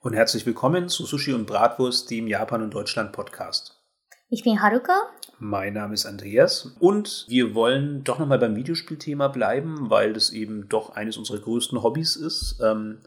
Und 0.00 0.14
herzlich 0.14 0.44
willkommen 0.44 0.88
zu 0.88 1.06
Sushi 1.06 1.32
und 1.32 1.46
Bratwurst, 1.46 2.10
dem 2.10 2.26
Japan 2.26 2.62
und 2.62 2.74
Deutschland 2.74 3.12
Podcast. 3.12 3.80
Ich 4.28 4.42
bin 4.42 4.60
Haruka. 4.60 5.08
Mein 5.38 5.74
Name 5.74 5.94
ist 5.94 6.04
Andreas 6.04 6.74
und 6.80 7.24
wir 7.28 7.54
wollen 7.54 8.02
doch 8.02 8.18
nochmal 8.18 8.40
beim 8.40 8.56
Videospielthema 8.56 9.28
bleiben, 9.28 9.88
weil 9.88 10.14
das 10.14 10.30
eben 10.30 10.68
doch 10.68 10.96
eines 10.96 11.16
unserer 11.16 11.38
größten 11.38 11.80
Hobbys 11.80 12.16
ist. 12.16 12.60
Ähm, 12.60 12.98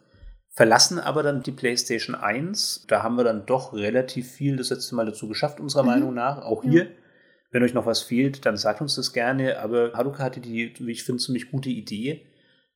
verlassen 0.56 0.98
aber 0.98 1.24
dann 1.24 1.44
die 1.44 1.52
PlayStation 1.52 2.16
1. 2.16 2.86
Da 2.88 3.04
haben 3.04 3.18
wir 3.18 3.26
dann 3.26 3.46
doch 3.46 3.74
relativ 3.74 4.32
viel 4.32 4.56
das 4.56 4.70
letzte 4.70 4.96
Mal 4.96 5.06
dazu 5.06 5.28
geschafft, 5.28 5.60
unserer 5.60 5.84
mhm. 5.84 5.90
Meinung 5.90 6.14
nach. 6.14 6.38
Auch 6.38 6.64
hier. 6.64 6.86
Ja. 6.86 6.90
Wenn 7.52 7.64
euch 7.64 7.74
noch 7.74 7.86
was 7.86 8.02
fehlt, 8.02 8.46
dann 8.46 8.56
sagt 8.56 8.80
uns 8.80 8.96
das 8.96 9.12
gerne. 9.12 9.60
Aber 9.60 9.92
Haruka 9.92 10.24
hatte 10.24 10.40
die, 10.40 10.74
wie 10.80 10.92
ich 10.94 11.04
finde, 11.04 11.22
ziemlich 11.22 11.52
gute 11.52 11.70
Idee, 11.70 12.26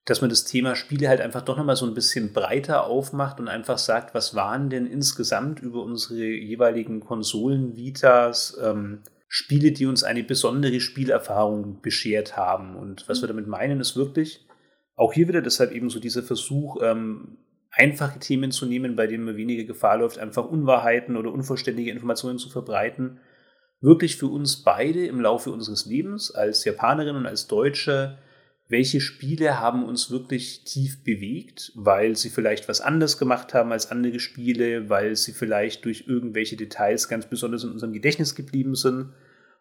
dass 0.09 0.21
man 0.21 0.29
das 0.29 0.45
Thema 0.45 0.75
Spiele 0.75 1.07
halt 1.07 1.21
einfach 1.21 1.41
doch 1.41 1.55
nochmal 1.55 1.75
so 1.75 1.85
ein 1.85 1.93
bisschen 1.93 2.33
breiter 2.33 2.85
aufmacht 2.85 3.39
und 3.39 3.47
einfach 3.47 3.77
sagt, 3.77 4.15
was 4.15 4.33
waren 4.33 4.69
denn 4.69 4.87
insgesamt 4.87 5.59
über 5.59 5.83
unsere 5.83 6.25
jeweiligen 6.25 6.99
Konsolen, 6.99 7.75
Vitas, 7.75 8.57
ähm, 8.63 9.01
Spiele, 9.27 9.71
die 9.71 9.85
uns 9.85 10.03
eine 10.03 10.23
besondere 10.23 10.79
Spielerfahrung 10.79 11.81
beschert 11.81 12.35
haben. 12.35 12.75
Und 12.75 13.07
was 13.07 13.21
wir 13.21 13.27
damit 13.27 13.45
meinen, 13.45 13.79
ist 13.79 13.95
wirklich 13.95 14.47
auch 14.95 15.13
hier 15.13 15.27
wieder 15.27 15.43
deshalb 15.43 15.71
eben 15.71 15.91
so 15.91 15.99
dieser 15.99 16.23
Versuch, 16.23 16.81
ähm, 16.81 17.37
einfache 17.69 18.17
Themen 18.17 18.51
zu 18.51 18.65
nehmen, 18.65 18.95
bei 18.95 19.05
denen 19.05 19.25
man 19.25 19.37
weniger 19.37 19.65
Gefahr 19.65 19.99
läuft, 19.99 20.17
einfach 20.17 20.45
Unwahrheiten 20.45 21.15
oder 21.15 21.31
unvollständige 21.31 21.91
Informationen 21.91 22.39
zu 22.39 22.49
verbreiten. 22.49 23.19
Wirklich 23.79 24.17
für 24.17 24.27
uns 24.27 24.63
beide 24.63 25.05
im 25.05 25.21
Laufe 25.21 25.51
unseres 25.51 25.85
Lebens 25.85 26.31
als 26.31 26.65
Japanerin 26.65 27.15
und 27.15 27.27
als 27.27 27.45
Deutsche 27.45 28.17
welche 28.69 29.01
Spiele 29.01 29.59
haben 29.59 29.83
uns 29.83 30.11
wirklich 30.11 30.63
tief 30.63 31.03
bewegt, 31.03 31.71
weil 31.75 32.15
sie 32.15 32.29
vielleicht 32.29 32.69
was 32.69 32.81
anders 32.81 33.17
gemacht 33.17 33.55
haben 33.55 33.71
als 33.71 33.89
andere 33.89 34.19
Spiele, 34.19 34.89
weil 34.89 35.15
sie 35.15 35.33
vielleicht 35.33 35.85
durch 35.85 36.05
irgendwelche 36.07 36.55
Details 36.55 37.09
ganz 37.09 37.25
besonders 37.25 37.63
in 37.63 37.71
unserem 37.71 37.93
Gedächtnis 37.93 38.35
geblieben 38.35 38.75
sind 38.75 39.09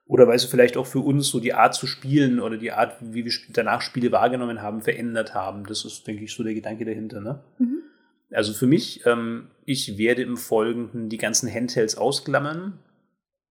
oder 0.07 0.29
weil 0.29 0.39
sie 0.39 0.47
vielleicht 0.47 0.77
auch 0.77 0.87
für 0.87 1.01
uns 1.01 1.29
so 1.29 1.41
die 1.41 1.55
Art 1.55 1.75
zu 1.75 1.87
spielen 1.87 2.39
oder 2.39 2.59
die 2.59 2.71
Art, 2.71 2.97
wie 3.01 3.25
wir 3.25 3.33
danach 3.51 3.81
Spiele 3.81 4.13
wahrgenommen 4.13 4.61
haben, 4.61 4.83
verändert 4.83 5.35
haben. 5.35 5.65
Das 5.65 5.87
ist, 5.87 6.07
denke 6.07 6.25
ich, 6.25 6.35
so 6.35 6.43
der 6.43 6.55
Gedanke 6.55 6.85
dahinter. 6.85 7.23
Ne? 7.23 7.43
Mhm. 7.59 7.83
Also 8.31 8.53
für 8.53 8.67
mich, 8.67 9.07
ähm, 9.07 9.49
ich 9.65 9.97
werde 9.97 10.23
im 10.23 10.37
Folgenden 10.37 11.09
die 11.09 11.17
ganzen 11.17 11.53
Handhelds 11.53 11.97
ausklammern, 11.97 12.79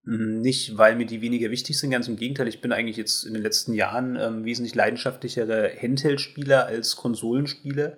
nicht, 0.08 0.78
weil 0.78 0.96
mir 0.96 1.06
die 1.06 1.22
weniger 1.22 1.52
wichtig 1.52 1.78
sind, 1.78 1.92
ganz 1.92 2.08
im 2.08 2.16
Gegenteil. 2.16 2.48
Ich 2.48 2.62
bin 2.62 2.72
eigentlich 2.72 2.96
jetzt 2.96 3.26
in 3.26 3.34
den 3.34 3.44
letzten 3.44 3.74
Jahren 3.74 4.16
ähm, 4.16 4.46
wesentlich 4.46 4.74
leidenschaftlichere 4.74 5.70
Handheld-Spieler 5.82 6.66
als 6.66 6.96
Konsolenspieler. 6.96 7.98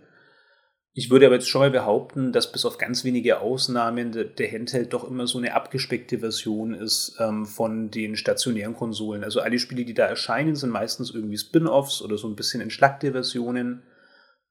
Ich 0.93 1.11
würde 1.11 1.27
aber 1.27 1.35
jetzt 1.35 1.47
schon 1.47 1.61
mal 1.61 1.69
behaupten, 1.69 2.31
dass 2.31 2.52
bis 2.52 2.65
auf 2.65 2.80
ganz 2.80 3.03
wenige 3.03 3.39
Ausnahmen 3.41 4.11
der, 4.11 4.23
der 4.23 4.52
Handheld 4.52 4.91
doch 4.91 5.07
immer 5.07 5.27
so 5.27 5.37
eine 5.37 5.53
abgespeckte 5.53 6.17
Version 6.17 6.73
ist 6.73 7.15
ähm, 7.19 7.45
von 7.45 7.91
den 7.91 8.15
stationären 8.15 8.73
Konsolen. 8.73 9.23
Also 9.23 9.39
alle 9.39 9.59
Spiele, 9.59 9.85
die 9.85 9.93
da 9.93 10.07
erscheinen, 10.07 10.55
sind 10.55 10.71
meistens 10.71 11.13
irgendwie 11.13 11.37
Spin-offs 11.37 12.02
oder 12.02 12.17
so 12.17 12.27
ein 12.27 12.36
bisschen 12.36 12.59
entschlackte 12.59 13.11
Versionen. 13.11 13.83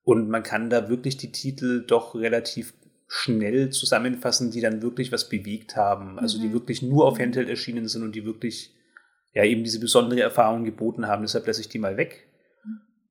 Und 0.04 0.28
man 0.28 0.44
kann 0.44 0.70
da 0.70 0.88
wirklich 0.88 1.16
die 1.16 1.32
Titel 1.32 1.84
doch 1.84 2.14
relativ 2.14 2.72
schnell 3.08 3.70
zusammenfassen, 3.70 4.50
die 4.50 4.60
dann 4.60 4.82
wirklich 4.82 5.10
was 5.10 5.28
bewegt 5.28 5.76
haben. 5.76 6.18
Also 6.18 6.38
die 6.38 6.48
mhm. 6.48 6.52
wirklich 6.52 6.82
nur 6.82 7.06
auf 7.06 7.18
Handheld 7.18 7.48
erschienen 7.48 7.88
sind 7.88 8.02
und 8.02 8.14
die 8.14 8.24
wirklich 8.24 8.74
ja 9.32 9.44
eben 9.44 9.64
diese 9.64 9.80
besondere 9.80 10.20
Erfahrung 10.20 10.64
geboten 10.64 11.06
haben. 11.06 11.22
Deshalb 11.22 11.46
lasse 11.46 11.62
ich 11.62 11.68
die 11.68 11.78
mal 11.78 11.96
weg. 11.96 12.26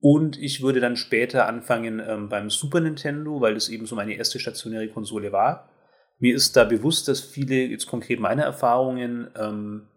Und 0.00 0.40
ich 0.40 0.62
würde 0.62 0.78
dann 0.78 0.96
später 0.96 1.48
anfangen 1.48 2.00
ähm, 2.06 2.28
beim 2.28 2.50
Super 2.50 2.80
Nintendo, 2.80 3.40
weil 3.40 3.54
das 3.54 3.68
eben 3.68 3.86
so 3.86 3.96
meine 3.96 4.14
erste 4.14 4.38
stationäre 4.38 4.88
Konsole 4.88 5.32
war. 5.32 5.68
Mir 6.20 6.36
ist 6.36 6.56
da 6.56 6.64
bewusst, 6.64 7.08
dass 7.08 7.20
viele, 7.20 7.56
jetzt 7.66 7.86
konkret 7.86 8.20
meine 8.20 8.42
Erfahrungen, 8.42 9.28
ähm, 9.36 9.88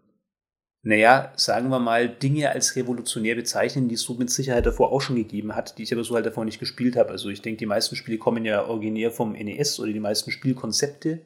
naja, 0.84 1.32
sagen 1.36 1.68
wir 1.68 1.78
mal, 1.78 2.08
Dinge 2.08 2.50
als 2.50 2.74
revolutionär 2.74 3.36
bezeichnen, 3.36 3.88
die 3.88 3.94
es 3.94 4.02
so 4.02 4.14
mit 4.14 4.30
Sicherheit 4.30 4.66
davor 4.66 4.90
auch 4.90 5.00
schon 5.00 5.14
gegeben 5.14 5.54
hat, 5.54 5.78
die 5.78 5.84
ich 5.84 5.92
aber 5.92 6.02
so 6.02 6.16
halt 6.16 6.26
davor 6.26 6.44
nicht 6.44 6.58
gespielt 6.58 6.96
habe. 6.96 7.10
Also 7.10 7.28
ich 7.28 7.40
denke, 7.40 7.58
die 7.58 7.66
meisten 7.66 7.94
Spiele 7.94 8.18
kommen 8.18 8.44
ja 8.44 8.66
originär 8.66 9.12
vom 9.12 9.32
NES 9.32 9.78
oder 9.78 9.92
die 9.92 10.00
meisten 10.00 10.32
Spielkonzepte. 10.32 11.20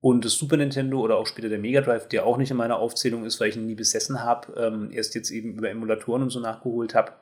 Und 0.00 0.26
das 0.26 0.34
Super 0.34 0.58
Nintendo 0.58 1.00
oder 1.00 1.16
auch 1.16 1.26
später 1.26 1.48
der 1.48 1.58
Mega 1.58 1.80
Drive, 1.80 2.08
der 2.08 2.26
auch 2.26 2.36
nicht 2.36 2.50
in 2.50 2.58
meiner 2.58 2.78
Aufzählung 2.78 3.24
ist, 3.24 3.40
weil 3.40 3.48
ich 3.48 3.56
ihn 3.56 3.66
nie 3.66 3.74
besessen 3.74 4.22
habe, 4.22 4.52
ähm, 4.54 4.90
erst 4.92 5.14
jetzt 5.14 5.30
eben 5.30 5.54
über 5.54 5.70
Emulatoren 5.70 6.22
und 6.22 6.28
so 6.28 6.40
nachgeholt 6.40 6.94
habe, 6.94 7.12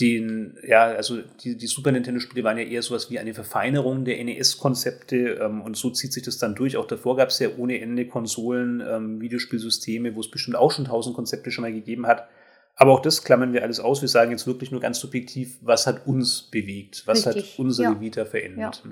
den, 0.00 0.58
ja, 0.66 0.84
also 0.84 1.22
die, 1.42 1.56
die 1.56 1.66
Super 1.66 1.90
Nintendo-Spiele 1.90 2.44
waren 2.44 2.58
ja 2.58 2.64
eher 2.64 2.82
sowas 2.82 3.10
wie 3.10 3.18
eine 3.18 3.32
Verfeinerung 3.32 4.04
der 4.04 4.22
NES-Konzepte 4.22 5.38
ähm, 5.40 5.62
und 5.62 5.76
so 5.76 5.90
zieht 5.90 6.12
sich 6.12 6.22
das 6.22 6.36
dann 6.36 6.54
durch. 6.54 6.76
Auch 6.76 6.86
davor 6.86 7.16
gab 7.16 7.30
es 7.30 7.38
ja 7.38 7.48
ohne 7.56 7.80
Ende 7.80 8.06
Konsolen, 8.06 8.82
ähm, 8.86 9.20
Videospielsysteme, 9.22 10.14
wo 10.14 10.20
es 10.20 10.30
bestimmt 10.30 10.56
auch 10.56 10.70
schon 10.70 10.84
tausend 10.84 11.16
Konzepte 11.16 11.50
schon 11.50 11.62
mal 11.62 11.72
gegeben 11.72 12.06
hat. 12.06 12.28
Aber 12.74 12.92
auch 12.92 13.00
das 13.00 13.24
klammern 13.24 13.54
wir 13.54 13.62
alles 13.62 13.80
aus. 13.80 14.02
Wir 14.02 14.10
sagen 14.10 14.32
jetzt 14.32 14.46
wirklich 14.46 14.70
nur 14.70 14.82
ganz 14.82 14.98
subjektiv, 14.98 15.56
was 15.62 15.86
hat 15.86 16.06
uns 16.06 16.42
bewegt, 16.42 17.04
was 17.06 17.26
Richtig, 17.26 17.52
hat 17.52 17.58
unsere 17.58 17.94
ja. 17.94 18.00
Vita 18.00 18.26
verändert. 18.26 18.82
Ja. 18.84 18.90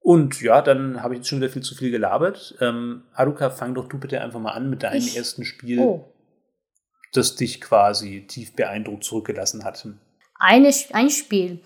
Und 0.00 0.42
ja, 0.42 0.60
dann 0.60 1.04
habe 1.04 1.14
ich 1.14 1.18
jetzt 1.18 1.28
schon 1.28 1.38
wieder 1.38 1.50
viel 1.50 1.62
zu 1.62 1.76
viel 1.76 1.92
gelabert. 1.92 2.56
Ähm, 2.60 3.04
Haruka, 3.14 3.50
fang 3.50 3.74
doch 3.74 3.88
du 3.88 3.98
bitte 3.98 4.20
einfach 4.20 4.40
mal 4.40 4.50
an 4.50 4.68
mit 4.68 4.82
deinem 4.82 4.98
ich? 4.98 5.16
ersten 5.16 5.44
Spiel. 5.44 5.78
Oh 5.78 6.13
das 7.16 7.36
dich 7.36 7.60
quasi 7.60 8.26
tief 8.26 8.54
beeindruckt 8.54 9.04
zurückgelassen 9.04 9.64
hat? 9.64 9.86
Eine, 10.38 10.72
ein 10.92 11.10
Spiel. 11.10 11.60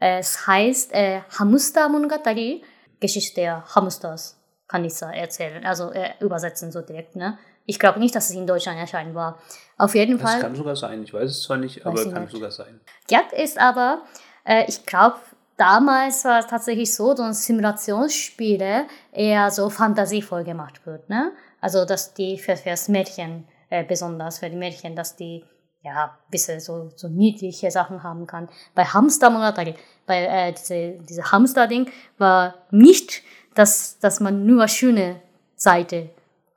Es 0.00 0.46
heißt 0.46 0.92
äh, 0.92 1.22
Hamster 1.38 1.88
Monogatari, 1.88 2.62
Geschichte 3.00 3.40
der 3.40 3.64
Hamsters, 3.74 4.36
kann 4.68 4.84
ich 4.84 4.94
so 4.94 5.06
erzählen, 5.06 5.64
also 5.64 5.90
äh, 5.90 6.10
übersetzen 6.20 6.70
so 6.70 6.82
direkt. 6.82 7.16
Ne? 7.16 7.38
Ich 7.64 7.78
glaube 7.78 7.98
nicht, 7.98 8.14
dass 8.14 8.30
es 8.30 8.36
in 8.36 8.46
Deutschland 8.46 8.78
erscheinen 8.78 9.14
war. 9.14 9.38
Auf 9.76 9.94
jeden 9.94 10.18
das 10.18 10.22
Fall. 10.22 10.40
Das 10.40 10.42
kann 10.42 10.56
sogar 10.56 10.76
sein. 10.76 11.02
Ich 11.02 11.12
weiß 11.12 11.30
es 11.30 11.42
zwar 11.42 11.56
nicht, 11.56 11.84
aber 11.84 12.10
kann 12.10 12.22
nicht. 12.24 12.32
sogar 12.32 12.50
sein. 12.50 12.80
Gerd 13.06 13.32
ist 13.32 13.58
aber, 13.58 14.02
äh, 14.44 14.64
ich 14.68 14.86
glaube, 14.86 15.16
damals 15.56 16.24
war 16.24 16.40
es 16.40 16.46
tatsächlich 16.46 16.94
so, 16.94 17.14
dass 17.14 17.44
Simulationsspiele 17.44 18.86
eher 19.12 19.50
so 19.50 19.68
fantasievoll 19.70 20.44
gemacht 20.44 20.86
wird. 20.86 21.08
Ne? 21.08 21.32
Also, 21.60 21.84
dass 21.84 22.14
die 22.14 22.38
für, 22.38 22.56
für 22.56 22.70
das 22.70 22.88
Mädchen 22.88 23.46
äh, 23.70 23.84
besonders 23.84 24.38
für 24.38 24.50
die 24.50 24.56
Mädchen, 24.56 24.96
dass 24.96 25.16
die 25.16 25.44
ja 25.82 26.18
bisschen 26.30 26.60
so, 26.60 26.90
so 26.96 27.08
niedliche 27.08 27.70
Sachen 27.70 28.02
haben 28.02 28.26
kann. 28.26 28.48
Bei 28.74 28.84
Hamster 28.84 29.30
Monogatari, 29.30 29.74
bei 30.06 30.24
äh, 30.24 30.52
diese, 30.52 30.98
diese 31.08 31.30
Hamster-Ding 31.30 31.90
war 32.18 32.54
nicht, 32.70 33.22
dass, 33.54 33.98
dass 33.98 34.20
man 34.20 34.46
nur 34.46 34.68
schöne 34.68 35.20
Seite 35.54 36.10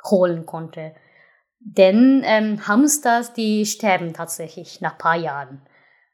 holen 0.04 0.46
konnte. 0.46 0.94
Denn 1.60 2.24
ähm, 2.26 2.68
Hamsters, 2.68 3.34
die 3.34 3.66
sterben 3.66 4.14
tatsächlich 4.14 4.82
nach 4.82 4.98
paar 4.98 5.16
Jahren. 5.16 5.62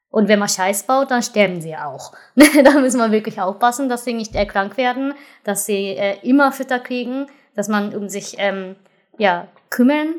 Und 0.09 0.27
wenn 0.27 0.39
man 0.39 0.49
Scheiß 0.49 0.83
baut, 0.83 1.11
dann 1.11 1.21
sterben 1.21 1.61
sie 1.61 1.75
auch. 1.75 2.11
da 2.35 2.79
muss 2.79 2.95
man 2.95 3.11
wirklich 3.11 3.39
aufpassen, 3.39 3.87
dass 3.89 4.03
sie 4.03 4.13
nicht 4.13 4.35
erkrankt 4.35 4.77
werden, 4.77 5.13
dass 5.43 5.65
sie 5.65 5.95
äh, 5.95 6.17
immer 6.21 6.51
Fütter 6.51 6.79
kriegen, 6.79 7.27
dass 7.55 7.67
man 7.67 7.95
um 7.95 8.09
sich 8.09 8.35
ähm, 8.37 8.75
ja, 9.17 9.47
kümmern 9.69 10.15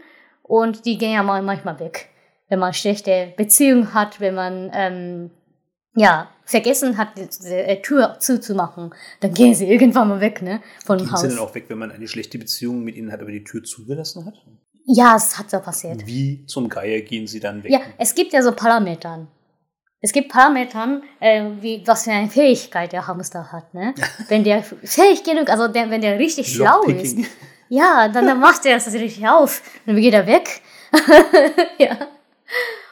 und 0.48 0.84
die 0.84 0.98
gehen 0.98 1.12
ja 1.12 1.22
mal 1.22 1.42
manchmal 1.42 1.78
weg. 1.78 2.08
Wenn 2.48 2.58
man 2.58 2.72
schlechte 2.72 3.34
Beziehungen 3.36 3.92
hat, 3.94 4.20
wenn 4.20 4.34
man 4.34 4.70
ähm, 4.72 5.30
ja, 5.94 6.30
vergessen 6.44 6.96
hat, 6.96 7.18
die, 7.18 7.28
die, 7.28 7.52
äh, 7.52 7.82
Tür 7.82 8.16
zuzumachen, 8.18 8.94
dann 9.20 9.34
gehen 9.34 9.54
sie 9.54 9.66
irgendwann 9.70 10.08
mal 10.08 10.20
weg, 10.20 10.42
ne? 10.42 10.60
Von 10.84 10.98
dem 10.98 11.10
Haus. 11.12 11.20
Sie 11.20 11.28
dann 11.28 11.38
auch 11.38 11.54
weg, 11.54 11.66
wenn 11.68 11.78
man 11.78 11.92
eine 11.92 12.08
schlechte 12.08 12.38
Beziehung 12.38 12.82
mit 12.82 12.96
ihnen 12.96 13.12
hat, 13.12 13.20
aber 13.20 13.30
die 13.30 13.44
Tür 13.44 13.62
zugelassen 13.62 14.24
hat? 14.24 14.34
Ja, 14.86 15.16
es 15.16 15.38
hat 15.38 15.50
so 15.50 15.58
passiert. 15.58 16.06
Wie 16.06 16.46
zum 16.46 16.68
Geier 16.68 17.02
gehen 17.02 17.26
sie 17.26 17.40
dann 17.40 17.62
weg? 17.62 17.70
Ja, 17.70 17.80
es 17.98 18.14
gibt 18.14 18.32
ja 18.32 18.42
so 18.42 18.52
Parametern. 18.52 19.28
Es 20.00 20.12
gibt 20.12 20.30
Parametern, 20.30 21.02
äh, 21.20 21.44
wie, 21.60 21.82
was 21.84 22.04
für 22.04 22.12
eine 22.12 22.30
Fähigkeit 22.30 22.92
der 22.92 23.06
Hamster 23.06 23.52
hat, 23.52 23.74
ne? 23.74 23.94
wenn 24.28 24.44
der 24.44 24.62
fähig 24.62 25.24
genug, 25.24 25.50
also 25.50 25.68
der, 25.68 25.90
wenn 25.90 26.00
der 26.00 26.18
richtig 26.18 26.54
schlau 26.54 26.82
ist, 26.84 27.18
ja, 27.68 28.08
dann, 28.08 28.26
dann 28.26 28.40
macht 28.40 28.64
er 28.66 28.74
das 28.74 28.92
richtig 28.92 29.26
auf. 29.28 29.62
Dann 29.86 29.96
geht 29.96 30.14
er 30.14 30.26
weg. 30.26 30.60
ja. 31.78 32.08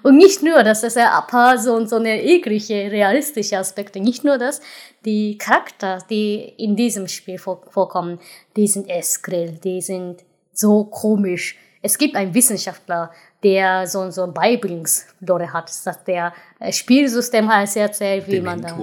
Und 0.02 0.18
nicht 0.18 0.42
nur, 0.42 0.62
dass 0.62 0.82
das 0.82 0.94
ja 0.94 1.20
paar 1.22 1.58
so, 1.58 1.84
so 1.86 1.96
eine 1.96 2.22
eklige, 2.22 2.92
realistische 2.92 3.58
Aspekte, 3.58 3.98
nicht 3.98 4.22
nur 4.22 4.38
das, 4.38 4.60
die 5.04 5.38
Charakter, 5.38 5.98
die 6.08 6.54
in 6.58 6.76
diesem 6.76 7.08
Spiel 7.08 7.38
vorkommen, 7.38 8.20
die 8.56 8.68
sind 8.68 8.88
eskrill, 8.88 9.58
die 9.64 9.80
sind 9.80 10.22
so 10.52 10.84
komisch. 10.84 11.58
Es 11.82 11.98
gibt 11.98 12.14
einen 12.14 12.34
Wissenschaftler, 12.34 13.10
der 13.42 13.86
so, 13.86 14.10
so 14.10 14.24
ein 14.24 14.34
Beibringslore 14.34 15.52
hat, 15.52 15.70
dass 15.84 16.04
der 16.04 16.32
äh, 16.60 16.72
Spielsystem 16.72 17.52
heißt 17.52 17.76
erzählt, 17.76 18.26
wie 18.26 18.32
der 18.32 18.42
man 18.42 18.60
da 18.60 18.76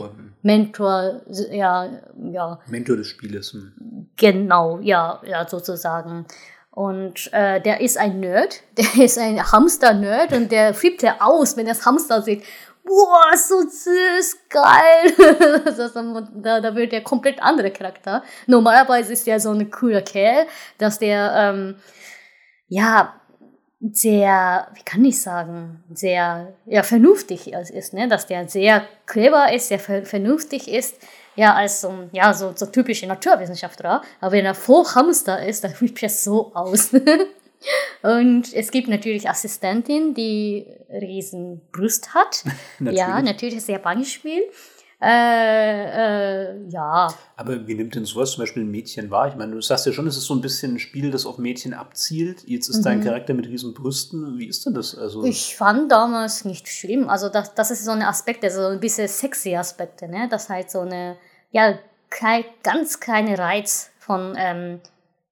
Mentor, 0.43 1.21
ja, 1.51 1.89
ja. 2.31 2.59
Mentor 2.67 2.97
des 2.97 3.07
Spieles. 3.07 3.53
Hm. 3.53 4.09
Genau, 4.17 4.79
ja, 4.81 5.21
ja, 5.25 5.47
sozusagen. 5.47 6.25
Und 6.69 7.31
äh, 7.33 7.61
der 7.61 7.81
ist 7.81 7.97
ein 7.97 8.19
Nerd, 8.19 8.61
der 8.77 9.05
ist 9.05 9.17
ein 9.17 9.41
Hamster-Nerd 9.51 10.33
und 10.33 10.51
der 10.51 10.73
flippt 10.73 11.01
ja 11.03 11.17
aus, 11.19 11.55
wenn 11.55 11.65
er 11.65 11.73
das 11.73 11.85
Hamster 11.85 12.21
sieht. 12.21 12.43
boah, 12.83 13.37
so 13.37 13.61
süß, 13.61 14.37
geil. 14.49 15.63
das, 15.65 15.93
da, 15.93 16.59
da 16.59 16.75
wird 16.75 16.91
der 16.91 17.03
komplett 17.03 17.41
andere 17.41 17.71
Charakter. 17.71 18.23
Normalerweise 18.45 19.13
ist 19.13 19.25
der 19.25 19.39
so 19.39 19.51
ein 19.51 19.71
cooler 19.71 20.01
Kerl, 20.01 20.45
dass 20.77 20.99
der, 20.99 21.33
ähm, 21.37 21.75
ja, 22.67 23.21
sehr, 23.91 24.67
wie 24.75 24.83
kann 24.83 25.03
ich 25.03 25.21
sagen, 25.21 25.83
sehr 25.93 26.53
ja, 26.65 26.83
vernünftig 26.83 27.51
ist, 27.51 27.93
ne? 27.93 28.07
dass 28.07 28.27
der 28.27 28.47
sehr 28.47 28.85
clever 29.05 29.51
ist, 29.53 29.67
sehr 29.67 29.79
vernünftig 29.79 30.69
ist, 30.69 30.95
ja, 31.35 31.53
als 31.55 31.81
so, 31.81 32.09
ja, 32.11 32.33
so, 32.33 32.53
so 32.55 32.67
typische 32.67 33.07
Naturwissenschaftler. 33.07 34.01
Aber 34.21 34.31
wenn 34.31 34.45
er 34.45 34.55
voll 34.55 34.85
Hamster 34.85 35.45
ist, 35.45 35.63
dann 35.63 35.73
sieht 35.79 36.01
er 36.01 36.09
so 36.09 36.51
aus. 36.53 36.91
Und 38.03 38.53
es 38.53 38.71
gibt 38.71 38.89
natürlich 38.89 39.29
Assistentin, 39.29 40.13
die 40.13 40.65
riesen 40.89 41.61
Brust 41.71 42.13
hat. 42.13 42.43
natürlich. 42.79 42.99
Ja, 42.99 43.21
natürlich 43.21 43.55
ist 43.55 43.63
es 43.63 43.69
japanisch 43.69 44.13
Spiel. 44.13 44.43
Äh, 45.03 46.53
äh, 46.53 46.69
ja. 46.69 47.13
Aber 47.35 47.67
wie 47.67 47.75
nimmt 47.75 47.93
denn 47.93 48.05
sowas 48.05 48.31
zum 48.31 48.43
Beispiel 48.43 48.63
ein 48.63 48.71
Mädchen 48.71 49.11
wahr? 49.11 49.27
Ich 49.27 49.35
meine, 49.35 49.51
du 49.51 49.61
sagst 49.61 49.85
ja 49.85 49.91
schon, 49.91 50.07
es 50.07 50.15
ist 50.15 50.25
so 50.25 50.33
ein 50.33 50.39
bisschen 50.39 50.75
ein 50.75 50.79
Spiel, 50.79 51.11
das 51.11 51.25
auf 51.25 51.37
Mädchen 51.37 51.73
abzielt. 51.73 52.47
Jetzt 52.47 52.69
ist 52.69 52.77
mhm. 52.77 52.83
dein 52.83 53.03
Charakter 53.03 53.33
mit 53.33 53.47
riesen 53.47 53.73
Brüsten. 53.73 54.37
Wie 54.39 54.47
ist 54.47 54.65
denn 54.65 54.73
das? 54.73 54.97
Also 54.97 55.25
ich 55.25 55.57
fand 55.57 55.91
damals 55.91 56.45
nicht 56.45 56.69
schlimm. 56.69 57.09
Also 57.09 57.27
das, 57.27 57.53
das 57.53 57.69
ist 57.71 57.83
so 57.83 57.91
ein 57.91 58.01
Aspekt, 58.01 58.45
also 58.45 58.67
ein 58.67 58.79
bisschen 58.79 59.09
sexy 59.09 59.55
Aspekte, 59.55 60.07
ne? 60.07 60.29
Das 60.29 60.47
halt 60.47 60.71
so 60.71 60.79
eine, 60.79 61.17
ja, 61.51 61.77
klein, 62.09 62.45
ganz 62.63 63.01
kleine 63.01 63.37
Reiz 63.37 63.89
von, 63.99 64.35
ähm, 64.37 64.79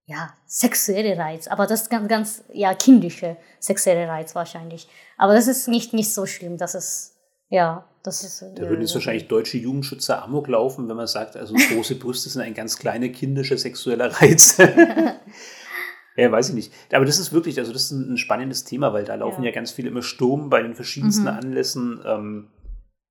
ja, 0.05 0.33
sexuelle 0.45 1.17
Reiz. 1.17 1.47
Aber 1.47 1.65
das 1.65 1.83
ist 1.83 1.89
ganz, 1.89 2.09
ganz, 2.09 2.43
ja, 2.51 2.73
kindische 2.73 3.37
sexuelle 3.61 4.09
Reiz 4.09 4.35
wahrscheinlich. 4.35 4.89
Aber 5.17 5.33
das 5.33 5.47
ist 5.47 5.69
nicht, 5.69 5.93
nicht 5.93 6.13
so 6.13 6.25
schlimm. 6.25 6.57
Das 6.57 6.75
ist, 6.75 7.15
ja, 7.47 7.85
das 8.03 8.23
ist. 8.23 8.41
Da 8.41 8.69
würden 8.69 8.81
jetzt 8.81 8.93
wahrscheinlich 8.95 9.27
deutsche 9.27 9.57
Jugendschützer 9.57 10.23
Amok 10.23 10.47
laufen, 10.47 10.89
wenn 10.89 10.95
man 10.95 11.07
sagt, 11.07 11.37
also 11.37 11.53
große 11.53 11.95
Brüste 11.95 12.29
sind 12.29 12.41
ein 12.41 12.53
ganz 12.53 12.77
kleiner 12.77 13.09
kindischer 13.09 13.57
sexueller 13.57 14.07
Reiz. 14.07 14.57
ja, 16.17 16.31
weiß 16.31 16.49
ich 16.49 16.55
nicht. 16.55 16.73
Aber 16.91 17.05
das 17.05 17.19
ist 17.19 17.31
wirklich, 17.31 17.59
also 17.59 17.71
das 17.71 17.83
ist 17.85 17.91
ein, 17.91 18.17
spannendes 18.17 18.63
Thema, 18.63 18.93
weil 18.93 19.05
da 19.05 19.15
laufen 19.15 19.43
ja, 19.43 19.49
ja 19.49 19.55
ganz 19.55 19.71
viele 19.71 19.89
immer 19.89 20.01
Sturm 20.01 20.49
bei 20.49 20.63
den 20.63 20.73
verschiedensten 20.73 21.23
mhm. 21.23 21.27
Anlässen. 21.27 22.01
Ähm, 22.05 22.47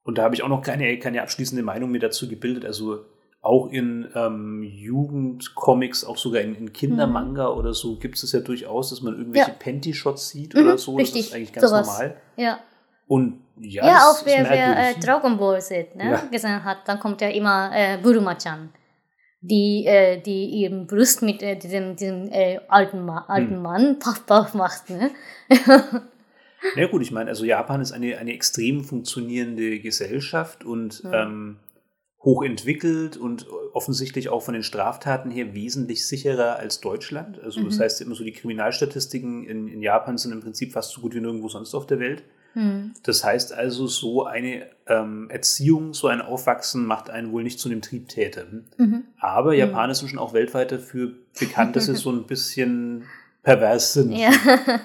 und 0.03 0.19
da 0.19 0.25
habe 0.25 0.35
ich 0.35 0.43
auch 0.43 0.49
noch 0.49 0.63
keine, 0.63 0.99
keine 0.99 1.23
abschließende 1.23 1.63
Meinung 1.63 1.91
mir 1.93 2.01
dazu 2.01 2.29
gebildet. 2.29 2.65
Also 2.65 3.05
auch 3.43 3.71
in 3.71 4.09
ähm, 4.15 4.63
Jugendcomics, 4.63 6.05
auch 6.05 6.19
sogar 6.19 6.43
in, 6.43 6.55
in 6.57 6.73
Kindermanga 6.73 7.51
mhm. 7.51 7.59
oder 7.59 7.75
so, 7.75 7.97
gibt 7.97 8.23
es 8.23 8.33
ja 8.33 8.41
durchaus, 8.41 8.91
dass 8.91 9.03
man 9.03 9.17
irgendwelche 9.17 9.51
ja. 9.51 9.57
Panty-Shots 9.57 10.29
sieht 10.29 10.55
mhm, 10.55 10.63
oder 10.63 10.79
so. 10.79 10.97
Richtig. 10.97 11.23
Das 11.23 11.29
ist 11.29 11.35
eigentlich 11.35 11.53
ganz 11.53 11.69
Sowas. 11.69 11.87
normal. 11.87 12.17
Ja. 12.37 12.61
Und 13.07 13.41
ja, 13.61 13.87
ja 13.87 13.97
auch 14.09 14.25
wer, 14.25 14.49
wer 14.49 14.91
äh, 14.91 14.95
Dragon 15.01 15.39
Ball 15.39 15.61
sieht, 15.61 15.95
ne, 15.97 16.11
ja. 16.13 16.23
gesehen 16.31 16.65
hat, 16.65 16.79
dann 16.87 16.99
kommt 16.99 17.21
ja 17.21 17.29
immer 17.29 17.71
äh, 17.75 17.99
Buruma-chan, 17.99 18.71
die, 19.41 19.85
äh, 19.87 20.21
die 20.21 20.47
ihren 20.47 20.87
Brust 20.87 21.23
mit 21.23 21.43
äh, 21.43 21.57
diesem, 21.57 21.97
diesem 21.97 22.31
äh, 22.31 22.61
alten, 22.69 23.05
Ma 23.05 23.25
alten 23.29 23.57
hm. 23.57 23.63
Mann 23.63 23.99
paff, 24.01 24.27
paff 24.27 24.55
macht. 24.55 24.91
Ne? 24.91 25.11
ja 26.77 26.87
gut, 26.89 27.03
ich 27.03 27.11
meine, 27.11 27.31
also 27.31 27.45
Japan 27.45 27.81
ist 27.81 27.93
eine, 27.93 28.19
eine 28.19 28.33
extrem 28.33 28.85
funktionierende 28.85 29.81
Gesellschaft 29.81 30.65
und 30.65 31.03
hm. 31.03 31.13
ähm, 31.13 31.57
hochentwickelt 32.23 33.17
und 33.17 33.47
offensichtlich 33.73 34.29
auch 34.29 34.43
von 34.43 34.53
den 34.53 34.63
Straftaten 34.63 35.31
her 35.31 35.55
wesentlich 35.55 36.07
sicherer 36.07 36.57
als 36.57 36.81
Deutschland. 36.81 37.41
Also 37.41 37.61
mhm. 37.61 37.67
das 37.67 37.81
heißt 37.81 38.01
immer 38.03 38.15
so, 38.15 38.25
die 38.25 38.33
Kriminalstatistiken 38.33 39.45
in, 39.45 39.69
in 39.69 39.81
Japan 39.81 40.19
sind 40.19 40.33
im 40.33 40.41
Prinzip 40.41 40.73
fast 40.73 40.93
so 40.93 41.01
gut 41.01 41.15
wie 41.15 41.21
nirgendwo 41.21 41.49
sonst 41.49 41.75
auf 41.75 41.87
der 41.87 41.99
Welt. 41.99 42.23
Hm. 42.55 42.95
Das 43.03 43.25
heißt 43.25 43.53
also, 43.53 43.87
so 43.87 44.25
eine 44.25 44.67
ähm, 44.87 45.29
Erziehung, 45.31 45.95
so 45.95 46.09
ein 46.09 46.21
Aufwachsen 46.21 46.85
macht 46.85 47.11
einen 47.11 47.33
wohl 47.33 47.43
nicht 47.43 47.61
zu 47.61 47.69
einem 47.69 47.83
Triebtäter. 47.83 48.45
Mhm. 48.77 49.05
Aber 49.19 49.55
Japaner 49.55 49.95
sind 49.95 50.09
schon 50.09 50.19
auch 50.19 50.33
weltweit 50.33 50.73
dafür 50.73 51.13
bekannt, 51.39 51.77
dass 51.77 51.87
sie 51.87 51.95
so 51.97 52.11
ein 52.11 52.25
bisschen 52.25 53.05
pervers 53.43 53.93
sind. 53.95 54.13
Ja. 54.13 54.31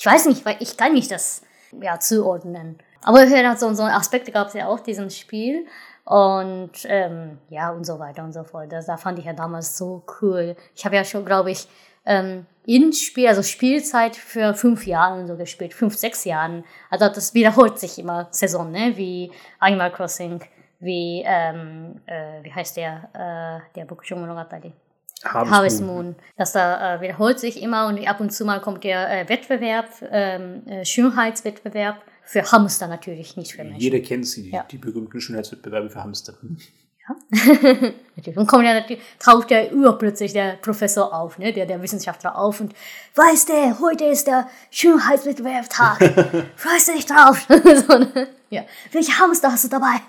Ich 0.00 0.06
weiß 0.06 0.24
nicht, 0.28 0.46
weil 0.46 0.56
ich 0.60 0.78
kann 0.78 0.94
nicht 0.94 1.10
das 1.10 1.42
ja, 1.78 2.00
zuordnen. 2.00 2.78
Aber 3.02 3.26
so, 3.58 3.74
so 3.74 3.82
Aspekte 3.82 4.32
gab 4.32 4.48
es 4.48 4.54
ja 4.54 4.66
auch 4.66 4.80
diesem 4.80 5.10
Spiel. 5.10 5.66
Und 6.04 6.70
ähm, 6.84 7.38
ja, 7.50 7.70
und 7.70 7.84
so 7.84 7.98
weiter 7.98 8.24
und 8.24 8.32
so 8.32 8.42
fort. 8.42 8.72
Das, 8.72 8.86
das 8.86 9.00
fand 9.00 9.18
ich 9.18 9.26
ja 9.26 9.34
damals 9.34 9.76
so 9.76 10.02
cool. 10.20 10.56
Ich 10.74 10.86
habe 10.86 10.96
ja 10.96 11.04
schon, 11.04 11.26
glaube 11.26 11.50
ich, 11.50 11.68
ähm, 12.10 12.46
in 12.66 12.92
Spiel, 12.92 13.28
also 13.28 13.42
Spielzeit 13.42 14.16
für 14.16 14.54
fünf 14.54 14.86
Jahre 14.86 15.26
so 15.26 15.36
gespielt, 15.36 15.72
fünf, 15.72 15.96
sechs 15.96 16.24
Jahren. 16.24 16.64
Also 16.90 17.08
das 17.08 17.32
wiederholt 17.34 17.78
sich 17.78 17.98
immer 17.98 18.28
Saison, 18.32 18.70
ne? 18.70 18.92
wie 18.96 19.30
Animal 19.58 19.92
Crossing, 19.92 20.40
wie, 20.80 21.22
ähm, 21.24 22.00
äh, 22.06 22.42
wie 22.42 22.52
heißt 22.52 22.76
der, 22.76 23.08
äh, 23.14 23.76
der 23.76 23.84
Bokusho 23.86 24.16
Monogatari. 24.16 24.72
Harvest, 25.24 25.52
Harvest 25.52 25.80
Moon. 25.82 26.04
Moon. 26.04 26.16
Das 26.36 26.52
da 26.52 26.96
äh, 26.96 27.00
wiederholt 27.00 27.38
sich 27.38 27.62
immer 27.62 27.86
und 27.86 28.06
ab 28.06 28.20
und 28.20 28.30
zu 28.32 28.44
mal 28.44 28.60
kommt 28.60 28.84
der 28.84 29.20
äh, 29.20 29.28
Wettbewerb, 29.28 29.88
ähm, 30.10 30.66
äh, 30.66 30.84
Schönheitswettbewerb 30.84 32.02
für 32.24 32.50
Hamster 32.50 32.88
natürlich, 32.88 33.36
nicht 33.36 33.52
für 33.52 33.64
Menschen. 33.64 33.80
Jeder 33.80 34.00
kennt 34.00 34.26
sie, 34.26 34.44
die, 34.44 34.50
ja. 34.50 34.64
die 34.64 34.78
berühmten 34.78 35.20
Schönheitswettbewerbe 35.20 35.90
für 35.90 36.02
Hamster. 36.02 36.34
natürlich. 38.16 38.36
Und 38.36 38.46
kommt 38.46 38.64
ja 38.64 38.74
natürlich, 38.74 39.02
taucht 39.18 39.50
ja 39.50 39.70
urplötzlich 39.72 40.32
der 40.32 40.56
Professor 40.56 41.12
auf, 41.12 41.38
ne, 41.38 41.52
der, 41.52 41.66
der 41.66 41.82
Wissenschaftler 41.82 42.36
auf 42.36 42.60
und 42.60 42.74
weißt 43.14 43.48
du, 43.48 43.80
heute 43.80 44.04
ist 44.04 44.26
der 44.26 44.48
Schönheitswettbewerbstag. 44.70 45.98
Freust 46.56 46.88
du 46.88 46.92
dich 46.92 47.06
drauf? 47.06 47.46
so, 47.48 47.98
ne? 47.98 48.28
ja. 48.50 48.62
Welche 48.92 49.18
Hamster 49.18 49.50
hast 49.52 49.64
du 49.64 49.68
dabei? 49.68 50.00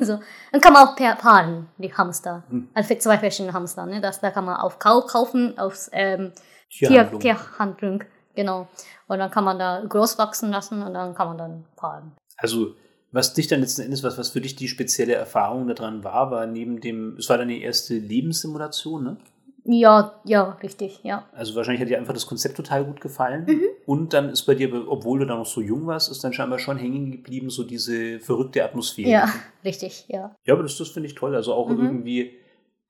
so. 0.00 0.20
Dann 0.52 0.60
kann 0.60 0.72
man 0.72 0.86
auch 0.86 0.96
per 0.96 1.16
paaren, 1.16 1.68
die 1.78 1.92
Hamster. 1.92 2.44
Hm. 2.48 2.68
Also 2.74 2.88
für 2.88 2.98
zwei 2.98 3.18
verschiedene 3.18 3.52
Hamster. 3.52 3.86
Ne? 3.86 4.00
Das, 4.00 4.20
da 4.20 4.30
kann 4.30 4.44
man 4.44 4.56
auf 4.56 4.78
Kau 4.78 5.02
kaufen, 5.02 5.58
auf 5.58 5.88
ähm, 5.92 6.32
Tierhandlung. 6.70 7.20
Tier, 7.20 7.36
Tierhandlung. 7.36 8.04
Genau. 8.34 8.68
Und 9.08 9.18
dann 9.18 9.30
kann 9.30 9.44
man 9.44 9.58
da 9.58 9.82
groß 9.88 10.18
wachsen 10.18 10.50
lassen 10.50 10.82
und 10.82 10.94
dann 10.94 11.14
kann 11.14 11.28
man 11.28 11.38
dann 11.38 11.64
paaren. 11.76 12.12
Also 12.36 12.74
was 13.16 13.32
dich 13.32 13.48
dann 13.48 13.60
letzten 13.60 13.82
Endes, 13.82 14.02
was, 14.02 14.18
was 14.18 14.28
für 14.28 14.42
dich 14.42 14.56
die 14.56 14.68
spezielle 14.68 15.14
Erfahrung 15.14 15.66
daran 15.66 16.04
war, 16.04 16.30
war 16.30 16.46
neben 16.46 16.80
dem, 16.80 17.16
es 17.16 17.28
war 17.30 17.38
deine 17.38 17.58
erste 17.58 17.94
Lebenssimulation, 17.94 19.02
ne? 19.02 19.16
Ja, 19.64 20.20
ja, 20.24 20.50
richtig, 20.62 21.00
ja. 21.02 21.26
Also 21.32 21.56
wahrscheinlich 21.56 21.80
hat 21.80 21.88
dir 21.88 21.98
einfach 21.98 22.12
das 22.12 22.26
Konzept 22.26 22.56
total 22.56 22.84
gut 22.84 23.00
gefallen. 23.00 23.46
Mhm. 23.46 23.62
Und 23.86 24.12
dann 24.12 24.28
ist 24.28 24.42
bei 24.42 24.54
dir, 24.54 24.72
obwohl 24.86 25.18
du 25.18 25.26
da 25.26 25.34
noch 25.34 25.46
so 25.46 25.60
jung 25.60 25.86
warst, 25.86 26.10
ist 26.10 26.22
dann 26.22 26.34
scheinbar 26.34 26.58
schon 26.58 26.76
hängen 26.76 27.10
geblieben, 27.10 27.50
so 27.50 27.64
diese 27.64 28.20
verrückte 28.20 28.62
Atmosphäre. 28.62 29.10
Ja, 29.10 29.34
richtig, 29.64 30.04
ja. 30.08 30.36
Ja, 30.44 30.54
aber 30.54 30.62
das, 30.62 30.76
das 30.76 30.90
finde 30.90 31.08
ich 31.08 31.16
toll. 31.16 31.34
Also 31.34 31.52
auch 31.52 31.68
mhm. 31.68 31.82
irgendwie, 31.82 32.32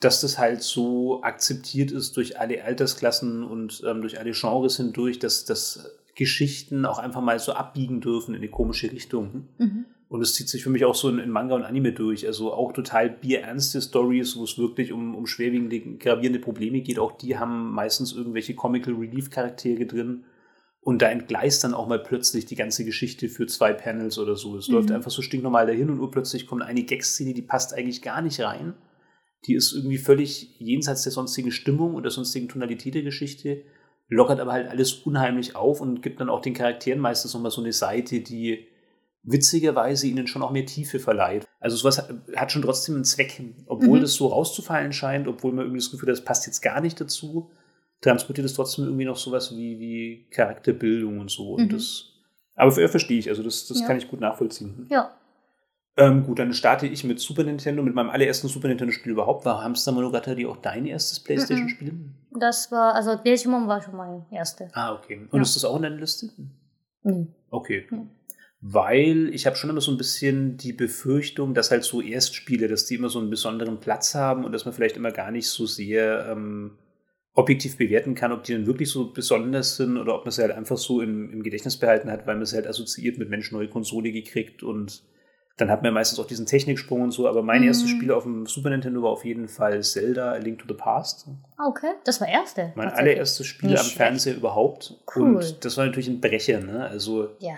dass 0.01 0.21
das 0.21 0.39
halt 0.39 0.63
so 0.63 1.23
akzeptiert 1.23 1.93
ist 1.93 2.17
durch 2.17 2.39
alle 2.39 2.63
Altersklassen 2.65 3.43
und 3.43 3.83
ähm, 3.87 4.03
durch 4.03 4.19
alle 4.19 4.33
Genres 4.33 4.77
hindurch, 4.77 5.19
dass, 5.19 5.47
dass 5.47 5.97
Geschichten 6.15 6.85
auch 6.85 6.99
einfach 6.99 7.23
mal 7.23 7.39
so 7.39 7.53
abbiegen 7.53 8.01
dürfen 8.01 8.35
in 8.35 8.43
eine 8.43 8.51
komische 8.51 8.91
Richtung. 8.91 9.49
Mhm. 9.59 9.87
Und 10.09 10.21
es 10.21 10.35
zieht 10.35 10.49
sich 10.49 10.63
für 10.63 10.71
mich 10.71 10.85
auch 10.85 10.95
so 10.95 11.09
in, 11.09 11.19
in, 11.19 11.31
Manga 11.31 11.57
und 11.57 11.65
Anime 11.65 11.93
durch. 11.93 12.27
Also 12.27 12.53
auch 12.53 12.73
total 12.73 13.11
bierernste 13.11 13.83
Stories, 13.83 14.37
wo 14.37 14.45
es 14.45 14.57
wirklich 14.57 14.93
um, 14.93 15.17
um 15.17 15.27
schwerwiegende, 15.27 15.81
gravierende 15.97 16.39
Probleme 16.39 16.81
geht. 16.81 16.99
Auch 16.99 17.13
die 17.13 17.39
haben 17.39 17.73
meistens 17.73 18.13
irgendwelche 18.13 18.55
Comical 18.55 18.95
Relief 18.95 19.31
Charaktere 19.31 19.85
drin. 19.87 20.25
Und 20.81 21.03
da 21.03 21.09
entgleist 21.09 21.65
dann 21.65 21.75
auch 21.75 21.89
mal 21.89 21.99
plötzlich 21.99 22.47
die 22.47 22.55
ganze 22.55 22.85
Geschichte 22.85 23.29
für 23.29 23.49
zwei 23.49 23.73
Panels 23.73 24.19
oder 24.19 24.37
so. 24.37 24.57
Es 24.57 24.69
mhm. 24.69 24.75
läuft 24.75 24.93
einfach 24.93 25.11
so 25.11 25.23
stinknormal 25.23 25.67
dahin 25.67 25.91
und 25.91 25.99
urplötzlich 25.99 26.47
kommt 26.47 26.63
eine 26.63 26.85
Gag-Szene, 26.85 27.35
die 27.35 27.43
passt 27.43 27.75
eigentlich 27.75 28.03
gar 28.03 28.23
nicht 28.23 28.39
rein. 28.41 28.75
Die 29.47 29.55
ist 29.55 29.73
irgendwie 29.73 29.99
völlig 29.99 30.61
jenseits 30.61 31.03
der 31.03 31.11
sonstigen 31.11 31.51
Stimmung 31.51 31.95
und 31.95 32.05
der 32.05 32.13
sonstigen 32.13 32.49
Tonalität 32.49 32.95
der 32.95 33.03
Geschichte, 33.03 33.63
lockert 34.09 34.39
aber 34.39 34.53
halt 34.53 34.69
alles 34.69 34.93
unheimlich 34.93 35.57
auf 35.57 35.81
und 35.81 36.03
gibt 36.03 36.21
dann 36.21 36.31
auch 36.31 36.41
den 36.41 36.55
Charakteren 36.55 37.01
meistens 37.01 37.35
nochmal 37.35 37.51
so 37.51 37.61
eine 37.61 37.73
Seite, 37.73 38.21
die 38.21 38.69
witzigerweise 39.27 40.07
ihnen 40.07 40.27
schon 40.27 40.43
auch 40.43 40.53
mehr 40.53 40.65
Tiefe 40.65 40.99
verleiht. 41.01 41.47
Also 41.61 41.77
sowas 41.77 42.09
hat 42.37 42.53
schon 42.53 42.63
trotzdem 42.63 42.95
einen 42.95 43.05
Zweck, 43.05 43.43
obwohl 43.67 43.99
mhm. 43.99 44.03
das 44.03 44.15
so 44.15 44.29
rauszufallen 44.29 44.93
scheint, 44.93 45.29
obwohl 45.29 45.53
man 45.53 45.65
irgendwie 45.65 45.81
das 45.81 45.91
Gefühl 45.91 46.09
hat, 46.09 46.17
das 46.17 46.25
passt 46.25 46.47
jetzt 46.47 46.63
gar 46.63 46.81
nicht 46.81 47.01
dazu, 47.01 47.51
transportiert 48.01 48.47
es 48.47 48.55
trotzdem 48.55 48.85
irgendwie 48.85 49.05
noch 49.05 49.17
sowas 49.17 49.55
wie, 49.55 49.79
wie 49.81 50.27
Charakterbildung 50.31 51.19
und 51.19 51.31
so. 51.31 51.55
Und 51.55 51.65
mhm. 51.65 51.69
das, 51.71 52.05
aber 52.55 52.71
für, 52.71 52.89
verstehe 52.89 53.19
ich, 53.19 53.29
also 53.29 53.43
das, 53.43 53.67
das 53.67 53.81
ja. 53.81 53.87
kann 53.87 53.99
ich 53.99 54.09
gut 54.09 54.21
nachvollziehen. 54.21 54.87
Ja. 54.91 55.11
Ähm, 55.99 56.25
gut, 56.25 56.39
dann 56.39 56.53
starte 56.53 56.87
ich 56.87 57.05
mit 57.05 57.19
Super 57.19 57.43
Nintendo, 57.43 57.83
mit 57.83 57.95
meinem 57.95 58.11
allerersten 58.11 58.49
Super 58.49 58.69
Nintendo-Spiel 58.69 59.13
überhaupt. 59.13 59.47
War 59.47 59.65
Hamster 59.65 59.93
Monogatari 59.93 60.47
auch 60.47 60.59
dein 60.59 60.87
erstes 60.87 61.19
Playstation-Spiel? 61.21 61.95
Das 62.39 62.71
war, 62.71 62.95
also 62.95 63.17
Digimon 63.17 63.67
war 63.67 63.81
schon 63.81 63.97
mein 63.97 64.27
erstes. 64.31 64.71
Ah, 64.75 64.93
okay. 64.93 65.27
Und 65.31 65.39
ja. 65.39 65.43
ist 65.43 65.57
das 65.57 65.65
auch 65.65 65.77
in 65.77 65.83
deiner 65.83 65.97
Liste? 65.97 66.31
Mhm. 67.03 67.29
Okay. 67.51 67.87
Mhm 67.91 68.11
weil 68.69 69.31
ich 69.33 69.47
habe 69.47 69.55
schon 69.55 69.71
immer 69.71 69.81
so 69.81 69.93
ein 69.93 69.97
bisschen 69.97 70.57
die 70.57 70.73
Befürchtung, 70.73 71.55
dass 71.55 71.71
halt 71.71 71.85
so 71.85 72.01
Erstspiele, 72.01 72.67
dass 72.67 72.85
die 72.85 72.97
immer 72.97 73.09
so 73.09 73.21
einen 73.21 73.31
besonderen 73.31 73.79
Platz 73.79 74.15
haben 74.17 74.45
und 74.45 74.51
dass 74.51 74.65
man 74.65 74.75
vielleicht 74.75 74.97
immer 74.97 75.13
gar 75.13 75.31
nicht 75.31 75.49
so 75.49 75.67
sehr 75.67 76.27
ähm, 76.31 76.73
objektiv 77.35 77.77
bewerten 77.77 78.17
kann, 78.17 78.33
ob 78.33 78.43
die 78.43 78.55
dann 78.55 78.67
wirklich 78.67 78.91
so 78.91 79.13
besonders 79.13 79.77
sind 79.77 79.97
oder 79.99 80.17
ob 80.17 80.25
man 80.25 80.33
sie 80.33 80.43
halt 80.43 80.51
einfach 80.51 80.79
so 80.79 81.01
im, 81.01 81.31
im 81.31 81.43
Gedächtnis 81.45 81.77
behalten 81.77 82.11
hat, 82.11 82.27
weil 82.27 82.35
man 82.37 82.45
sie 82.45 82.57
halt 82.57 82.67
assoziiert 82.67 83.19
mit 83.19 83.31
Mensch 83.31 83.53
neue 83.53 83.69
Konsole 83.69 84.11
gekriegt 84.11 84.65
und 84.65 85.05
Dann 85.59 85.71
hat 85.71 85.83
man 85.83 85.95
meistens 85.95 86.19
auch 86.19 86.27
diesen 86.27 86.45
Techniksprung 86.45 87.01
und 87.01 87.13
so, 87.13 87.27
aber 87.27 87.43
mein 87.43 87.63
mhm. 87.63 87.69
erstes 87.69 87.89
Spiel 87.89 88.13
auf 88.13 88.25
dem 88.25 88.45
Super 88.45 88.69
Nintendo 88.69 89.03
war 89.03 89.11
auf 89.11 89.25
jeden 89.25 89.49
Fall 89.49 89.83
Zelda 89.83 90.33
A 90.33 90.37
Link 90.37 90.59
to 90.59 90.67
the 90.69 90.75
Past. 90.75 91.29
Okay, 91.59 91.93
das 92.05 92.21
war 92.21 92.29
erste. 92.29 92.73
Mein 92.75 92.89
allererstes 92.89 93.47
Spiel 93.47 93.71
Nicht 93.71 93.81
am. 93.81 93.87
Fernseher 93.87 94.37
überhaupt. 94.37 95.03
Cool. 95.15 95.37
Und 95.37 95.65
das 95.65 95.79
war 95.79 95.87
natürlich 95.87 96.09
ein 96.09 96.21
Brecher, 96.21 96.61
ne? 96.61 96.87
Also 96.87 97.31
ja. 97.39 97.55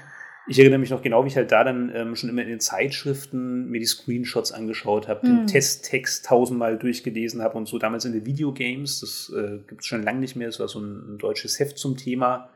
Ich 0.48 0.58
erinnere 0.58 0.78
mich 0.78 0.90
noch 0.90 1.02
genau, 1.02 1.24
wie 1.24 1.28
ich 1.28 1.36
halt 1.36 1.52
da 1.52 1.64
dann 1.64 1.92
ähm, 1.94 2.16
schon 2.16 2.30
immer 2.30 2.42
in 2.42 2.48
den 2.48 2.60
Zeitschriften 2.60 3.68
mir 3.68 3.80
die 3.80 3.86
Screenshots 3.86 4.52
angeschaut 4.52 5.08
habe, 5.08 5.26
mhm. 5.26 5.36
den 5.36 5.46
Testtext 5.46 6.26
tausendmal 6.26 6.78
durchgelesen 6.78 7.42
habe 7.42 7.58
und 7.58 7.66
so. 7.66 7.78
Damals 7.78 8.04
in 8.04 8.12
den 8.12 8.26
Videogames, 8.26 9.00
das 9.00 9.32
äh, 9.36 9.58
gibt 9.66 9.82
es 9.82 9.86
schon 9.86 10.02
lange 10.02 10.20
nicht 10.20 10.36
mehr, 10.36 10.48
das 10.48 10.60
war 10.60 10.68
so 10.68 10.80
ein, 10.80 11.14
ein 11.14 11.18
deutsches 11.18 11.58
Heft 11.60 11.78
zum 11.78 11.96
Thema 11.96 12.50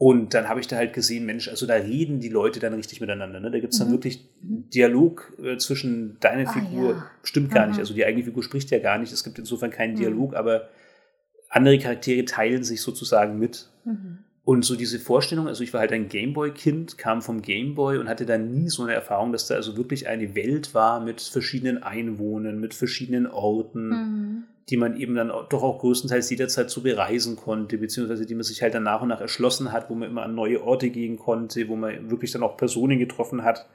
und 0.00 0.32
dann 0.32 0.48
habe 0.48 0.60
ich 0.60 0.68
da 0.68 0.76
halt 0.76 0.92
gesehen, 0.92 1.26
Mensch, 1.26 1.48
also 1.48 1.66
da 1.66 1.74
reden 1.74 2.20
die 2.20 2.28
Leute 2.28 2.60
dann 2.60 2.72
richtig 2.72 3.00
miteinander. 3.00 3.40
Ne? 3.40 3.50
Da 3.50 3.58
gibt 3.58 3.72
es 3.72 3.80
dann 3.80 3.88
mhm. 3.88 3.92
wirklich. 3.92 4.24
Dialog 4.40 5.32
äh, 5.42 5.56
zwischen 5.56 6.20
deiner 6.20 6.48
ah, 6.48 6.52
Figur. 6.52 6.90
Ja. 6.90 7.10
Stimmt 7.24 7.50
gar 7.50 7.64
mhm. 7.64 7.72
nicht. 7.72 7.80
Also 7.80 7.94
die 7.94 8.04
eigene 8.04 8.22
Figur 8.22 8.44
spricht 8.44 8.70
ja 8.70 8.78
gar 8.78 8.98
nicht. 8.98 9.12
Es 9.12 9.24
gibt 9.24 9.40
insofern 9.40 9.72
keinen 9.72 9.94
mhm. 9.94 9.98
Dialog, 9.98 10.36
aber 10.36 10.68
andere 11.48 11.78
Charaktere 11.80 12.24
teilen 12.24 12.62
sich 12.62 12.80
sozusagen 12.80 13.40
mit. 13.40 13.70
Mhm. 13.84 14.18
Und 14.48 14.64
so 14.64 14.76
diese 14.76 14.98
Vorstellung, 14.98 15.46
also 15.46 15.62
ich 15.62 15.74
war 15.74 15.80
halt 15.80 15.92
ein 15.92 16.08
Gameboy-Kind, 16.08 16.96
kam 16.96 17.20
vom 17.20 17.42
Gameboy 17.42 17.98
und 17.98 18.08
hatte 18.08 18.24
dann 18.24 18.50
nie 18.50 18.70
so 18.70 18.82
eine 18.82 18.94
Erfahrung, 18.94 19.30
dass 19.30 19.46
da 19.46 19.56
also 19.56 19.76
wirklich 19.76 20.08
eine 20.08 20.34
Welt 20.34 20.72
war 20.72 21.00
mit 21.00 21.20
verschiedenen 21.20 21.82
Einwohnern, 21.82 22.58
mit 22.58 22.72
verschiedenen 22.72 23.26
Orten, 23.26 23.88
mhm 23.88 24.44
die 24.70 24.76
man 24.76 24.96
eben 24.98 25.14
dann 25.14 25.32
doch 25.48 25.62
auch 25.62 25.78
größtenteils 25.78 26.28
jederzeit 26.28 26.68
so 26.68 26.82
bereisen 26.82 27.36
konnte, 27.36 27.78
beziehungsweise 27.78 28.26
die 28.26 28.34
man 28.34 28.44
sich 28.44 28.60
halt 28.60 28.74
dann 28.74 28.82
nach 28.82 29.00
und 29.00 29.08
nach 29.08 29.20
erschlossen 29.20 29.72
hat, 29.72 29.88
wo 29.88 29.94
man 29.94 30.10
immer 30.10 30.22
an 30.22 30.34
neue 30.34 30.62
Orte 30.62 30.90
gehen 30.90 31.16
konnte, 31.16 31.68
wo 31.68 31.76
man 31.76 32.10
wirklich 32.10 32.32
dann 32.32 32.42
auch 32.42 32.58
Personen 32.58 32.98
getroffen 32.98 33.44
hat. 33.44 33.66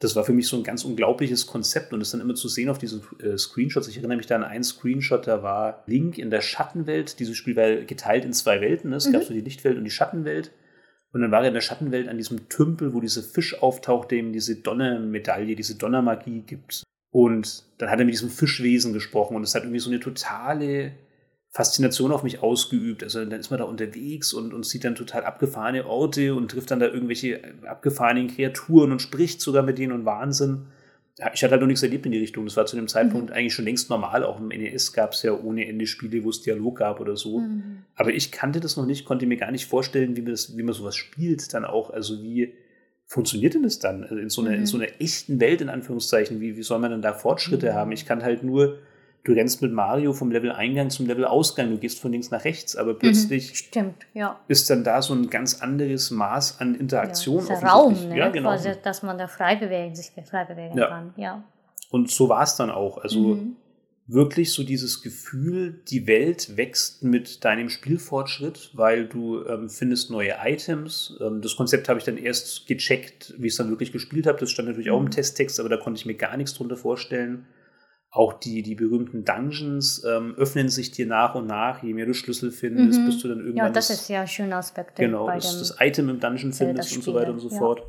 Das 0.00 0.16
war 0.16 0.24
für 0.24 0.32
mich 0.32 0.48
so 0.48 0.56
ein 0.56 0.64
ganz 0.64 0.84
unglaubliches 0.84 1.46
Konzept 1.46 1.92
und 1.92 2.00
das 2.00 2.10
dann 2.10 2.22
immer 2.22 2.34
zu 2.34 2.48
sehen 2.48 2.70
auf 2.70 2.78
diesen 2.78 3.02
äh, 3.22 3.36
Screenshots. 3.36 3.86
Ich 3.86 3.98
erinnere 3.98 4.16
mich 4.16 4.26
da 4.26 4.36
an 4.36 4.44
einen 4.44 4.64
Screenshot, 4.64 5.26
da 5.26 5.42
war 5.42 5.84
Link 5.86 6.16
in 6.16 6.30
der 6.30 6.40
Schattenwelt. 6.40 7.20
Dieses 7.20 7.36
Spiel 7.36 7.54
war 7.54 7.70
geteilt 7.84 8.24
in 8.24 8.32
zwei 8.32 8.62
Welten. 8.62 8.90
Ne? 8.90 8.96
Es 8.96 9.06
mhm. 9.06 9.12
gab 9.12 9.24
so 9.24 9.34
die 9.34 9.42
Lichtwelt 9.42 9.76
und 9.76 9.84
die 9.84 9.90
Schattenwelt. 9.90 10.52
Und 11.12 11.20
dann 11.20 11.30
war 11.30 11.42
er 11.42 11.48
in 11.48 11.54
der 11.54 11.60
Schattenwelt 11.60 12.08
an 12.08 12.16
diesem 12.16 12.48
Tümpel, 12.48 12.94
wo 12.94 13.00
dieser 13.00 13.22
Fisch 13.22 13.60
auftaucht, 13.62 14.10
dem 14.10 14.32
diese 14.32 14.56
Donnermedaille, 14.56 15.54
diese 15.54 15.76
Donnermagie 15.76 16.42
gibt. 16.42 16.82
Und 17.10 17.64
dann 17.78 17.90
hat 17.90 17.98
er 17.98 18.04
mit 18.04 18.14
diesem 18.14 18.30
Fischwesen 18.30 18.92
gesprochen 18.92 19.36
und 19.36 19.42
es 19.42 19.54
hat 19.54 19.64
irgendwie 19.64 19.80
so 19.80 19.90
eine 19.90 20.00
totale 20.00 20.92
Faszination 21.52 22.12
auf 22.12 22.22
mich 22.22 22.42
ausgeübt. 22.42 23.02
Also 23.02 23.24
dann 23.24 23.40
ist 23.40 23.50
man 23.50 23.58
da 23.58 23.64
unterwegs 23.64 24.32
und, 24.32 24.54
und 24.54 24.64
sieht 24.64 24.84
dann 24.84 24.94
total 24.94 25.24
abgefahrene 25.24 25.86
Orte 25.86 26.34
und 26.34 26.50
trifft 26.50 26.70
dann 26.70 26.80
da 26.80 26.86
irgendwelche 26.86 27.40
abgefahrenen 27.66 28.28
Kreaturen 28.28 28.92
und 28.92 29.02
spricht 29.02 29.40
sogar 29.40 29.62
mit 29.62 29.78
denen 29.78 29.92
und 29.92 30.04
Wahnsinn. 30.04 30.66
Ich 31.34 31.42
hatte 31.42 31.52
halt 31.52 31.60
noch 31.60 31.66
nichts 31.66 31.82
erlebt 31.82 32.06
in 32.06 32.12
die 32.12 32.18
Richtung. 32.18 32.46
Das 32.46 32.56
war 32.56 32.66
zu 32.66 32.76
dem 32.76 32.88
Zeitpunkt 32.88 33.30
mhm. 33.30 33.36
eigentlich 33.36 33.52
schon 33.52 33.64
längst 33.64 33.90
normal. 33.90 34.24
Auch 34.24 34.38
im 34.38 34.48
NES 34.48 34.92
gab 34.92 35.12
es 35.12 35.22
ja 35.22 35.32
ohne 35.32 35.66
Ende 35.66 35.86
Spiele, 35.86 36.22
wo 36.24 36.30
es 36.30 36.40
Dialog 36.40 36.78
gab 36.78 37.00
oder 37.00 37.16
so. 37.16 37.40
Mhm. 37.40 37.84
Aber 37.96 38.12
ich 38.12 38.30
kannte 38.30 38.60
das 38.60 38.76
noch 38.76 38.86
nicht, 38.86 39.04
konnte 39.04 39.26
mir 39.26 39.36
gar 39.36 39.50
nicht 39.50 39.66
vorstellen, 39.66 40.16
wie 40.16 40.22
man, 40.22 40.30
das, 40.30 40.56
wie 40.56 40.62
man 40.62 40.72
sowas 40.72 40.96
spielt 40.96 41.52
dann 41.52 41.64
auch. 41.64 41.90
Also 41.90 42.22
wie, 42.22 42.54
funktioniert 43.10 43.54
denn 43.54 43.64
das 43.64 43.80
dann? 43.80 44.04
Also 44.04 44.18
in 44.18 44.30
so 44.30 44.40
einer, 44.40 44.50
mhm. 44.50 44.58
in 44.58 44.66
so 44.66 44.76
einer 44.76 44.86
echten 45.00 45.40
Welt, 45.40 45.60
in 45.60 45.68
Anführungszeichen, 45.68 46.40
wie, 46.40 46.56
wie 46.56 46.62
soll 46.62 46.78
man 46.78 46.92
denn 46.92 47.02
da 47.02 47.12
Fortschritte 47.12 47.72
mhm. 47.72 47.74
haben? 47.74 47.92
Ich 47.92 48.06
kann 48.06 48.22
halt 48.22 48.44
nur, 48.44 48.78
du 49.24 49.32
rennst 49.32 49.62
mit 49.62 49.72
Mario 49.72 50.12
vom 50.12 50.30
Level 50.30 50.52
Eingang 50.52 50.90
zum 50.90 51.06
Level 51.06 51.24
Ausgang, 51.24 51.70
du 51.70 51.78
gehst 51.78 52.00
von 52.00 52.12
links 52.12 52.30
nach 52.30 52.44
rechts, 52.44 52.76
aber 52.76 52.94
mhm. 52.94 52.98
plötzlich 52.98 53.50
mhm. 53.50 53.54
Stimmt, 53.54 54.06
ja. 54.14 54.40
ist 54.48 54.70
dann 54.70 54.84
da 54.84 55.02
so 55.02 55.14
ein 55.14 55.30
ganz 55.30 55.60
anderes 55.60 56.10
Maß 56.10 56.60
an 56.60 56.74
Interaktion. 56.74 57.46
Ja, 57.46 57.58
Raum, 57.58 58.08
ne? 58.08 58.16
ja, 58.16 58.28
genau. 58.28 58.50
Quasi, 58.50 58.72
dass 58.82 59.02
man 59.02 59.18
da 59.18 59.28
frei 59.28 59.56
bewegen, 59.56 59.94
sich 59.94 60.10
frei 60.28 60.44
bewegen 60.44 60.76
ja. 60.76 60.88
kann, 60.88 61.14
ja. 61.16 61.44
Und 61.90 62.10
so 62.10 62.28
war 62.28 62.42
es 62.42 62.54
dann 62.56 62.70
auch. 62.70 62.98
Also 62.98 63.20
mhm 63.20 63.56
wirklich 64.12 64.52
so 64.52 64.62
dieses 64.64 65.02
Gefühl, 65.02 65.80
die 65.88 66.06
Welt 66.06 66.56
wächst 66.56 67.02
mit 67.02 67.44
deinem 67.44 67.68
Spielfortschritt, 67.68 68.70
weil 68.72 69.06
du 69.06 69.44
ähm, 69.44 69.68
findest 69.68 70.10
neue 70.10 70.34
Items. 70.42 71.16
Ähm, 71.20 71.40
das 71.40 71.56
Konzept 71.56 71.88
habe 71.88 71.98
ich 71.98 72.04
dann 72.04 72.16
erst 72.16 72.66
gecheckt, 72.66 73.34
wie 73.38 73.46
ich 73.46 73.52
es 73.52 73.56
dann 73.56 73.70
wirklich 73.70 73.92
gespielt 73.92 74.26
habe. 74.26 74.38
Das 74.38 74.50
stand 74.50 74.68
natürlich 74.68 74.90
auch 74.90 74.98
im 74.98 75.06
mhm. 75.06 75.10
Testtext, 75.10 75.60
aber 75.60 75.68
da 75.68 75.76
konnte 75.76 75.98
ich 75.98 76.06
mir 76.06 76.14
gar 76.14 76.36
nichts 76.36 76.54
drunter 76.54 76.76
vorstellen. 76.76 77.46
Auch 78.12 78.32
die, 78.32 78.62
die 78.62 78.74
berühmten 78.74 79.24
Dungeons 79.24 80.04
ähm, 80.04 80.34
öffnen 80.36 80.68
sich 80.68 80.90
dir 80.90 81.06
nach 81.06 81.36
und 81.36 81.46
nach. 81.46 81.82
Je 81.82 81.94
mehr 81.94 82.06
du 82.06 82.14
Schlüssel 82.14 82.50
findest, 82.50 83.00
mhm. 83.00 83.06
bist 83.06 83.22
du 83.22 83.28
dann 83.28 83.38
irgendwann. 83.38 83.66
Ja, 83.66 83.70
das, 83.70 83.88
das 83.88 84.02
ist 84.02 84.08
ja 84.08 84.22
ein 84.22 84.28
schöner 84.28 84.56
Aspekt. 84.56 84.96
Genau, 84.96 85.28
dass 85.28 85.58
das 85.58 85.76
Item 85.78 86.08
im 86.08 86.18
Dungeon 86.18 86.52
findest 86.52 86.96
und 86.96 87.04
so 87.04 87.14
weiter 87.14 87.32
und 87.32 87.38
so 87.38 87.50
ja. 87.50 87.58
fort 87.58 87.86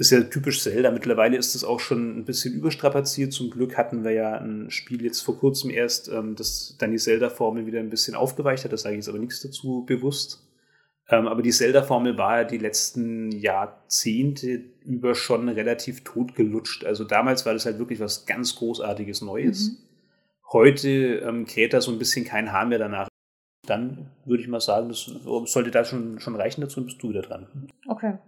ist 0.00 0.10
ja 0.12 0.22
typisch 0.22 0.62
Zelda. 0.62 0.90
Mittlerweile 0.90 1.36
ist 1.36 1.54
es 1.54 1.62
auch 1.62 1.78
schon 1.78 2.18
ein 2.18 2.24
bisschen 2.24 2.54
überstrapaziert. 2.54 3.34
Zum 3.34 3.50
Glück 3.50 3.76
hatten 3.76 4.02
wir 4.02 4.12
ja 4.12 4.38
ein 4.38 4.70
Spiel 4.70 5.04
jetzt 5.04 5.20
vor 5.20 5.38
kurzem 5.38 5.68
erst, 5.68 6.08
ähm, 6.08 6.36
das 6.36 6.74
dann 6.78 6.90
die 6.90 6.96
Zelda-Formel 6.96 7.66
wieder 7.66 7.80
ein 7.80 7.90
bisschen 7.90 8.14
aufgeweicht 8.14 8.64
hat. 8.64 8.72
Das 8.72 8.80
sage 8.80 8.94
ich 8.94 9.00
jetzt 9.00 9.10
aber 9.10 9.18
nichts 9.18 9.42
dazu 9.42 9.84
bewusst. 9.84 10.42
Ähm, 11.10 11.26
aber 11.26 11.42
die 11.42 11.50
Zelda-Formel 11.50 12.16
war 12.16 12.38
ja 12.38 12.44
die 12.44 12.58
letzten 12.58 13.32
Jahrzehnte 13.32 14.62
über 14.84 15.16
schon 15.16 15.48
relativ 15.48 16.04
totgelutscht. 16.04 16.84
Also 16.84 17.04
damals 17.04 17.44
war 17.44 17.52
das 17.52 17.66
halt 17.66 17.78
wirklich 17.78 17.98
was 17.98 18.26
ganz 18.26 18.54
Großartiges 18.54 19.20
Neues. 19.20 19.70
Mhm. 19.70 19.76
Heute 20.52 20.88
ähm, 20.88 21.46
kräht 21.46 21.72
da 21.72 21.80
so 21.80 21.90
ein 21.90 21.98
bisschen 21.98 22.24
kein 22.24 22.52
Hahn 22.52 22.68
mehr 22.68 22.78
danach. 22.78 23.08
Dann 23.66 24.10
würde 24.24 24.42
ich 24.42 24.48
mal 24.48 24.60
sagen, 24.60 24.88
das 24.88 25.10
sollte 25.46 25.70
da 25.70 25.84
schon, 25.84 26.20
schon 26.20 26.36
reichen. 26.36 26.60
Dazu 26.60 26.84
bist 26.84 27.02
du 27.02 27.10
wieder 27.10 27.22
dran. 27.22 27.68
Okay. 27.88 28.18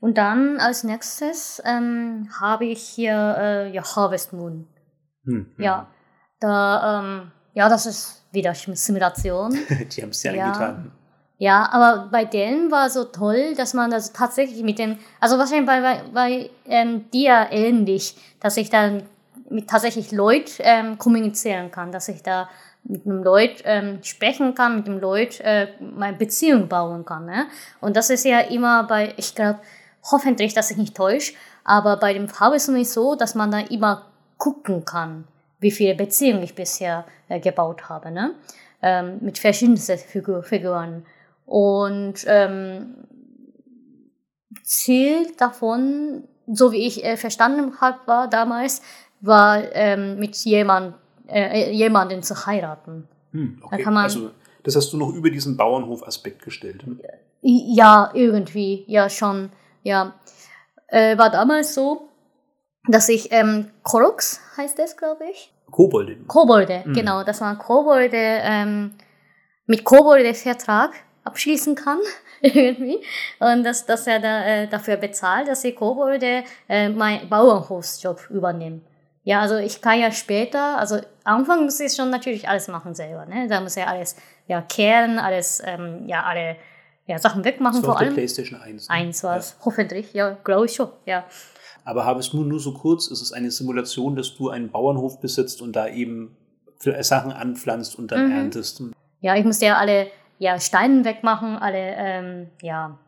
Und 0.00 0.16
dann 0.18 0.58
als 0.58 0.84
nächstes 0.84 1.62
ähm, 1.64 2.28
habe 2.40 2.66
ich 2.66 2.80
hier 2.80 3.36
äh, 3.38 3.72
ja, 3.72 3.82
Harvest 3.82 4.32
Moon. 4.32 4.66
Hm, 5.24 5.52
hm. 5.56 5.64
Ja, 5.64 5.90
da, 6.40 7.00
ähm, 7.00 7.32
ja, 7.54 7.68
das 7.68 7.86
ist 7.86 8.24
wieder 8.32 8.54
Simulation. 8.54 9.52
Die 9.96 10.02
haben 10.02 10.10
es 10.10 10.22
ja 10.22 10.32
eingetan. 10.32 10.92
Ja, 11.38 11.68
aber 11.70 12.08
bei 12.10 12.24
denen 12.24 12.70
war 12.70 12.88
so 12.88 13.04
toll, 13.04 13.54
dass 13.56 13.74
man 13.74 13.90
das 13.90 14.12
tatsächlich 14.12 14.62
mit 14.62 14.78
den, 14.78 14.98
also 15.20 15.38
wahrscheinlich 15.38 15.66
bei, 15.66 15.80
bei, 15.80 16.02
bei 16.12 16.50
ähm, 16.66 17.10
dir 17.10 17.48
ähnlich, 17.50 18.16
dass 18.40 18.56
ich 18.56 18.70
dann 18.70 19.02
mit 19.50 19.68
tatsächlich 19.68 20.12
Leuten 20.12 20.50
ähm, 20.60 20.98
kommunizieren 20.98 21.70
kann, 21.70 21.92
dass 21.92 22.08
ich 22.08 22.22
da 22.22 22.48
mit 22.84 23.04
einem 23.04 23.22
Leut 23.22 23.62
ähm, 23.64 24.02
sprechen 24.02 24.54
kann, 24.54 24.76
mit 24.76 24.86
dem 24.86 24.98
Leut 24.98 25.40
äh, 25.40 25.68
meine 25.80 26.16
Beziehung 26.16 26.68
bauen 26.68 27.04
kann. 27.04 27.26
Ne? 27.26 27.46
Und 27.80 27.96
das 27.96 28.10
ist 28.10 28.24
ja 28.24 28.40
immer 28.40 28.84
bei, 28.84 29.12
ich 29.16 29.34
glaube, 29.34 29.58
hoffentlich, 30.10 30.54
dass 30.54 30.70
ich 30.70 30.76
nicht 30.76 30.96
täusche, 30.96 31.34
aber 31.64 31.96
bei 31.96 32.14
dem 32.14 32.28
Farbe 32.28 32.56
ist 32.56 32.68
es 32.68 32.94
so, 32.94 33.14
dass 33.14 33.34
man 33.34 33.50
da 33.50 33.58
immer 33.58 34.06
gucken 34.38 34.84
kann, 34.84 35.24
wie 35.58 35.70
viele 35.70 35.94
Beziehungen 35.94 36.42
ich 36.42 36.54
bisher 36.54 37.04
äh, 37.28 37.40
gebaut 37.40 37.88
habe, 37.88 38.10
ne? 38.10 38.34
Ähm, 38.82 39.18
mit 39.20 39.38
verschiedensten 39.38 39.98
Figur 39.98 40.42
Figuren. 40.42 41.04
Und 41.46 42.24
ähm, 42.26 43.06
Ziel 44.62 45.32
davon, 45.38 46.24
so 46.46 46.72
wie 46.72 46.86
ich 46.86 47.04
äh, 47.04 47.16
verstanden 47.16 47.80
habe, 47.80 47.98
war 48.06 48.28
damals, 48.28 48.82
war 49.20 49.62
ähm, 49.72 50.18
mit 50.18 50.36
jemand 50.36 50.94
äh, 51.28 51.72
jemanden 51.72 52.22
zu 52.22 52.46
heiraten. 52.46 53.08
Hm, 53.32 53.60
okay. 53.62 53.82
da 53.82 53.90
also 53.90 54.30
das 54.62 54.74
hast 54.74 54.92
du 54.92 54.96
noch 54.96 55.12
über 55.12 55.30
diesen 55.30 55.56
Bauernhof-Aspekt 55.56 56.42
gestellt. 56.42 56.82
Hm? 56.84 57.00
Ja, 57.42 58.10
irgendwie, 58.14 58.84
ja 58.88 59.08
schon, 59.08 59.50
ja. 59.82 60.14
Äh, 60.88 61.16
war 61.18 61.30
damals 61.30 61.74
so, 61.74 62.08
dass 62.88 63.08
ich 63.08 63.30
ähm, 63.32 63.70
Korox 63.82 64.40
heißt 64.56 64.78
das, 64.78 64.96
glaube 64.96 65.24
ich. 65.30 65.52
Kobolde. 65.70 66.16
Kobolde, 66.26 66.82
mhm. 66.84 66.92
genau, 66.94 67.22
dass 67.22 67.40
man 67.40 67.58
Kobolde 67.58 68.16
ähm, 68.16 68.92
mit 69.66 69.84
Kobolde 69.84 70.34
Vertrag 70.34 70.92
abschließen 71.26 71.74
kann 71.74 71.98
irgendwie 72.40 73.00
und 73.40 73.64
dass, 73.64 73.84
dass 73.86 74.06
er 74.06 74.20
da, 74.20 74.44
äh, 74.44 74.68
dafür 74.68 74.96
bezahlt, 74.96 75.48
dass 75.48 75.62
die 75.62 75.72
Kobolde 75.72 76.44
äh, 76.68 76.88
meinen 76.88 77.28
Bauernhofsjob 77.28 78.30
übernehmen. 78.30 78.84
Ja, 79.24 79.40
also 79.40 79.56
ich 79.56 79.80
kann 79.80 79.98
ja 79.98 80.12
später, 80.12 80.78
also 80.78 81.00
Anfang 81.24 81.64
muss 81.64 81.80
ich 81.80 81.92
schon 81.92 82.10
natürlich 82.10 82.48
alles 82.48 82.68
machen 82.68 82.94
selber. 82.94 83.26
Ne? 83.26 83.48
Da 83.48 83.60
muss 83.60 83.74
ja 83.74 83.86
alles 83.86 84.14
ja, 84.46 84.62
kehren, 84.62 85.18
alles, 85.18 85.60
ähm, 85.64 86.06
ja, 86.06 86.22
alle 86.22 86.56
ja, 87.06 87.18
Sachen 87.18 87.44
wegmachen. 87.44 87.82
War 87.82 87.94
vor 87.94 87.98
allem. 87.98 88.14
PlayStation 88.14 88.60
1. 88.60 88.88
Ne? 88.88 88.94
1 88.94 89.24
war 89.24 89.36
es, 89.36 89.56
ja. 89.58 89.64
hoffentlich, 89.64 90.12
ja, 90.12 90.38
glaube 90.44 90.66
ich 90.66 90.74
schon, 90.74 90.90
ja. 91.06 91.24
Aber 91.84 92.04
habe 92.04 92.20
es 92.20 92.32
nur, 92.32 92.44
nur 92.44 92.60
so 92.60 92.72
kurz, 92.72 93.08
ist 93.08 93.20
es 93.20 93.32
eine 93.32 93.50
Simulation, 93.50 94.14
dass 94.14 94.34
du 94.36 94.50
einen 94.50 94.70
Bauernhof 94.70 95.20
besitzt 95.20 95.60
und 95.60 95.74
da 95.74 95.88
eben 95.88 96.36
Sachen 96.78 97.32
anpflanzt 97.32 97.98
und 97.98 98.12
dann 98.12 98.26
mhm. 98.26 98.32
erntest. 98.32 98.82
Ja, 99.20 99.34
ich 99.34 99.44
musste 99.44 99.66
ja 99.66 99.76
alle 99.76 100.08
ja, 100.38 100.58
Steine 100.60 101.04
wegmachen, 101.04 101.56
alle 101.56 101.94
ähm, 101.96 102.50
ja, 102.62 102.98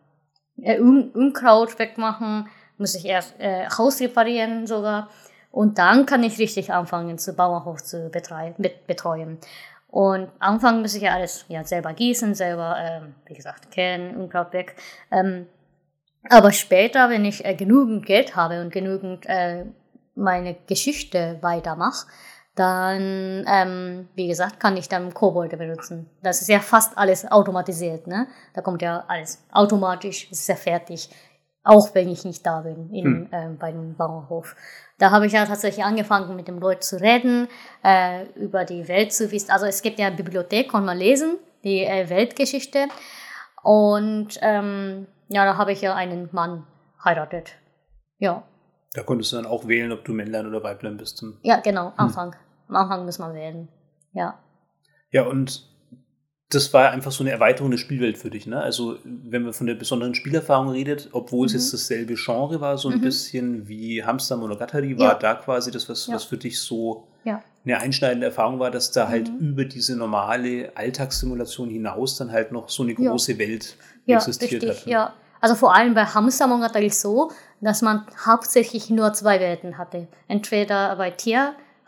äh, 0.61 0.79
Unkraut 0.79 1.79
wegmachen, 1.79 2.49
muss 2.79 2.95
ich 2.95 3.05
erst 3.05 3.39
äh, 3.41 3.67
Haus 3.69 4.01
reparieren 4.01 4.67
sogar. 4.67 5.09
Und 5.51 5.79
dann 5.79 6.07
kann 6.07 6.23
ich 6.23 6.39
richtig 6.39 6.73
anfangen, 6.73 7.19
zu 7.19 7.35
Bauernhof 7.35 7.83
zu 7.83 8.11
betreuen. 8.11 9.39
Und 9.89 10.29
anfangen 10.39 10.83
muss 10.83 10.95
ich 10.95 11.03
ja 11.03 11.15
alles 11.15 11.47
ja, 11.49 11.65
selber 11.65 11.95
gießen, 11.95 12.35
selber, 12.35 12.77
ähm, 12.79 13.15
wie 13.27 13.35
gesagt, 13.35 13.71
kennen, 13.71 14.17
Unkraut 14.17 14.53
weg. 14.53 14.77
Ähm, 15.11 15.47
Aber 16.29 16.53
später, 16.53 17.09
wenn 17.09 17.25
ich 17.25 17.45
äh, 17.45 17.55
genügend 17.55 18.05
Geld 18.05 18.37
habe 18.37 18.61
und 18.61 18.73
genügend 18.73 19.25
äh, 19.27 19.65
meine 20.15 20.55
Geschichte 20.67 21.39
weitermache, 21.41 22.07
dann, 22.59 23.45
ähm, 23.47 24.09
wie 24.15 24.29
gesagt, 24.29 24.61
kann 24.61 24.77
ich 24.77 24.89
dann 24.89 25.15
Kobolde 25.15 25.57
benutzen. 25.57 26.09
Das 26.23 26.43
ist 26.43 26.49
ja 26.49 26.61
fast 26.61 26.97
alles 26.97 27.31
automatisiert, 27.31 28.07
ne? 28.07 28.27
Da 28.55 28.61
kommt 28.61 28.83
ja 28.83 29.05
alles 29.09 29.45
automatisch, 29.53 30.31
ist 30.31 30.49
ja 30.49 30.57
fertig, 30.57 31.11
auch 31.65 31.95
wenn 31.95 32.09
ich 32.09 32.25
nicht 32.25 32.47
da 32.47 32.63
bin 32.63 32.91
in, 32.93 33.05
hm. 33.05 33.29
ähm, 33.33 33.59
bei 33.59 33.73
dem 33.73 33.95
Bauernhof. 33.95 34.57
Da 34.99 35.11
habe 35.11 35.27
ich 35.27 35.33
ja 35.33 35.45
tatsächlich 35.47 35.85
angefangen, 35.85 36.35
mit 36.35 36.49
dem 36.49 36.59
Leuten 36.59 36.83
zu 36.83 37.01
reden, 37.01 37.49
äh, 37.85 38.25
über 38.35 38.65
die 38.65 38.89
Welt 38.89 39.13
zu 39.13 39.31
wissen. 39.31 39.51
Also 39.51 39.67
es 39.67 39.83
gibt 39.83 39.99
ja 39.99 40.07
eine 40.07 40.17
Bibliothek, 40.17 40.71
kann 40.71 40.85
man 40.85 40.99
lesen, 40.99 41.39
die 41.65 41.85
äh, 41.85 42.09
Weltgeschichte. 42.09 42.89
Und 43.63 44.39
ähm, 44.41 45.07
ja, 45.29 45.45
da 45.45 45.57
habe 45.57 45.73
ich 45.73 45.83
ja 45.83 45.95
einen 45.95 46.29
Mann 46.33 46.67
heiratet. 47.05 47.53
Ja. 48.19 48.43
Da 48.95 49.03
konntest 49.03 49.33
du 49.33 49.37
dann 49.37 49.47
auch 49.47 49.69
wählen, 49.69 49.93
ob 49.93 50.05
du 50.05 50.13
Männlein 50.13 50.47
oder 50.47 50.63
Weiblein 50.63 50.97
bist. 50.97 51.23
Ja, 51.43 51.61
genau, 51.61 51.93
Anfang. 51.97 52.33
Hm. 52.33 52.48
Am 52.69 52.77
Anfang 52.77 53.05
muss 53.05 53.19
man 53.19 53.35
wählen. 53.35 53.69
Ja. 54.13 54.39
Ja, 55.11 55.23
und 55.23 55.69
das 56.51 56.73
war 56.73 56.91
einfach 56.91 57.13
so 57.13 57.23
eine 57.23 57.31
Erweiterung 57.31 57.71
der 57.71 57.79
Spielwelt 57.79 58.17
für 58.17 58.31
dich, 58.31 58.47
ne? 58.47 58.61
Also, 58.61 58.97
wenn 59.05 59.43
man 59.43 59.53
von 59.53 59.67
der 59.67 59.75
besonderen 59.75 60.15
Spielerfahrung 60.15 60.71
redet, 60.71 61.11
obwohl 61.13 61.41
mhm. 61.41 61.47
es 61.47 61.53
jetzt 61.53 61.73
dasselbe 61.75 62.15
Genre 62.15 62.61
war, 62.61 62.79
so 62.79 62.89
ein 62.89 62.99
mhm. 62.99 63.03
bisschen 63.03 63.69
wie 63.69 64.03
Hamster 64.03 64.37
Monogatari, 64.39 64.99
war 64.99 65.13
ja. 65.13 65.19
da 65.19 65.35
quasi 65.35 65.71
das, 65.71 65.89
was, 65.89 66.07
ja. 66.07 66.15
was 66.15 66.25
für 66.25 66.39
dich 66.39 66.59
so 66.61 67.07
ja. 67.25 67.43
eine 67.65 67.79
einschneidende 67.79 68.27
Erfahrung 68.27 68.59
war, 68.59 68.71
dass 68.71 68.91
da 68.93 69.09
halt 69.09 69.31
mhm. 69.31 69.51
über 69.51 69.65
diese 69.67 69.95
normale 69.97 70.73
Alltagssimulation 70.75 71.69
hinaus 71.69 72.17
dann 72.17 72.33
halt 72.33 72.51
noch 72.51 72.71
so 72.71 72.83
eine 72.83 72.95
große 72.95 73.39
Welt 73.39 73.77
existiert 74.07 74.63
richtig, 74.63 74.71
hat. 74.71 74.87
Ne? 74.87 74.93
Ja, 74.93 75.15
also 75.41 75.55
vor 75.55 75.75
allem 75.75 75.93
bei 75.93 76.05
Hamster 76.05 76.47
Monogatari 76.47 76.89
so, 76.89 77.31
dass 77.61 77.83
man 77.83 78.07
hauptsächlich 78.25 78.89
nur 78.89 79.13
zwei 79.13 79.39
Welten 79.39 79.77
hatte. 79.77 80.09
Entweder 80.29 80.97
bei 80.97 81.11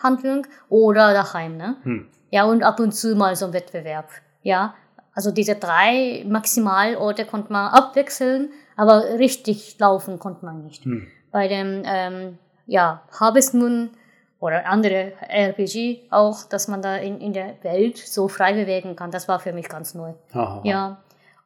Tierhandlung 0.00 0.47
oder 0.69 1.12
daheim, 1.12 1.57
ne? 1.57 1.76
Hm. 1.83 2.09
Ja, 2.30 2.45
und 2.45 2.62
ab 2.62 2.80
und 2.80 2.92
zu 2.92 3.14
mal 3.16 3.37
so 3.37 3.47
ein 3.47 3.52
Wettbewerb. 3.52 4.09
Ja, 4.42 4.75
also 5.14 5.30
diese 5.33 5.57
drei 5.57 6.25
Maximalorte 6.26 7.25
konnte 7.25 7.52
man 7.52 7.69
abwechseln, 7.69 8.50
aber 8.76 9.19
richtig 9.19 9.78
laufen 9.78 10.19
konnte 10.19 10.45
man 10.45 10.62
nicht. 10.64 10.85
Hm. 10.85 11.07
Bei 11.33 11.49
dem 11.49 11.83
ähm, 11.85 12.38
ja, 12.66 13.02
Harvest 13.19 13.54
Moon 13.54 13.90
oder 14.38 14.66
andere 14.66 15.12
RPG 15.28 16.02
auch, 16.11 16.45
dass 16.45 16.69
man 16.69 16.80
da 16.80 16.97
in, 16.97 17.21
in 17.21 17.33
der 17.33 17.62
Welt 17.62 17.99
so 17.99 18.28
frei 18.28 18.54
bewegen 18.54 18.97
kann, 18.97 19.11
das 19.11 19.28
war 19.28 19.40
für 19.40 19.52
mich 19.52 19.69
ganz 19.69 19.95
neu. 19.95 20.14
Aha. 20.33 20.61
Ja. 20.64 21.02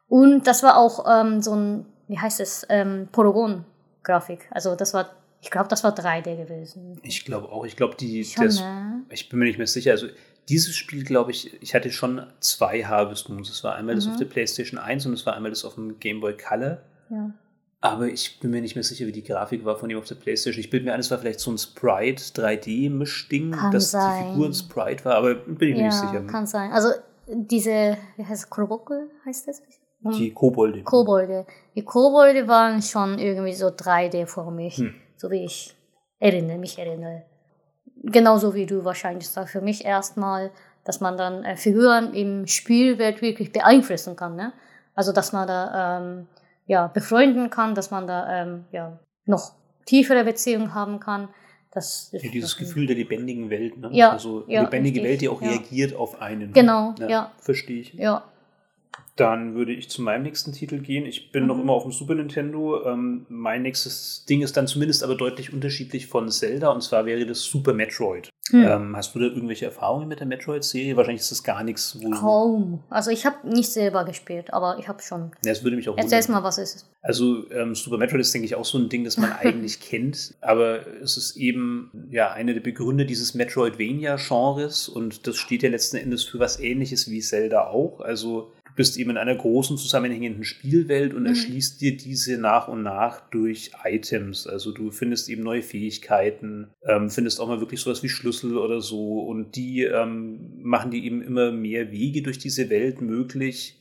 Und 0.09 0.47
das 0.47 0.63
war 0.63 0.77
auch 0.77 1.05
ähm, 1.11 1.41
so 1.41 1.55
ein, 1.57 1.87
wie 2.07 2.19
heißt 2.19 2.41
es, 2.41 2.67
ähm, 2.69 3.09
Polygon-Grafik. 3.11 4.49
Also 4.51 4.77
das 4.77 4.95
war, 4.95 5.07
ich 5.45 5.51
glaube, 5.51 5.69
das 5.69 5.85
war 5.85 5.95
3D 5.95 6.37
gewesen. 6.37 6.99
Ich 7.03 7.27
glaube 7.27 7.51
auch. 7.51 7.67
Ich 7.67 7.77
glaube, 7.77 7.97
die, 7.97 8.25
Schon, 8.25 8.47
das, 8.47 8.61
ne? 8.61 9.03
ich 9.11 9.29
bin 9.29 9.39
mir 9.39 9.45
nicht 9.45 9.59
mehr 9.59 9.67
sicher. 9.67 9.91
Also 9.91 10.07
dieses 10.49 10.75
Spiel, 10.75 11.05
glaube 11.05 11.33
ich, 11.33 11.63
ich 11.63 11.75
hatte 11.75 11.93
schon 11.93 12.27
zwei 12.41 12.83
Harvest 12.83 13.29
Moons. 13.29 13.51
Es 13.51 13.63
war 13.63 13.75
einmal 13.75 13.95
mhm. 13.95 13.99
das 13.99 14.09
auf 14.09 14.17
der 14.17 14.25
PlayStation 14.25 14.81
1 14.81 15.05
und 15.05 15.13
es 15.13 15.27
war 15.27 15.35
einmal 15.35 15.51
das 15.51 15.67
auf 15.67 15.75
dem 15.75 16.01
Game 16.01 16.21
Boy 16.21 16.35
Color. 16.35 16.79
Ja. 17.11 17.31
Aber 17.83 18.07
ich 18.07 18.41
bin 18.41 18.53
mir 18.53 18.63
nicht 18.63 18.75
mehr 18.75 18.85
sicher, 18.85 19.07
wie 19.07 19.13
die 19.13 19.23
Grafik 19.23 19.67
war 19.67 19.77
von 19.77 19.91
ihm 19.91 19.99
auf 19.99 20.07
der 20.07 20.15
Playstation. 20.15 20.61
Ich 20.61 20.71
bilde 20.71 20.87
mir 20.87 20.95
ein, 20.95 21.01
es 21.01 21.11
war 21.11 21.19
vielleicht 21.19 21.41
so 21.41 21.51
ein 21.51 21.59
Sprite 21.59 22.23
3D-Mischding, 22.23 23.71
dass 23.71 23.91
sein. 23.91 24.25
die 24.25 24.31
Figur 24.31 24.47
ein 24.47 24.55
Sprite 24.55 25.05
war, 25.05 25.17
aber 25.17 25.35
bin 25.35 25.69
ich 25.69 25.75
mir 25.75 25.81
ja, 25.81 25.87
nicht 25.89 25.99
sicher. 25.99 26.23
Kann 26.23 26.47
sein. 26.47 26.73
Also 26.73 26.89
diese, 27.27 27.99
wie 28.17 28.25
heißt 28.25 28.45
es, 28.45 28.51
Krobokel 28.51 29.11
heißt 29.27 29.49
das? 29.49 29.63
Die 30.13 30.33
Kobolde. 30.33 30.83
Kobolde. 30.83 31.47
Die 31.75 31.83
Kobolde 31.83 32.47
waren 32.47 32.81
schon 32.83 33.19
irgendwie 33.19 33.55
so 33.55 33.67
3D-formig, 33.69 34.77
hm. 34.79 34.95
So 35.25 35.31
wie 35.31 35.45
ich 35.45 35.75
erinnere, 36.19 36.59
mich 36.59 36.79
erinnere 36.79 37.23
genauso 38.05 38.55
wie 38.55 38.67
du 38.67 38.85
wahrscheinlich 38.85 39.29
sagst, 39.29 39.53
für 39.53 39.61
mich 39.61 39.85
erstmal, 39.85 40.51
dass 40.85 41.01
man 41.01 41.17
dann 41.17 41.45
äh, 41.45 41.57
Figuren 41.57 42.13
im 42.15 42.47
Spielwelt 42.47 43.23
wirklich 43.23 43.53
beeinflussen 43.53 44.17
kann. 44.17 44.37
Ne? 44.37 44.53
Also, 44.95 45.13
dass 45.13 45.33
man 45.33 45.49
da 45.49 45.99
ähm, 45.99 46.27
ja, 46.67 46.87
befreunden 46.89 47.51
kann, 47.51 47.75
dass 47.75 47.91
man 47.91 48.07
da 48.07 48.43
ähm, 48.43 48.65
ja, 48.73 48.99
noch 49.27 49.53
tiefere 49.87 50.25
Beziehungen 50.25 50.75
haben 50.75 51.01
kann. 51.01 51.29
Das 51.73 52.11
ja, 52.13 52.21
dieses 52.31 52.57
Gefühl 52.57 52.87
der 52.87 52.95
lebendigen 52.95 53.51
Welt, 53.51 53.77
ne? 53.77 53.89
Ja, 53.91 54.11
also 54.11 54.45
ja, 54.47 54.63
lebendige 54.63 55.01
richtig, 55.01 55.11
Welt, 55.11 55.21
die 55.23 55.29
auch 55.29 55.43
reagiert 55.43 55.97
auf 55.97 56.23
einen. 56.23 56.53
Genau, 56.53 56.95
ja. 57.01 57.09
ja. 57.09 57.33
Verstehe 57.39 57.81
ich. 57.81 57.95
Ja. 57.95 58.23
Dann 59.17 59.55
würde 59.55 59.73
ich 59.73 59.89
zu 59.89 60.03
meinem 60.03 60.25
nächsten 60.25 60.53
Titel 60.53 60.79
gehen. 60.79 61.07
Ich 61.07 61.31
bin 61.31 61.43
mhm. 61.43 61.49
noch 61.49 61.61
immer 61.61 61.73
auf 61.73 61.85
dem 61.85 61.93
Super 61.93 62.15
Nintendo. 62.15 62.85
Ähm, 62.85 63.27
mein 63.29 63.63
nächstes 63.63 64.25
Ding 64.29 64.43
ist 64.43 64.57
dann 64.57 64.67
zumindest 64.67 65.05
aber 65.05 65.15
deutlich 65.15 65.53
unterschiedlich 65.53 66.09
von 66.09 66.29
Zelda 66.31 66.71
und 66.71 66.83
zwar 66.83 67.07
wäre 67.07 67.25
das 67.25 67.43
Super 67.43 67.75
Metroid. 67.75 68.31
Mhm. 68.51 68.65
Ähm, 68.65 68.97
hast 68.97 69.15
du 69.15 69.21
da 69.21 69.27
irgendwelche 69.27 69.65
Erfahrungen 69.67 70.09
mit 70.09 70.21
der 70.21 70.27
Metroid-Serie? 70.27 70.97
Wahrscheinlich 70.97 71.23
ist 71.23 71.31
das 71.31 71.43
gar 71.43 71.65
nichts. 71.65 71.99
Kaum. 72.13 72.83
Also 72.91 73.11
ich 73.11 73.25
habe 73.25 73.49
nicht 73.49 73.71
selber 73.71 74.05
gespielt, 74.05 74.53
aber 74.53 74.77
ich 74.79 74.89
habe 74.89 75.03
schon. 75.03 75.31
Ja, 75.45 75.53
das 75.53 75.65
würde 75.65 75.77
mich 75.77 75.89
auch 75.89 75.97
Erzähl 75.97 76.21
mal, 76.31 76.43
was 76.43 76.59
ist 76.59 76.77
es? 76.77 76.91
Also 77.01 77.51
ähm, 77.51 77.75
Super 77.75 77.99
Metroid 77.99 78.21
ist, 78.21 78.35
denke 78.35 78.47
ich, 78.47 78.55
auch 78.55 78.65
so 78.65 78.79
ein 78.79 78.89
Ding, 78.89 79.05
das 79.05 79.17
man 79.17 79.33
eigentlich 79.41 79.81
kennt, 79.81 80.35
aber 80.41 80.87
es 81.03 81.17
ist 81.17 81.37
eben 81.37 81.91
ja 82.11 82.33
eine 82.33 82.55
der 82.55 82.61
Begründer 82.61 83.05
dieses 83.05 83.35
Metroidvania-Genres 83.35 84.89
und 84.89 85.27
das 85.27 85.37
steht 85.37 85.63
ja 85.63 85.71
letzten 85.71 85.97
Endes 85.97 86.25
für 86.25 86.39
was 86.39 86.61
ähnliches 86.61 87.11
wie 87.11 87.21
Zelda 87.21 87.69
auch. 87.69 88.01
Also 88.01 88.53
bist 88.77 88.97
eben 88.99 89.11
in 89.11 89.17
einer 89.17 89.35
großen 89.35 89.79
zusammenhängenden 89.79 90.45
Spielwelt 90.45 91.15
und 91.15 91.23
mhm. 91.23 91.29
erschließt 91.29 91.81
dir 91.81 91.97
diese 91.97 92.39
nach 92.39 92.69
und 92.69 92.83
nach 92.83 93.21
durch 93.31 93.73
Items. 93.85 94.47
Also 94.47 94.73
du 94.73 94.91
findest 94.91 95.29
eben 95.29 95.43
neue 95.43 95.63
Fähigkeiten, 95.63 96.69
ähm, 96.87 97.11
findest 97.11 97.41
auch 97.41 97.49
mal 97.49 97.61
wirklich 97.61 97.81
sowas 97.81 98.03
wie 98.03 98.09
Schlüssel 98.09 98.57
oder 98.59 98.81
so 98.81 99.21
und 99.21 99.57
die 99.57 99.83
ähm, 99.83 100.63
machen 100.63 100.91
dir 100.91 101.03
eben 101.03 101.23
immer 101.23 101.53
mehr 101.53 101.93
Wege 101.93 102.23
durch 102.23 102.39
diese 102.39 102.71
Welt 102.71 103.01
möglich 103.01 103.81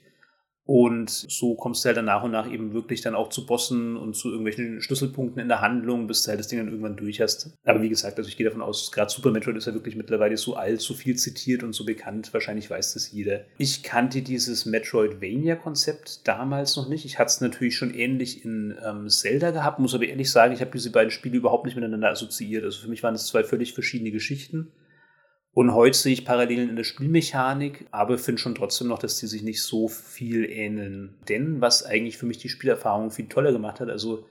und 0.66 1.10
so 1.10 1.56
kommst 1.56 1.84
du 1.84 1.88
halt 1.88 1.98
dann 1.98 2.06
nach 2.06 2.24
und 2.24 2.32
nach 2.32 2.50
eben 2.50 2.74
wirklich 2.74 3.02
dann 3.02 3.16
auch 3.16 3.28
zu 3.28 3.46
Bossen 3.46 3.98
und 3.98 4.16
zu 4.16 4.30
irgendwelchen 4.30 4.82
Schlüsselpunkten 4.82 5.42
in 5.42 5.50
der 5.50 5.60
Handlung, 5.60 6.08
bis 6.08 6.24
du 6.24 6.30
halt 6.30 6.40
das 6.40 6.48
Ding 6.48 6.60
dann 6.60 6.70
irgendwann 6.70 6.96
durch 6.96 7.20
hast. 7.20 7.52
Aber 7.66 7.82
wie 7.82 7.90
gesagt, 7.90 8.18
also 8.18 8.30
ich 8.30 8.38
gehe 8.38 8.46
davon 8.46 8.62
aus, 8.62 8.92
gerade 8.94 9.12
Super 9.12 9.32
Metroid 9.32 9.58
ist 9.58 9.68
ja 9.68 9.74
wirklich 9.74 9.98
mittlerweile 9.98 10.38
so 10.38 10.56
alt, 10.56 10.80
so 10.80 10.94
viel 10.94 11.18
zitiert 11.18 11.64
und 11.64 11.74
so 11.74 11.86
bekannt. 11.86 12.34
Wahrscheinlich 12.34 12.70
weiß 12.70 12.94
das 12.94 13.12
jeder. 13.12 13.42
Ich 13.58 13.84
kannte 13.84 14.22
dieses 14.22 14.66
Metroidvania-Konzept 14.66 16.26
damals 16.28 16.78
noch 16.78 16.88
nicht. 16.88 17.04
Ich 17.04 17.20
hatte 17.20 17.30
es 17.30 17.42
natürlich 17.42 17.76
schon 17.76 17.94
ähnlich 17.94 18.46
in 18.46 18.74
ähm, 18.86 19.10
Zelda 19.10 19.52
gehabt, 19.52 19.80
muss 19.80 19.94
aber 19.94 20.06
ehrlich 20.06 20.32
sagen, 20.32 20.54
ich 20.54 20.62
habe 20.62 20.72
diese 20.72 20.92
beiden 20.92 21.12
Spiele 21.12 21.36
überhaupt 21.36 21.66
nicht 21.66 21.76
miteinander 21.76 22.10
assoziiert. 22.10 22.64
Also 22.64 22.80
für 22.80 22.90
mich 22.90 23.04
waren 23.04 23.16
es 23.16 23.28
zwei 23.28 23.44
völlig 23.44 23.74
verschiedene 23.74 24.12
Geschichten. 24.12 24.72
Und 25.56 25.76
heute 25.76 25.98
sehe 25.98 26.14
ich 26.14 26.26
Parallelen 26.26 26.70
in 26.70 26.76
der 26.76 26.84
Spielmechanik, 26.84 27.86
aber 27.92 28.18
finde 28.18 28.42
schon 28.42 28.56
trotzdem 28.56 28.88
noch, 28.88 28.98
dass 28.98 29.20
die 29.20 29.28
sich 29.28 29.44
nicht 29.44 29.62
so 29.62 29.88
viel 29.88 30.50
ähneln. 30.50 31.14
Denn 31.30 31.62
was 31.62 31.86
eigentlich 31.86 32.18
für 32.18 32.26
mich 32.26 32.40
die 32.40 32.50
Spielerfahrung 32.50 33.12
viel 33.12 33.28
toller 33.28 33.52
gemacht 33.52 33.80
hat, 33.80 33.90
also 33.90 34.26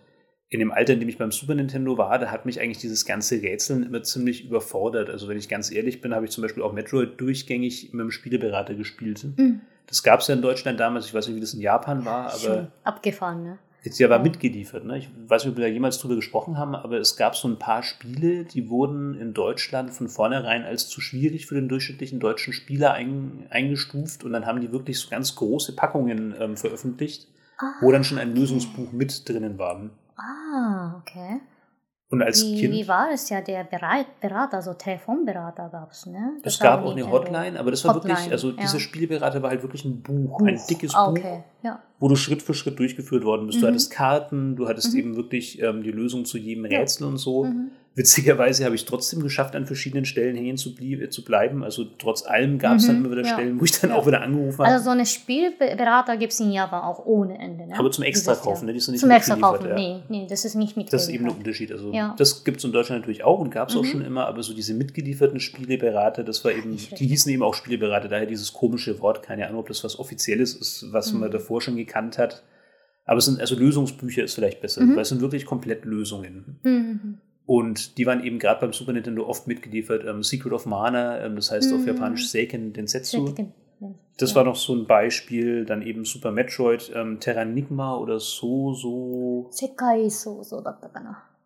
in 0.48 0.58
dem 0.58 0.72
Alter, 0.72 0.94
in 0.94 1.00
dem 1.00 1.08
ich 1.08 1.18
beim 1.18 1.30
Super 1.30 1.54
Nintendo 1.54 1.96
war, 1.96 2.18
da 2.18 2.30
hat 2.30 2.44
mich 2.44 2.61
eigentlich 2.61 2.78
dieses 2.78 3.06
ganze 3.06 3.40
Rätseln 3.40 3.85
immer 3.85 4.02
ziemlich 4.02 4.44
überfordert. 4.44 5.08
Also 5.08 5.28
wenn 5.28 5.38
ich 5.38 5.48
ganz 5.48 5.70
ehrlich 5.70 6.00
bin, 6.00 6.14
habe 6.14 6.26
ich 6.26 6.32
zum 6.32 6.42
Beispiel 6.42 6.62
auch 6.62 6.72
Metroid 6.72 7.18
durchgängig 7.20 7.92
mit 7.92 8.00
dem 8.00 8.11
Spieleberater 8.11 8.74
gespielt. 8.74 9.24
Mhm. 9.37 9.61
Das 9.87 10.02
gab 10.02 10.20
es 10.20 10.26
ja 10.26 10.35
in 10.35 10.42
Deutschland 10.42 10.78
damals, 10.80 11.06
ich 11.06 11.14
weiß 11.14 11.28
nicht, 11.28 11.37
wie 11.37 11.40
das 11.40 11.54
in 11.54 11.61
Japan 11.61 12.04
war, 12.04 12.26
aber. 12.26 12.38
Schon 12.38 12.66
abgefahren, 12.85 13.42
ne? 13.44 13.58
Jetzt 13.83 13.99
ja 13.99 14.09
war 14.09 14.21
mitgeliefert. 14.21 14.85
Ne? 14.85 14.99
Ich 14.99 15.09
weiß 15.27 15.45
nicht, 15.45 15.53
ob 15.53 15.59
wir 15.59 15.66
da 15.66 15.73
jemals 15.73 15.99
drüber 15.99 16.14
gesprochen 16.14 16.57
haben, 16.57 16.77
aber 16.77 16.99
es 16.99 17.16
gab 17.16 17.35
so 17.35 17.49
ein 17.49 17.59
paar 17.59 17.83
Spiele, 17.83 18.45
die 18.45 18.68
wurden 18.68 19.14
in 19.14 19.35
Deutschland 19.35 19.90
von 19.90 20.09
vornherein 20.09 20.62
als 20.62 20.88
zu 20.88 21.01
schwierig 21.01 21.47
für 21.47 21.57
den 21.57 21.68
durchschnittlichen 21.68 22.21
deutschen 22.21 22.53
Spieler 22.53 22.92
ein, 22.92 23.47
eingestuft 23.51 24.23
und 24.23 24.33
dann 24.33 24.47
haben 24.47 24.61
die 24.61 24.71
wirklich 24.71 25.01
so 25.01 25.11
ganz 25.11 25.35
große 25.35 25.75
Packungen 25.75 26.33
ähm, 26.38 26.57
veröffentlicht, 26.57 27.27
ah, 27.59 27.73
wo 27.81 27.90
dann 27.90 28.05
schon 28.05 28.18
ein 28.18 28.31
okay. 28.31 28.40
Lösungsbuch 28.40 28.92
mit 28.92 29.29
drinnen 29.29 29.59
war. 29.59 29.90
Ah, 30.16 31.01
okay. 31.01 31.40
Und 32.12 32.20
als 32.20 32.44
wie, 32.44 32.61
Kind. 32.61 32.75
Wie 32.75 32.87
war 32.87 33.11
es 33.11 33.31
ja, 33.31 33.40
der 33.40 33.64
Berater, 33.64 34.61
so 34.61 34.75
Telefonberater 34.75 35.70
gab 35.72 35.92
es, 35.92 36.05
ne? 36.05 36.35
Das 36.42 36.55
es 36.55 36.61
gab 36.61 36.85
auch 36.85 36.92
eine 36.92 37.11
Hotline, 37.11 37.59
aber 37.59 37.70
das 37.70 37.87
war 37.87 37.94
Hotline, 37.94 38.16
wirklich, 38.16 38.33
also 38.33 38.51
ja. 38.51 38.57
dieser 38.61 38.81
Spielberater 38.81 39.42
war 39.42 39.48
halt 39.48 39.62
wirklich 39.62 39.87
ein 39.87 40.03
Buch, 40.03 40.38
Buch. 40.38 40.46
ein 40.46 40.61
dickes 40.68 40.94
ah, 40.94 41.09
okay. 41.09 41.22
Buch, 41.22 41.64
ja. 41.64 41.83
wo 42.01 42.09
du 42.09 42.16
Schritt 42.16 42.42
für 42.42 42.53
Schritt 42.53 42.79
durchgeführt 42.79 43.25
worden 43.25 43.46
bist. 43.46 43.57
Mhm. 43.57 43.62
Du 43.62 43.68
hattest 43.68 43.90
Karten, 43.92 44.57
du 44.57 44.68
hattest 44.68 44.92
mhm. 44.92 44.98
eben 44.98 45.16
wirklich 45.16 45.62
ähm, 45.62 45.83
die 45.83 45.90
Lösung 45.90 46.27
zu 46.27 46.37
jedem 46.37 46.66
Rätsel 46.66 47.07
und 47.07 47.16
so. 47.16 47.44
Mhm. 47.44 47.70
Witzigerweise 47.94 48.64
habe 48.64 48.74
ich 48.74 48.87
trotzdem 48.87 49.22
geschafft, 49.22 49.55
an 49.55 49.66
verschiedenen 49.66 50.07
Stellen 50.07 50.35
hängen 50.35 50.57
zu, 50.57 50.74
zu 51.11 51.24
bleiben. 51.24 51.62
Also 51.62 51.85
trotz 51.98 52.24
allem 52.24 52.59
gab 52.59 52.76
es 52.76 52.85
mhm, 52.85 52.87
dann 52.87 52.96
immer 52.96 53.11
wieder 53.11 53.22
ja. 53.22 53.35
Stellen, 53.35 53.61
wo 53.61 53.64
ich 53.64 53.78
dann 53.78 53.90
ja. 53.90 53.96
auch 53.96 54.07
wieder 54.07 54.22
angerufen 54.22 54.59
habe. 54.61 54.68
Also 54.68 54.85
so 54.85 54.90
eine 54.90 55.05
Spielberater 55.05 56.16
gibt 56.16 56.33
es 56.33 56.40
in 56.40 56.52
Japan 56.52 56.83
auch 56.83 57.05
ohne 57.05 57.38
Ende. 57.38 57.66
Ne? 57.66 57.78
Aber 57.78 57.90
zum 57.90 58.05
Extrakaufen, 58.05 58.64
ne? 58.66 58.72
Die 58.72 58.81
sind 58.81 58.92
nicht 58.92 59.02
zum 59.02 59.11
Extrakaufen, 59.11 59.68
ja. 59.68 59.74
nee, 59.74 60.02
nee, 60.09 60.26
das 60.26 60.46
ist 60.46 60.55
nicht 60.55 60.74
mitgeliefert. 60.74 60.92
Das 60.94 61.02
ist 61.02 61.14
eben 61.14 61.26
ein 61.26 61.37
Unterschied. 61.37 61.70
Also 61.70 61.92
das 62.16 62.44
gibt 62.44 62.59
es 62.59 62.64
in 62.64 62.72
Deutschland 62.72 63.02
natürlich 63.02 63.24
auch 63.24 63.40
und 63.40 63.50
gab 63.50 63.68
es 63.68 63.74
mhm. 63.74 63.81
auch 63.81 63.85
schon 63.85 64.02
immer, 64.02 64.26
aber 64.26 64.42
so 64.42 64.55
diese 64.55 64.72
mitgelieferten 64.72 65.38
Spieleberater, 65.38 66.24
das 66.24 66.42
war 66.46 66.52
eben, 66.52 66.74
die 66.76 67.07
hießen 67.07 67.31
eben 67.31 67.42
auch 67.42 67.52
Spieleberater, 67.52 68.09
daher 68.09 68.26
dieses 68.26 68.55
komische 68.55 69.00
Wort, 69.00 69.22
keine 69.22 69.46
Ahnung, 69.46 69.61
ob 69.61 69.68
das 69.68 69.85
was 69.85 69.98
Offizielles 69.98 70.55
ist, 70.55 70.90
was 70.92 71.12
mhm. 71.12 71.20
man 71.20 71.31
davor 71.31 71.61
schon 71.61 71.76
gekannt 71.76 72.16
hat. 72.16 72.42
Aber 73.05 73.18
es 73.18 73.26
sind, 73.26 73.38
also 73.38 73.55
Lösungsbücher 73.55 74.22
ist 74.22 74.35
vielleicht 74.35 74.62
besser, 74.62 74.81
mhm. 74.81 74.94
weil 74.94 75.02
es 75.02 75.11
sind 75.11 75.20
wirklich 75.20 75.44
komplett 75.44 75.85
Lösungen. 75.85 77.20
Mhm. 77.46 77.55
Und 77.55 77.98
die 77.98 78.07
waren 78.07 78.22
eben 78.24 78.38
gerade 78.38 78.61
beim 78.61 78.72
Super 78.72 78.92
Nintendo 78.92 79.26
oft 79.26 79.46
mitgeliefert. 79.46 80.05
Ähm, 80.05 80.22
Secret 80.22 80.52
of 80.52 80.66
Mana, 80.66 81.24
ähm, 81.24 81.37
das 81.37 81.50
heißt 81.50 81.70
mhm. 81.70 81.81
auf 81.81 81.87
Japanisch 81.87 82.28
Seiken 82.28 82.72
Densetsu. 82.72 83.26
Seiken. 83.26 83.52
Das 84.18 84.31
ja. 84.31 84.37
war 84.37 84.44
noch 84.44 84.57
so 84.57 84.74
ein 84.74 84.87
Beispiel. 84.87 85.64
Dann 85.64 85.83
eben 85.83 86.05
Super 86.05 86.31
Metroid, 86.31 86.92
ähm, 86.94 87.18
Terranigma 87.18 87.96
oder 87.96 88.20
so, 88.20 88.74
so. 88.74 89.48
Sekai 89.50 90.09
so, 90.09 90.42
so 90.42 90.62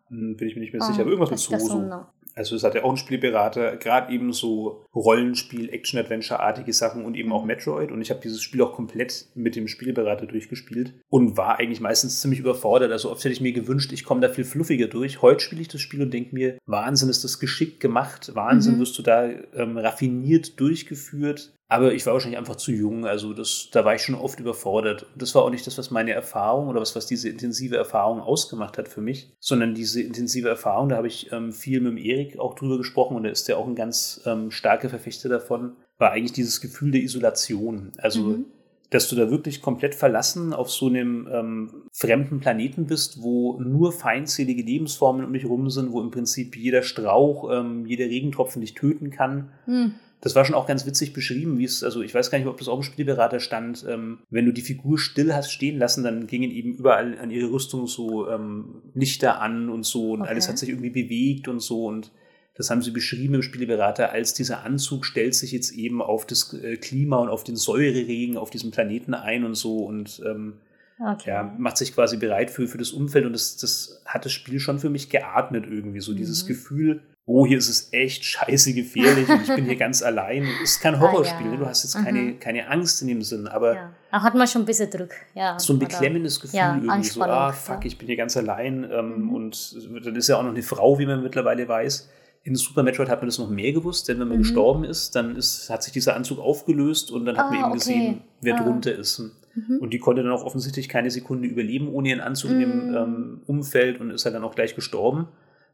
hm, 0.09 0.37
bin 0.37 0.47
ich 0.47 0.55
mir 0.55 0.61
nicht 0.61 0.73
mehr 0.73 0.81
sicher, 0.81 1.01
aber 1.01 1.09
irgendwas 1.09 1.31
mit 1.31 1.39
so, 1.39 1.57
so. 1.57 2.05
Also 2.37 2.55
es 2.55 2.63
hat 2.63 2.75
ja 2.75 2.83
auch 2.83 2.89
einen 2.89 2.97
Spielberater, 2.97 3.77
gerade 3.77 4.13
eben 4.13 4.31
so 4.31 4.85
Rollenspiel, 4.93 5.69
Action-Adventure-artige 5.69 6.71
Sachen 6.71 7.03
und 7.03 7.15
eben 7.15 7.31
auch. 7.31 7.47
Metroid. 7.47 7.91
Und 7.91 8.01
ich 8.01 8.11
habe 8.11 8.19
dieses 8.21 8.41
Spiel 8.41 8.61
auch 8.61 8.73
komplett 8.73 9.27
mit 9.33 9.55
dem 9.55 9.67
Spielberater 9.67 10.27
durchgespielt 10.27 10.93
und 11.09 11.37
war 11.37 11.59
eigentlich 11.59 11.79
meistens 11.79 12.21
ziemlich 12.21 12.39
überfordert. 12.39 12.91
Also 12.91 13.11
oft 13.11 13.23
hätte 13.23 13.33
ich 13.33 13.41
mir 13.41 13.53
gewünscht, 13.53 13.91
ich 13.91 14.03
komme 14.03 14.21
da 14.21 14.29
viel 14.29 14.43
fluffiger 14.43 14.87
durch. 14.87 15.21
Heute 15.21 15.39
spiele 15.39 15.61
ich 15.61 15.67
das 15.67 15.81
Spiel 15.81 16.01
und 16.01 16.13
denke 16.13 16.35
mir, 16.35 16.57
Wahnsinn 16.65 17.09
ist 17.09 17.23
das 17.23 17.39
geschickt 17.39 17.79
gemacht, 17.79 18.35
Wahnsinn 18.35 18.75
mhm. 18.75 18.79
wirst 18.79 18.97
du 18.97 19.01
da 19.01 19.29
ähm, 19.53 19.77
raffiniert 19.77 20.59
durchgeführt. 20.59 21.56
Aber 21.69 21.93
ich 21.93 22.05
war 22.05 22.13
wahrscheinlich 22.13 22.37
einfach 22.37 22.55
zu 22.55 22.71
jung, 22.71 23.05
also 23.05 23.33
das, 23.33 23.67
da 23.71 23.83
war 23.83 23.93
ich 23.93 24.01
schon 24.01 24.15
oft 24.15 24.39
überfordert. 24.39 25.03
Und 25.03 25.21
das 25.21 25.35
war 25.35 25.43
auch 25.43 25.49
nicht 25.49 25.67
das, 25.67 25.77
was 25.77 25.91
meine 25.91 26.11
Erfahrung 26.11 26.69
oder 26.69 26.79
was, 26.79 26.95
was 26.95 27.07
diese 27.07 27.27
intensive 27.27 27.75
Erfahrung 27.75 28.21
ausgemacht 28.21 28.77
hat 28.77 28.87
für 28.87 29.01
mich, 29.01 29.33
sondern 29.39 29.75
diese 29.75 30.01
intensive 30.01 30.47
Erfahrung, 30.47 30.89
da 30.89 30.95
habe 30.95 31.07
ich 31.07 31.31
ähm, 31.33 31.51
viel 31.51 31.81
mit 31.81 31.91
dem 31.91 31.97
Erik 31.97 32.39
auch 32.39 32.55
drüber 32.55 32.77
gesprochen 32.77 33.17
und 33.17 33.25
er 33.25 33.31
ist 33.31 33.49
ja 33.49 33.57
auch 33.57 33.67
ein 33.67 33.75
ganz 33.75 34.21
ähm, 34.25 34.49
starker 34.49 34.89
Verfechter 34.89 35.27
davon, 35.27 35.75
war 35.97 36.11
eigentlich 36.11 36.31
dieses 36.31 36.61
Gefühl 36.61 36.91
der 36.91 37.01
Isolation. 37.01 37.91
Also, 37.97 38.21
mhm. 38.21 38.45
dass 38.89 39.09
du 39.09 39.17
da 39.17 39.29
wirklich 39.29 39.61
komplett 39.61 39.93
verlassen 39.93 40.53
auf 40.53 40.71
so 40.71 40.87
einem 40.87 41.27
ähm, 41.29 41.83
fremden 41.91 42.39
Planeten 42.39 42.85
bist, 42.85 43.21
wo 43.21 43.59
nur 43.59 43.91
feindselige 43.91 44.63
Lebensformen 44.63 45.25
um 45.25 45.33
dich 45.33 45.43
rum 45.43 45.69
sind, 45.69 45.91
wo 45.91 45.99
im 45.99 46.11
Prinzip 46.11 46.55
jeder 46.55 46.81
Strauch, 46.81 47.51
ähm, 47.51 47.85
jeder 47.85 48.05
Regentropfen 48.05 48.61
dich 48.61 48.73
töten 48.73 49.09
kann. 49.09 49.51
Mhm 49.65 49.95
das 50.21 50.35
war 50.35 50.45
schon 50.45 50.55
auch 50.55 50.65
ganz 50.65 50.85
witzig 50.85 51.13
beschrieben, 51.13 51.59
wie 51.59 51.65
es, 51.65 51.83
also 51.83 52.01
ich 52.01 52.13
weiß 52.13 52.31
gar 52.31 52.39
nicht, 52.39 52.47
ob 52.47 52.57
das 52.57 52.67
auch 52.67 52.77
im 52.77 52.83
Spielberater 52.83 53.39
stand, 53.39 53.85
ähm, 53.87 54.19
wenn 54.29 54.45
du 54.45 54.51
die 54.51 54.61
Figur 54.61 54.97
still 54.97 55.33
hast 55.33 55.51
stehen 55.51 55.77
lassen, 55.77 56.03
dann 56.03 56.25
gingen 56.25 56.49
eben 56.49 56.73
überall 56.73 57.17
an 57.19 57.29
ihre 57.29 57.51
Rüstung 57.51 57.87
so 57.87 58.27
ähm, 58.29 58.81
Lichter 58.95 59.39
an 59.41 59.69
und 59.69 59.85
so 59.85 60.13
und 60.13 60.21
okay. 60.21 60.29
alles 60.31 60.49
hat 60.49 60.57
sich 60.57 60.69
irgendwie 60.69 60.89
bewegt 60.89 61.47
und 61.47 61.59
so 61.59 61.85
und 61.85 62.11
das 62.55 62.71
haben 62.71 62.81
sie 62.81 62.89
beschrieben 62.89 63.35
im 63.35 63.43
Spielberater, 63.43 64.11
als 64.11 64.33
dieser 64.33 64.63
Anzug 64.63 65.05
stellt 65.05 65.35
sich 65.35 65.51
jetzt 65.51 65.71
eben 65.71 66.01
auf 66.01 66.25
das 66.25 66.51
äh, 66.53 66.77
Klima 66.77 67.17
und 67.17 67.29
auf 67.29 67.43
den 67.43 67.55
Säureregen 67.55 68.37
auf 68.37 68.49
diesem 68.49 68.71
Planeten 68.71 69.13
ein 69.13 69.43
und 69.43 69.53
so 69.53 69.85
und 69.85 70.23
ähm, 70.25 70.55
okay. 70.99 71.29
ja, 71.29 71.55
macht 71.59 71.77
sich 71.77 71.93
quasi 71.93 72.17
bereit 72.17 72.49
für, 72.49 72.67
für 72.67 72.79
das 72.79 72.89
Umfeld 72.89 73.27
und 73.27 73.33
das, 73.33 73.57
das 73.57 74.01
hat 74.05 74.25
das 74.25 74.31
Spiel 74.31 74.59
schon 74.59 74.79
für 74.79 74.89
mich 74.89 75.11
geatmet 75.11 75.65
irgendwie, 75.69 75.99
so 75.99 76.13
mhm. 76.13 76.17
dieses 76.17 76.47
Gefühl, 76.47 77.03
oh, 77.27 77.45
hier 77.45 77.57
ist 77.57 77.67
es 77.67 77.89
echt 77.91 78.23
scheiße 78.23 78.73
gefährlich 78.73 79.27
und 79.27 79.41
ich 79.41 79.53
bin 79.53 79.65
hier 79.65 79.75
ganz 79.77 80.01
allein. 80.01 80.47
Es 80.63 80.71
ist 80.71 80.81
kein 80.81 80.99
Horrorspiel, 80.99 81.45
ah, 81.47 81.49
ja. 81.49 81.51
ne? 81.51 81.57
du 81.57 81.65
hast 81.67 81.83
jetzt 81.83 82.03
keine, 82.03 82.19
mhm. 82.19 82.39
keine 82.39 82.69
Angst 82.69 83.01
in 83.01 83.09
dem 83.09 83.21
Sinn, 83.21 83.47
aber. 83.47 83.75
Ja. 83.75 83.93
Da 84.11 84.23
hat 84.23 84.33
man 84.33 84.47
schon 84.47 84.61
ein 84.63 84.65
bisschen 84.65 84.89
Druck, 84.89 85.09
ja. 85.35 85.59
So 85.59 85.73
ein 85.73 85.79
beklemmendes 85.79 86.39
Gefühl 86.39 86.57
ja, 86.57 86.75
irgendwie, 86.75 87.03
so, 87.03 87.21
ah, 87.21 87.51
fuck, 87.51 87.85
ich 87.85 87.97
bin 87.97 88.07
hier 88.07 88.15
ganz 88.15 88.37
allein. 88.37 88.89
Ähm, 88.89 89.23
mhm. 89.23 89.35
Und 89.35 89.75
dann 90.05 90.15
ist 90.15 90.29
ja 90.29 90.37
auch 90.37 90.43
noch 90.43 90.51
eine 90.51 90.63
Frau, 90.63 90.97
wie 90.97 91.05
man 91.05 91.21
mittlerweile 91.21 91.67
weiß. 91.67 92.09
In 92.43 92.55
Super 92.55 92.81
Metroid 92.81 93.09
hat 93.09 93.19
man 93.19 93.27
das 93.27 93.39
noch 93.39 93.49
mehr 93.49 93.73
gewusst, 93.73 94.07
denn 94.07 94.21
wenn 94.21 94.29
man 94.29 94.37
mhm. 94.37 94.43
gestorben 94.43 94.85
ist, 94.85 95.13
dann 95.17 95.35
ist, 95.35 95.69
hat 95.69 95.83
sich 95.83 95.91
dieser 95.91 96.15
Anzug 96.15 96.39
aufgelöst 96.39 97.11
und 97.11 97.25
dann 97.25 97.37
hat 97.37 97.47
ah, 97.47 97.49
man 97.49 97.59
eben 97.59 97.65
okay. 97.65 97.77
gesehen, 97.77 98.21
wer 98.39 98.55
ah. 98.55 98.63
drunter 98.63 98.95
ist. 98.95 99.19
Mhm. 99.19 99.79
Und 99.81 99.93
die 99.93 99.99
konnte 99.99 100.23
dann 100.23 100.31
auch 100.31 100.45
offensichtlich 100.45 100.87
keine 100.87 101.11
Sekunde 101.11 101.49
überleben 101.49 101.89
ohne 101.89 102.07
ihren 102.07 102.21
Anzug 102.21 102.51
in 102.51 102.59
dem 102.61 102.87
mhm. 102.87 102.95
ähm, 102.95 103.41
Umfeld 103.47 103.99
und 103.99 104.11
ist 104.11 104.23
halt 104.23 104.33
dann 104.33 104.45
auch 104.45 104.55
gleich 104.55 104.75
gestorben 104.75 105.27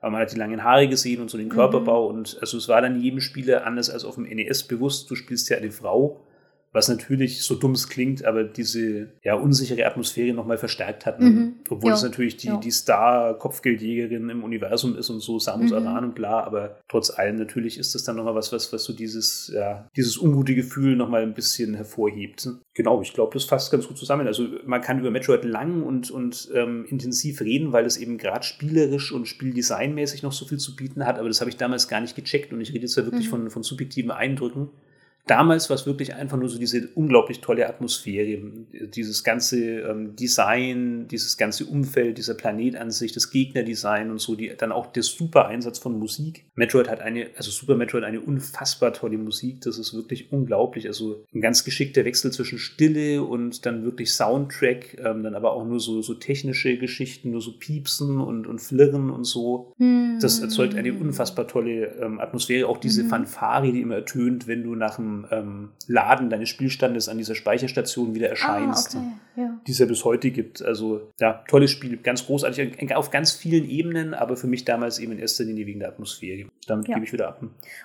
aber 0.04 0.12
man 0.12 0.22
hat 0.22 0.34
die 0.34 0.38
langen 0.38 0.66
Haare 0.66 0.90
gesehen 0.90 1.22
und 1.22 1.30
so 1.30 1.38
den 1.38 1.48
Körperbau 1.48 2.10
mhm. 2.10 2.18
und 2.18 2.38
also 2.42 2.58
es 2.58 2.68
war 2.68 2.82
dann 2.82 3.02
jedem 3.02 3.22
Spieler 3.22 3.66
anders 3.66 3.90
als 3.90 4.04
auf 4.04 4.16
dem 4.16 4.26
NES 4.26 4.64
bewusst, 4.64 5.10
du 5.10 5.16
spielst 5.16 5.50
ja 5.50 5.56
eine 5.56 5.72
Frau 5.72 6.20
was 6.74 6.90
natürlich 6.90 7.44
so 7.44 7.56
dumm 7.56 7.74
es 7.74 7.88
klingt, 7.88 8.26
aber 8.26 8.44
diese 8.44 9.10
ja, 9.24 9.36
unsichere 9.36 9.86
Atmosphäre 9.86 10.34
nochmal 10.34 10.58
verstärkt 10.58 11.06
hat. 11.06 11.20
Ne? 11.20 11.30
Mhm. 11.30 11.54
Obwohl 11.70 11.92
jo. 11.92 11.96
es 11.96 12.04
natürlich 12.04 12.36
die, 12.38 12.52
die 12.62 12.72
Star-Kopfgeldjägerin 12.72 14.30
im 14.30 14.44
Universum 14.44 14.98
ist 14.98 15.12
und 15.12 15.20
so, 15.20 15.38
Samus 15.38 15.72
mhm. 15.72 15.78
Aran 15.78 16.04
und 16.06 16.16
bla, 16.16 16.44
aber 16.44 16.82
trotz 16.90 17.12
allem 17.12 17.36
natürlich 17.36 17.78
ist 17.78 17.94
das 17.94 18.04
dann 18.04 18.16
nochmal 18.16 18.34
was, 18.34 18.52
was, 18.52 18.74
was 18.74 18.84
so 18.84 18.92
dieses, 18.92 19.52
ja, 19.54 19.88
dieses 19.96 20.18
ungute 20.18 20.56
Gefühl 20.56 20.96
nochmal 20.96 21.22
ein 21.22 21.36
bisschen 21.36 21.76
hervorhebt. 21.76 22.50
Genau, 22.74 23.02
ich 23.02 23.14
glaube, 23.14 23.34
das 23.34 23.44
fasst 23.44 23.72
ganz 23.72 23.88
gut 23.88 23.98
zusammen. 23.98 24.26
Also 24.26 24.48
man 24.66 24.82
kann 24.82 25.00
über 25.00 25.12
Metroid 25.12 25.46
lang 25.46 25.84
und, 25.84 26.10
und 26.10 26.50
ähm, 26.56 26.86
intensiv 26.90 27.42
reden, 27.42 27.72
weil 27.72 27.86
es 27.86 27.98
eben 27.98 28.18
gerade 28.18 28.44
spielerisch 28.44 29.12
und 29.12 29.28
spieldesignmäßig 29.28 30.24
noch 30.24 30.34
so 30.34 30.46
viel 30.46 30.58
zu 30.58 30.76
bieten 30.76 31.06
hat, 31.06 31.20
aber 31.20 31.28
das 31.28 31.40
habe 31.40 31.52
ich 31.52 31.58
damals 31.58 31.88
gar 31.88 32.02
nicht 32.02 32.16
gecheckt 32.16 32.52
und 32.52 32.62
ich 32.62 32.70
rede 32.70 32.82
jetzt 32.82 32.98
ja 32.98 33.06
wirklich 33.06 33.28
mhm. 33.28 33.32
von, 33.32 33.50
von 33.52 33.64
subjektiven 33.64 34.10
Eindrücken. 34.10 34.70
Damals 35.26 35.70
war 35.70 35.76
es 35.76 35.86
wirklich 35.86 36.16
einfach 36.16 36.38
nur 36.38 36.50
so 36.50 36.60
diese 36.60 36.90
unglaublich 36.96 37.40
tolle 37.40 37.68
Atmosphäre, 37.70 38.42
dieses 38.94 39.24
ganze 39.24 39.80
ähm, 39.80 40.16
Design, 40.18 41.08
dieses 41.08 41.38
ganze 41.38 41.66
Umfeld, 41.66 42.18
dieser 42.18 42.34
Planet 42.34 42.76
an 42.76 42.92
sich, 42.92 43.14
das 43.14 43.32
Gegnerdesign 43.32 44.12
und 44.12 44.20
so, 44.20 44.36
die, 44.36 44.52
dann 44.58 44.74
auch 44.74 44.88
der 44.88 45.04
super 45.04 45.48
Einsatz 45.48 45.80
von 45.80 45.98
Musik. 45.98 46.46
Metroid 46.56 46.90
hat 46.90 47.00
eine, 47.00 47.28
also 47.38 47.52
Super 47.52 47.76
Metroid 47.76 48.04
eine 48.04 48.20
unfassbar 48.20 48.92
tolle 48.92 49.18
Musik, 49.18 49.62
das 49.62 49.78
ist 49.78 49.94
wirklich 49.94 50.34
unglaublich. 50.34 50.88
Also 50.88 51.24
ein 51.34 51.40
ganz 51.40 51.64
geschickter 51.64 52.04
Wechsel 52.04 52.34
zwischen 52.34 52.60
Stille 52.60 53.24
und 53.24 53.66
dann 53.66 53.86
wirklich 53.86 54.12
Soundtrack, 54.12 54.98
ähm, 55.00 55.24
dann 55.24 55.36
aber 55.36 55.54
auch 55.54 55.66
nur 55.66 55.80
so, 55.80 56.02
so 56.02 56.16
technische 56.16 56.78
Geschichten, 56.78 57.32
nur 57.32 57.42
so 57.42 57.58
Piepsen 57.58 58.20
und, 58.20 58.46
und 58.46 58.60
Flirren 58.60 59.10
und 59.10 59.24
so. 59.24 59.72
Das 60.20 60.40
erzeugt 60.40 60.76
eine 60.76 60.94
unfassbar 60.94 61.48
tolle 61.48 61.96
ähm, 62.02 62.20
Atmosphäre, 62.20 62.68
auch 62.68 62.78
diese 62.78 63.04
mhm. 63.04 63.10
Fanfare, 63.10 63.72
die 63.72 63.82
immer 63.82 63.96
ertönt, 63.96 64.48
wenn 64.48 64.64
du 64.64 64.76
nach 64.76 65.00
einem 65.00 65.13
ähm, 65.32 65.70
Laden 65.88 66.30
deines 66.30 66.50
Spielstandes 66.50 67.10
an 67.10 67.18
dieser 67.18 67.36
Speicherstation 67.36 68.16
wieder 68.16 68.30
erscheinst, 68.30 68.96
ah, 68.96 69.00
okay. 69.00 69.42
ja. 69.42 69.60
die 69.66 69.72
es 69.72 69.80
ja 69.80 69.86
bis 69.86 70.06
heute 70.06 70.32
gibt. 70.32 70.62
Also 70.62 71.12
ja, 71.20 71.44
tolles 71.48 71.72
Spiel, 71.72 71.98
ganz 71.98 72.26
großartig, 72.26 72.96
auf 72.96 73.12
ganz 73.12 73.34
vielen 73.34 73.70
Ebenen, 73.70 74.14
aber 74.14 74.36
für 74.36 74.48
mich 74.48 74.66
damals 74.66 75.00
eben 75.00 75.14
in 75.14 75.20
erster 75.20 75.44
Linie 75.44 75.66
wegen 75.66 75.80
der 75.80 75.90
Atmosphäre. 75.90 76.48
Damit 76.68 76.88
ja. 76.88 76.96
gebe 76.96 77.06
ich 77.06 77.14
wieder 77.14 77.28
ab. 77.28 77.44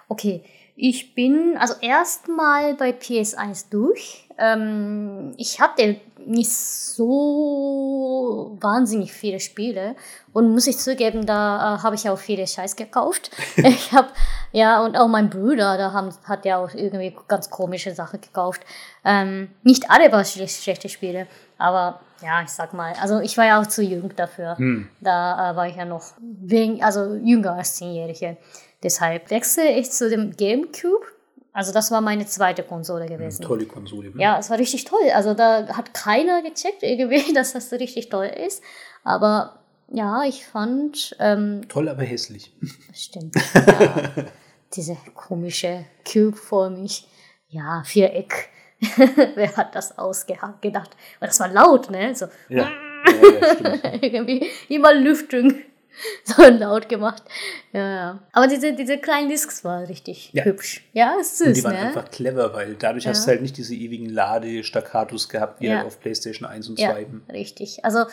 Okay, 0.08 0.42
ich 0.80 1.14
bin 1.14 1.56
also 1.58 1.74
erstmal 1.80 2.74
bei 2.74 2.90
PS1 2.90 3.70
durch. 3.70 4.28
Ähm, 4.38 5.34
ich 5.36 5.60
hatte 5.60 5.96
nicht 6.24 6.52
so 6.52 8.56
wahnsinnig 8.60 9.12
viele 9.12 9.40
Spiele 9.40 9.96
und 10.32 10.52
muss 10.52 10.68
ich 10.68 10.78
zugeben, 10.78 11.26
da 11.26 11.74
äh, 11.74 11.82
habe 11.82 11.96
ich 11.96 12.08
auch 12.08 12.18
viele 12.18 12.46
Scheiß 12.46 12.76
gekauft. 12.76 13.32
ich 13.56 13.92
habe 13.92 14.08
ja 14.52 14.82
und 14.84 14.96
auch 14.96 15.08
mein 15.08 15.30
Bruder, 15.30 15.76
da 15.78 15.92
haben, 15.92 16.10
hat 16.24 16.44
ja 16.44 16.58
auch 16.58 16.72
irgendwie 16.74 17.16
ganz 17.28 17.50
komische 17.50 17.94
Sachen 17.94 18.20
gekauft. 18.20 18.62
Ähm, 19.04 19.50
nicht 19.62 19.90
alle 19.90 20.10
waren 20.12 20.24
schlechte 20.24 20.88
Spiele, 20.88 21.26
aber 21.58 22.00
ja, 22.22 22.42
ich 22.42 22.50
sag 22.50 22.72
mal, 22.74 22.94
also 23.00 23.20
ich 23.20 23.36
war 23.38 23.46
ja 23.46 23.60
auch 23.60 23.66
zu 23.66 23.82
jung 23.82 24.14
dafür. 24.16 24.56
Hm. 24.58 24.88
Da 25.00 25.52
äh, 25.52 25.56
war 25.56 25.68
ich 25.68 25.76
ja 25.76 25.84
noch 25.84 26.14
wegen, 26.20 26.82
also 26.82 27.14
jünger 27.14 27.54
als 27.54 27.76
Zehnjährige. 27.76 28.36
Deshalb 28.82 29.30
wechsle 29.30 29.72
ich 29.72 29.90
zu 29.90 30.08
dem 30.08 30.36
GameCube. 30.36 31.04
Also 31.52 31.72
das 31.72 31.90
war 31.90 32.00
meine 32.00 32.26
zweite 32.26 32.62
Konsole 32.62 33.06
gewesen. 33.06 33.42
Tolle 33.42 33.66
Konsole. 33.66 34.10
Ne? 34.10 34.22
Ja, 34.22 34.38
es 34.38 34.50
war 34.50 34.58
richtig 34.58 34.84
toll. 34.84 35.10
Also 35.14 35.34
da 35.34 35.66
hat 35.76 35.94
keiner 35.94 36.42
gecheckt 36.42 36.82
irgendwie, 36.82 37.32
dass 37.34 37.52
das 37.52 37.72
richtig 37.72 38.08
toll 38.08 38.26
ist. 38.26 38.62
Aber 39.04 39.58
ja, 39.90 40.22
ich 40.24 40.46
fand... 40.46 41.16
Ähm, 41.18 41.62
toll, 41.68 41.88
aber 41.88 42.02
hässlich. 42.02 42.52
Stimmt, 42.92 43.34
ja. 43.54 44.10
Diese 44.74 44.96
komische 45.14 45.86
Cube 46.10 46.36
vor 46.36 46.68
mich. 46.70 47.08
Ja, 47.48 47.82
Viereck. 47.84 48.50
Wer 49.34 49.56
hat 49.56 49.74
das 49.74 49.98
ausgedacht? 49.98 50.60
Und 50.62 50.86
das 51.20 51.40
war 51.40 51.48
laut, 51.48 51.90
ne? 51.90 52.14
So. 52.14 52.26
Ja. 52.48 52.70
ja, 53.06 53.74
ja 53.74 53.92
irgendwie 54.00 54.46
immer 54.68 54.92
Lüftung. 54.94 55.54
so 56.24 56.42
laut 56.42 56.88
gemacht. 56.88 57.22
Ja, 57.72 57.94
ja. 57.94 58.18
Aber 58.32 58.46
diese, 58.46 58.72
diese 58.72 58.98
kleinen 58.98 59.28
Discs 59.28 59.64
waren 59.64 59.84
richtig 59.84 60.30
ja. 60.32 60.44
hübsch. 60.44 60.84
Ja, 60.92 61.16
ist 61.20 61.38
süß. 61.38 61.46
Und 61.48 61.56
die 61.56 61.64
waren 61.64 61.74
ne? 61.74 61.80
einfach 61.80 62.10
clever, 62.10 62.54
weil 62.54 62.74
dadurch 62.74 63.04
ja. 63.04 63.10
hast 63.10 63.24
du 63.24 63.28
halt 63.28 63.42
nicht 63.42 63.56
diese 63.56 63.74
ewigen 63.74 64.08
Lade-Staccatos 64.08 65.28
gehabt, 65.28 65.60
wie 65.60 65.70
halt 65.70 65.86
auf 65.86 66.00
PlayStation 66.00 66.48
1 66.48 66.68
und 66.68 66.78
2. 66.78 66.84
Ja, 66.84 67.06
richtig. 67.32 67.84
Also 67.84 68.04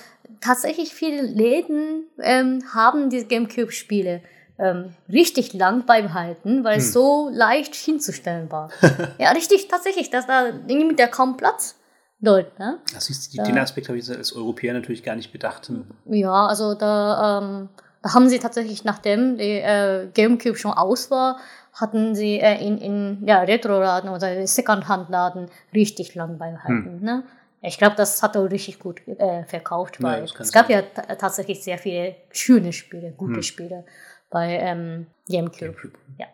tatsächlich 0.42 0.94
viele 0.94 1.22
Läden 1.22 2.06
ähm, 2.22 2.64
haben 2.74 3.10
diese 3.10 3.26
GameCube-Spiele 3.26 4.22
ähm, 4.58 4.94
richtig 5.12 5.54
lang 5.54 5.86
beibehalten, 5.86 6.64
weil 6.64 6.76
hm. 6.76 6.82
es 6.82 6.94
so 6.94 7.30
leicht 7.32 7.76
hinzustellen 7.76 8.52
war. 8.52 8.70
ja, 9.18 9.32
richtig, 9.32 9.68
tatsächlich. 9.68 10.10
Das 10.10 10.28
da 10.28 10.48
irgendwie 10.48 10.86
mit 10.86 11.00
der 11.00 11.08
kaum 11.08 11.38
Platz 11.38 11.76
dort. 12.20 12.58
Ne? 12.60 12.80
Das 12.94 13.10
ist, 13.10 13.38
den 13.38 13.58
Aspekt 13.58 13.88
habe 13.90 13.98
ich 13.98 14.10
als 14.10 14.34
Europäer 14.34 14.74
natürlich 14.74 15.04
gar 15.04 15.16
nicht 15.16 15.32
bedacht. 15.32 15.72
Ja, 16.06 16.48
also 16.48 16.74
da, 16.74 17.40
ähm, 17.40 17.70
da 18.02 18.14
haben 18.14 18.30
sie 18.30 18.40
tatsächlich, 18.40 18.84
nachdem 18.84 19.38
die 19.38 19.60
äh, 19.60 20.08
Gamecube 20.14 20.56
schon 20.58 20.72
aus 20.72 21.12
war, 21.12 21.38
hatten 21.74 22.16
sie 22.16 22.40
äh, 22.40 22.66
in, 22.66 22.78
in 22.78 23.24
ja, 23.28 23.42
Retro-Laden 23.42 24.10
oder 24.10 24.48
Second-Hand-Laden 24.48 25.48
richtig 25.74 26.16
lang 26.16 26.38
beibehalten. 26.38 27.00
Hm. 27.00 27.04
Ne? 27.04 27.24
Ich 27.62 27.78
glaube, 27.78 27.96
das 27.96 28.22
hat 28.24 28.38
auch 28.38 28.46
richtig 28.50 28.80
gut 28.80 29.02
äh, 29.08 29.44
verkauft, 29.46 29.98
Ja, 30.00 30.06
weil 30.08 30.26
kann 30.28 30.42
es 30.44 30.52
gab 30.54 30.68
sein. 30.68 30.76
ja 30.78 30.82
ta- 31.02 31.16
tatsächlich 31.16 31.64
sehr 31.64 31.78
viele 31.78 32.16
schöne 32.32 32.72
Spiele, 32.74 33.12
gute 33.12 33.36
Hm. 33.36 33.44
Spiele 33.44 33.84
bei 34.30 34.58
ähm, 34.60 35.08
GameCube. 35.28 35.72
GameCube. 35.74 35.98
Ja. 36.18 36.28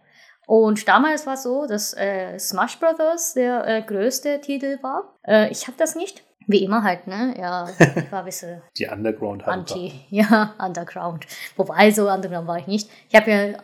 Und 0.48 0.88
damals 0.88 1.26
war 1.26 1.36
es 1.36 1.44
so, 1.44 1.66
dass 1.66 1.94
äh, 1.94 2.38
Smash 2.40 2.80
Brothers 2.80 3.34
der 3.34 3.68
äh, 3.68 3.82
größte 3.82 4.42
Titel 4.42 4.80
war. 4.82 5.16
Äh, 5.26 5.50
ich 5.52 5.68
habe 5.68 5.78
das 5.78 5.96
nicht. 5.96 6.24
Wie 6.48 6.64
immer 6.64 6.84
halt, 6.84 7.08
ne? 7.08 7.34
Ja, 7.38 7.70
ich 7.70 7.80
war 8.12 8.20
ein 8.20 8.26
bisschen 8.26 8.62
Die 8.78 8.88
Underground 8.88 9.48
anti, 9.48 10.06
ja, 10.10 10.56
Underground. 10.60 11.26
Wobei, 11.56 11.92
so 11.92 12.10
Underground 12.10 12.48
war 12.48 12.58
ich 12.58 12.68
nicht. 12.68 12.90
Ich 13.10 13.16
habe 13.16 13.32
ja 13.32 13.58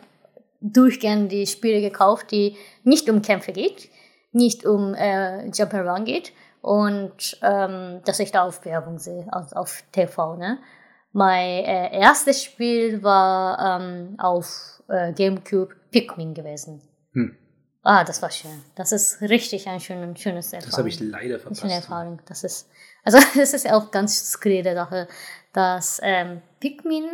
durchgehend 0.60 1.30
die 1.30 1.46
Spiele 1.46 1.80
gekauft, 1.80 2.30
die 2.30 2.56
nicht 2.84 3.08
um 3.10 3.22
Kämpfe 3.22 3.52
geht, 3.52 3.90
nicht 4.32 4.64
um 4.64 4.94
äh, 4.94 5.48
Jump'n'Run 5.48 6.04
geht 6.04 6.32
und 6.60 7.38
ähm, 7.42 8.00
dass 8.04 8.20
ich 8.20 8.32
da 8.32 8.44
auf 8.44 8.64
Werbung 8.64 8.98
sehe, 8.98 9.26
auf, 9.30 9.52
auf 9.52 9.82
TV, 9.92 10.36
ne? 10.36 10.58
Mein 11.12 11.64
äh, 11.64 11.98
erstes 11.98 12.44
Spiel 12.44 13.02
war 13.02 13.80
ähm, 13.80 14.16
auf 14.18 14.82
äh, 14.88 15.12
GameCube 15.12 15.74
Pikmin 15.90 16.34
gewesen. 16.34 16.82
Hm. 17.12 17.36
Ah, 17.82 18.04
das 18.04 18.20
war 18.20 18.30
schön. 18.30 18.62
Das 18.74 18.92
ist 18.92 19.20
richtig 19.22 19.68
ein 19.68 19.80
schön, 19.80 20.16
schönes 20.16 20.52
Erfahrung. 20.52 20.70
Das 20.70 20.78
habe 20.78 20.88
ich 20.88 21.00
leider 21.00 21.38
verpasst. 21.38 21.64
eine 21.64 21.74
Erfahrung. 21.74 22.20
Das 22.26 22.44
ist, 22.44 22.68
also 23.04 23.18
das 23.34 23.54
ist 23.54 23.70
auch 23.70 23.90
ganz 23.90 24.32
skurrile 24.32 24.74
Sache, 24.74 25.08
dass 25.52 26.00
ähm, 26.02 26.42
Pikmin, 26.60 27.06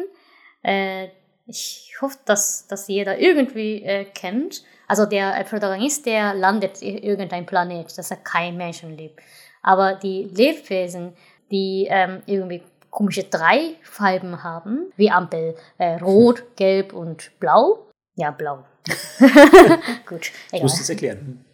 äh, 0.62 1.08
ich 1.46 1.94
hoffe, 2.00 2.18
dass, 2.24 2.66
dass 2.66 2.88
jeder 2.88 3.18
irgendwie 3.18 3.82
äh, 3.82 4.04
kennt. 4.06 4.64
Also 4.88 5.06
der 5.06 5.38
äh, 5.38 5.44
Protagonist, 5.44 6.06
der 6.06 6.34
landet 6.34 6.82
in 6.82 6.98
irgendein 6.98 7.46
Planet, 7.46 7.96
dass 7.96 8.10
er 8.10 8.16
kein 8.18 8.56
Menschen 8.56 8.96
lebt. 8.96 9.20
Aber 9.62 9.94
die 9.94 10.24
Lebewesen, 10.24 11.14
die 11.50 11.86
ähm, 11.88 12.22
irgendwie 12.26 12.62
komische 12.90 13.24
drei 13.24 13.74
Farben 13.82 14.42
haben, 14.42 14.92
wie 14.96 15.10
Ampel, 15.10 15.56
äh, 15.78 15.96
rot, 15.96 16.44
gelb 16.56 16.92
und 16.92 17.30
blau. 17.40 17.83
Ja, 18.16 18.30
blau. 18.30 18.64
Gut, 20.06 20.30
Ich 20.52 20.62
muss 20.62 20.72
egal. 20.72 20.78
das 20.80 20.90
erklären. 20.90 21.44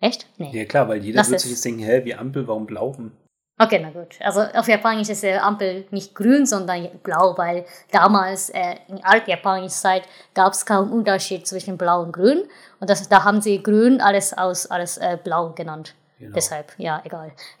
Echt? 0.00 0.26
Nee. 0.38 0.50
Ja 0.52 0.64
klar, 0.64 0.88
weil 0.88 1.02
jeder 1.02 1.16
Lass 1.18 1.30
wird 1.30 1.40
sich 1.40 1.50
jetzt 1.50 1.64
denken, 1.64 1.82
hä, 1.82 2.02
wie 2.04 2.14
Ampel, 2.14 2.46
warum 2.46 2.66
blau? 2.66 2.96
Hm. 2.96 3.12
Okay, 3.58 3.80
na 3.82 3.88
gut. 3.90 4.16
Also 4.20 4.42
auf 4.42 4.68
Japanisch 4.68 5.08
ist 5.08 5.22
die 5.22 5.32
Ampel 5.32 5.86
nicht 5.90 6.14
grün, 6.14 6.44
sondern 6.44 6.88
blau, 7.02 7.36
weil 7.38 7.64
damals 7.90 8.50
äh, 8.50 8.76
in 8.88 9.02
altjapanischer 9.02 9.74
Zeit 9.74 10.02
gab 10.34 10.52
es 10.52 10.66
kaum 10.66 10.92
Unterschied 10.92 11.46
zwischen 11.46 11.78
blau 11.78 12.02
und 12.02 12.12
grün. 12.12 12.42
Und 12.80 12.90
das, 12.90 13.08
da 13.08 13.24
haben 13.24 13.40
sie 13.40 13.62
grün 13.62 14.02
alles 14.02 14.36
aus 14.36 14.66
alles 14.66 14.98
äh, 14.98 15.16
blau 15.22 15.52
genannt. 15.54 15.94
Genau. 16.18 16.34
Deshalb, 16.34 16.72
ja, 16.78 17.02
egal. 17.04 17.32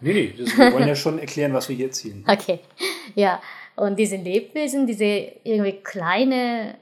Nee, 0.00 0.12
nee, 0.12 0.34
das, 0.36 0.56
wir 0.56 0.72
wollen 0.72 0.88
ja 0.88 0.94
schon 0.96 1.18
erklären, 1.18 1.52
was 1.54 1.68
wir 1.68 1.76
hier 1.76 1.90
ziehen. 1.92 2.24
Okay, 2.26 2.60
ja. 3.14 3.40
Und 3.76 3.96
diese 3.98 4.16
Lebewesen, 4.16 4.86
diese 4.86 5.04
irgendwie 5.04 5.80
kleine, 5.82 6.76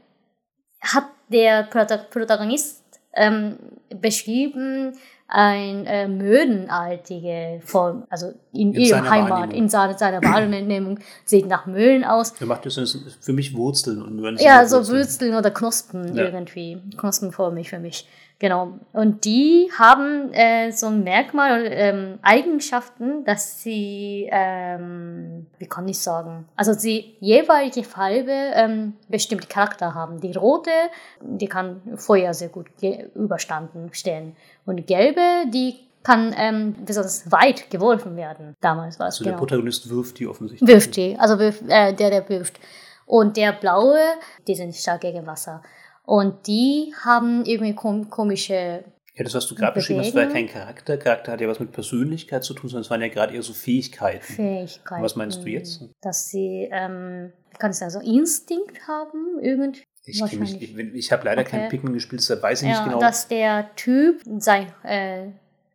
hat 0.83 1.05
der 1.29 1.63
Prota 1.65 1.97
Protagonist 1.97 2.83
ähm, 3.15 3.57
beschrieben, 4.01 4.93
ein 5.35 5.87
äh, 5.87 6.09
möhnenartige 6.09 7.61
Form, 7.65 8.05
also 8.11 8.35
in, 8.53 8.75
In 8.75 8.81
ihrem 8.81 8.99
seiner 8.99 9.11
Heimat, 9.11 9.31
Wahrnehmung. 9.31 9.55
in 9.63 9.69
seiner, 9.69 9.97
seiner 9.99 10.23
Wahrnehmung 10.23 10.99
sieht 11.25 11.47
nach 11.47 11.65
Möhlen 11.67 12.05
aus. 12.05 12.35
Er 12.39 12.47
macht 12.47 12.67
das 12.67 12.75
für 13.21 13.33
mich 13.33 13.57
Wurzeln 13.57 14.03
und 14.03 14.17
Möhren 14.17 14.37
Ja, 14.39 14.67
so 14.67 14.87
Würsteln 14.89 15.35
oder 15.35 15.51
Knospen 15.51 16.15
Ja. 16.15 16.25
irgendwie. 16.25 16.79
Knospenförmig 16.99 17.71
für 17.71 17.79
mich. 17.79 18.07
Genau. 18.43 18.73
Und 18.93 19.25
die 19.25 19.71
haben 19.79 20.33
äh, 20.33 20.73
so 20.73 20.89
ein 20.89 21.05
Merkmal, 21.05 21.65
ähm, 21.71 22.19
Eigenschaften, 22.23 23.25
dass 23.25 23.63
sie, 23.63 24.29
ähm, 24.33 25.47
wie 25.61 25.67
kann 25.67 25.87
ich 25.87 26.01
sagen, 26.01 26.49
also 26.57 26.73
sie 26.73 27.15
jeweilige 27.21 27.85
Farbe 27.85 28.33
ähm, 28.55 28.95
bestimmte 29.09 29.47
Charakter 29.47 29.95
haben. 29.95 30.21
Die 30.21 30.33
rote, 30.33 30.73
die 31.21 31.47
kann 31.47 31.83
Feuer 31.95 32.35
sehr 32.35 32.49
gut 32.49 32.67
überstanden 33.15 33.91
stellen. 33.93 34.35
Und 34.67 34.75
die 34.75 34.87
gelbe, 34.87 35.49
die 35.55 35.77
kann 36.03 36.35
ähm, 36.37 36.75
besonders 36.85 37.31
weit 37.31 37.71
geworfen 37.71 38.17
werden. 38.17 38.57
Damals 38.61 38.99
war 38.99 39.07
es 39.07 39.15
Also 39.15 39.23
der 39.23 39.35
genau. 39.35 39.39
Protagonist 39.39 39.89
wirft 39.89 40.19
die 40.19 40.27
offensichtlich. 40.27 40.69
Wirft 40.69 40.97
die, 40.97 41.17
also 41.17 41.39
wirft, 41.39 41.63
äh, 41.69 41.95
der, 41.95 42.11
der 42.11 42.29
wirft. 42.29 42.59
Und 43.07 43.37
der 43.37 43.53
blaue, 43.53 44.01
die 44.49 44.57
sind 44.57 44.75
stark 44.75 45.03
gegen 45.03 45.25
Wasser. 45.29 45.63
Und 46.05 46.47
die 46.47 46.93
haben 47.05 47.45
irgendwie 47.45 47.75
kom 47.75 48.11
komische, 48.11 48.85
Ja, 49.15 49.25
das, 49.25 49.35
was 49.35 49.47
du 49.47 49.55
gerade 49.55 49.75
beschrieben 49.75 50.01
hast, 50.01 50.15
war 50.15 50.23
ja 50.25 50.29
kein 50.31 50.49
Charakter. 50.49 50.97
Charakter 50.97 51.33
hat 51.33 51.41
ja 51.41 51.49
was 51.49 51.61
mit 51.61 51.71
Persönlichkeit 51.73 52.43
zu 52.45 52.55
tun, 52.55 52.69
sondern 52.71 52.83
es 52.83 52.91
waren 52.91 53.01
ja 53.03 53.09
gerade 53.09 53.35
eher 53.35 53.43
so 53.43 53.53
Fähigkeiten. 53.53 54.23
Fähigkeiten. 54.23 55.03
Was 55.03 55.17
meinst 55.17 55.45
du 55.45 55.49
jetzt? 55.49 55.85
Dass 56.01 56.29
sie, 56.29 56.69
ähm, 56.73 57.33
kann 57.59 57.71
ich 57.71 57.77
sagen, 57.77 57.91
so 57.93 58.01
Instinkt 58.01 58.87
haben, 58.89 59.39
irgendwie. 59.41 59.83
Ich, 60.05 60.21
mich, 60.21 60.61
ich, 60.61 60.77
ich 60.77 61.13
habe 61.13 61.25
leider 61.27 61.43
Okay. 61.43 61.51
kein 61.61 61.69
Pikmin 61.69 61.93
gespielt, 61.93 62.21
deshalb 62.23 62.43
weiß 62.43 62.63
ich 62.63 62.69
Ja, 62.69 62.75
nicht 62.75 62.85
genau. 62.85 62.99
dass 62.99 63.29
der 63.29 63.71
Typ 63.77 64.21
sein 64.39 64.67
äh, 64.83 65.29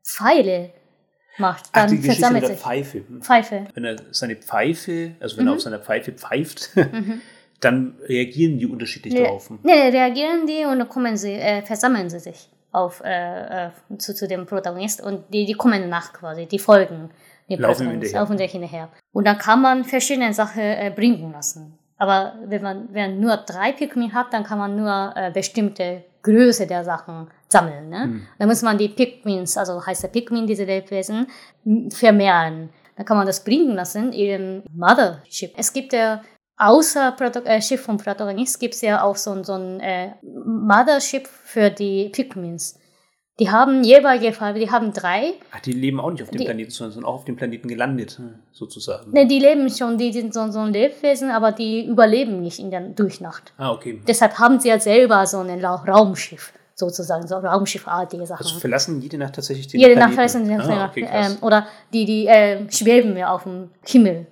Pfeile 0.04 0.72
macht, 1.38 1.66
Ach, 1.72 1.82
dann 1.84 1.92
die 1.92 2.02
Geschichte 2.02 2.34
mit 2.34 2.42
der. 2.44 2.58
Pfeife. 2.58 3.04
Pfeife. 3.22 3.68
Wenn 3.74 3.86
er 3.86 3.96
seine 4.12 4.36
Pfeife, 4.36 5.16
also 5.22 5.38
wenn 5.38 5.46
Mhm. 5.46 5.52
er 5.52 5.54
auf 5.54 5.62
seiner 5.62 5.80
Pfeife 5.80 6.12
pfeift, 6.12 6.72
dann 7.60 7.96
reagieren 8.08 8.60
die 8.60 8.67
unterschiedlich 8.67 9.13
Nee, 9.13 9.24
drauf. 9.26 9.50
nee, 9.63 9.89
reagieren 9.89 10.46
die 10.46 10.65
und 10.65 10.80
dann 10.80 10.89
kommen 10.89 11.17
sie, 11.17 11.34
äh, 11.34 11.62
versammeln 11.63 12.10
sie 12.10 12.20
sich 12.20 12.50
auf, 12.72 13.02
äh, 13.04 13.67
äh, 13.67 13.70
zu, 13.98 14.13
zu 14.13 14.28
dem 14.28 14.46
Protagonist 14.46 15.02
und 15.02 15.24
die, 15.34 15.46
die 15.46 15.54
kommen 15.54 15.89
nach 15.89 16.13
quasi, 16.13 16.46
die 16.46 16.60
folgen 16.60 17.10
dem 17.50 17.60
Laufen 17.60 17.86
Protagonist, 17.86 18.13
laufen 18.13 18.38
sich 18.38 18.52
hinterher. 18.52 18.89
Und 19.12 19.26
dann 19.26 19.38
kann 19.38 19.62
man 19.62 19.84
verschiedene 19.84 20.34
Sachen 20.34 20.62
äh, 20.62 20.91
bringen 20.96 21.32
lassen. 21.32 21.78
Aber 21.98 22.36
wenn 22.46 22.62
man 22.62 22.89
wenn 22.91 23.12
man 23.12 23.20
nur 23.20 23.38
drei 23.38 23.72
Pikmin 23.72 24.13
hat, 24.13 24.32
dann 24.32 24.43
kann 24.43 24.60
man 24.60 24.76
nur 24.76 25.13
äh, 25.15 25.32
bestimmte 25.32 26.04
Größe 26.22 26.67
der 26.67 26.84
Sachen 26.84 27.28
sammeln. 27.48 27.89
Ne? 27.89 28.04
Hm. 28.04 28.28
Dann 28.38 28.48
muss 28.48 28.62
man 28.62 28.78
die 28.78 28.89
Pikmins, 28.89 29.58
also 29.58 29.84
heißt 29.84 30.04
der 30.04 30.10
Pikmin, 30.10 30.46
diese 30.46 30.65
Lebewesen, 30.65 31.28
vermehren. 31.89 32.70
Dann 32.96 33.06
kann 33.06 33.17
man 33.17 33.26
das 33.26 33.43
bringen 33.43 33.76
lassen 33.76 34.12
in 34.12 34.13
ihrem 34.13 34.63
Mothership. 34.76 35.54
Es 35.56 35.72
gibt 35.72 35.93
ja 35.93 36.22
außer 36.58 37.12
Proto 37.13 37.39
äh, 37.46 37.62
Schiff 37.62 37.82
vom 37.82 37.98
Protagonist 37.98 38.60
gibt 38.60 38.74
es 38.76 38.82
ja 38.82 39.04
auch 39.04 39.15
so, 39.15 39.32
ein- 39.32 39.43
so 39.43 39.54
ein 39.54 39.80
äh, 39.80 40.12
Mothership 40.24 41.28
für 41.28 41.70
die 41.70 42.10
Pikmins. 42.10 42.80
Die 43.39 43.52
haben 43.52 43.84
jeweilige 43.84 44.34
Farbe, 44.34 44.58
die 44.60 44.72
haben 44.72 44.91
drei. 44.93 45.34
Ach, 45.52 45.60
die 45.60 45.72
leben 45.74 46.00
auch 46.00 46.10
nicht 46.10 46.24
auf 46.24 46.30
dem 46.32 46.39
Die- 46.39 46.46
Planeten, 46.46 46.72
sondern 46.72 46.93
sind 46.93 47.06
auch 47.06 47.13
auf 47.13 47.26
dem 47.26 47.36
Planeten 47.36 47.67
gelandet, 47.67 48.17
hm, 48.17 48.39
sozusagen. 48.52 49.12
Ne, 49.12 49.28
die 49.28 49.38
leben 49.38 49.70
schon, 49.70 49.96
die 50.00 50.12
sind 50.12 50.34
so, 50.34 50.50
so 50.50 50.60
ein 50.62 50.74
Lebewesen, 50.74 51.30
aber 51.30 51.52
die 51.52 51.86
überleben 51.86 52.41
nicht 52.41 52.58
in 52.58 52.72
der 52.72 52.82
Durchnacht. 52.82 53.54
Ah, 53.58 53.72
okay. 53.72 54.02
Deshalb 54.08 54.39
haben 54.39 54.60
sie 54.60 54.70
ja 54.70 54.80
selber 54.80 55.24
so 55.28 55.38
ein 55.38 55.63
Raumschiff, 55.63 56.52
sozusagen, 56.74 57.28
so 57.28 57.36
Raumschiffartige 57.36 58.26
Sachen. 58.26 58.43
Also 58.43 58.58
verlassen 58.60 59.00
jede 59.02 59.20
Nacht 59.20 59.36
tatsächlich 59.36 59.67
den 59.67 59.82
Jede 59.82 59.91
Planeten. 59.93 60.08
Nacht 60.08 60.15
verlassen 60.15 60.46
sie 60.46 60.52
den 60.54 60.62
ah, 60.62 60.88
Planeten. 60.88 61.04
okay, 61.04 61.32
ähm, 61.34 61.38
Oder 61.41 61.67
die, 61.93 62.06
die 62.06 62.26
äh, 62.26 62.72
schweben 62.72 63.15
ja 63.17 63.32
auf 63.32 63.43
dem 63.43 63.70
Himmel. 63.86 64.26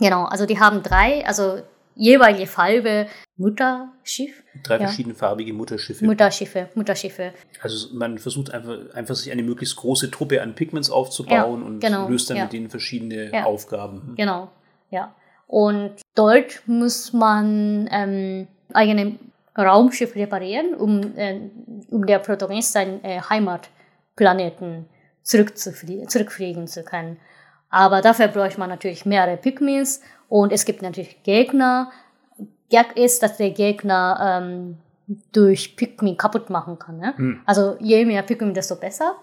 Genau, 0.00 0.24
also 0.24 0.46
die 0.46 0.58
haben 0.58 0.82
drei, 0.82 1.24
also 1.26 1.60
jeweilige 1.94 2.46
Farbe 2.46 3.06
Mutterschiff, 3.36 4.42
Drei 4.62 4.74
ja. 4.74 4.86
verschiedene 4.86 5.14
farbige 5.14 5.52
Mutterschiffe. 5.52 6.04
Mutterschiffe, 6.04 6.68
Mutterschiffe. 6.74 7.32
Also 7.62 7.94
man 7.94 8.18
versucht 8.18 8.52
einfach, 8.52 8.94
einfach 8.94 9.14
sich 9.14 9.30
eine 9.30 9.42
möglichst 9.42 9.76
große 9.76 10.10
Truppe 10.10 10.42
an 10.42 10.54
Pigments 10.54 10.90
aufzubauen 10.90 11.60
Ja, 11.60 11.66
und 11.66 11.80
genau, 11.80 12.08
löst 12.08 12.30
dann 12.30 12.36
ja. 12.36 12.44
mit 12.44 12.52
denen 12.52 12.70
verschiedene. 12.70 13.46
Aufgaben. 13.46 14.02
Hm. 14.08 14.14
Genau, 14.16 14.50
ja. 14.90 15.14
Und 15.46 15.96
dort 16.14 16.62
muss 16.66 17.12
man 17.12 17.88
ähm, 17.90 18.48
eigene 18.72 19.16
Raumschiff 19.56 20.14
reparieren, 20.14 20.74
um, 20.74 21.16
äh, 21.16 21.40
um 21.90 22.06
der 22.06 22.18
Protagonist 22.18 22.72
seinen 22.72 23.02
äh, 23.04 23.20
Heimatplaneten 23.20 24.86
zurückfliegen 25.22 26.66
zu 26.66 26.82
können. 26.82 27.18
Aber 27.70 28.02
dafür 28.02 28.28
bräuchte 28.28 28.58
man 28.58 28.68
natürlich 28.68 29.06
mehrere 29.06 29.36
Pikmins 29.36 30.02
und 30.28 30.52
es 30.52 30.64
gibt 30.64 30.82
natürlich 30.82 31.22
Gegner. 31.22 31.90
Gag 32.68 32.96
ist, 32.96 33.22
dass 33.22 33.36
der 33.36 33.50
Gegner 33.50 34.40
ähm, 34.42 34.78
durch 35.32 35.76
Pikmin 35.76 36.16
kaputt 36.16 36.50
machen 36.50 36.78
kann. 36.78 36.98
Ne? 36.98 37.14
Hm. 37.16 37.40
Also 37.46 37.76
je 37.80 38.04
mehr 38.04 38.22
Pikmin, 38.22 38.54
desto 38.54 38.76
besser. 38.76 39.16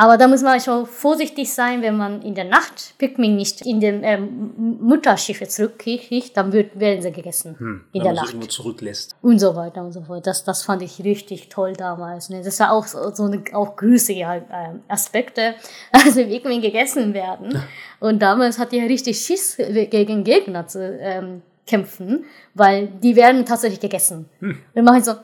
Aber 0.00 0.16
da 0.16 0.28
muss 0.28 0.42
man 0.42 0.60
schon 0.60 0.86
vorsichtig 0.86 1.52
sein, 1.52 1.82
wenn 1.82 1.96
man 1.96 2.22
in 2.22 2.36
der 2.36 2.44
Nacht 2.44 2.94
Pikmin 2.98 3.34
nicht 3.34 3.66
in 3.66 3.80
dem 3.80 4.04
ähm, 4.04 4.78
Mutterschiff 4.80 5.42
zurückkriegt, 5.48 6.36
dann 6.36 6.52
wird, 6.52 6.78
werden 6.78 7.02
sie 7.02 7.10
gegessen 7.10 7.58
Hm. 7.58 7.84
in 7.92 7.98
Wenn 7.98 8.04
der 8.04 8.12
Nacht. 8.12 8.28
irgendwo 8.28 8.46
zurücklässt. 8.46 9.16
Und 9.22 9.40
so 9.40 9.56
weiter 9.56 9.82
und 9.82 9.90
so 9.90 10.02
fort. 10.02 10.24
Das, 10.24 10.44
das 10.44 10.62
fand 10.62 10.82
ich 10.82 11.02
richtig 11.02 11.48
toll 11.48 11.72
damals. 11.72 12.30
Ne? 12.30 12.42
Das 12.44 12.60
war 12.60 12.70
auch 12.70 12.86
so, 12.86 13.12
so 13.12 13.24
eine 13.24 13.42
auch 13.54 13.74
grüßige 13.74 14.18
ähm, 14.52 14.82
Aspekte, 14.86 15.56
also 15.90 16.22
Pikmin 16.22 16.60
gegessen 16.62 17.12
werden. 17.12 17.60
Und 17.98 18.22
damals 18.22 18.60
hatte 18.60 18.76
ich 18.76 18.82
richtig 18.84 19.18
Schiss 19.18 19.56
gegen 19.56 20.22
Gegner 20.22 20.68
zu 20.68 20.78
ähm, 21.00 21.42
kämpfen, 21.66 22.24
weil 22.54 22.86
die 22.86 23.16
werden 23.16 23.44
tatsächlich 23.44 23.80
gegessen. 23.80 24.28
Hm. 24.38 24.58
Wir 24.74 24.82
machen 24.84 25.02
so 25.02 25.14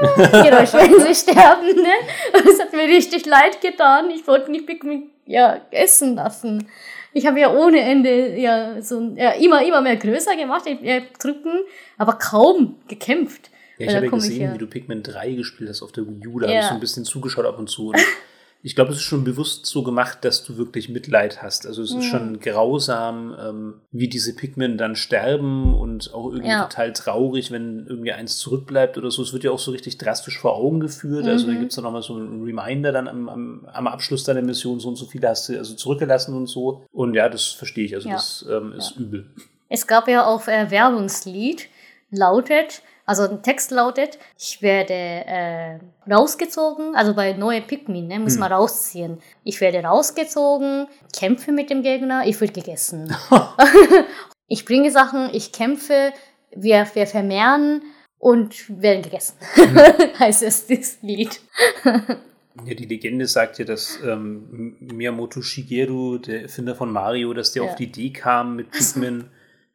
Geräusch, 0.00 0.72
wenn 0.72 1.00
sie 1.00 1.14
sterben, 1.14 1.76
ne? 1.76 1.92
Das 2.32 2.58
hat 2.58 2.72
mir 2.72 2.84
richtig 2.84 3.26
leid 3.26 3.60
getan. 3.60 4.10
Ich 4.10 4.26
wollte 4.26 4.50
nicht 4.50 4.66
Pikmin 4.66 5.10
ja, 5.26 5.60
essen 5.70 6.16
lassen. 6.16 6.68
Ich 7.12 7.26
habe 7.26 7.40
ja 7.40 7.52
ohne 7.52 7.80
Ende 7.80 8.36
ja 8.36 8.80
so 8.80 9.12
ja, 9.16 9.30
immer, 9.32 9.64
immer 9.64 9.80
mehr 9.80 9.96
größer 9.96 10.36
gemacht, 10.36 10.66
äh, 10.66 11.02
drücken, 11.18 11.60
aber 11.98 12.14
kaum 12.14 12.76
gekämpft. 12.88 13.50
Ja, 13.78 13.86
ich 13.86 13.94
habe 13.94 14.06
ja 14.06 14.12
gesehen, 14.12 14.42
ja. 14.42 14.54
wie 14.54 14.58
du 14.58 14.66
Pikmin 14.66 15.02
3 15.02 15.32
gespielt 15.32 15.70
hast 15.70 15.82
auf 15.82 15.92
der 15.92 16.06
Wii 16.06 16.26
U. 16.26 16.38
Da 16.38 16.48
ja. 16.48 16.52
habe 16.52 16.60
ich 16.60 16.66
so 16.66 16.74
ein 16.74 16.80
bisschen 16.80 17.04
zugeschaut 17.04 17.46
ab 17.46 17.58
und 17.58 17.68
zu. 17.68 17.88
Und 17.88 17.96
ich 18.62 18.74
glaube, 18.74 18.90
es 18.92 18.98
ist 18.98 19.04
schon 19.04 19.24
bewusst 19.24 19.64
so 19.64 19.82
gemacht, 19.82 20.18
dass 20.22 20.44
du 20.44 20.58
wirklich 20.58 20.90
Mitleid 20.90 21.42
hast. 21.42 21.66
Also 21.66 21.82
es 21.82 21.90
ist 21.90 21.96
mhm. 21.96 22.02
schon 22.02 22.40
grausam, 22.40 23.34
ähm, 23.40 23.74
wie 23.90 24.08
diese 24.08 24.34
Pikmin 24.34 24.76
dann 24.76 24.96
sterben 24.96 25.74
und 25.74 26.12
auch 26.12 26.30
irgendwie 26.30 26.50
ja. 26.50 26.64
total 26.64 26.92
traurig, 26.92 27.50
wenn 27.50 27.86
irgendwie 27.88 28.12
eins 28.12 28.36
zurückbleibt 28.36 28.98
oder 28.98 29.10
so. 29.10 29.22
Es 29.22 29.32
wird 29.32 29.44
ja 29.44 29.50
auch 29.50 29.58
so 29.58 29.70
richtig 29.70 29.96
drastisch 29.96 30.38
vor 30.38 30.56
Augen 30.56 30.80
geführt. 30.80 31.24
Mhm. 31.24 31.30
Also 31.30 31.46
da 31.46 31.52
mhm. 31.54 31.60
gibt 31.60 31.72
es 31.72 31.76
dann 31.76 31.84
nochmal 31.84 32.02
so 32.02 32.14
einen 32.14 32.44
Reminder 32.44 32.92
dann 32.92 33.08
am, 33.08 33.28
am, 33.30 33.66
am, 33.72 33.86
Abschluss 33.86 34.24
deiner 34.24 34.42
Mission, 34.42 34.78
so 34.78 34.88
und 34.88 34.96
so 34.96 35.06
viele 35.06 35.28
hast 35.28 35.48
du 35.48 35.56
also 35.56 35.74
zurückgelassen 35.74 36.34
und 36.36 36.46
so. 36.46 36.84
Und 36.92 37.14
ja, 37.14 37.30
das 37.30 37.46
verstehe 37.46 37.86
ich. 37.86 37.94
Also 37.94 38.08
ja. 38.10 38.16
das 38.16 38.44
ähm, 38.50 38.74
ist 38.76 38.96
übel. 38.98 39.26
Es 39.70 39.86
gab 39.86 40.06
ja 40.06 40.26
auch 40.26 40.48
äh, 40.48 40.70
Werbungslied, 40.70 41.68
lautet 42.10 42.82
also 43.10 43.26
der 43.26 43.42
Text 43.42 43.72
lautet, 43.72 44.20
ich 44.38 44.62
werde 44.62 44.94
äh, 44.94 45.80
rausgezogen, 46.08 46.94
also 46.94 47.12
bei 47.12 47.32
neue 47.32 47.60
Pikmin, 47.60 48.06
ne, 48.06 48.20
muss 48.20 48.34
hm. 48.34 48.40
man 48.40 48.52
rausziehen. 48.52 49.18
Ich 49.42 49.60
werde 49.60 49.82
rausgezogen, 49.82 50.86
kämpfe 51.12 51.50
mit 51.50 51.70
dem 51.70 51.82
Gegner, 51.82 52.22
ich 52.24 52.40
werde 52.40 52.52
gegessen. 52.52 53.12
ich 54.46 54.64
bringe 54.64 54.92
Sachen, 54.92 55.28
ich 55.32 55.50
kämpfe, 55.50 56.12
wir, 56.54 56.86
wir 56.94 57.08
vermehren 57.08 57.82
und 58.20 58.80
werden 58.80 59.02
gegessen. 59.02 59.34
Hm. 59.54 59.76
heißt 60.20 60.44
es, 60.44 60.68
das 60.68 60.98
Lied. 61.02 61.40
Ja, 61.84 62.74
die 62.74 62.86
Legende 62.86 63.26
sagt 63.26 63.58
ja, 63.58 63.64
dass 63.64 63.98
ähm, 64.06 64.76
Miyamoto 64.78 65.42
Shigeru, 65.42 66.18
der 66.18 66.42
Erfinder 66.42 66.76
von 66.76 66.92
Mario, 66.92 67.34
dass 67.34 67.50
der 67.50 67.64
ja. 67.64 67.70
auf 67.70 67.74
die 67.74 67.86
Idee 67.86 68.10
kam 68.10 68.54
mit 68.54 68.70
Pikmin 68.70 69.30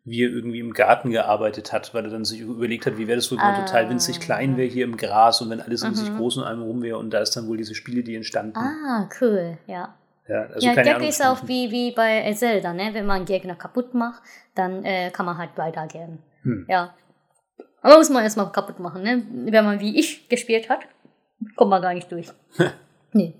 wie 0.06 0.24
er 0.24 0.30
irgendwie 0.30 0.60
im 0.60 0.74
Garten 0.74 1.10
gearbeitet 1.10 1.74
hat, 1.74 1.94
weil 1.94 2.06
er 2.06 2.12
dann 2.12 2.26
sich 2.26 2.39
überlegt 2.39 2.86
hat, 2.86 2.98
wie 2.98 3.08
wäre 3.08 3.18
das 3.18 3.32
wohl, 3.32 3.39
wenn 3.39 3.46
man 3.46 3.56
ah, 3.56 3.65
total 3.65 3.89
winzig 3.89 4.20
klein 4.20 4.56
wäre 4.56 4.68
hier 4.68 4.86
im 4.86 4.98
Gras 4.98 5.41
und 5.41 5.50
wenn 5.50 5.60
alles 5.60 5.84
mhm. 5.84 5.96
sich 5.96 6.15
groß 6.15 6.38
und 6.38 6.44
einem 6.44 6.62
rum 6.62 6.84
wäre 6.84 7.00
und 7.00 7.10
da 7.10 7.20
ist 7.20 7.36
dann 7.36 7.48
wohl 7.48 7.58
diese 7.58 7.74
Spiele, 7.74 8.15
entstanden. 8.15 8.56
Ah, 8.56 9.10
cool, 9.20 9.58
ja. 9.65 9.96
Ja, 10.28 10.41
also 10.44 10.68
ja 10.68 10.74
Gag 10.74 11.08
ist 11.08 11.24
auch 11.24 11.48
wie, 11.48 11.72
wie 11.72 11.91
bei 11.91 12.32
Zelda, 12.34 12.74
ne? 12.74 12.89
wenn 12.94 13.06
man 13.06 13.26
Gegner 13.26 13.56
kaputt 13.56 13.94
macht, 13.94 14.22
dann 14.54 14.84
äh, 14.84 15.10
kann 15.12 15.26
man 15.26 15.38
halt 15.38 15.52
weitergehen. 15.56 16.20
Hm. 16.44 16.65
Ja. 16.70 16.94
Aber 17.82 17.98
muss 17.98 18.10
man 18.10 18.24
erstmal 18.24 18.52
kaputt 18.52 18.80
machen, 18.80 19.04
ne? 19.04 19.24
Wenn 19.52 19.65
man 19.65 19.80
wie 19.80 20.00
ich 20.00 20.28
gespielt 20.28 20.70
hat, 20.70 20.80
kommt 21.56 21.70
man 21.70 21.82
gar 21.82 21.94
nicht 21.94 22.12
durch. 22.12 22.32
nee. 23.12 23.36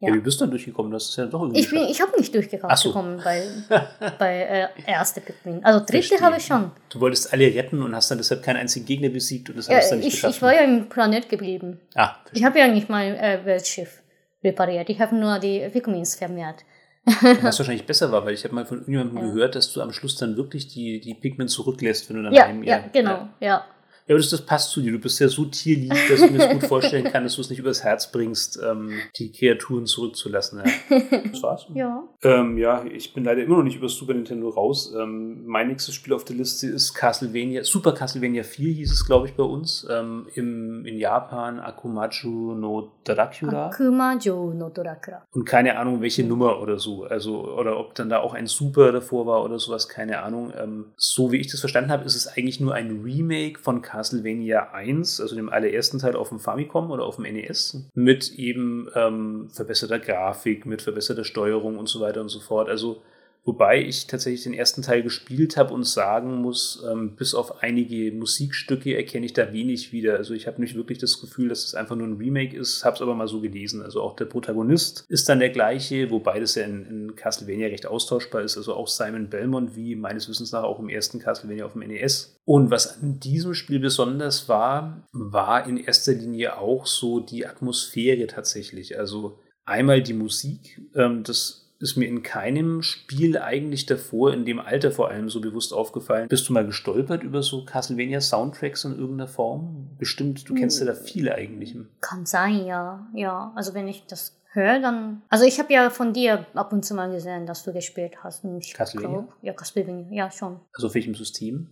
Ja. 0.00 0.10
ja, 0.10 0.14
wie 0.14 0.20
bist 0.20 0.40
du 0.40 0.44
dann 0.44 0.52
durchgekommen? 0.52 0.92
Das 0.92 1.08
ist 1.08 1.16
ja 1.16 1.26
doch 1.26 1.42
irgendwie. 1.42 1.60
Ich, 1.60 1.70
bin, 1.70 1.82
ich 1.88 2.00
habe 2.00 2.16
nicht 2.16 2.32
durchgekommen 2.32 2.76
so. 2.76 2.92
bei, 3.24 3.42
bei 4.18 4.42
äh, 4.42 4.68
erste 4.86 5.20
Pikmin. 5.20 5.64
Also 5.64 5.84
dritte 5.84 6.20
habe 6.20 6.36
ich 6.36 6.46
schon. 6.46 6.70
Du 6.88 7.00
wolltest 7.00 7.32
alle 7.32 7.52
retten 7.52 7.82
und 7.82 7.96
hast 7.96 8.08
dann 8.10 8.18
deshalb 8.18 8.44
keinen 8.44 8.58
einzigen 8.58 8.86
Gegner 8.86 9.08
besiegt 9.08 9.50
und 9.50 9.56
das 9.56 9.66
ja, 9.66 9.78
hast 9.78 9.90
du 9.90 9.96
dann 9.96 9.98
nicht 9.98 10.08
ich, 10.08 10.14
geschafft. 10.14 10.36
Ich 10.36 10.42
war 10.42 10.54
ja 10.54 10.60
im 10.60 10.88
Planet 10.88 11.28
geblieben. 11.28 11.80
Ah, 11.96 12.14
ich 12.32 12.44
habe 12.44 12.60
ja 12.60 12.68
nicht 12.68 12.88
mein 12.88 13.16
äh, 13.16 13.40
Weltschiff 13.44 14.02
repariert. 14.44 14.88
Ich 14.88 15.00
habe 15.00 15.16
nur 15.16 15.40
die 15.40 15.68
Pikmins 15.68 16.14
vermehrt. 16.14 16.64
Was 17.42 17.58
wahrscheinlich 17.58 17.86
besser 17.86 18.12
war, 18.12 18.24
weil 18.24 18.34
ich 18.34 18.44
habe 18.44 18.54
mal 18.54 18.66
von 18.66 18.78
irgendjemandem 18.78 19.16
ja. 19.16 19.32
gehört, 19.32 19.54
dass 19.56 19.72
du 19.72 19.80
am 19.80 19.92
Schluss 19.92 20.16
dann 20.16 20.36
wirklich 20.36 20.68
die, 20.68 21.00
die 21.00 21.14
Pikmin 21.14 21.48
zurücklässt, 21.48 22.08
wenn 22.08 22.16
du 22.18 22.22
dann 22.22 22.34
ja, 22.34 22.50
Ja, 22.62 22.84
genau, 22.92 23.28
ja. 23.40 23.64
Ja, 24.08 24.14
aber 24.14 24.22
das, 24.22 24.30
das 24.30 24.40
passt 24.40 24.70
zu 24.70 24.80
dir. 24.80 24.90
Du 24.90 24.98
bist 24.98 25.20
ja 25.20 25.28
so 25.28 25.44
tierlieb, 25.44 25.92
dass 26.08 26.22
ich 26.22 26.30
mir 26.30 26.38
das 26.38 26.50
gut 26.50 26.64
vorstellen 26.66 27.04
kann, 27.04 27.24
dass 27.24 27.34
du 27.34 27.42
es 27.42 27.50
nicht 27.50 27.58
übers 27.58 27.84
Herz 27.84 28.10
bringst, 28.10 28.58
ähm, 28.66 28.90
die 29.18 29.30
Kreaturen 29.30 29.84
zurückzulassen. 29.84 30.62
Ja. 30.64 30.98
Das 31.28 31.42
war's. 31.42 31.66
Ja. 31.74 32.04
Ähm, 32.22 32.56
ja, 32.56 32.84
ich 32.84 33.12
bin 33.12 33.24
leider 33.24 33.42
immer 33.42 33.58
noch 33.58 33.64
nicht 33.64 33.76
über 33.76 33.88
Super 33.88 34.14
Nintendo 34.14 34.48
raus. 34.48 34.94
Ähm, 34.98 35.44
mein 35.44 35.68
nächstes 35.68 35.94
Spiel 35.94 36.14
auf 36.14 36.24
der 36.24 36.36
Liste 36.36 36.68
ist 36.68 36.94
Castlevania, 36.94 37.64
Super 37.64 37.92
Castlevania 37.92 38.44
4 38.44 38.72
hieß 38.72 38.92
es, 38.92 39.04
glaube 39.04 39.28
ich, 39.28 39.34
bei 39.34 39.42
uns. 39.42 39.86
Ähm, 39.90 40.26
im, 40.34 40.86
in 40.86 40.96
Japan 40.96 41.60
Akumaju 41.60 42.54
no 42.54 42.92
Dracula. 43.04 43.66
Akumaju 43.66 44.54
no 44.54 44.70
Dracula. 44.70 45.22
Und 45.32 45.44
keine 45.44 45.76
Ahnung, 45.76 46.00
welche 46.00 46.24
Nummer 46.24 46.60
oder 46.62 46.78
so. 46.78 47.04
Also, 47.04 47.44
oder 47.44 47.78
ob 47.78 47.94
dann 47.94 48.08
da 48.08 48.20
auch 48.20 48.32
ein 48.32 48.46
Super 48.46 48.90
davor 48.92 49.26
war 49.26 49.44
oder 49.44 49.58
sowas, 49.58 49.88
keine 49.88 50.22
Ahnung. 50.22 50.52
Ähm, 50.58 50.86
so 50.96 51.30
wie 51.30 51.36
ich 51.36 51.50
das 51.50 51.60
verstanden 51.60 51.90
habe, 51.90 52.04
ist 52.04 52.16
es 52.16 52.26
eigentlich 52.26 52.58
nur 52.58 52.74
ein 52.74 53.02
Remake 53.02 53.58
von 53.58 53.82
Castlevania 53.82 53.97
Castlevania 53.98 54.70
1, 54.72 55.20
also 55.20 55.34
dem 55.34 55.48
allerersten 55.48 55.98
Teil 55.98 56.14
auf 56.14 56.28
dem 56.28 56.38
Famicom 56.38 56.92
oder 56.92 57.02
auf 57.02 57.16
dem 57.16 57.24
NES, 57.24 57.88
mit 57.94 58.30
eben 58.38 58.88
ähm, 58.94 59.48
verbesserter 59.52 59.98
Grafik, 59.98 60.66
mit 60.66 60.82
verbesserter 60.82 61.24
Steuerung 61.24 61.76
und 61.78 61.88
so 61.88 62.00
weiter 62.00 62.20
und 62.20 62.28
so 62.28 62.38
fort. 62.38 62.68
Also 62.68 63.02
Wobei 63.48 63.82
ich 63.82 64.06
tatsächlich 64.06 64.42
den 64.42 64.52
ersten 64.52 64.82
Teil 64.82 65.02
gespielt 65.02 65.56
habe 65.56 65.72
und 65.72 65.84
sagen 65.84 66.42
muss, 66.42 66.84
ähm, 66.86 67.16
bis 67.16 67.34
auf 67.34 67.62
einige 67.62 68.12
Musikstücke 68.12 68.94
erkenne 68.94 69.24
ich 69.24 69.32
da 69.32 69.54
wenig 69.54 69.90
wieder. 69.90 70.16
Also 70.16 70.34
ich 70.34 70.46
habe 70.46 70.60
nicht 70.60 70.74
wirklich 70.74 70.98
das 70.98 71.18
Gefühl, 71.18 71.48
dass 71.48 71.64
es 71.64 71.74
einfach 71.74 71.96
nur 71.96 72.06
ein 72.06 72.18
Remake 72.18 72.54
ist, 72.54 72.84
habe 72.84 72.96
es 72.96 73.00
aber 73.00 73.14
mal 73.14 73.26
so 73.26 73.40
gelesen. 73.40 73.80
Also 73.80 74.02
auch 74.02 74.16
der 74.16 74.26
Protagonist 74.26 75.06
ist 75.08 75.30
dann 75.30 75.38
der 75.38 75.48
gleiche, 75.48 76.10
wobei 76.10 76.40
das 76.40 76.56
ja 76.56 76.64
in, 76.64 76.84
in, 76.84 77.16
Castlevania 77.16 77.68
recht 77.68 77.86
austauschbar 77.86 78.42
ist. 78.42 78.58
Also 78.58 78.74
auch 78.74 78.86
Simon 78.86 79.30
Belmont, 79.30 79.74
wie 79.74 79.96
meines 79.96 80.28
Wissens 80.28 80.52
nach 80.52 80.64
auch 80.64 80.78
im 80.78 80.90
ersten 80.90 81.18
Castlevania 81.18 81.64
auf 81.64 81.72
dem 81.72 81.88
NES. 81.88 82.36
Und 82.44 82.70
was 82.70 83.00
an 83.00 83.18
diesem 83.18 83.54
Spiel 83.54 83.78
besonders 83.78 84.50
war, 84.50 85.08
war 85.12 85.66
in 85.66 85.78
erster 85.78 86.12
Linie 86.12 86.58
auch 86.58 86.84
so 86.84 87.20
die 87.20 87.46
Atmosphäre 87.46 88.26
tatsächlich. 88.26 88.98
Also 88.98 89.38
einmal 89.64 90.02
die 90.02 90.12
Musik, 90.12 90.82
ähm, 90.94 91.22
das 91.22 91.67
ist 91.80 91.96
mir 91.96 92.06
in 92.06 92.22
keinem 92.22 92.82
Spiel 92.82 93.38
eigentlich 93.38 93.86
davor, 93.86 94.32
in 94.32 94.44
dem 94.44 94.58
Alter 94.58 94.90
vor 94.90 95.10
allem 95.10 95.28
so 95.28 95.40
bewusst 95.40 95.72
aufgefallen. 95.72 96.28
Bist 96.28 96.48
du 96.48 96.52
mal 96.52 96.66
gestolpert 96.66 97.22
über 97.22 97.42
so 97.42 97.64
Castlevania 97.64 98.20
Soundtracks 98.20 98.84
in 98.84 98.98
irgendeiner 98.98 99.28
Form? 99.28 99.90
Bestimmt, 99.98 100.48
du 100.48 100.54
kennst 100.54 100.80
ja 100.80 100.86
da 100.86 100.92
hm. 100.92 101.04
viele 101.04 101.34
eigentlich. 101.34 101.76
Kann 102.00 102.26
sein, 102.26 102.66
ja. 102.66 103.06
Ja, 103.14 103.52
also 103.54 103.74
wenn 103.74 103.86
ich 103.86 104.06
das 104.06 104.40
höre, 104.52 104.80
dann. 104.80 105.22
Also 105.28 105.44
ich 105.44 105.58
habe 105.60 105.72
ja 105.72 105.90
von 105.90 106.12
dir 106.12 106.46
ab 106.54 106.72
und 106.72 106.84
zu 106.84 106.94
mal 106.94 107.10
gesehen, 107.10 107.46
dass 107.46 107.62
du 107.62 107.72
gespielt 107.72 108.24
hast. 108.24 108.44
Castlevania? 108.74 109.18
Glaub, 109.20 109.34
ja, 109.42 109.52
Castlevania, 109.52 110.06
ja 110.10 110.30
schon. 110.30 110.60
Also 110.74 110.88
auf 110.88 110.94
welchem 110.94 111.14
System? 111.14 111.70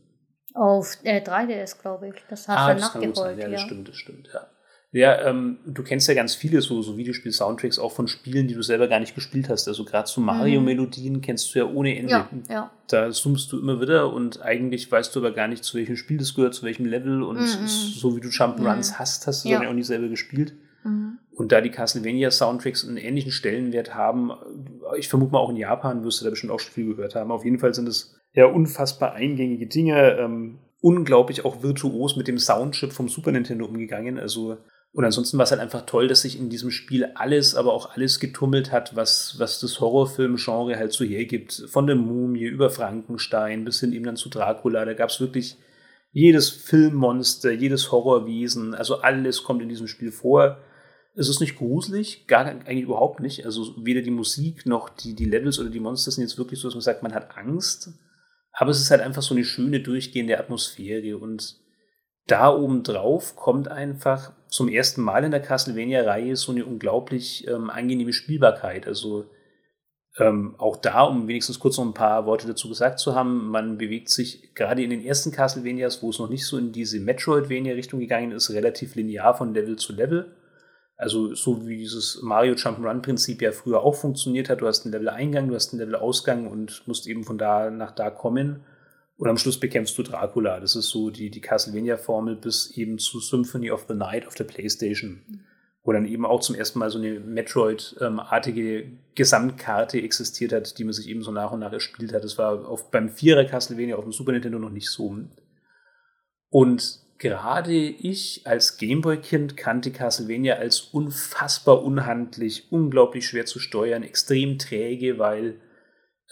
Auf 0.55 0.97
äh, 1.03 1.21
3DS, 1.21 1.81
glaube 1.83 2.09
ich. 2.09 2.15
Das 2.31 2.49
hast 2.49 2.59
ah, 2.59 2.75
du 2.75 2.81
nachgeholt. 2.81 3.39
Ja, 3.39 3.49
das 3.49 3.61
stimmt, 3.61 3.89
das 3.89 3.97
stimmt, 3.97 4.29
ja. 4.33 4.47
Ja, 4.93 5.21
ähm, 5.27 5.59
du 5.67 5.83
kennst 5.83 6.09
ja 6.09 6.15
ganz 6.15 6.35
viele 6.35 6.63
so, 6.63 6.81
so 6.81 6.97
Videospiel-Soundtracks 6.97 7.79
auch 7.79 7.93
von 7.93 8.09
Spielen, 8.09 8.49
die 8.49 8.55
du 8.55 8.63
selber 8.63 8.89
gar 8.89 9.01
nicht 9.01 9.15
gespielt 9.15 9.49
hast. 9.49 9.69
Also 9.69 9.85
gerade 9.85 10.09
so 10.09 10.21
Mario-Melodien 10.21 11.21
kennst 11.21 11.55
du 11.55 11.59
ja 11.59 11.67
ohne 11.67 11.99
Ende. 11.99 12.13
Ja, 12.13 12.29
ja. 12.49 12.71
Da 12.89 13.13
summst 13.13 13.53
du 13.53 13.59
immer 13.59 13.81
wieder 13.81 14.13
und 14.13 14.43
eigentlich 14.43 14.91
weißt 14.91 15.15
du 15.15 15.21
aber 15.21 15.33
gar 15.33 15.49
nicht, 15.49 15.65
zu 15.65 15.77
welchem 15.77 15.97
Spiel 15.97 16.19
das 16.19 16.35
gehört, 16.35 16.55
zu 16.55 16.65
welchem 16.65 16.87
Level. 16.87 17.23
Und 17.23 17.41
mhm. 17.41 17.67
so 17.67 18.17
wie 18.17 18.21
du 18.21 18.29
Jump'n'Runs 18.29 18.93
mhm. 18.93 18.99
hast, 18.99 19.27
hast 19.27 19.45
du 19.45 19.49
ja. 19.49 19.57
dann 19.57 19.65
ja 19.65 19.71
auch 19.71 19.75
nicht 19.75 19.87
selber 19.87 20.09
gespielt. 20.09 20.55
Mhm. 20.85 21.19
Und 21.33 21.53
da 21.53 21.61
die 21.61 21.71
Castlevania-Soundtracks 21.71 22.87
einen 22.87 22.97
ähnlichen 22.97 23.33
Stellenwert 23.33 23.95
haben, 23.95 24.31
ich 24.97 25.09
vermute 25.09 25.33
mal 25.33 25.41
auch 25.41 25.51
in 25.51 25.57
Japan 25.57 26.05
wirst 26.05 26.21
du 26.21 26.25
da 26.25 26.31
bestimmt 26.31 26.53
auch 26.53 26.61
schon 26.61 26.73
viel 26.73 26.95
gehört 26.95 27.15
haben. 27.15 27.31
Auf 27.31 27.45
jeden 27.45 27.59
Fall 27.59 27.75
sind 27.75 27.89
es 27.89 28.17
ja 28.33 28.47
unfassbar 28.47 29.13
eingängige 29.13 29.67
Dinge. 29.67 30.17
Ähm, 30.19 30.61
unglaublich 30.81 31.45
auch 31.45 31.63
virtuos 31.63 32.17
mit 32.17 32.29
dem 32.29 32.39
Soundchip 32.39 32.93
vom 32.93 33.09
Super 33.09 33.33
Nintendo 33.33 33.67
umgegangen. 33.67 34.19
Also 34.19 34.57
und 34.97 35.05
ansonsten 35.05 35.37
war 35.37 35.45
es 35.45 35.51
halt 35.51 35.61
einfach 35.61 35.85
toll, 35.85 36.09
dass 36.09 36.23
sich 36.23 36.39
in 36.39 36.49
diesem 36.49 36.71
Spiel 36.71 37.11
alles, 37.17 37.55
aber 37.55 37.75
auch 37.75 37.95
alles 37.95 38.19
getummelt 38.19 38.73
hat, 38.73 38.97
was, 38.97 39.39
was 39.39 39.61
das 39.61 39.79
Horrorfilm-Genre 39.79 40.79
halt 40.79 40.95
so 40.95 41.05
hergibt. 41.05 41.65
Von 41.69 41.87
der 41.87 41.97
Mumie 41.97 42.45
über 42.45 42.71
Frankenstein 42.71 43.67
bis 43.67 43.81
hin 43.81 43.93
eben 43.93 44.07
dann 44.07 44.17
zu 44.17 44.31
Dracula. 44.31 44.87
Da 44.87 44.95
gab 44.95 45.11
es 45.11 45.21
wirklich 45.21 45.59
jedes 46.13 46.49
Filmmonster, 46.49 47.53
jedes 47.53 47.93
Horrorwesen. 47.93 48.75
Also 48.75 49.03
alles 49.03 49.45
kommt 49.45 49.61
in 49.61 49.69
diesem 49.69 49.87
Spiel 49.87 50.11
vor. 50.11 50.61
Es 51.15 51.29
ist 51.29 51.41
nicht 51.41 51.59
gruselig, 51.59 52.27
gar 52.27 52.47
eigentlich 52.47 52.85
überhaupt 52.85 53.21
nicht. 53.21 53.45
Also 53.45 53.75
weder 53.77 54.01
die 54.01 54.11
Musik 54.11 54.65
noch 54.65 54.89
die, 54.89 55.15
die 55.15 55.27
Levels 55.27 55.59
oder 55.59 55.69
die 55.69 55.79
Monster 55.79 56.11
sind 56.11 56.23
jetzt 56.23 56.39
wirklich 56.39 56.59
so, 56.59 56.69
dass 56.69 56.75
man 56.75 56.81
sagt, 56.81 57.03
man 57.03 57.13
hat 57.13 57.37
Angst. 57.37 57.91
Aber 58.51 58.71
es 58.71 58.81
ist 58.81 58.91
halt 58.91 59.03
einfach 59.03 59.21
so 59.21 59.35
eine 59.35 59.45
schöne, 59.45 59.81
durchgehende 59.81 60.39
Atmosphäre 60.39 61.19
und 61.19 61.66
da 62.27 62.53
oben 62.53 62.83
drauf 62.83 63.37
kommt 63.37 63.69
einfach 63.69 64.33
zum 64.49 64.69
ersten 64.69 65.03
Mal 65.03 65.25
in 65.25 65.31
der 65.31 65.43
Castlevania-Reihe 65.43 66.37
so 66.37 66.53
eine 66.53 66.65
unglaublich 66.65 67.47
ähm, 67.47 67.71
angenehme 67.71 68.13
Spielbarkeit. 68.13 68.87
Also 68.87 69.27
ähm, 70.19 70.55
auch 70.59 70.77
da, 70.77 71.03
um 71.03 71.29
wenigstens 71.29 71.59
kurz 71.59 71.77
noch 71.77 71.85
ein 71.85 71.95
paar 71.95 72.27
Worte 72.27 72.47
dazu 72.47 72.69
gesagt 72.69 72.99
zu 72.99 73.15
haben, 73.15 73.49
man 73.49 73.77
bewegt 73.77 74.09
sich 74.09 74.55
gerade 74.55 74.83
in 74.83 74.91
den 74.91 75.05
ersten 75.05 75.31
Castlevanias, 75.31 76.03
wo 76.03 76.11
es 76.11 76.19
noch 76.19 76.31
nicht 76.31 76.47
so 76.47 76.57
in 76.57 76.73
diese 76.73 76.99
Metroidvania-Richtung 77.01 78.01
gegangen 78.01 78.33
ist, 78.33 78.51
relativ 78.51 78.95
linear 78.95 79.37
von 79.37 79.53
Level 79.53 79.77
zu 79.77 79.93
Level. 79.93 80.35
Also 80.97 81.35
so 81.35 81.67
wie 81.67 81.77
dieses 81.77 82.23
Mario 82.23 82.55
Jump'n'Run-Prinzip 82.55 83.43
ja 83.43 83.53
früher 83.53 83.83
auch 83.83 83.95
funktioniert 83.95 84.49
hat. 84.49 84.63
Du 84.63 84.67
hast 84.67 84.87
einen 84.87 84.93
Level-Eingang, 84.93 85.49
du 85.49 85.55
hast 85.55 85.73
einen 85.73 85.81
Level-Ausgang 85.81 86.47
und 86.47 86.83
musst 86.87 87.07
eben 87.07 87.23
von 87.23 87.37
da 87.37 87.71
nach 87.71 87.93
da 87.93 88.09
kommen. 88.09 88.65
Und 89.17 89.31
am 89.31 89.39
Schluss 89.39 89.59
bekämpfst 89.59 89.97
du 89.97 90.03
Dracula. 90.03 90.61
Das 90.61 90.77
ist 90.77 90.91
so 90.91 91.11
die, 91.11 91.31
die 91.31 91.41
Castlevania-Formel 91.41 92.37
bis 92.37 92.71
eben 92.77 92.99
zu 92.99 93.19
Symphony 93.19 93.71
of 93.71 93.87
the 93.89 93.95
Night 93.95 94.27
auf 94.27 94.35
der 94.35 94.45
Playstation. 94.45 95.23
Wo 95.83 95.93
dann 95.93 96.07
eben 96.07 96.27
auch 96.27 96.41
zum 96.41 96.55
ersten 96.55 96.79
Mal 96.79 96.91
so 96.91 96.99
eine 96.99 97.21
Metroid-artige 97.21 98.91
Gesamtkarte 99.15 100.03
existiert 100.03 100.53
hat, 100.53 100.79
die 100.79 100.85
man 100.85 100.93
sich 100.93 101.09
eben 101.09 101.23
so 101.23 101.31
nach 101.31 101.53
und 101.53 101.61
nach 101.61 101.73
erspielt 101.73 102.13
hat. 102.13 102.25
Das 102.25 102.37
war 102.37 102.69
auf, 102.69 102.91
beim 102.91 103.09
Vierer 103.09 103.45
Castlevania 103.45 103.97
auf 103.97 104.05
dem 104.05 104.13
Super 104.13 104.33
Nintendo 104.33 104.59
noch 104.59 104.71
nicht 104.71 104.91
so. 104.91 105.17
Und 106.51 107.01
gerade 107.19 107.73
ich 107.75 108.43
als 108.45 108.77
Gameboy-Kind 108.77 109.57
kannte 109.57 109.93
Castlevania 109.93 110.57
als 110.57 110.81
unfassbar 110.81 111.83
unhandlich, 111.83 112.71
unglaublich 112.71 113.27
schwer 113.27 113.47
zu 113.47 113.61
steuern, 113.61 114.03
extrem 114.03 114.59
träge, 114.59 115.19
weil 115.19 115.61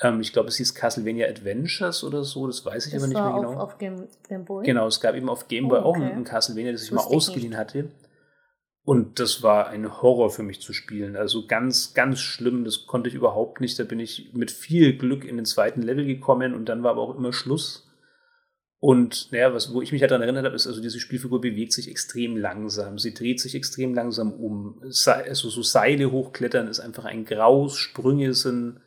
ähm, 0.03 0.20
ich 0.20 0.32
glaube, 0.32 0.49
es 0.49 0.57
hieß 0.57 0.74
Castlevania 0.74 1.28
Adventures 1.28 2.03
oder 2.03 2.24
so, 2.24 2.47
das 2.47 2.64
weiß 2.64 2.86
ich 2.86 2.92
das 2.92 3.03
aber 3.03 3.09
nicht 3.09 3.20
mehr 3.20 3.32
genau. 3.32 3.61
Auf, 3.61 3.78
Game, 3.78 4.09
Game, 4.28 4.45
Boy? 4.45 4.64
Genau, 4.64 4.86
es 4.86 5.01
gab 5.01 5.14
eben 5.14 5.28
auf 5.28 5.49
Game 5.49 5.68
Boy 5.68 5.80
oh, 5.82 5.90
okay. 5.90 6.03
auch 6.03 6.16
ein 6.16 6.24
Castlevania, 6.24 6.72
das 6.72 6.82
ich 6.82 6.90
das 6.90 6.97
mal 6.97 7.14
ausgeliehen 7.14 7.51
nicht. 7.51 7.59
hatte. 7.59 7.90
Und 8.86 9.18
das 9.18 9.42
war 9.42 9.68
ein 9.68 10.03
Horror 10.03 10.28
für 10.28 10.42
mich 10.42 10.61
zu 10.61 10.74
spielen. 10.74 11.16
Also 11.16 11.47
ganz, 11.47 11.95
ganz 11.95 12.20
schlimm. 12.20 12.64
Das 12.64 12.86
konnte 12.86 13.09
ich 13.09 13.14
überhaupt 13.14 13.62
nicht. 13.62 13.78
Da 13.78 13.84
bin 13.84 13.99
ich 13.99 14.34
mit 14.34 14.51
viel 14.51 14.99
Glück 14.99 15.24
in 15.24 15.36
den 15.36 15.47
zweiten 15.47 15.80
Level 15.80 16.05
gekommen 16.05 16.53
und 16.53 16.68
dann 16.68 16.82
war 16.82 16.90
aber 16.90 17.01
auch 17.01 17.16
immer 17.16 17.32
Schluss. 17.32 17.90
Und 18.80 19.32
naja, 19.32 19.55
was, 19.55 19.72
wo 19.72 19.80
ich 19.80 19.92
mich 19.92 20.03
halt 20.03 20.11
daran 20.11 20.20
erinnert 20.20 20.45
habe, 20.45 20.55
ist, 20.55 20.66
also 20.66 20.82
diese 20.82 21.01
Spielfigur 21.01 21.40
bewegt 21.40 21.72
sich 21.72 21.90
extrem 21.90 22.36
langsam. 22.36 22.99
Sie 22.99 23.14
dreht 23.14 23.40
sich 23.40 23.55
extrem 23.55 23.95
langsam 23.95 24.34
um. 24.34 24.82
Also 24.82 25.49
so 25.49 25.62
Seile 25.62 26.12
hochklettern 26.12 26.68
ist 26.68 26.80
einfach 26.80 27.07
ein 27.07 27.24
Graus. 27.24 27.78
Sprünge 27.78 28.34
sind 28.34 28.80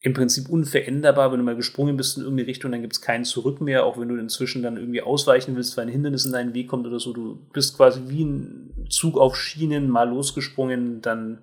im 0.00 0.12
Prinzip 0.14 0.48
unveränderbar. 0.48 1.32
Wenn 1.32 1.38
du 1.38 1.44
mal 1.44 1.56
gesprungen 1.56 1.96
bist 1.96 2.16
in 2.16 2.22
irgendeine 2.22 2.48
Richtung, 2.48 2.70
dann 2.70 2.82
gibt 2.82 2.92
es 2.92 3.00
keinen 3.00 3.24
Zurück 3.24 3.60
mehr. 3.60 3.84
Auch 3.84 3.98
wenn 3.98 4.08
du 4.08 4.16
inzwischen 4.16 4.62
dann 4.62 4.76
irgendwie 4.76 5.02
ausweichen 5.02 5.56
willst, 5.56 5.76
weil 5.76 5.86
ein 5.86 5.92
Hindernis 5.92 6.24
in 6.24 6.32
deinen 6.32 6.54
Weg 6.54 6.68
kommt 6.68 6.86
oder 6.86 7.00
so. 7.00 7.12
Du 7.12 7.46
bist 7.52 7.76
quasi 7.76 8.02
wie 8.06 8.24
ein 8.24 8.86
Zug 8.90 9.18
auf 9.18 9.36
Schienen 9.36 9.88
mal 9.88 10.08
losgesprungen, 10.08 11.00
dann 11.00 11.42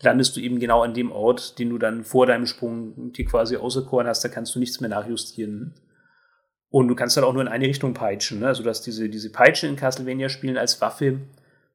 landest 0.00 0.36
du 0.36 0.40
eben 0.40 0.60
genau 0.60 0.82
an 0.82 0.94
dem 0.94 1.10
Ort, 1.10 1.58
den 1.58 1.70
du 1.70 1.78
dann 1.78 2.04
vor 2.04 2.26
deinem 2.26 2.46
Sprung 2.46 3.12
dir 3.12 3.24
quasi 3.24 3.56
auserkoren 3.56 4.06
hast. 4.06 4.24
Da 4.24 4.28
kannst 4.28 4.54
du 4.54 4.58
nichts 4.58 4.80
mehr 4.80 4.90
nachjustieren. 4.90 5.74
Und 6.70 6.88
du 6.88 6.94
kannst 6.94 7.16
dann 7.16 7.24
auch 7.24 7.32
nur 7.32 7.42
in 7.42 7.48
eine 7.48 7.66
Richtung 7.66 7.94
peitschen. 7.94 8.40
Ne? 8.40 8.46
Also 8.46 8.62
du 8.62 8.68
hast 8.68 8.82
diese, 8.82 9.08
diese 9.08 9.32
Peitsche 9.32 9.66
in 9.66 9.76
Castlevania-Spielen 9.76 10.58
als 10.58 10.80
Waffe. 10.80 11.20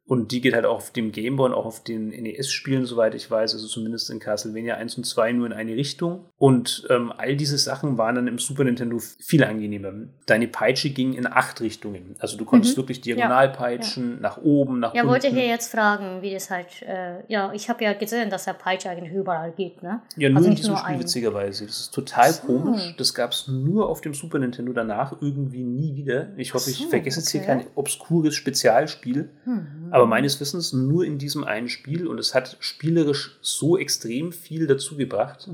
Und 0.06 0.32
die 0.32 0.42
geht 0.42 0.54
halt 0.54 0.66
auch 0.66 0.76
auf 0.76 0.92
dem 0.92 1.12
Gameboy 1.14 1.50
und 1.50 1.54
auch 1.56 1.66
auf 1.66 1.84
den 1.84 2.10
NES-Spielen, 2.10 2.86
soweit 2.86 3.16
ich 3.16 3.32
weiß, 3.32 3.54
also 3.54 3.68
zumindest 3.68 4.10
in 4.10 4.20
Castlevania 4.20 4.76
1 4.76 4.98
und 4.98 5.06
2 5.06 5.32
nur 5.32 5.46
in 5.48 5.54
eine 5.54 5.76
Richtung. 5.76 6.26
Und 6.38 6.86
ähm, 6.90 7.14
all 7.16 7.38
diese 7.38 7.58
Sachen 7.58 7.98
waren 7.98 8.16
dann 8.16 8.28
im 8.28 8.38
Super 8.38 8.66
Nintendo 8.66 9.00
viel 9.00 9.46
angenehmer. 9.46 9.94
Deine 10.26 10.50
Peitsche 10.50 10.90
ging 10.90 11.14
in 11.14 11.26
acht 11.26 11.62
Richtungen. 11.62 12.16
Also 12.20 12.38
du 12.38 12.44
konntest 12.44 12.76
mhm. 12.76 12.82
wirklich 12.82 13.00
diagonal 13.00 13.46
ja. 13.46 13.52
peitschen, 13.52 14.16
ja. 14.16 14.20
nach 14.20 14.38
oben, 14.38 14.80
nach 14.80 14.94
ja, 14.94 15.04
unten. 15.04 15.08
Ja, 15.08 15.12
wollte 15.12 15.28
hier 15.30 15.48
jetzt 15.48 15.72
fragen, 15.72 16.22
wie 16.22 16.34
das 16.34 16.50
halt, 16.50 16.82
äh, 16.82 17.24
ja, 17.30 17.54
ich 17.54 17.70
habe 17.70 17.84
ja 17.86 17.94
gesehen, 17.94 18.30
dass 18.30 18.44
der 18.44 18.54
Peitsche 18.54 18.90
eigentlich 18.90 19.14
überall 19.14 19.54
geht, 19.54 19.82
ne? 19.84 20.02
Ja, 20.18 20.28
nur 20.28 20.40
also 20.40 20.50
in 20.50 20.56
diesem 20.56 20.76
Spiel, 20.76 21.00
witzigerweise. 21.00 21.66
Das 21.66 21.80
ist 21.80 21.94
total 21.94 22.34
so. 22.34 22.48
komisch. 22.48 22.94
Das 22.98 23.14
gab 23.14 23.32
es 23.32 23.48
nur 23.48 23.88
auf 23.88 24.02
dem 24.02 24.14
Super 24.14 24.40
Nintendo, 24.40 24.74
danach 24.74 25.22
irgendwie 25.22 25.64
nie 25.64 25.96
wieder. 25.96 26.28
Ich 26.36 26.54
hoffe, 26.54 26.72
so, 26.72 26.84
ich 26.84 26.88
vergesse 26.88 27.20
jetzt 27.22 27.30
okay. 27.30 27.38
hier 27.38 27.48
kein 27.48 27.68
obskures 27.76 28.36
Spezialspiel. 28.36 29.30
Mhm. 29.46 29.93
Aber 29.94 30.08
meines 30.08 30.40
Wissens 30.40 30.74
nur 30.74 31.06
in 31.06 31.20
diesem 31.20 31.44
einen 31.44 31.70
Spiel 31.70 32.08
und 32.08 32.18
es 32.18 32.34
hat 32.34 32.58
spielerisch 32.62 33.38
so 33.44 33.78
extrem 33.78 34.32
viel 34.32 34.66
dazu 34.66 34.98
gebracht. 34.98 35.52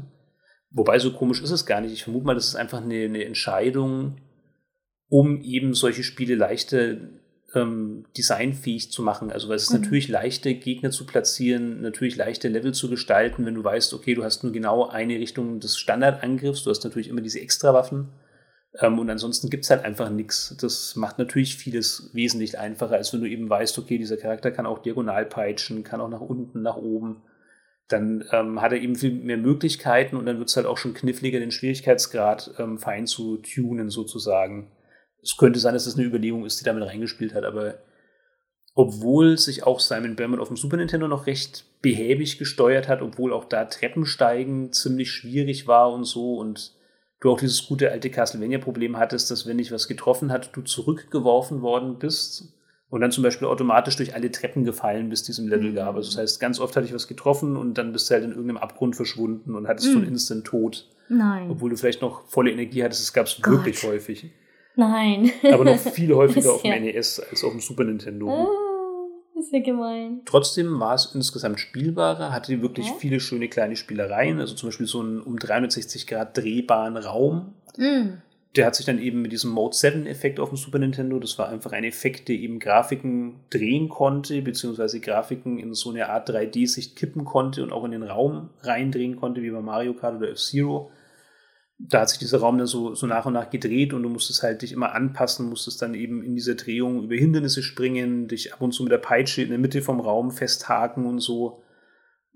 Wobei 0.72 0.98
so 0.98 1.12
komisch 1.12 1.42
ist 1.42 1.52
es 1.52 1.66
gar 1.66 1.82
nicht. 1.82 1.92
Ich 1.92 2.06
vermute 2.06 2.26
mal, 2.26 2.36
das 2.36 2.48
ist 2.48 2.56
einfach 2.56 2.82
eine, 2.82 3.04
eine 3.04 3.26
Entscheidung, 3.26 4.22
um 5.10 5.42
eben 5.42 5.74
solche 5.74 6.04
Spiele 6.04 6.36
leichter 6.36 6.96
ähm, 7.54 8.06
designfähig 8.18 8.94
zu 8.94 9.04
machen. 9.04 9.30
Also 9.30 9.50
weil 9.50 9.58
es 9.58 9.64
ist 9.64 9.74
mhm. 9.74 9.82
natürlich 9.82 10.08
leichter, 10.08 10.54
Gegner 10.54 10.92
zu 10.92 11.06
platzieren, 11.06 11.82
natürlich 11.82 12.16
leichter 12.16 12.48
Level 12.48 12.74
zu 12.74 12.90
gestalten, 12.90 13.46
wenn 13.46 13.56
du 13.56 13.64
weißt, 13.66 13.94
okay, 13.94 14.16
du 14.16 14.24
hast 14.24 14.44
nur 14.44 14.54
genau 14.54 14.88
eine 14.88 15.20
Richtung 15.20 15.60
des 15.60 15.78
Standardangriffs, 15.78 16.64
du 16.64 16.70
hast 16.70 16.86
natürlich 16.86 17.10
immer 17.10 17.20
diese 17.20 17.42
Extrawaffen. 17.42 18.08
Ähm, 18.78 19.00
und 19.00 19.10
ansonsten 19.10 19.50
gibt 19.50 19.64
es 19.64 19.70
halt 19.70 19.84
einfach 19.84 20.10
nichts. 20.10 20.56
Das 20.60 20.96
macht 20.96 21.18
natürlich 21.18 21.58
vieles 21.58 22.12
wesentlich 22.14 22.60
einfacher, 22.60 22.96
als 22.96 23.14
wenn 23.14 23.22
du 23.22 23.30
eben 23.30 23.50
weißt, 23.50 23.78
okay, 23.80 23.98
dieser 23.98 24.18
Charakter 24.18 24.52
kann 24.52 24.66
auch 24.66 24.80
diagonal 24.80 25.26
peitschen, 25.26 25.84
kann 25.84 26.02
auch 26.02 26.10
nach 26.10 26.22
unten, 26.22 26.62
nach 26.62 26.78
oben. 26.78 27.24
Dann 27.88 28.24
ähm, 28.32 28.62
hat 28.62 28.72
er 28.72 28.80
eben 28.80 28.96
viel 28.96 29.12
mehr 29.12 29.38
Möglichkeiten 29.38 30.16
und 30.16 30.28
dann 30.28 30.38
wird 30.38 30.50
es 30.50 30.56
halt 30.56 30.68
auch 30.68 30.78
schon 30.78 30.94
kniffliger, 30.94 31.40
den 31.40 31.52
Schwierigkeitsgrad 31.52 32.52
ähm, 32.60 32.78
fein 32.78 33.08
zu 33.08 33.38
tunen, 33.38 33.90
sozusagen. 33.90 34.72
Es 35.24 35.38
könnte 35.38 35.60
sein, 35.60 35.74
dass 35.74 35.86
das 35.86 35.96
eine 35.96 36.06
Überlegung 36.06 36.46
ist, 36.46 36.60
die 36.60 36.66
damit 36.66 36.84
reingespielt 36.88 37.34
hat, 37.34 37.46
aber 37.46 37.80
obwohl 38.76 39.38
sich 39.38 39.64
auch 39.64 39.80
Simon 39.80 40.16
Berman 40.16 40.40
auf 40.40 40.48
dem 40.48 40.56
Super 40.56 40.78
Nintendo 40.78 41.08
noch 41.08 41.26
recht 41.26 41.66
behäbig 41.82 42.38
gesteuert 42.38 42.88
hat, 42.88 43.02
obwohl 43.02 43.34
auch 43.34 43.46
da 43.46 43.66
Treppensteigen 43.66 44.72
ziemlich 44.72 45.12
schwierig 45.12 45.68
war 45.68 45.92
und 45.92 46.06
so 46.06 46.36
und 46.36 46.79
du 47.20 47.32
auch 47.32 47.40
dieses 47.40 47.68
gute 47.68 47.92
alte 47.92 48.10
Castlevania-Problem 48.10 48.98
hattest, 48.98 49.32
dass 49.32 49.46
wenn 49.46 49.58
dich 49.58 49.72
was 49.72 49.88
getroffen 49.88 50.32
hat, 50.32 50.56
du 50.56 50.62
zurückgeworfen 50.62 51.62
worden 51.62 52.00
bist 52.00 52.54
und 52.90 53.02
dann 53.02 53.12
zum 53.12 53.24
Beispiel 53.24 53.48
automatisch 53.48 53.96
durch 53.98 54.16
alle 54.16 54.32
Treppen 54.32 54.64
gefallen 54.64 55.10
bis 55.10 55.24
diesem 55.24 55.48
Level 55.48 55.74
gab. 55.74 55.96
Also 55.96 56.10
das 56.10 56.18
heißt, 56.18 56.40
ganz 56.40 56.60
oft 56.60 56.76
hatte 56.76 56.88
ich 56.88 56.94
was 56.94 57.08
getroffen 57.08 57.56
und 57.58 57.78
dann 57.78 57.92
bist 57.92 58.10
du 58.10 58.16
halt 58.16 58.24
in 58.24 58.32
irgendeinem 58.32 58.58
Abgrund 58.58 58.96
verschwunden 58.96 59.56
und 59.56 59.68
hattest 59.68 59.90
mhm. 59.90 59.92
so 59.92 59.98
einen 60.00 60.08
Instant 60.08 60.46
Tod. 60.46 60.88
Nein. 61.10 61.50
Obwohl 61.50 61.70
du 61.70 61.76
vielleicht 61.76 62.02
noch 62.02 62.28
volle 62.28 62.52
Energie 62.52 62.84
hattest, 62.84 63.02
das 63.02 63.14
gab 63.14 63.26
es 63.26 63.44
wirklich 63.44 63.84
häufig. 63.84 64.32
Nein. 64.76 65.32
Aber 65.52 65.66
noch 65.66 65.78
viel 65.78 66.14
häufiger 66.16 66.54
auf 66.54 66.62
dem 66.62 66.72
ja. 66.72 66.80
NES 66.80 67.20
als 67.20 67.44
auf 67.44 67.52
dem 67.52 67.60
Super 67.60 67.84
Nintendo. 67.84 68.48
Ist 69.40 69.54
ja 69.54 69.62
gemein. 69.62 70.22
Trotzdem 70.26 70.80
war 70.82 70.96
es 70.96 71.16
insgesamt 71.16 71.62
spielbarer, 71.62 72.34
hatte 72.34 72.62
wirklich 72.62 72.88
ja. 72.88 72.94
viele 73.00 73.22
schöne 73.22 73.48
kleine 73.48 73.78
Spielereien, 73.78 74.40
also 74.42 74.54
zum 74.54 74.68
Beispiel 74.68 74.86
so 74.86 75.00
einen 75.00 75.22
um 75.22 75.40
360 75.40 76.08
Grad 76.08 76.38
drehbaren 76.38 76.98
Raum. 76.98 77.54
Mm. 77.78 78.18
Der 78.56 78.66
hat 78.66 78.76
sich 78.76 78.86
dann 78.86 79.00
eben 79.00 79.22
mit 79.22 79.32
diesem 79.32 79.52
Mode 79.52 79.76
7-Effekt 79.76 80.40
auf 80.40 80.50
dem 80.50 80.58
Super 80.58 80.80
Nintendo, 80.80 81.20
das 81.20 81.38
war 81.38 81.50
einfach 81.50 81.72
ein 81.72 81.84
Effekt, 81.84 82.28
der 82.28 82.36
eben 82.36 82.60
Grafiken 82.60 83.36
drehen 83.50 83.88
konnte, 83.88 84.42
beziehungsweise 84.42 85.00
Grafiken 85.00 85.58
in 85.60 85.74
so 85.74 85.92
eine 85.92 86.10
Art 86.10 86.30
3D-Sicht 86.30 86.96
kippen 86.96 87.24
konnte 87.24 87.64
und 87.64 87.72
auch 87.72 87.86
in 87.86 87.92
den 87.92 88.04
Raum 88.04 88.50
reindrehen 88.64 89.16
konnte, 89.16 89.42
wie 89.42 89.52
bei 89.52 89.62
Mario 89.62 89.94
Kart 89.94 90.18
oder 90.18 90.32
F-Zero 90.32 90.92
da 91.80 92.02
hat 92.02 92.10
sich 92.10 92.20
dieser 92.20 92.40
Raum 92.40 92.58
dann 92.58 92.68
so, 92.68 92.94
so 92.94 93.08
nach 93.08 93.26
und 93.26 93.34
nach 93.34 93.50
gedreht 93.50 93.94
und 93.94 94.04
du 94.04 94.10
musstest 94.10 94.44
halt 94.44 94.62
dich 94.62 94.74
immer 94.74 94.94
anpassen, 94.94 95.50
musstest 95.50 95.82
dann 95.82 95.94
eben 95.94 96.22
in 96.24 96.36
dieser 96.36 96.56
Drehung 96.56 97.04
über 97.04 97.16
Hindernisse 97.16 97.64
springen, 97.64 98.28
dich 98.28 98.54
ab 98.54 98.62
und 98.62 98.74
zu 98.74 98.84
mit 98.84 98.92
der 98.92 98.98
Peitsche 98.98 99.42
in 99.42 99.50
der 99.50 99.58
Mitte 99.58 99.82
vom 99.82 100.02
Raum 100.02 100.32
festhaken 100.32 101.06
und 101.06 101.20
so. 101.20 101.64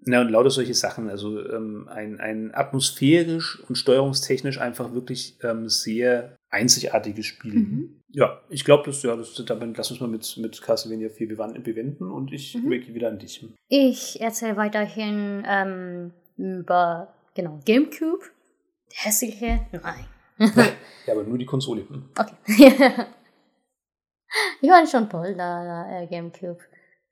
Na, 0.06 0.22
und 0.22 0.30
lauter 0.30 0.50
solche 0.50 0.74
Sachen. 0.74 1.10
Also 1.10 1.46
ähm, 1.46 1.88
ein, 1.90 2.20
ein 2.20 2.54
atmosphärisch 2.54 3.62
und 3.68 3.78
steuerungstechnisch 3.78 4.60
einfach 4.60 4.94
wirklich 4.94 5.38
ähm, 5.44 5.68
sehr 5.68 6.36
einzigartiges 6.50 7.26
Spiel. 7.26 7.54
Mhm. 7.54 8.02
Ja, 8.10 8.42
ich 8.50 8.64
glaube, 8.64 8.84
das, 8.86 9.04
ja, 9.04 9.16
das, 9.16 9.34
damit 9.46 9.78
lass 9.78 9.92
uns 9.92 10.00
mal 10.00 10.08
mit, 10.08 10.38
mit 10.38 10.62
Castlevania 10.62 11.10
4 11.10 11.28
bewenden 11.28 12.12
und 12.12 12.32
ich 12.32 12.56
mhm. 12.56 12.70
wieder 12.70 13.10
an 13.10 13.20
dich. 13.20 13.46
Ich 13.70 14.22
erzähle 14.22 14.56
weiterhin 14.56 15.44
ähm, 15.48 16.12
über 16.38 17.14
genau 17.34 17.60
GameCube 17.66 18.24
hässliche? 18.94 19.66
Nein. 19.72 20.06
ja, 21.06 21.14
aber 21.14 21.24
nur 21.24 21.38
die 21.38 21.46
Konsole. 21.46 21.86
Okay. 22.18 22.36
ich 24.62 24.70
fand 24.70 24.90
schon 24.90 25.10
toll, 25.10 25.36
da, 25.36 26.02
äh, 26.02 26.08
Gamecube 26.08 26.60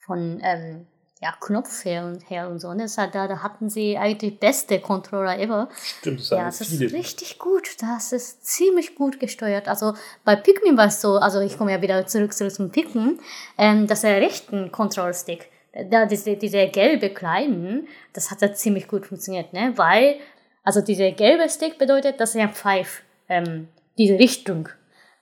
von 0.06 0.40
ähm, 0.44 0.88
ja, 1.22 1.36
Knopf 1.40 1.86
her 1.86 2.06
und 2.06 2.28
her 2.30 2.50
und 2.50 2.60
so. 2.60 2.70
Und 2.70 2.80
das 2.80 2.98
hat, 2.98 3.14
da, 3.14 3.28
da 3.28 3.44
hatten 3.44 3.70
sie 3.70 3.96
eigentlich 3.98 4.40
beste 4.40 4.80
Controller 4.80 5.38
ever. 5.38 5.70
Stimmt, 5.80 6.20
das 6.20 6.30
Ja, 6.32 6.46
das 6.46 6.62
ist 6.62 6.82
richtig 6.94 7.38
gut. 7.38 7.70
Das 7.80 8.12
ist 8.12 8.44
ziemlich 8.46 8.96
gut 8.96 9.20
gesteuert. 9.20 9.68
Also 9.68 9.94
bei 10.26 10.36
Pikmin 10.36 10.78
war 10.78 10.88
es 10.88 11.00
so, 11.00 11.18
also 11.18 11.40
ich 11.40 11.58
komme 11.60 11.72
ja 11.72 11.82
wieder 11.82 12.08
zurück, 12.08 12.34
zurück 12.34 12.52
zum 12.52 12.72
Pikmin, 12.72 13.20
ähm, 13.60 13.86
dass 13.86 14.02
der 14.02 14.20
rechten 14.20 14.72
Control-Stick, 14.72 15.48
da 15.92 16.08
diese, 16.08 16.36
diese 16.38 16.68
gelbe 16.68 17.12
kleinen, 17.12 17.88
das 18.14 18.32
hat 18.32 18.42
da 18.42 18.52
ziemlich 18.54 18.88
gut 18.88 19.06
funktioniert, 19.06 19.54
ne? 19.54 19.74
Weil 19.76 20.16
also 20.64 20.82
dieser 20.82 21.12
gelbe 21.12 21.50
Stick 21.50 21.78
bedeutet, 21.78 22.20
dass 22.20 22.36
er 22.36 22.50
pfeift, 22.50 23.04
ähm, 23.30 23.68
diese 23.98 24.18
Richtung. 24.20 24.70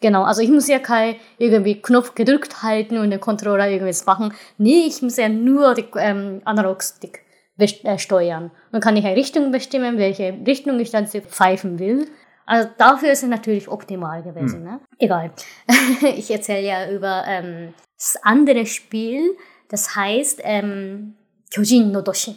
Genau, 0.02 0.24
also 0.24 0.42
ich 0.42 0.50
muss 0.50 0.68
ja 0.68 0.80
kein 0.80 1.16
irgendwie 1.38 1.82
Knopf 1.82 2.16
gedrückt 2.16 2.64
halten 2.64 2.98
und 2.98 3.12
den 3.12 3.20
Controller 3.20 3.70
irgendwas 3.70 4.06
machen. 4.06 4.34
Nee, 4.58 4.86
ich 4.88 5.02
muss 5.02 5.18
ja 5.18 5.28
nur 5.28 5.74
den 5.74 5.88
ähm, 5.98 6.42
Analog-Stick 6.46 7.22
äh, 7.58 7.98
steuern. 7.98 8.52
Dann 8.72 8.82
kann 8.82 8.96
ich 8.96 9.06
eine 9.06 9.16
Richtung 9.16 9.52
bestimmen, 9.52 9.98
welche 9.98 10.38
Richtung 10.48 10.80
ich 10.80 10.92
dann 10.92 11.08
pfeifen 11.08 11.80
will. 11.80 12.08
Also 12.46 12.70
dafür 12.78 13.12
ist 13.12 13.24
es 13.24 13.30
natürlich 13.30 13.68
optimal 13.68 14.24
gewesen. 14.24 14.60
Hm. 14.60 14.64
Ne? 14.64 14.80
Egal. 14.98 15.32
ich 16.16 16.32
erzähle 16.32 16.66
ja 16.66 16.90
über 16.90 17.26
ähm, 17.28 17.74
das 17.98 18.18
andere 18.24 18.66
Spiel, 18.66 19.36
das 19.68 19.96
heißt 19.96 20.40
ähm, 20.44 21.16
Kyojin 21.54 21.92
no 21.92 22.02
Doshin. 22.02 22.36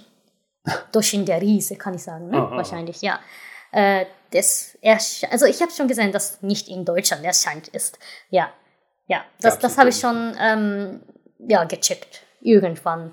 Doshin 0.93 1.25
der 1.25 1.41
Riese, 1.41 1.77
kann 1.77 1.95
ich 1.95 2.03
sagen, 2.03 2.29
ne? 2.29 2.39
wahrscheinlich, 2.51 3.03
ja. 3.03 3.19
Äh, 3.73 4.07
das 4.31 4.79
also 5.31 5.47
ich 5.47 5.61
habe 5.61 5.73
schon 5.73 5.89
gesehen, 5.89 6.13
dass 6.13 6.43
nicht 6.43 6.69
in 6.69 6.85
Deutschland 6.85 7.25
erscheint 7.25 7.69
ist. 7.69 7.99
Ja, 8.31 8.51
ja, 9.07 9.25
das, 9.41 9.59
das 9.59 9.77
habe 9.79 9.91
ich 9.91 9.97
schon 9.97 10.35
ähm, 10.41 11.01
ja, 11.39 11.65
gecheckt. 11.65 12.23
Irgendwann. 12.41 13.13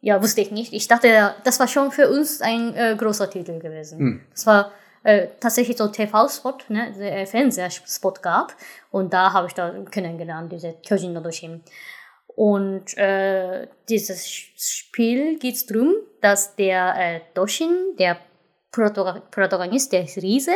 Ja, 0.00 0.22
wusste 0.22 0.40
ich 0.40 0.50
nicht. 0.50 0.72
Ich 0.72 0.88
dachte, 0.88 1.34
das 1.44 1.60
war 1.60 1.68
schon 1.68 1.92
für 1.92 2.10
uns 2.10 2.40
ein 2.40 2.74
äh, 2.74 2.96
großer 2.96 3.30
Titel 3.30 3.58
gewesen. 3.58 3.98
Hm. 3.98 4.26
Das 4.32 4.46
war 4.46 4.72
äh, 5.04 5.28
tatsächlich 5.40 5.76
so 5.76 5.88
TV-Spot, 5.88 6.58
ne, 6.68 7.26
Fernsehspot 7.26 8.22
gab. 8.22 8.54
Und 8.90 9.12
da 9.12 9.32
habe 9.32 9.46
ich 9.48 9.54
da 9.54 9.72
kennengelernt, 9.90 10.52
diese 10.52 10.74
Kyojin 10.74 11.12
no 11.12 11.20
Doshin. 11.20 11.62
Und 12.34 12.96
äh, 12.96 13.68
dieses 13.88 14.28
Spiel 14.28 15.38
geht 15.38 15.54
es 15.54 15.66
darum, 15.66 15.94
dass 16.20 16.56
der 16.56 16.94
äh, 16.96 17.20
Doshin, 17.34 17.96
der 17.98 18.18
Protagonist, 18.70 19.92
der 19.92 20.04
ist 20.04 20.16
Riese, 20.16 20.52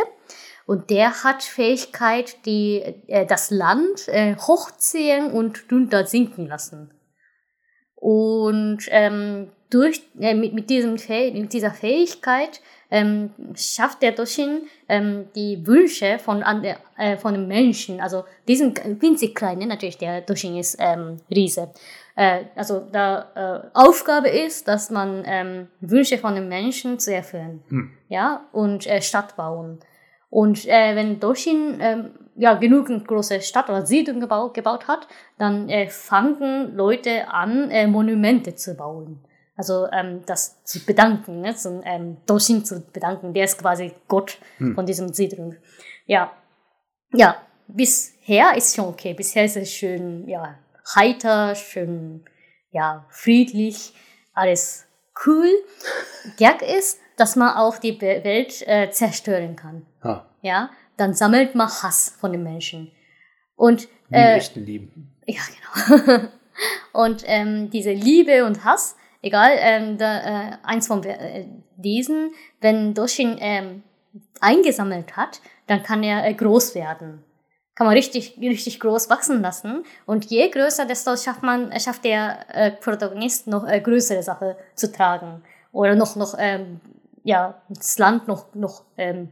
und 0.64 0.90
der 0.90 1.22
hat 1.22 1.42
Fähigkeit, 1.42 2.44
die, 2.44 2.82
äh, 3.06 3.26
das 3.26 3.50
Land 3.50 4.08
äh, 4.08 4.36
hochziehen 4.36 5.30
und 5.30 5.70
drunter 5.70 6.06
sinken 6.06 6.46
lassen. 6.46 6.95
Und 8.06 8.86
ähm, 8.90 9.48
durch, 9.68 10.00
äh, 10.20 10.32
mit, 10.32 10.54
mit, 10.54 10.70
diesem, 10.70 10.92
mit 10.92 11.52
dieser 11.52 11.72
Fähigkeit 11.72 12.60
ähm, 12.88 13.30
schafft 13.56 14.00
der 14.00 14.12
Doshin 14.12 14.62
ähm, 14.88 15.24
die 15.34 15.66
Wünsche 15.66 16.20
von, 16.20 16.40
äh, 16.40 17.16
von 17.16 17.34
den 17.34 17.48
Menschen, 17.48 18.00
also 18.00 18.22
diesen 18.46 18.76
winzig 19.02 19.34
kleinen, 19.34 19.66
natürlich 19.66 19.98
der 19.98 20.20
Doshin 20.20 20.56
ist 20.56 20.76
ähm, 20.78 21.16
Riese. 21.34 21.72
Äh, 22.14 22.44
also 22.54 22.86
da 22.92 23.26
äh, 23.34 23.76
Aufgabe 23.76 24.28
ist, 24.28 24.68
dass 24.68 24.88
man 24.90 25.24
ähm, 25.26 25.66
Wünsche 25.80 26.18
von 26.18 26.36
den 26.36 26.48
Menschen 26.48 27.00
zu 27.00 27.12
erfüllen, 27.12 27.64
hm. 27.70 27.90
ja, 28.08 28.46
und 28.52 28.86
äh, 28.86 29.02
Stadt 29.02 29.34
bauen. 29.34 29.80
Und 30.28 30.66
äh, 30.66 30.96
wenn 30.96 31.20
Doshin 31.20 31.78
ähm, 31.80 32.10
ja, 32.36 32.54
genügend 32.54 33.06
große 33.06 33.40
Stadt 33.40 33.68
oder 33.68 33.86
Siedlung 33.86 34.20
gebaut, 34.20 34.54
gebaut 34.54 34.88
hat, 34.88 35.08
dann 35.38 35.68
äh, 35.68 35.88
fangen 35.88 36.74
Leute 36.74 37.28
an, 37.28 37.70
äh, 37.70 37.86
Monumente 37.86 38.54
zu 38.54 38.74
bauen. 38.74 39.24
Also 39.56 39.88
ähm, 39.90 40.22
das 40.26 40.62
zu 40.64 40.84
bedanken, 40.84 41.40
ne? 41.40 41.56
zum 41.56 41.80
ähm, 41.84 42.18
Doshin 42.26 42.64
zu 42.64 42.80
bedanken. 42.92 43.32
Der 43.32 43.44
ist 43.44 43.58
quasi 43.58 43.92
Gott 44.06 44.38
hm. 44.58 44.74
von 44.74 44.84
diesem 44.84 45.12
Siedlung. 45.14 45.56
Ja, 46.04 46.30
ja, 47.14 47.36
bisher 47.66 48.54
ist 48.54 48.76
schon 48.76 48.86
okay. 48.86 49.14
Bisher 49.14 49.46
ist 49.46 49.56
es 49.56 49.72
schön, 49.72 50.28
ja, 50.28 50.58
heiter, 50.94 51.54
schön, 51.54 52.24
ja, 52.70 53.06
friedlich, 53.08 53.94
alles 54.34 54.86
cool. 55.26 55.48
Gag 56.36 56.60
ist, 56.60 57.00
dass 57.16 57.36
man 57.36 57.56
auch 57.56 57.78
die 57.78 57.98
Welt 58.00 58.62
äh, 58.66 58.90
zerstören 58.90 59.56
kann. 59.56 59.86
Ah. 60.06 60.26
Ja, 60.42 60.70
dann 60.96 61.14
sammelt 61.14 61.54
man 61.54 61.68
Hass 61.68 62.16
von 62.20 62.32
den 62.32 62.42
Menschen. 62.42 62.92
Und 63.56 63.88
äh, 64.10 64.36
echten 64.36 64.64
Lieben. 64.64 65.16
Ja, 65.26 65.40
genau. 65.86 66.28
und 66.92 67.24
ähm, 67.26 67.70
diese 67.70 67.92
Liebe 67.92 68.44
und 68.44 68.64
Hass 68.64 68.96
egal, 69.26 69.56
ähm, 69.58 69.98
da, 69.98 70.18
äh, 70.18 70.52
eins 70.62 70.86
von 70.86 71.02
äh, 71.04 71.46
diesen, 71.76 72.32
wenn 72.60 72.94
Doshin 72.94 73.36
ähm, 73.40 73.82
eingesammelt 74.40 75.16
hat, 75.16 75.40
dann 75.66 75.82
kann 75.82 76.02
er 76.02 76.24
äh, 76.24 76.34
groß 76.34 76.74
werden. 76.74 77.24
Kann 77.74 77.86
man 77.86 77.96
richtig, 77.96 78.38
richtig 78.40 78.80
groß 78.80 79.10
wachsen 79.10 79.42
lassen. 79.42 79.84
Und 80.06 80.26
je 80.26 80.48
größer, 80.48 80.86
desto 80.86 81.16
schafft 81.16 81.42
man, 81.42 81.72
äh, 81.72 81.80
schafft 81.80 82.04
der 82.04 82.46
äh, 82.54 82.70
Protagonist 82.70 83.48
noch 83.48 83.66
äh, 83.66 83.80
größere 83.80 84.22
Sache 84.22 84.56
zu 84.74 84.92
tragen. 84.92 85.42
Oder 85.72 85.94
noch, 85.94 86.16
noch, 86.16 86.34
ähm, 86.38 86.80
ja, 87.24 87.60
das 87.68 87.98
Land 87.98 88.28
noch, 88.28 88.54
noch, 88.54 88.84
ähm, 88.96 89.30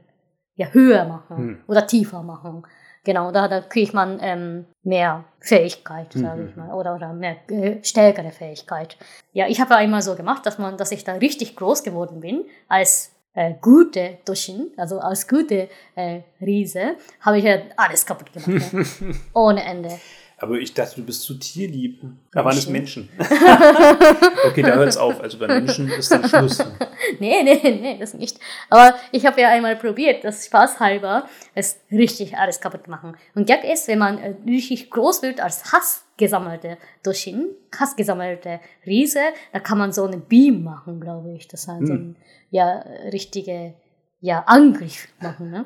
ja, 0.57 0.69
höher 0.69 1.05
machen. 1.05 1.37
Hm. 1.37 1.59
Oder 1.67 1.87
tiefer 1.87 2.23
machen. 2.23 2.65
Genau, 3.05 3.31
da, 3.33 3.49
da 3.49 3.61
kriegt 3.61 3.93
man 3.93 4.19
ähm, 4.23 4.65
mehr 4.83 5.25
Fähigkeit, 5.39 6.11
sage 6.15 6.41
mhm. 6.41 6.49
ich 6.49 6.57
mal, 6.57 6.73
oder, 6.73 6.95
oder 6.95 7.13
mehr 7.13 7.37
äh, 7.51 7.85
stärkere 7.85 8.31
Fähigkeit. 8.31 8.97
Ja, 9.35 9.47
ich 9.47 9.61
habe 9.61 9.75
ja 9.75 9.81
immer 9.81 10.01
so 10.01 10.15
gemacht, 10.15 10.47
dass 10.47 10.59
man, 10.59 10.79
dass 10.79 10.91
ich 10.91 11.05
da 11.05 11.13
richtig 11.13 11.55
groß 11.55 11.83
geworden 11.83 12.21
bin 12.21 12.47
als 12.67 13.13
äh, 13.35 13.53
gute 13.61 14.19
Doshin, 14.25 14.71
also 14.79 15.01
als 15.01 15.29
gute 15.29 15.69
äh, 15.97 16.21
Riese, 16.41 16.97
habe 17.21 17.39
ich 17.39 17.45
ja 17.45 17.59
alles 17.77 18.07
kaputt 18.07 18.33
gemacht, 18.33 18.73
ne? 18.73 18.87
ohne 19.35 19.63
Ende. 19.63 19.91
Aber 20.45 20.59
ich 20.59 20.75
dachte, 20.75 20.97
du 20.97 21.07
bist 21.07 21.23
zu 21.23 21.39
tierlieb. 21.39 22.03
Da 22.31 22.45
waren 22.45 22.55
es 22.55 22.69
Menschen. 22.69 23.09
okay, 24.47 24.61
da 24.61 24.75
hört 24.75 24.91
es 24.91 24.99
auf. 24.99 25.19
Also 25.19 25.39
bei 25.39 25.47
Menschen 25.47 25.89
ist 25.89 26.11
dann 26.13 26.29
Schluss. 26.29 26.59
nee, 27.19 27.43
nee, 27.43 27.59
nee, 27.63 27.97
das 27.99 28.13
nicht. 28.13 28.39
Aber 28.69 28.95
ich 29.11 29.25
habe 29.25 29.41
ja 29.41 29.49
einmal 29.49 29.75
probiert, 29.77 30.23
das 30.23 30.45
spaßhalber, 30.45 31.27
es 31.55 31.81
richtig 31.91 32.37
alles 32.37 32.61
kaputt 32.61 32.89
machen. 32.89 33.17
Und 33.35 33.47
Gag 33.47 33.65
ist, 33.65 33.89
wenn 33.89 33.99
man 33.99 34.19
äh, 34.19 34.35
richtig 34.47 34.91
groß 34.91 35.23
wird 35.23 35.41
als 35.41 35.73
Hass 35.73 36.05
gesammelte 36.19 36.77
Doshin, 37.03 37.49
Hass 37.81 37.97
gesammelte 37.97 38.61
Riese, 38.85 39.21
da 39.55 39.61
kann 39.61 39.79
man 39.79 39.93
so 39.93 40.05
eine 40.05 40.19
Beam 40.19 40.63
machen, 40.63 41.01
glaube 41.01 41.33
ich. 41.33 41.49
Das 41.49 41.69
heißt, 41.69 41.81
hm. 41.81 41.87
so 41.87 41.93
ein 41.95 42.17
ja, 42.51 42.85
richtige 43.11 43.73
ja, 44.21 44.41
Angriff 44.47 45.09
machen. 45.23 45.51
Ne? 45.51 45.65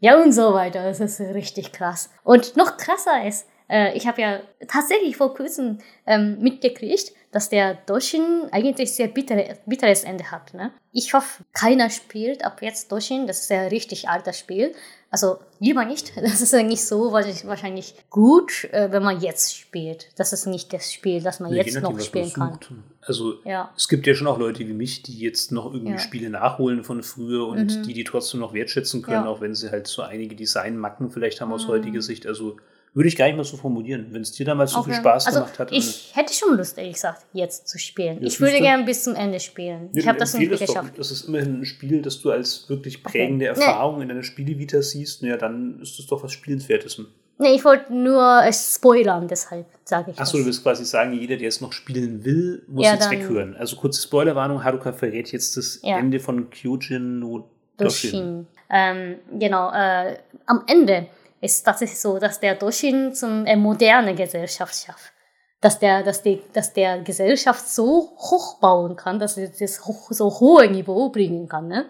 Ja, 0.00 0.22
und 0.22 0.32
so 0.32 0.52
weiter. 0.52 0.82
Das 0.82 1.00
ist 1.00 1.18
richtig 1.18 1.72
krass. 1.72 2.10
Und 2.24 2.56
noch 2.56 2.76
krasser 2.76 3.26
ist, 3.26 3.46
äh, 3.68 3.96
ich 3.96 4.06
habe 4.06 4.20
ja 4.20 4.40
tatsächlich 4.66 5.16
vor 5.16 5.34
kurzem 5.34 5.78
ähm, 6.06 6.38
mitgekriegt, 6.40 7.12
dass 7.30 7.50
der 7.50 7.74
Doshin 7.86 8.46
eigentlich 8.52 8.94
sehr 8.94 9.08
bittere, 9.08 9.58
bitteres 9.66 10.04
Ende 10.04 10.30
hat. 10.30 10.54
Ne? 10.54 10.72
Ich 10.92 11.12
hoffe, 11.12 11.44
keiner 11.52 11.90
spielt 11.90 12.44
ab 12.44 12.62
jetzt 12.62 12.90
Doshin. 12.90 13.26
Das 13.26 13.42
ist 13.42 13.52
ein 13.52 13.68
richtig 13.68 14.08
altes 14.08 14.38
Spiel. 14.38 14.72
Also 15.10 15.38
lieber 15.58 15.84
nicht. 15.84 16.12
Das 16.22 16.40
ist 16.40 16.54
eigentlich 16.54 16.84
so 16.84 17.12
wahrscheinlich 17.12 17.94
gut, 18.08 18.64
äh, 18.72 18.90
wenn 18.90 19.02
man 19.02 19.20
jetzt 19.20 19.56
spielt. 19.56 20.08
Das 20.16 20.32
ist 20.32 20.46
nicht 20.46 20.72
das 20.72 20.90
Spiel, 20.90 21.22
das 21.22 21.40
man 21.40 21.50
nee, 21.50 21.58
jetzt 21.58 21.80
noch 21.80 22.00
spielen 22.00 22.32
kann. 22.32 22.58
Also 23.02 23.34
ja. 23.44 23.70
es 23.76 23.88
gibt 23.88 24.06
ja 24.06 24.14
schon 24.14 24.26
auch 24.26 24.38
Leute 24.38 24.60
wie 24.60 24.72
mich, 24.72 25.02
die 25.02 25.18
jetzt 25.18 25.52
noch 25.52 25.72
irgendwie 25.72 25.92
ja. 25.92 25.98
Spiele 25.98 26.30
nachholen 26.30 26.84
von 26.84 27.02
früher 27.02 27.46
und 27.46 27.78
mhm. 27.78 27.82
die 27.82 27.92
die 27.92 28.04
trotzdem 28.04 28.40
noch 28.40 28.54
wertschätzen 28.54 29.02
können, 29.02 29.24
ja. 29.24 29.26
auch 29.26 29.40
wenn 29.40 29.54
sie 29.54 29.70
halt 29.70 29.86
so 29.86 30.02
einige 30.02 30.34
Designmacken 30.36 31.10
vielleicht 31.10 31.40
haben 31.40 31.52
aus 31.52 31.66
mhm. 31.66 31.72
heutiger 31.72 32.02
Sicht. 32.02 32.26
Also 32.26 32.56
würde 32.94 33.08
ich 33.08 33.16
gar 33.16 33.26
nicht 33.26 33.36
mehr 33.36 33.44
so 33.44 33.56
formulieren, 33.56 34.08
wenn 34.10 34.22
es 34.22 34.32
dir 34.32 34.46
damals 34.46 34.74
okay. 34.74 34.80
so 34.80 34.84
viel 34.84 34.94
Spaß 34.94 35.26
also 35.26 35.40
gemacht 35.40 35.58
hat. 35.58 35.72
Ich 35.72 36.12
hätte 36.14 36.32
schon 36.32 36.56
Lust, 36.56 36.78
ehrlich 36.78 36.94
gesagt, 36.94 37.24
jetzt 37.32 37.68
zu 37.68 37.78
spielen. 37.78 38.20
Das 38.20 38.34
ich 38.34 38.40
würde 38.40 38.58
gerne 38.58 38.84
bis 38.84 39.04
zum 39.04 39.14
Ende 39.14 39.40
spielen. 39.40 39.90
Ja, 39.92 40.00
ich 40.00 40.08
habe 40.08 40.18
das 40.18 40.34
nicht 40.34 40.50
geschafft. 40.50 40.98
Das 40.98 41.10
ist 41.10 41.28
immerhin 41.28 41.60
ein 41.60 41.64
Spiel, 41.64 42.02
das 42.02 42.20
du 42.20 42.30
als 42.30 42.68
wirklich 42.68 43.02
prägende 43.02 43.50
okay. 43.50 43.60
Erfahrung 43.60 43.96
nee. 43.96 44.02
in 44.02 44.08
deiner 44.08 44.22
Spielevita 44.22 44.82
siehst. 44.82 45.22
Naja, 45.22 45.36
dann 45.36 45.80
ist 45.80 45.98
das 45.98 46.06
doch 46.06 46.22
was 46.22 46.32
Spielenswertes. 46.32 47.00
Nee, 47.40 47.54
ich 47.54 47.64
wollte 47.64 47.94
nur 47.94 48.42
spoilern, 48.52 49.28
deshalb 49.28 49.66
sage 49.84 50.10
ich 50.10 50.18
Achso, 50.18 50.38
du 50.38 50.44
willst 50.44 50.64
quasi 50.64 50.84
sagen, 50.84 51.12
jeder, 51.12 51.36
der 51.36 51.48
es 51.48 51.60
noch 51.60 51.72
spielen 51.72 52.24
will, 52.24 52.64
muss 52.66 52.84
ja, 52.84 52.94
jetzt 52.94 53.10
weghören. 53.12 53.54
Also 53.56 53.76
kurze 53.76 54.02
Spoilerwarnung, 54.02 54.64
Haruka 54.64 54.92
verrät 54.92 55.30
jetzt 55.30 55.56
das 55.56 55.78
ja. 55.82 55.98
Ende 55.98 56.18
von 56.18 56.50
Kyojin 56.50 57.20
no 57.20 57.48
Doshin. 57.76 58.48
Ähm, 58.70 59.16
genau, 59.38 59.70
äh, 59.72 60.18
am 60.46 60.64
Ende 60.66 61.06
ist 61.40 61.62
tatsächlich 61.62 62.00
so, 62.00 62.18
dass 62.18 62.40
der 62.40 62.54
Doshin 62.54 63.14
zum 63.14 63.46
äh, 63.46 63.56
moderne 63.56 64.14
Gesellschaft 64.14 64.74
schafft. 64.74 65.12
Dass 65.60 65.78
der, 65.78 66.02
dass, 66.02 66.22
die, 66.22 66.40
dass 66.52 66.72
der 66.72 67.00
Gesellschaft 67.00 67.68
so 67.68 68.12
hoch 68.16 68.60
bauen 68.60 68.94
kann, 68.94 69.18
dass 69.18 69.36
er 69.36 69.48
das 69.48 69.84
hoch, 69.84 70.08
so 70.10 70.30
hohe 70.40 70.70
Niveau 70.70 71.08
bringen 71.08 71.48
kann. 71.48 71.66
Ne? 71.66 71.86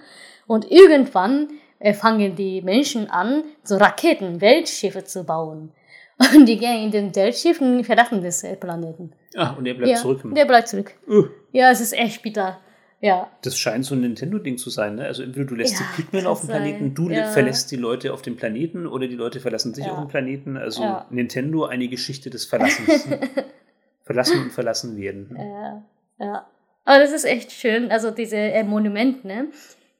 Und 0.46 0.70
irgendwann 0.70 1.48
äh, 1.78 1.92
fangen 1.92 2.34
die 2.34 2.62
Menschen 2.62 3.10
an, 3.10 3.44
so 3.64 3.76
Raketen, 3.76 4.40
Weltschiffe 4.40 5.04
zu 5.04 5.24
bauen. 5.24 5.72
Und 6.34 6.46
die 6.46 6.56
gehen 6.56 6.84
in 6.84 6.90
den 6.90 7.14
Weltschiffen, 7.14 7.84
verlassen 7.84 8.22
das 8.22 8.44
Planeten. 8.58 9.12
Ah, 9.36 9.50
und 9.50 9.64
der 9.64 9.74
bleibt 9.74 9.90
ja, 9.90 9.96
zurück. 9.98 10.20
Der 10.34 10.46
bleibt 10.46 10.66
zurück. 10.66 10.92
Uh. 11.06 11.26
Ja, 11.52 11.70
es 11.70 11.80
ist 11.80 11.92
echt 11.92 12.22
bitter. 12.22 12.58
Ja. 13.00 13.30
Das 13.42 13.56
scheint 13.56 13.84
so 13.84 13.94
ein 13.94 14.00
Nintendo-Ding 14.00 14.58
zu 14.58 14.70
sein, 14.70 14.96
ne? 14.96 15.04
Also 15.04 15.22
entweder 15.22 15.46
du 15.46 15.54
lässt 15.54 15.74
ja, 15.74 15.86
die 15.96 16.02
Pikmin 16.02 16.26
auf 16.26 16.40
dem 16.40 16.48
Planeten, 16.48 16.94
du 16.94 17.10
ja. 17.10 17.28
verlässt 17.28 17.70
die 17.70 17.76
Leute 17.76 18.12
auf 18.12 18.22
dem 18.22 18.36
Planeten 18.36 18.86
oder 18.86 19.06
die 19.06 19.14
Leute 19.14 19.38
verlassen 19.38 19.72
sich 19.72 19.86
ja. 19.86 19.92
auf 19.92 19.98
dem 19.98 20.08
Planeten. 20.08 20.56
Also 20.56 21.02
Nintendo 21.10 21.66
eine 21.66 21.88
Geschichte 21.88 22.28
des 22.28 22.44
Verlassens. 22.44 23.08
verlassen 24.08 24.42
und 24.42 24.52
verlassen 24.52 24.96
werden. 24.96 25.36
Ja, 25.38 25.82
ja. 26.18 26.46
Aber 26.84 26.98
das 26.98 27.12
ist 27.12 27.26
echt 27.26 27.52
schön. 27.52 27.90
Also 27.90 28.10
diese 28.10 28.36
äh, 28.36 28.64
Monumente, 28.64 29.26
ne? 29.26 29.48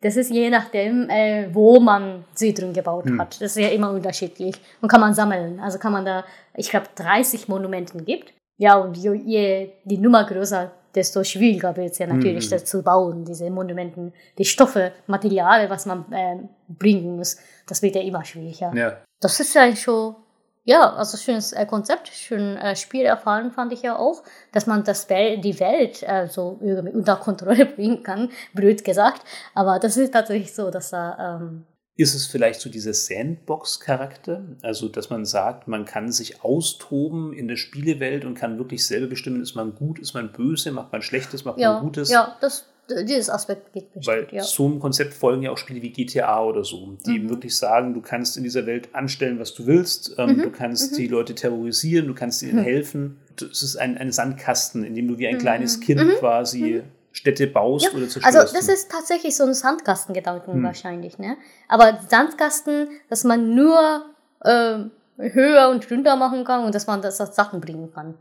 Das 0.00 0.16
ist 0.16 0.30
je 0.30 0.48
nachdem, 0.48 1.10
äh, 1.10 1.48
wo 1.52 1.80
man 1.80 2.24
sie 2.32 2.54
drin 2.54 2.72
gebaut 2.72 3.04
hm. 3.04 3.20
hat. 3.20 3.40
Das 3.40 3.56
ist 3.56 3.62
ja 3.62 3.68
immer 3.68 3.90
unterschiedlich. 3.90 4.54
Und 4.80 4.88
kann 4.88 5.00
man 5.00 5.12
sammeln. 5.12 5.60
Also 5.60 5.78
kann 5.78 5.92
man 5.92 6.04
da, 6.04 6.24
ich 6.54 6.70
glaube, 6.70 6.86
30 6.94 7.48
Monumenten 7.48 8.04
gibt. 8.04 8.32
Ja, 8.56 8.76
und 8.76 8.96
je, 8.96 9.12
je 9.14 9.72
die 9.84 9.98
Nummer 9.98 10.24
größer, 10.24 10.70
desto 10.98 11.22
schwieriger 11.22 11.76
wird 11.76 11.92
es 11.92 11.98
ja 11.98 12.06
natürlich, 12.06 12.46
mhm. 12.46 12.50
das 12.50 12.64
zu 12.64 12.82
bauen, 12.82 13.24
diese 13.24 13.48
Monumenten, 13.50 14.12
die 14.36 14.44
Stoffe, 14.44 14.92
Materialien, 15.06 15.70
was 15.70 15.86
man 15.86 16.04
äh, 16.12 16.36
bringen 16.68 17.16
muss, 17.16 17.36
das 17.66 17.80
wird 17.82 17.94
ja 17.94 18.02
immer 18.02 18.24
schwieriger. 18.24 18.72
Ja. 18.74 18.98
Das 19.20 19.38
ist 19.38 19.54
ja 19.54 19.74
schon, 19.76 20.16
ja, 20.64 20.92
also 20.94 21.16
schönes 21.16 21.52
äh, 21.52 21.66
Konzept, 21.66 22.08
schön 22.08 22.56
äh, 22.56 22.74
Spiel 22.74 23.04
erfahren 23.04 23.52
fand 23.52 23.72
ich 23.72 23.82
ja 23.82 23.96
auch, 23.96 24.24
dass 24.52 24.66
man 24.66 24.82
das 24.82 25.08
Wel 25.08 25.38
die 25.38 25.60
Welt 25.60 26.02
äh, 26.02 26.26
so 26.26 26.58
irgendwie 26.60 26.92
unter 26.92 27.16
Kontrolle 27.16 27.64
bringen 27.76 28.02
kann, 28.02 28.30
blöd 28.52 28.84
gesagt, 28.84 29.22
aber 29.54 29.78
das 29.78 29.96
ist 29.96 30.12
tatsächlich 30.12 30.52
so, 30.52 30.70
dass 30.70 30.90
da 30.90 31.38
ähm, 31.40 31.64
ist 31.98 32.14
es 32.14 32.28
vielleicht 32.28 32.60
so 32.60 32.70
dieser 32.70 32.94
Sandbox-Charakter? 32.94 34.44
Also, 34.62 34.88
dass 34.88 35.10
man 35.10 35.26
sagt, 35.26 35.66
man 35.66 35.84
kann 35.84 36.12
sich 36.12 36.44
austoben 36.44 37.32
in 37.32 37.48
der 37.48 37.56
Spielewelt 37.56 38.24
und 38.24 38.34
kann 38.34 38.56
wirklich 38.56 38.86
selber 38.86 39.08
bestimmen, 39.08 39.42
ist 39.42 39.56
man 39.56 39.74
gut, 39.74 39.98
ist 39.98 40.14
man 40.14 40.30
böse, 40.30 40.70
macht 40.70 40.92
man 40.92 41.02
Schlechtes, 41.02 41.44
macht 41.44 41.58
ja, 41.58 41.72
man 41.72 41.82
Gutes? 41.82 42.08
Ja, 42.08 42.36
das, 42.40 42.66
dieses 43.02 43.28
Aspekt 43.28 43.72
geht 43.72 43.92
bestimmt, 43.92 44.06
Weil 44.06 44.28
ja. 44.30 44.44
so 44.44 44.66
einem 44.66 44.78
Konzept 44.78 45.12
folgen 45.12 45.42
ja 45.42 45.50
auch 45.50 45.58
Spiele 45.58 45.82
wie 45.82 45.90
GTA 45.90 46.40
oder 46.44 46.62
so, 46.62 46.96
die 47.04 47.10
mhm. 47.10 47.16
eben 47.16 47.30
wirklich 47.30 47.56
sagen, 47.56 47.94
du 47.94 48.00
kannst 48.00 48.36
in 48.36 48.44
dieser 48.44 48.64
Welt 48.66 48.94
anstellen, 48.94 49.40
was 49.40 49.52
du 49.54 49.66
willst, 49.66 50.14
ähm, 50.18 50.36
mhm. 50.36 50.42
du 50.42 50.50
kannst 50.52 50.92
mhm. 50.92 50.96
die 50.98 51.08
Leute 51.08 51.34
terrorisieren, 51.34 52.06
du 52.06 52.14
kannst 52.14 52.44
ihnen 52.44 52.60
mhm. 52.60 52.62
helfen. 52.62 53.20
Es 53.40 53.62
ist 53.62 53.74
ein, 53.74 53.98
ein 53.98 54.12
Sandkasten, 54.12 54.84
in 54.84 54.94
dem 54.94 55.08
du 55.08 55.18
wie 55.18 55.26
ein 55.26 55.34
mhm. 55.34 55.40
kleines 55.40 55.80
Kind 55.80 56.00
mhm. 56.00 56.12
quasi 56.20 56.84
Städte 57.18 57.48
baust 57.48 57.86
ja, 57.86 57.90
oder 57.90 58.08
zerstörst. 58.08 58.36
Also 58.36 58.54
das 58.54 58.68
ist 58.68 58.90
tatsächlich 58.92 59.36
so 59.36 59.44
ein 59.44 59.52
Sandkastengedanken 59.52 60.54
hm. 60.54 60.62
wahrscheinlich, 60.62 61.18
ne? 61.18 61.36
Aber 61.66 61.98
Sandkasten, 62.08 62.88
dass 63.10 63.24
man 63.24 63.56
nur 63.56 64.04
äh, 64.42 64.78
höher 65.18 65.68
und 65.70 65.90
runter 65.90 66.14
machen 66.14 66.44
kann 66.44 66.64
und 66.64 66.74
dass 66.76 66.86
man 66.86 67.02
das 67.02 67.20
als 67.20 67.34
Sachen 67.34 67.60
bringen 67.60 67.92
kann. 67.92 68.14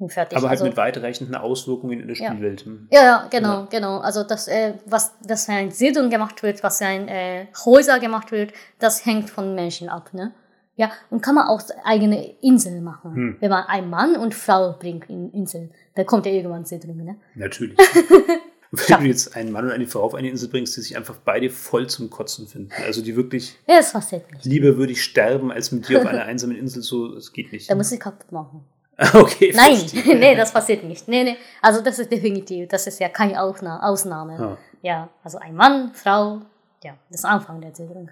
Und 0.00 0.12
fertig. 0.12 0.36
Aber 0.36 0.48
halt 0.48 0.58
also, 0.58 0.64
mit 0.64 0.76
weitreichenden 0.76 1.36
Auswirkungen 1.36 2.00
in 2.00 2.08
der 2.08 2.14
Spielwelt. 2.16 2.64
Hm. 2.64 2.88
Ja, 2.90 3.02
ja, 3.02 3.26
genau, 3.30 3.60
ja. 3.60 3.68
genau. 3.70 3.98
Also 3.98 4.24
das, 4.24 4.48
äh, 4.48 4.74
was 4.86 5.14
das 5.22 5.44
für 5.44 5.52
ein 5.52 5.70
Siedlung 5.70 6.10
gemacht 6.10 6.42
wird, 6.42 6.62
was 6.64 6.78
für 6.78 6.86
ein 6.86 7.06
äh, 7.06 7.46
Häuser 7.64 8.00
gemacht 8.00 8.32
wird, 8.32 8.52
das 8.80 9.06
hängt 9.06 9.30
von 9.30 9.54
Menschen 9.54 9.88
ab, 9.88 10.12
ne? 10.12 10.32
Ja, 10.74 10.90
und 11.10 11.20
kann 11.22 11.34
man 11.34 11.46
auch 11.46 11.60
eigene 11.84 12.34
Insel 12.40 12.80
machen. 12.80 13.14
Hm. 13.14 13.36
Wenn 13.38 13.50
man 13.50 13.64
einen 13.64 13.90
Mann 13.90 14.16
und 14.16 14.34
Frau 14.34 14.72
bringt 14.72 15.08
in 15.10 15.30
Insel, 15.30 15.70
da 15.94 16.04
kommt 16.04 16.26
ja 16.26 16.32
irgendwann 16.32 16.64
Siedlung, 16.64 17.04
ne? 17.04 17.16
Natürlich. 17.34 17.76
Wenn 18.70 19.00
du 19.00 19.06
jetzt 19.06 19.34
einen 19.34 19.50
Mann 19.50 19.64
und 19.64 19.72
eine 19.72 19.86
Frau 19.86 20.02
auf 20.02 20.14
eine 20.14 20.28
Insel 20.28 20.48
bringst, 20.48 20.76
die 20.76 20.80
sich 20.80 20.96
einfach 20.96 21.16
beide 21.24 21.50
voll 21.50 21.88
zum 21.88 22.08
Kotzen 22.08 22.46
finden. 22.46 22.70
Also 22.86 23.02
die 23.02 23.16
wirklich. 23.16 23.58
Ja, 23.66 23.78
das 23.78 23.92
passiert 23.92 24.30
nicht. 24.32 24.44
Lieber 24.44 24.76
würde 24.76 24.92
ich 24.92 25.02
sterben, 25.02 25.50
als 25.50 25.72
mit 25.72 25.88
dir 25.88 26.00
auf 26.00 26.06
einer 26.06 26.24
einsamen 26.24 26.56
Insel. 26.56 26.82
So, 26.82 27.14
das 27.14 27.32
geht 27.32 27.52
nicht. 27.52 27.68
Da 27.68 27.74
muss 27.74 27.90
ich 27.90 27.98
kaputt 27.98 28.30
machen. 28.30 28.64
Okay. 29.14 29.50
Nein, 29.54 29.80
nee, 30.04 30.36
das 30.36 30.52
passiert 30.52 30.84
nicht. 30.84 31.08
Nee, 31.08 31.24
nee. 31.24 31.36
Also 31.62 31.80
das 31.80 31.98
ist 31.98 32.12
definitiv, 32.12 32.68
das 32.68 32.86
ist 32.86 33.00
ja 33.00 33.08
keine 33.08 33.42
Ausnahme. 33.42 34.36
Ja, 34.38 34.58
ja 34.82 35.08
also 35.24 35.38
ein 35.38 35.54
Mann, 35.54 35.92
Frau, 35.94 36.42
ja, 36.84 36.98
das 37.08 37.20
ist 37.20 37.24
Anfang 37.24 37.62
der 37.62 37.74
Siedlung. 37.74 38.10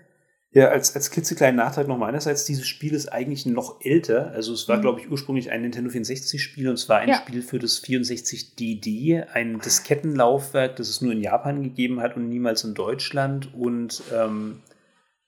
Ja, 0.51 0.69
als, 0.69 0.95
als 0.95 1.11
klitzekleinen 1.11 1.57
Nachtrag 1.57 1.89
noch 1.89 1.99
meinerseits, 1.99 2.47
dieses 2.47 2.67
Spiel 2.67 2.95
ist 2.95 3.09
eigentlich 3.09 3.45
noch 3.45 3.83
älter. 3.83 4.31
Also 4.31 4.55
es 4.55 4.67
war, 4.67 4.79
mhm. 4.79 4.83
glaube 4.83 5.01
ich, 5.01 5.11
ursprünglich 5.11 5.51
ein 5.51 5.61
Nintendo 5.61 5.91
64-Spiel 5.91 6.69
und 6.69 6.79
zwar 6.79 7.01
ein 7.01 7.11
ja. 7.11 7.17
Spiel 7.17 7.43
für 7.43 7.59
das 7.59 7.85
64DD, 7.85 9.27
ein 9.33 9.61
Diskettenlaufwerk, 9.61 10.77
das 10.77 10.89
es 10.89 11.03
nur 11.03 11.13
in 11.13 11.21
Japan 11.21 11.63
gegeben 11.63 12.01
hat 12.01 12.17
und 12.17 12.31
niemals 12.31 12.65
in 12.65 12.73
Deutschland. 12.73 13.53
Und 13.55 14.03
ähm, 14.15 14.61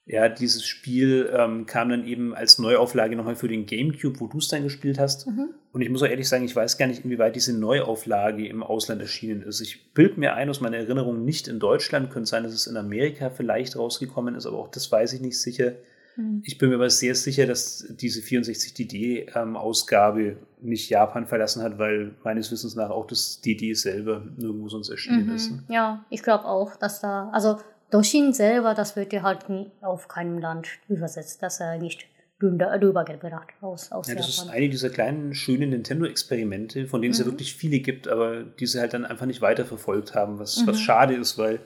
ja, 0.05 0.29
dieses 0.29 0.65
Spiel 0.65 1.31
ähm, 1.33 1.65
kam 1.65 1.89
dann 1.89 2.05
eben 2.05 2.33
als 2.33 2.57
Neuauflage 2.57 3.15
nochmal 3.15 3.35
für 3.35 3.47
den 3.47 3.65
GameCube, 3.65 4.19
wo 4.19 4.27
du 4.27 4.39
es 4.39 4.47
dann 4.47 4.63
gespielt 4.63 4.99
hast. 4.99 5.27
Mhm. 5.27 5.49
Und 5.71 5.81
ich 5.81 5.89
muss 5.89 6.01
auch 6.01 6.07
ehrlich 6.07 6.27
sagen, 6.27 6.43
ich 6.43 6.55
weiß 6.55 6.77
gar 6.77 6.87
nicht, 6.87 7.05
inwieweit 7.05 7.35
diese 7.35 7.57
Neuauflage 7.57 8.47
im 8.47 8.63
Ausland 8.63 9.01
erschienen 9.01 9.43
ist. 9.43 9.61
Ich 9.61 9.93
bild 9.93 10.17
mir 10.17 10.33
ein 10.33 10.49
aus 10.49 10.59
meiner 10.59 10.77
Erinnerung 10.77 11.23
nicht 11.23 11.47
in 11.47 11.59
Deutschland, 11.59 12.09
könnte 12.09 12.29
sein, 12.29 12.43
dass 12.43 12.53
es 12.53 12.67
in 12.67 12.77
Amerika 12.77 13.29
vielleicht 13.29 13.77
rausgekommen 13.77 14.35
ist, 14.35 14.45
aber 14.45 14.57
auch 14.57 14.69
das 14.69 14.91
weiß 14.91 15.13
ich 15.13 15.21
nicht 15.21 15.39
sicher. 15.39 15.73
Mhm. 16.15 16.41
Ich 16.45 16.57
bin 16.57 16.69
mir 16.69 16.75
aber 16.75 16.89
sehr 16.89 17.15
sicher, 17.15 17.45
dass 17.45 17.85
diese 17.91 18.21
64 18.21 18.73
DD-Ausgabe 18.73 20.21
ähm, 20.21 20.37
nicht 20.61 20.89
Japan 20.89 21.27
verlassen 21.27 21.61
hat, 21.61 21.77
weil 21.77 22.15
meines 22.23 22.51
Wissens 22.51 22.75
nach 22.75 22.89
auch 22.89 23.07
das 23.07 23.39
DD 23.41 23.75
selber 23.75 24.25
nirgendwo 24.37 24.67
sonst 24.67 24.89
erschienen 24.89 25.27
mhm. 25.27 25.35
ist. 25.35 25.51
Ja, 25.69 26.05
ich 26.09 26.23
glaube 26.23 26.45
auch, 26.45 26.75
dass 26.75 27.01
da, 27.01 27.29
also 27.31 27.59
Doshin 27.91 28.33
selber, 28.33 28.73
das 28.73 28.95
wird 28.95 29.13
ja 29.13 29.21
halt 29.21 29.45
auf 29.81 30.07
keinem 30.07 30.39
Land 30.39 30.67
übersetzt, 30.87 31.43
dass 31.43 31.59
er 31.59 31.77
nicht 31.77 32.07
rübergebracht 32.41 33.49
aus, 33.61 33.91
aus 33.91 34.07
ja, 34.07 34.15
das 34.15 34.35
Japan. 34.35 34.49
ist 34.49 34.55
eine 34.55 34.69
dieser 34.69 34.89
kleinen, 34.89 35.33
schönen 35.33 35.69
Nintendo-Experimente, 35.71 36.87
von 36.87 37.01
denen 37.01 37.11
es 37.11 37.19
ja 37.19 37.25
mhm. 37.25 37.31
wirklich 37.31 37.53
viele 37.53 37.79
gibt, 37.79 38.07
aber 38.07 38.43
die 38.43 38.65
sie 38.65 38.79
halt 38.79 38.93
dann 38.93 39.05
einfach 39.05 39.25
nicht 39.25 39.41
weiterverfolgt 39.41 40.15
haben, 40.15 40.39
was, 40.39 40.61
mhm. 40.61 40.67
was 40.67 40.79
schade 40.79 41.15
ist, 41.15 41.37
weil 41.37 41.59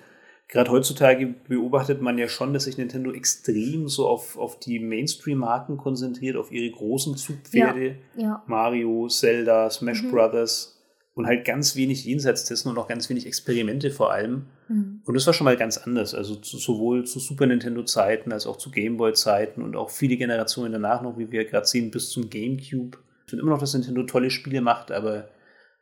gerade 0.48 0.72
heutzutage 0.72 1.28
beobachtet 1.48 2.02
man 2.02 2.18
ja 2.18 2.28
schon, 2.28 2.54
dass 2.54 2.66
sich 2.66 2.78
Nintendo 2.78 3.12
extrem 3.12 3.88
so 3.88 4.08
auf, 4.08 4.38
auf 4.38 4.60
die 4.60 4.80
Mainstream-Marken 4.80 5.78
konzentriert, 5.78 6.36
auf 6.36 6.52
ihre 6.52 6.70
großen 6.70 7.16
Zugpferde. 7.16 7.98
Ja. 8.16 8.24
Ja. 8.24 8.44
Mario, 8.48 9.08
Zelda, 9.08 9.70
Smash 9.70 10.04
mhm. 10.04 10.12
Brothers 10.12 10.75
und 11.16 11.26
halt 11.28 11.46
ganz 11.46 11.76
wenig 11.76 12.04
jenseits 12.04 12.44
dessen 12.44 12.70
und 12.70 12.78
auch 12.78 12.88
ganz 12.88 13.10
wenig 13.10 13.26
Experimente 13.26 13.90
vor 13.90 14.12
allem. 14.12 14.48
Mhm. 14.68 15.02
Und 15.06 15.14
das 15.14 15.26
war 15.26 15.34
schon 15.34 15.46
mal 15.46 15.56
ganz 15.56 15.78
anders. 15.78 16.14
Also 16.14 16.36
zu, 16.36 16.58
sowohl 16.58 17.06
zu 17.06 17.20
Super 17.20 17.48
Nintendo-Zeiten 17.48 18.34
als 18.34 18.46
auch 18.46 18.58
zu 18.58 18.70
Gameboy-Zeiten 18.70 19.62
und 19.62 19.78
auch 19.78 19.90
viele 19.90 20.18
Generationen 20.18 20.74
danach 20.74 21.02
noch, 21.02 21.18
wie 21.18 21.32
wir 21.32 21.46
gerade 21.46 21.66
sehen, 21.66 21.90
bis 21.90 22.10
zum 22.10 22.30
GameCube. 22.30 22.98
Ich 23.26 23.30
finde 23.30 23.42
immer 23.42 23.52
noch, 23.52 23.60
dass 23.60 23.74
Nintendo 23.74 24.04
tolle 24.04 24.30
Spiele 24.30 24.62
macht, 24.62 24.92
aber 24.92 25.30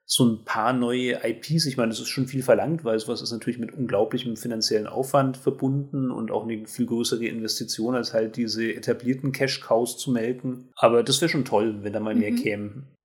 so 0.05 0.25
ein 0.25 0.43
paar 0.43 0.73
neue 0.73 1.19
IPs, 1.23 1.65
ich 1.65 1.77
meine, 1.77 1.89
das 1.89 1.99
ist 1.99 2.09
schon 2.09 2.27
viel 2.27 2.43
verlangt, 2.43 2.84
weil 2.84 2.99
sowas 2.99 3.21
ist 3.21 3.31
natürlich 3.31 3.57
mit 3.57 3.73
unglaublichem 3.73 4.36
finanziellen 4.36 4.86
Aufwand 4.86 5.38
verbunden 5.38 6.11
und 6.11 6.29
auch 6.29 6.43
eine 6.43 6.67
viel 6.67 6.86
größere 6.86 7.25
Investition, 7.25 7.95
als 7.95 8.13
halt 8.13 8.36
diese 8.36 8.71
etablierten 8.73 9.31
Cash-Cows 9.31 9.97
zu 9.97 10.11
melken. 10.11 10.69
Aber 10.75 11.03
das 11.03 11.21
wäre 11.21 11.29
schon 11.29 11.45
toll, 11.45 11.79
wenn 11.81 11.93
da 11.93 11.99
mal 11.99 12.15
mehr 12.15 12.31
mhm. 12.31 12.36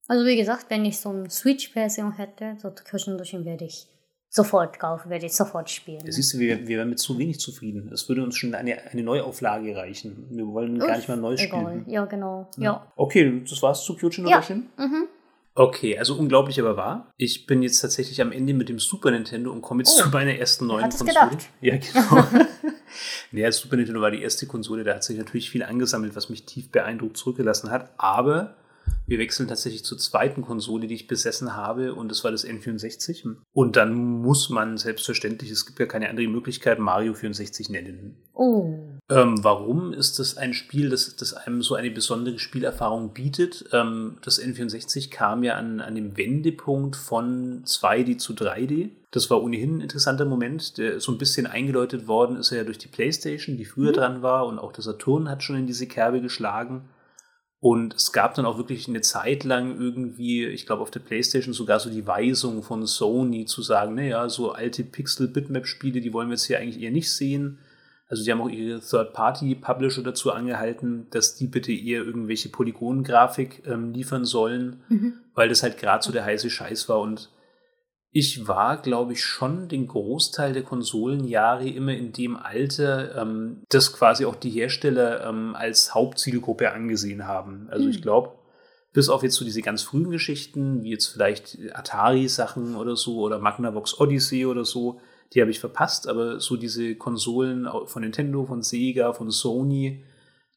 Also 0.09 0.25
wie 0.25 0.37
gesagt, 0.37 0.67
wenn 0.71 0.85
ich 0.87 0.99
so 0.99 1.11
eine 1.11 1.31
Switch-Version 1.31 2.13
hätte, 2.13 2.57
so 2.61 2.71
Kirchendurchen 2.71 3.45
werde 3.45 3.67
ich 3.67 3.87
sofort 4.31 4.79
kaufen, 4.79 5.11
werde 5.11 5.27
ich 5.27 5.35
sofort 5.35 5.71
spielen. 5.71 6.03
Das 6.05 6.17
siehst 6.17 6.35
du, 6.35 6.39
wir, 6.39 6.67
wir 6.67 6.79
wären 6.79 6.89
mit 6.89 6.99
zu 6.99 7.19
wenig 7.19 7.41
zufrieden. 7.41 7.91
Es 7.93 8.09
würde 8.09 8.23
uns 8.25 8.37
schon 8.37 8.55
eine, 8.55 8.79
eine 8.91 9.03
Neuauflage 9.03 9.77
reichen. 9.77 10.27
Wir 10.31 10.47
wollen 10.47 10.79
gar 10.79 10.97
nicht 10.97 11.09
mal 11.09 11.17
neu 11.17 11.37
spielen. 11.37 11.85
Ja, 11.89 12.07
genau. 12.07 12.49
Ja. 12.57 12.63
ja. 12.63 12.93
Okay, 12.97 13.43
das 13.49 13.63
war's 13.63 13.85
zu 13.85 13.97
Kyojin 13.97 14.27
ja. 14.27 14.43
Mhm. 14.49 15.09
Okay, 15.55 15.99
also 15.99 16.15
unglaublich 16.15 16.61
aber 16.61 16.77
wahr. 16.77 17.13
Ich 17.17 17.47
bin 17.47 17.63
jetzt 17.63 17.81
tatsächlich 17.81 18.23
am 18.23 18.31
Ende 18.31 18.55
mit 18.55 18.69
dem 18.69 18.79
Super 18.79 19.11
Nintendo 19.11 19.51
und 19.51 19.61
komme 19.61 19.83
jetzt 19.83 19.99
oh, 19.99 20.05
zu 20.05 20.11
meiner 20.11 20.33
ersten 20.33 20.69
neuen 20.69 20.89
Konsole. 20.89 21.11
Gedacht. 21.11 21.49
Ja, 21.61 21.77
genau. 21.77 22.25
naja, 23.33 23.51
Super 23.51 23.77
Nintendo 23.77 24.01
war 24.01 24.13
die 24.13 24.23
erste 24.23 24.47
Konsole, 24.47 24.85
da 24.85 24.95
hat 24.95 25.05
sich 25.05 25.19
natürlich 25.19 25.51
viel 25.51 25.65
angesammelt, 25.65 26.15
was 26.15 26.29
mich 26.29 26.47
tief 26.47 26.71
beeindruckt 26.71 27.17
zurückgelassen 27.17 27.71
hat. 27.71 27.91
Aber 27.99 28.55
wir 29.09 29.19
wechseln 29.19 29.49
tatsächlich 29.49 29.85
zur 29.85 29.97
zweiten 29.97 30.43
Konsole, 30.43 30.87
die 30.87 30.95
ich 30.95 31.07
besessen 31.07 31.57
habe, 31.57 31.95
und 31.95 32.11
das 32.11 32.25
war 32.25 32.31
das 32.31 32.47
N64. 32.47 33.37
Und 33.55 33.77
dann 33.77 33.95
muss 33.95 34.51
man 34.51 34.77
selbstverständlich, 34.77 35.51
es 35.51 35.65
gibt 35.65 35.79
ja 35.81 35.87
keine 35.87 36.11
andere 36.11 36.29
Möglichkeit, 36.29 36.79
Mario 36.79 37.15
64 37.15 37.71
nennen. 37.71 38.17
Oh. 38.35 38.75
Ähm, 39.11 39.43
warum 39.43 39.95
ist 39.95 40.19
das 40.19 40.37
ein 40.37 40.53
Spiel, 40.53 40.91
das, 40.91 41.17
das 41.17 41.33
einem 41.33 41.63
so 41.63 41.75
eine 41.75 41.91
besondere 41.91 42.39
Spielerfahrung 42.39 43.15
bietet? 43.15 43.65
Ähm, 43.73 44.19
das 44.23 44.41
N64 44.43 45.11
kam 45.11 45.43
ja 45.43 45.55
an, 45.55 45.81
an 45.81 45.95
dem 45.95 46.19
Wendepunkt 46.19 46.95
von 46.95 47.65
2D 47.65 48.19
zu 48.19 48.35
3D. 48.35 48.91
Das 49.11 49.31
war 49.31 49.43
ohnehin 49.43 49.79
ein 49.79 49.81
interessanter 49.81 50.27
Moment, 50.27 50.77
der 50.77 51.01
so 51.01 51.13
ein 51.13 51.19
bisschen 51.19 51.47
eingeläutet 51.47 52.07
worden 52.07 52.37
ist 52.37 52.53
er 52.53 52.59
ja 52.59 52.65
durch 52.65 52.77
die 52.77 52.89
PlayStation, 52.89 53.57
die 53.57 53.65
früher 53.65 53.93
mhm. 53.93 53.97
dran 53.97 54.23
war, 54.23 54.47
und 54.47 54.59
auch 54.59 54.73
der 54.73 54.85
Saturn 54.85 55.31
hat 55.31 55.43
schon 55.43 55.57
in 55.57 55.67
diese 55.67 55.87
Kerbe 55.87 56.21
geschlagen. 56.21 56.91
Und 57.61 57.95
es 57.95 58.13
gab 58.13 58.35
dann 58.35 58.47
auch 58.47 58.57
wirklich 58.57 58.87
eine 58.87 59.01
Zeit 59.01 59.43
lang 59.43 59.81
irgendwie, 59.81 60.47
ich 60.47 60.65
glaube 60.65 60.83
auf 60.83 60.93
der 60.93 61.01
Playstation 61.01 61.53
sogar 61.53 61.81
so 61.81 61.91
die 61.91 62.07
Weisung 62.07 62.63
von 62.63 62.87
Sony 62.87 63.47
zu 63.47 63.63
sagen, 63.63 63.97
naja, 63.97 64.29
so 64.29 64.53
alte 64.53 64.85
Pixel-Bitmap-Spiele, 64.85 66.01
die 66.01 66.13
wollen 66.13 66.29
wir 66.29 66.35
jetzt 66.35 66.45
hier 66.45 66.61
eigentlich 66.61 66.81
eher 66.81 66.93
nicht 66.93 67.13
sehen. 67.13 67.59
Also 68.09 68.25
die 68.25 68.31
haben 68.31 68.41
auch 68.41 68.49
ihre 68.49 68.81
Third-Party-Publisher 68.81 70.03
dazu 70.03 70.33
angehalten, 70.33 71.09
dass 71.11 71.35
die 71.35 71.49
bitte 71.49 71.73
eher 71.73 72.05
irgendwelche 72.05 72.49
Polygongrafik 72.49 73.65
ähm, 73.67 73.93
liefern 73.93 74.25
sollen, 74.25 74.81
mhm. 74.89 75.15
weil 75.35 75.49
das 75.49 75.65
halt 75.65 75.79
gerade 75.79 76.05
so 76.05 76.13
der 76.13 76.25
heiße 76.25 76.51
Scheiß 76.51 76.89
war 76.89 77.01
und 77.01 77.29
ich 78.11 78.49
war, 78.49 78.81
glaube 78.81 79.13
ich, 79.13 79.23
schon 79.23 79.69
den 79.69 79.87
Großteil 79.87 80.53
der 80.53 80.63
Konsolenjahre 80.63 81.69
immer 81.69 81.93
in 81.93 82.13
dem 82.13 82.37
Alter, 82.37 83.21
ähm, 83.21 83.63
das 83.69 83.93
quasi 83.93 84.25
auch 84.25 84.37
die 84.37 84.51
Hersteller 84.51 85.27
ähm, 85.27 85.55
als 85.55 85.95
Hauptzielgruppe 85.95 86.73
angesehen 86.73 87.27
haben. 87.27 87.69
Also 87.71 87.85
mhm. 87.85 87.91
ich 87.91 88.03
glaube, 88.03 88.33
bis 88.93 89.11
auf 89.11 89.23
jetzt 89.23 89.37
so 89.37 89.45
diese 89.45 89.61
ganz 89.61 89.83
frühen 89.83 90.11
Geschichten, 90.11 90.83
wie 90.83 90.91
jetzt 90.91 91.09
vielleicht 91.09 91.59
Atari-Sachen 91.75 92.77
oder 92.77 92.97
so 92.97 93.19
oder 93.21 93.39
Magnavox 93.39 94.01
Odyssey 94.01 94.47
oder 94.47 94.65
so, 94.65 95.01
die 95.35 95.43
habe 95.43 95.51
ich 95.51 95.61
verpasst, 95.61 96.09
aber 96.09 96.41
so 96.41 96.57
diese 96.57 96.95
Konsolen 96.95 97.69
von 97.85 98.03
Nintendo, 98.03 98.47
von 98.47 98.63
Sega, 98.63 99.13
von 99.13 99.31
Sony, 99.31 100.03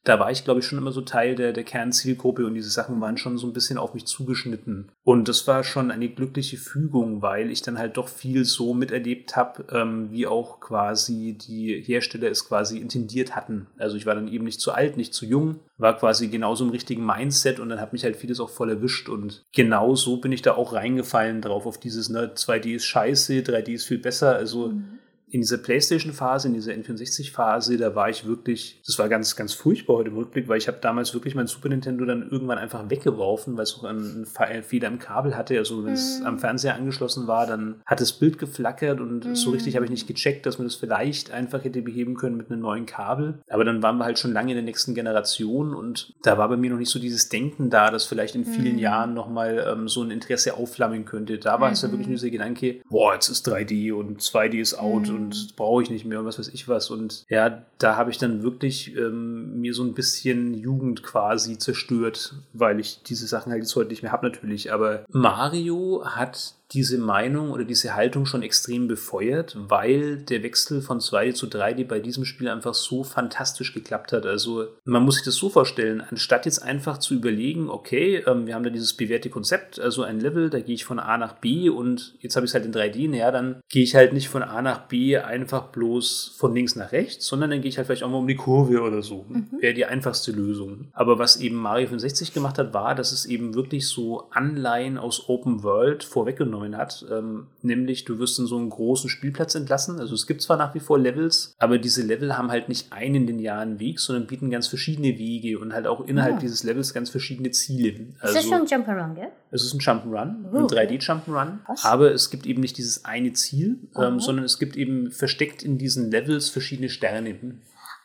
da 0.04 0.18
war 0.18 0.30
ich, 0.32 0.44
glaube 0.44 0.60
ich, 0.60 0.66
schon 0.66 0.78
immer 0.78 0.90
so 0.90 1.00
Teil 1.00 1.36
der, 1.36 1.52
der 1.52 1.62
Kernzielgruppe 1.62 2.44
und 2.44 2.54
diese 2.54 2.70
Sachen 2.70 3.00
waren 3.00 3.16
schon 3.16 3.38
so 3.38 3.46
ein 3.46 3.52
bisschen 3.52 3.78
auf 3.78 3.94
mich 3.94 4.04
zugeschnitten. 4.04 4.90
Und 5.04 5.28
das 5.28 5.46
war 5.46 5.62
schon 5.62 5.92
eine 5.92 6.08
glückliche 6.08 6.56
Fügung, 6.56 7.22
weil 7.22 7.50
ich 7.50 7.62
dann 7.62 7.78
halt 7.78 7.96
doch 7.96 8.08
viel 8.08 8.44
so 8.44 8.74
miterlebt 8.74 9.36
habe, 9.36 9.64
ähm, 9.70 10.10
wie 10.10 10.26
auch 10.26 10.58
quasi 10.58 11.38
die 11.40 11.80
Hersteller 11.80 12.30
es 12.30 12.48
quasi 12.48 12.78
intendiert 12.78 13.36
hatten. 13.36 13.68
Also 13.78 13.96
ich 13.96 14.06
war 14.06 14.16
dann 14.16 14.28
eben 14.28 14.44
nicht 14.44 14.60
zu 14.60 14.72
alt, 14.72 14.96
nicht 14.96 15.14
zu 15.14 15.24
jung, 15.24 15.60
war 15.78 15.96
quasi 15.96 16.28
genauso 16.28 16.64
im 16.64 16.70
richtigen 16.70 17.06
Mindset 17.06 17.60
und 17.60 17.68
dann 17.68 17.80
hat 17.80 17.92
mich 17.92 18.02
halt 18.02 18.16
vieles 18.16 18.40
auch 18.40 18.50
voll 18.50 18.70
erwischt 18.70 19.08
und 19.08 19.44
genau 19.52 19.94
so 19.94 20.16
bin 20.16 20.32
ich 20.32 20.42
da 20.42 20.54
auch 20.54 20.72
reingefallen 20.72 21.42
drauf, 21.42 21.66
auf 21.66 21.78
dieses, 21.78 22.08
ne, 22.08 22.32
2D 22.34 22.74
ist 22.74 22.86
scheiße, 22.86 23.34
3D 23.34 23.74
ist 23.74 23.86
viel 23.86 23.98
besser, 23.98 24.34
also 24.34 24.68
mhm 24.68 24.98
in 25.32 25.40
dieser 25.40 25.56
PlayStation-Phase, 25.56 26.48
in 26.48 26.54
dieser 26.54 26.72
N64-Phase, 26.72 27.78
da 27.78 27.94
war 27.94 28.10
ich 28.10 28.26
wirklich, 28.26 28.82
das 28.86 28.98
war 28.98 29.08
ganz, 29.08 29.34
ganz 29.34 29.54
furchtbar 29.54 29.96
heute 29.96 30.10
im 30.10 30.16
Rückblick, 30.18 30.46
weil 30.46 30.58
ich 30.58 30.68
habe 30.68 30.76
damals 30.82 31.14
wirklich 31.14 31.34
mein 31.34 31.46
Super 31.46 31.70
Nintendo 31.70 32.04
dann 32.04 32.28
irgendwann 32.28 32.58
einfach 32.58 32.90
weggeworfen, 32.90 33.56
weil 33.56 33.62
es 33.62 33.74
auch 33.74 33.84
einen 33.84 34.26
Fehler 34.26 34.88
im 34.88 34.98
Kabel 34.98 35.34
hatte. 35.34 35.56
Also 35.56 35.86
wenn 35.86 35.94
es 35.94 36.20
mm. 36.20 36.26
am 36.26 36.38
Fernseher 36.38 36.74
angeschlossen 36.74 37.28
war, 37.28 37.46
dann 37.46 37.80
hat 37.86 38.02
das 38.02 38.12
Bild 38.12 38.38
geflackert 38.38 39.00
und 39.00 39.24
mm. 39.24 39.34
so 39.34 39.52
richtig 39.52 39.74
habe 39.74 39.86
ich 39.86 39.90
nicht 39.90 40.06
gecheckt, 40.06 40.44
dass 40.44 40.58
man 40.58 40.66
das 40.66 40.74
vielleicht 40.74 41.30
einfach 41.30 41.64
hätte 41.64 41.80
beheben 41.80 42.14
können 42.14 42.36
mit 42.36 42.50
einem 42.50 42.60
neuen 42.60 42.84
Kabel. 42.84 43.38
Aber 43.48 43.64
dann 43.64 43.82
waren 43.82 43.96
wir 43.96 44.04
halt 44.04 44.18
schon 44.18 44.34
lange 44.34 44.50
in 44.50 44.56
der 44.56 44.64
nächsten 44.64 44.94
Generation 44.94 45.74
und 45.74 46.12
da 46.24 46.36
war 46.36 46.50
bei 46.50 46.58
mir 46.58 46.68
noch 46.68 46.78
nicht 46.78 46.90
so 46.90 46.98
dieses 46.98 47.30
Denken 47.30 47.70
da, 47.70 47.90
dass 47.90 48.04
vielleicht 48.04 48.34
in 48.34 48.44
vielen 48.44 48.76
mm. 48.76 48.80
Jahren 48.80 49.14
nochmal 49.14 49.66
ähm, 49.66 49.88
so 49.88 50.02
ein 50.02 50.10
Interesse 50.10 50.58
aufflammen 50.58 51.06
könnte. 51.06 51.38
Da 51.38 51.58
war 51.58 51.72
es 51.72 51.80
ja 51.80 51.90
wirklich 51.90 52.08
nur 52.08 52.16
dieser 52.16 52.28
Gedanke, 52.28 52.82
boah, 52.90 53.14
jetzt 53.14 53.30
ist 53.30 53.48
3D 53.48 53.94
und 53.94 54.20
2D 54.20 54.60
ist 54.60 54.74
out 54.74 55.08
mm. 55.08 55.21
Und 55.26 55.56
brauche 55.56 55.82
ich 55.82 55.90
nicht 55.90 56.04
mehr 56.04 56.20
und 56.20 56.26
was 56.26 56.38
weiß 56.38 56.48
ich 56.48 56.68
was. 56.68 56.90
Und 56.90 57.24
ja, 57.28 57.62
da 57.78 57.96
habe 57.96 58.10
ich 58.10 58.18
dann 58.18 58.42
wirklich 58.42 58.96
ähm, 58.96 59.60
mir 59.60 59.74
so 59.74 59.82
ein 59.82 59.94
bisschen 59.94 60.54
Jugend 60.54 61.02
quasi 61.02 61.58
zerstört, 61.58 62.34
weil 62.52 62.80
ich 62.80 63.02
diese 63.02 63.26
Sachen 63.26 63.52
halt 63.52 63.62
jetzt 63.62 63.76
heute 63.76 63.90
nicht 63.90 64.02
mehr 64.02 64.12
habe 64.12 64.26
natürlich. 64.26 64.72
Aber 64.72 65.04
Mario 65.10 66.02
hat 66.04 66.54
diese 66.72 66.98
Meinung 66.98 67.50
oder 67.50 67.64
diese 67.64 67.94
Haltung 67.94 68.26
schon 68.26 68.42
extrem 68.42 68.88
befeuert, 68.88 69.56
weil 69.58 70.16
der 70.16 70.42
Wechsel 70.42 70.82
von 70.82 71.00
2D 71.00 71.34
zu 71.34 71.46
3D 71.46 71.86
bei 71.86 72.00
diesem 72.00 72.24
Spiel 72.24 72.48
einfach 72.48 72.74
so 72.74 73.04
fantastisch 73.04 73.74
geklappt 73.74 74.12
hat. 74.12 74.26
Also 74.26 74.66
man 74.84 75.02
muss 75.02 75.16
sich 75.16 75.24
das 75.24 75.34
so 75.34 75.48
vorstellen, 75.48 76.00
anstatt 76.00 76.46
jetzt 76.46 76.62
einfach 76.62 76.98
zu 76.98 77.14
überlegen, 77.14 77.68
okay, 77.68 78.22
ähm, 78.26 78.46
wir 78.46 78.54
haben 78.54 78.64
da 78.64 78.70
dieses 78.70 78.96
bewährte 78.96 79.30
Konzept, 79.30 79.78
also 79.78 80.02
ein 80.02 80.20
Level, 80.20 80.50
da 80.50 80.60
gehe 80.60 80.74
ich 80.74 80.84
von 80.84 80.98
A 80.98 81.18
nach 81.18 81.34
B 81.34 81.68
und 81.68 82.16
jetzt 82.20 82.36
habe 82.36 82.46
ich 82.46 82.50
es 82.50 82.54
halt 82.54 82.64
in 82.64 82.72
3D, 82.72 83.10
naja, 83.10 83.30
dann 83.30 83.60
gehe 83.68 83.82
ich 83.82 83.94
halt 83.94 84.12
nicht 84.12 84.28
von 84.28 84.42
A 84.42 84.62
nach 84.62 84.88
B 84.88 85.18
einfach 85.18 85.68
bloß 85.68 86.36
von 86.38 86.54
links 86.54 86.76
nach 86.76 86.92
rechts, 86.92 87.26
sondern 87.26 87.50
dann 87.50 87.60
gehe 87.60 87.68
ich 87.68 87.76
halt 87.76 87.86
vielleicht 87.86 88.02
auch 88.02 88.10
mal 88.10 88.18
um 88.18 88.26
die 88.26 88.36
Kurve 88.36 88.80
oder 88.82 89.02
so. 89.02 89.26
Mhm. 89.28 89.48
Wäre 89.60 89.74
die 89.74 89.84
einfachste 89.84 90.32
Lösung. 90.32 90.88
Aber 90.92 91.18
was 91.18 91.36
eben 91.36 91.56
Mario 91.56 91.88
65 91.88 92.32
gemacht 92.32 92.58
hat, 92.58 92.74
war, 92.74 92.94
dass 92.94 93.12
es 93.12 93.26
eben 93.26 93.54
wirklich 93.54 93.88
so 93.88 94.30
Anleihen 94.30 94.98
aus 94.98 95.28
Open 95.28 95.62
World 95.62 96.04
vorweggenommen 96.04 96.61
vorgenommen 96.62 96.76
hat. 96.76 97.04
Ähm, 97.10 97.46
nämlich, 97.62 98.04
du 98.04 98.18
wirst 98.18 98.38
in 98.38 98.46
so 98.46 98.56
einen 98.56 98.70
großen 98.70 99.10
Spielplatz 99.10 99.54
entlassen. 99.54 100.00
Also 100.00 100.14
es 100.14 100.26
gibt 100.26 100.42
zwar 100.42 100.56
nach 100.56 100.74
wie 100.74 100.80
vor 100.80 100.98
Levels, 100.98 101.54
aber 101.58 101.78
diese 101.78 102.02
Level 102.02 102.36
haben 102.36 102.50
halt 102.50 102.68
nicht 102.68 102.92
einen 102.92 103.26
linearen 103.26 103.78
Weg, 103.80 104.00
sondern 104.00 104.26
bieten 104.26 104.50
ganz 104.50 104.68
verschiedene 104.68 105.18
Wege 105.18 105.58
und 105.58 105.72
halt 105.72 105.86
auch 105.86 106.06
innerhalb 106.06 106.32
ja. 106.32 106.38
Ah. 106.38 106.40
dieses 106.40 106.64
Levels 106.64 106.94
ganz 106.94 107.10
verschiedene 107.10 107.50
Ziele. 107.50 108.06
Also, 108.20 108.38
ist 108.38 108.44
das 108.44 108.50
schon 108.50 108.66
ein 108.66 108.66
Jump'n'Run, 108.66 109.14
gell? 109.14 109.28
Es 109.50 109.64
ist 109.64 109.74
ein 109.74 109.80
Jump'n'Run, 109.80 110.44
oh, 110.52 110.56
ein 110.56 110.66
3D-Jump'n'Run. 110.66 111.58
Aber 111.82 112.12
es 112.12 112.30
gibt 112.30 112.46
eben 112.46 112.60
nicht 112.60 112.78
dieses 112.78 113.04
eine 113.04 113.32
Ziel, 113.32 113.78
ähm, 113.96 114.20
sondern 114.20 114.44
es 114.44 114.58
gibt 114.58 114.76
eben 114.76 115.10
versteckt 115.10 115.62
in 115.62 115.78
diesen 115.78 116.10
Levels 116.10 116.48
verschiedene 116.48 116.88
Sterne. 116.88 117.36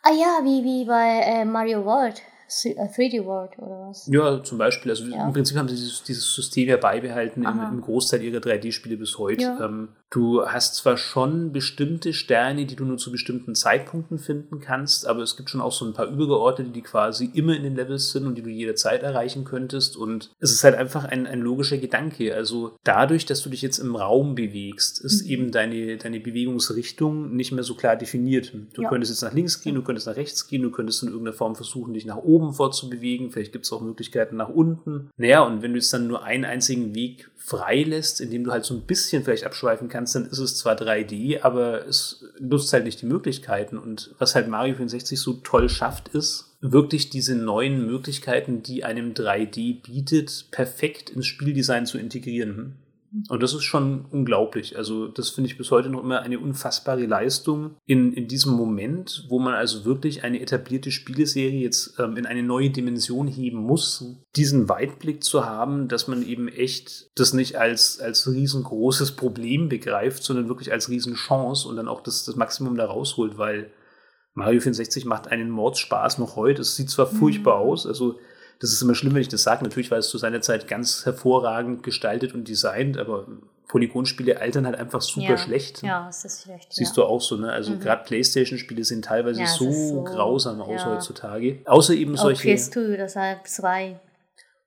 Ah 0.03 0.12
ja, 0.12 0.39
wie, 0.43 0.64
wie 0.64 0.86
bei 0.86 1.22
äh, 1.26 1.45
Mario 1.45 1.84
World. 1.86 2.22
3D 2.50 3.26
World 3.26 3.58
oder 3.58 3.88
was? 3.89 4.08
Ja, 4.12 4.43
zum 4.43 4.58
Beispiel. 4.58 4.91
Also 4.91 5.06
ja. 5.06 5.26
im 5.26 5.34
Prinzip 5.34 5.58
haben 5.58 5.68
sie 5.68 5.76
dieses, 5.76 6.04
dieses 6.04 6.34
System 6.34 6.70
ja 6.70 6.78
beibehalten 6.78 7.43
im, 7.43 7.60
im, 7.74 7.82
Großteil 7.82 8.24
ihrer 8.24 8.39
3D-Spiele 8.39 8.98
bis 8.98 9.18
heute. 9.18 9.43
Ja. 9.43 9.66
Ähm, 9.66 9.89
Du 10.10 10.45
hast 10.45 10.76
zwar 10.76 10.95
schon 10.95 11.52
bestimmte 11.52 12.14
Sterne, 12.14 12.66
die 12.66 12.78
du 12.78 12.86
nur 12.86 12.98
zu 12.98 13.12
bestimmten 13.12 13.56
Zeitpunkten 13.56 14.20
finden 14.20 14.62
kannst, 14.62 15.06
aber 15.06 15.22
es 15.22 15.36
gibt 15.36 15.50
schon 15.50 15.60
auch 15.60 15.74
so 15.74 15.86
ein 15.86 15.91
paar 15.91 16.08
übergeordnete, 16.08 16.72
die 16.72 16.82
quasi 16.82 17.30
immer 17.34 17.54
in 17.58 17.64
den 17.64 17.76
Levels 17.76 18.12
sind 18.12 18.26
und 18.26 18.36
die 18.36 18.41
du 18.41 18.50
jederzeit 18.50 19.04
erreichen 19.04 19.43
könntest. 19.43 19.98
Und 19.98 20.34
es 20.39 20.54
ist 20.54 20.64
halt 20.64 20.76
einfach 20.76 21.04
ein, 21.04 21.28
ein 21.28 21.41
logischer 21.41 21.78
Gedanke. 21.78 22.34
Also 22.34 22.72
dadurch, 22.86 23.26
dass 23.26 23.41
du 23.41 23.50
dich 23.50 23.62
jetzt 23.62 23.80
im 23.80 23.98
Raum 23.98 24.36
bewegst, 24.36 25.04
ist 25.04 25.26
mhm. 25.26 25.30
eben 25.30 25.52
deine, 25.52 25.98
deine 25.98 26.22
Bewegungsrichtung 26.22 27.36
nicht 27.36 27.52
mehr 27.52 27.66
so 27.66 27.76
klar 27.76 27.98
definiert. 27.98 28.54
Du 28.76 28.84
ja. 28.84 28.89
könntest 28.89 29.12
jetzt 29.12 29.24
nach 29.24 29.34
links 29.34 29.62
gehen, 29.62 29.76
du 29.76 29.84
könntest 29.84 30.08
nach 30.08 30.16
rechts 30.16 30.48
gehen, 30.48 30.62
du 30.62 30.72
könntest 30.72 31.04
in 31.04 31.10
irgendeiner 31.10 31.36
Form 31.36 31.58
versuchen, 31.58 31.93
dich 31.93 32.06
nach 32.06 32.16
oben 32.16 32.37
fortzubewegen. 32.54 33.32
Vielleicht 33.32 33.52
gibt 33.52 33.66
es 33.66 33.72
auch 33.72 33.82
Möglichkeiten 33.82 34.38
nach 34.38 34.50
unten. 34.50 35.10
Naja, 35.18 35.42
und 35.42 35.62
wenn 35.62 35.74
du 35.74 35.80
jetzt 35.80 35.94
dann 35.94 36.08
nur 36.08 36.24
einen 36.24 36.46
einzigen 36.46 36.96
Weg 36.96 37.30
freilässt, 37.36 38.22
indem 38.22 38.44
du 38.44 38.52
halt 38.52 38.66
so 38.66 38.74
ein 38.74 38.82
bisschen 38.82 39.24
vielleicht 39.24 39.46
abschweifen 39.46 39.90
kannst, 39.90 40.16
dann 40.16 40.26
ist 40.26 40.40
es 40.40 40.58
zwar 40.58 40.76
3D, 40.76 41.42
aber 41.42 41.88
es 41.88 42.26
nutzt 42.40 42.74
halt 42.74 42.84
nicht 42.84 43.02
die 43.02 43.06
Möglichkeiten. 43.06 43.78
Und 43.78 44.14
was 44.20 44.36
halt 44.36 44.48
Mario 44.48 44.76
64 44.76 45.20
so 45.20 45.34
toll 45.34 45.70
schafft, 45.70 46.10
ist, 46.10 46.58
wirklich 46.62 47.10
diese 47.10 47.36
neuen 47.36 47.86
Möglichkeiten, 47.86 48.64
die 48.64 48.84
einem 48.84 49.14
3D 49.14 49.82
bietet, 49.82 50.48
perfekt 50.52 51.10
ins 51.10 51.28
Spieldesign 51.28 51.86
zu 51.86 51.98
integrieren. 51.98 52.76
Und 53.30 53.41
das 53.41 53.53
ist 53.53 53.64
schon 53.64 54.05
unglaublich. 54.12 54.78
Also, 54.78 55.08
das 55.08 55.30
finde 55.30 55.49
ich 55.49 55.58
bis 55.58 55.72
heute 55.72 55.89
noch 55.89 56.03
immer 56.03 56.22
eine 56.22 56.39
unfassbare 56.39 57.05
Leistung 57.05 57.76
in, 57.86 58.14
in 58.14 58.28
diesem 58.28 58.53
Moment, 58.53 59.26
wo 59.30 59.39
man 59.39 59.53
also 59.53 59.86
wirklich 59.86 60.24
eine 60.24 60.41
etablierte 60.41 60.91
Spieleserie 60.91 61.62
jetzt 61.62 61.99
ähm, 61.99 62.18
in 62.18 62.26
eine 62.26 62.43
neue 62.43 62.70
Dimension 62.70 63.28
heben 63.28 63.60
muss, 63.60 64.05
diesen 64.36 64.68
Weitblick 64.68 65.24
zu 65.24 65.45
haben, 65.45 65.88
dass 65.88 66.08
man 66.08 66.22
eben 66.26 66.47
echt 66.47 67.10
das 67.16 67.34
nicht 67.34 67.55
als, 67.55 67.99
als 67.99 68.28
riesengroßes 68.30 69.14
Problem 69.14 69.70
begreift, 69.70 70.24
sondern 70.24 70.49
wirklich 70.49 70.72
als 70.72 70.89
Riesenchance 70.89 71.68
und 71.68 71.78
dann 71.78 71.88
auch 71.88 72.01
das, 72.01 72.26
das 72.26 72.36
Maximum 72.36 72.76
da 72.76 72.86
rausholt, 72.86 73.38
weil 73.38 73.72
Mario 74.34 74.62
64 74.62 75.05
macht 75.05 75.30
einen 75.30 75.49
Mordspaß 75.49 76.20
noch 76.20 76.36
heute. 76.36 76.62
Es 76.62 76.76
sieht 76.76 76.91
zwar 76.91 77.08
furchtbar 77.08 77.64
mhm. 77.64 77.70
aus, 77.70 77.88
also 77.88 78.20
das 78.60 78.72
ist 78.72 78.82
immer 78.82 78.95
schlimm, 78.95 79.14
wenn 79.14 79.22
ich 79.22 79.28
das 79.28 79.43
sage. 79.43 79.64
Natürlich 79.64 79.91
war 79.91 79.97
es 79.97 80.10
zu 80.10 80.18
seiner 80.18 80.41
Zeit 80.41 80.68
ganz 80.68 81.05
hervorragend 81.05 81.84
gestaltet 81.84 82.34
und 82.34 82.47
designt, 82.47 82.97
aber 82.97 83.28
Polygonspiele 83.68 84.39
altern 84.39 84.66
halt 84.66 84.78
einfach 84.78 85.01
super 85.01 85.32
ja. 85.32 85.38
schlecht. 85.38 85.84
Ja, 85.84 86.08
es 86.10 86.24
ist 86.26 86.43
schlecht. 86.43 86.74
Siehst 86.74 86.95
ja. 86.95 87.03
du 87.03 87.10
auch 87.10 87.22
so, 87.22 87.36
ne? 87.36 87.51
Also 87.51 87.74
mhm. 87.74 87.80
gerade 87.80 88.03
Playstation-Spiele 88.03 88.84
sehen 88.84 89.01
teilweise 89.01 89.41
ja, 89.41 89.47
so, 89.47 89.72
so, 89.72 90.03
grausam 90.03 90.62
aus 90.62 90.86
heutzutage. 90.86 91.60
Außer 91.66 91.93
eben 91.93 92.14
auch 92.16 92.24
solche. 92.24 92.47
PS2, 92.49 92.97
deshalb 92.97 93.47
zwei. 93.47 93.99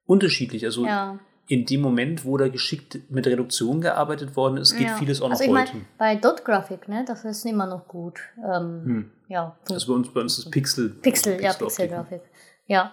Unterschiedlich. 0.07 0.65
Also 0.65 0.87
in 1.49 1.67
dem 1.67 1.81
Moment, 1.81 2.25
wo 2.25 2.37
da 2.37 2.49
geschickt 2.49 3.01
mit 3.11 3.27
Reduktion 3.27 3.81
gearbeitet 3.81 4.37
worden 4.37 4.59
ist, 4.59 4.77
geht 4.77 4.91
vieles 4.91 5.21
auch 5.21 5.31
also 5.31 5.45
noch 5.45 5.61
heute. 5.61 5.73
Mein, 5.73 5.87
bei 5.99 6.15
Dot 6.15 6.45
Graphic, 6.45 6.87
ne, 6.87 7.05
das 7.07 7.25
ist 7.25 7.45
immer 7.45 7.67
noch 7.67 7.89
gut. 7.89 8.21
Ähm, 8.39 8.83
hm. 8.85 9.11
Ja. 9.29 9.57
Also 9.69 9.93
bei 9.93 9.95
uns, 9.95 10.13
bei 10.13 10.21
uns 10.21 10.39
ist 10.39 10.51
Pixel. 10.51 10.91
Pixel, 10.91 11.33
Pixel 11.33 11.45
ja, 11.45 11.53
Pixel-Grafik. 11.53 12.23
Ja. 12.67 12.93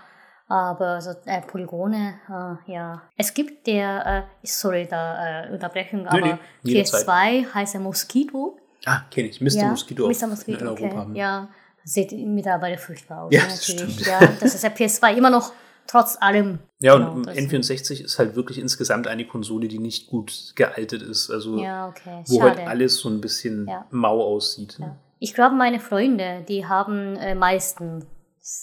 Aber 0.50 1.02
so 1.02 1.12
äh, 1.26 1.42
Polygone, 1.42 2.16
äh, 2.30 2.72
ja. 2.72 3.02
Es 3.18 3.34
gibt 3.34 3.68
der, 3.68 4.28
äh, 4.42 4.48
sorry, 4.48 4.88
da 4.90 5.44
äh, 5.44 5.52
Unterbrechung, 5.52 6.08
aber 6.08 6.40
nee, 6.64 6.82
PS2 6.82 7.54
heißt 7.54 7.76
er 7.76 7.82
Mosquito. 7.82 8.58
Ah, 8.86 9.02
kenne 9.12 9.28
ich. 9.28 9.42
Mr. 9.42 9.50
Ja, 9.50 9.68
Mosquito. 9.70 10.08
Mr. 10.08 10.28
Mosquito, 10.28 10.60
in 10.60 10.68
okay. 10.68 10.84
Europa. 10.86 11.12
Ja, 11.14 11.50
sieht 11.84 12.14
mittlerweile 12.14 12.78
furchtbar 12.78 13.24
aus. 13.24 13.34
Ja, 13.34 13.44
das 13.44 13.66
stimmt. 13.66 14.06
Ja, 14.06 14.20
das 14.40 14.56
ist 14.56 14.64
ja 14.64 14.70
PS2 14.70 15.18
immer 15.18 15.30
noch 15.30 15.52
trotz 15.88 16.18
allem. 16.22 16.60
Ja, 16.80 16.94
und 16.94 17.26
genau, 17.26 17.38
N64 17.38 18.06
ist 18.06 18.20
halt 18.20 18.36
wirklich 18.36 18.60
insgesamt 18.60 19.08
eine 19.08 19.26
Konsole, 19.26 19.68
die 19.68 19.80
nicht 19.80 20.08
gut 20.08 20.54
gealtert 20.56 21.02
ist. 21.02 21.30
Also, 21.30 21.58
ja, 21.58 21.90
okay. 21.90 22.24
wo 22.28 22.44
halt 22.44 22.60
alles 22.60 22.98
so 22.98 23.10
ein 23.10 23.20
bisschen 23.20 23.68
ja. 23.68 23.86
mau 23.90 24.22
aussieht. 24.22 24.78
Ja. 24.80 24.96
Ich 25.20 25.34
glaube, 25.34 25.56
meine 25.56 25.80
Freunde, 25.80 26.46
die 26.48 26.66
haben 26.66 27.16
äh, 27.16 27.34
meisten 27.34 28.06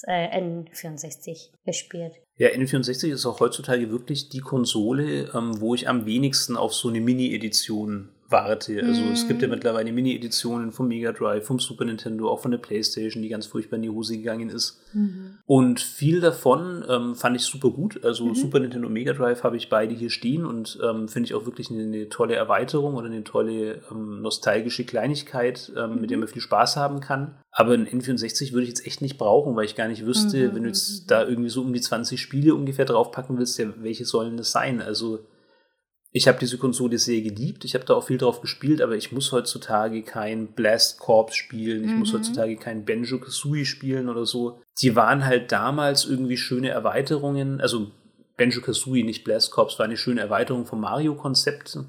äh, 0.06 0.40
N64 0.40 1.50
gespielt. 1.64 2.14
Ja, 2.36 2.48
N64 2.48 3.12
ist 3.12 3.26
auch 3.26 3.40
heutzutage 3.40 3.90
wirklich 3.90 4.28
die 4.28 4.40
Konsole, 4.40 5.30
ähm, 5.34 5.60
wo 5.60 5.74
ich 5.74 5.88
am 5.88 6.06
wenigsten 6.06 6.56
auf 6.56 6.74
so 6.74 6.88
eine 6.88 7.00
Mini-Edition 7.00 8.10
warte. 8.28 8.82
Also 8.82 9.02
mm. 9.02 9.12
es 9.12 9.28
gibt 9.28 9.42
ja 9.42 9.48
mhm. 9.48 9.54
mittlerweile 9.54 9.92
Mini-Editionen 9.92 10.72
vom 10.72 10.88
Mega 10.88 11.12
Drive, 11.12 11.46
vom 11.46 11.58
Super 11.58 11.84
Nintendo, 11.84 12.30
auch 12.30 12.40
von 12.40 12.50
der 12.50 12.58
Playstation, 12.58 13.22
die 13.22 13.28
ganz 13.28 13.46
furchtbar 13.46 13.76
in 13.76 13.82
die 13.82 13.90
Hose 13.90 14.16
gegangen 14.16 14.48
ist. 14.48 14.80
Mhm. 14.92 15.38
Und 15.46 15.80
viel 15.80 16.20
davon 16.20 16.84
ähm, 16.88 17.14
fand 17.14 17.36
ich 17.36 17.42
super 17.42 17.70
gut. 17.70 18.02
Also 18.04 18.26
mhm. 18.26 18.34
Super 18.34 18.60
Nintendo 18.60 18.86
und 18.86 18.92
Mega 18.92 19.12
Drive 19.12 19.42
habe 19.42 19.56
ich 19.56 19.68
beide 19.68 19.94
hier 19.94 20.10
stehen 20.10 20.46
und 20.46 20.78
ähm, 20.82 21.08
finde 21.08 21.28
ich 21.28 21.34
auch 21.34 21.44
wirklich 21.44 21.70
eine, 21.70 21.82
eine, 21.82 22.08
tolle 22.08 22.34
Erweiterung 22.34 22.94
oder 22.94 23.06
eine 23.06 23.24
tolle 23.24 23.82
ähm, 23.90 24.22
nostalgische 24.22 24.84
Kleinigkeit, 24.84 25.72
ähm, 25.76 26.00
mit 26.00 26.10
der 26.10 26.16
mhm. 26.16 26.22
man 26.22 26.28
viel 26.28 26.42
Spaß 26.42 26.76
haben 26.76 27.00
kann. 27.00 27.36
Aber 27.50 27.74
ein 27.74 27.86
N64 27.86 28.52
würde 28.52 28.64
ich 28.64 28.70
jetzt 28.70 28.86
echt 28.86 29.02
nicht 29.02 29.18
brauchen, 29.18 29.54
weil 29.54 29.64
ich 29.64 29.76
gar 29.76 29.88
nicht 29.88 30.06
wüsste, 30.06 30.48
mhm. 30.48 30.54
wenn 30.54 30.62
du 30.62 30.68
jetzt 30.68 31.10
da 31.10 31.24
irgendwie 31.24 31.50
so 31.50 31.60
um 31.60 31.72
die 31.72 31.80
20 31.80 32.20
Spiele 32.20 32.54
ungefähr 32.54 32.84
draufpacken 32.84 33.38
willst, 33.38 33.58
ja, 33.58 33.66
welche 33.76 34.04
sollen 34.04 34.36
das 34.36 34.50
sein? 34.50 34.80
Also 34.80 35.20
ich 36.16 36.28
habe 36.28 36.38
diese 36.38 36.58
Konsole 36.58 36.96
sehr 36.96 37.20
geliebt, 37.22 37.64
ich 37.64 37.74
habe 37.74 37.84
da 37.84 37.94
auch 37.94 38.06
viel 38.06 38.18
drauf 38.18 38.40
gespielt, 38.40 38.80
aber 38.80 38.94
ich 38.94 39.10
muss 39.10 39.32
heutzutage 39.32 40.02
kein 40.02 40.46
Blast 40.46 41.00
Corps 41.00 41.34
spielen, 41.34 41.82
ich 41.82 41.90
mhm. 41.90 41.98
muss 41.98 42.12
heutzutage 42.12 42.54
kein 42.54 42.84
Benjo 42.84 43.18
Kazooie 43.18 43.64
spielen 43.64 44.08
oder 44.08 44.24
so. 44.24 44.60
Die 44.80 44.94
waren 44.94 45.26
halt 45.26 45.50
damals 45.50 46.04
irgendwie 46.04 46.36
schöne 46.36 46.68
Erweiterungen, 46.68 47.60
also 47.60 47.90
Benjo 48.36 48.60
Kazooie, 48.60 49.02
nicht 49.02 49.24
Blast 49.24 49.50
Corps, 49.50 49.76
war 49.78 49.86
eine 49.86 49.96
schöne 49.96 50.20
Erweiterung 50.20 50.66
vom 50.66 50.82
Mario-Konzept. 50.82 51.80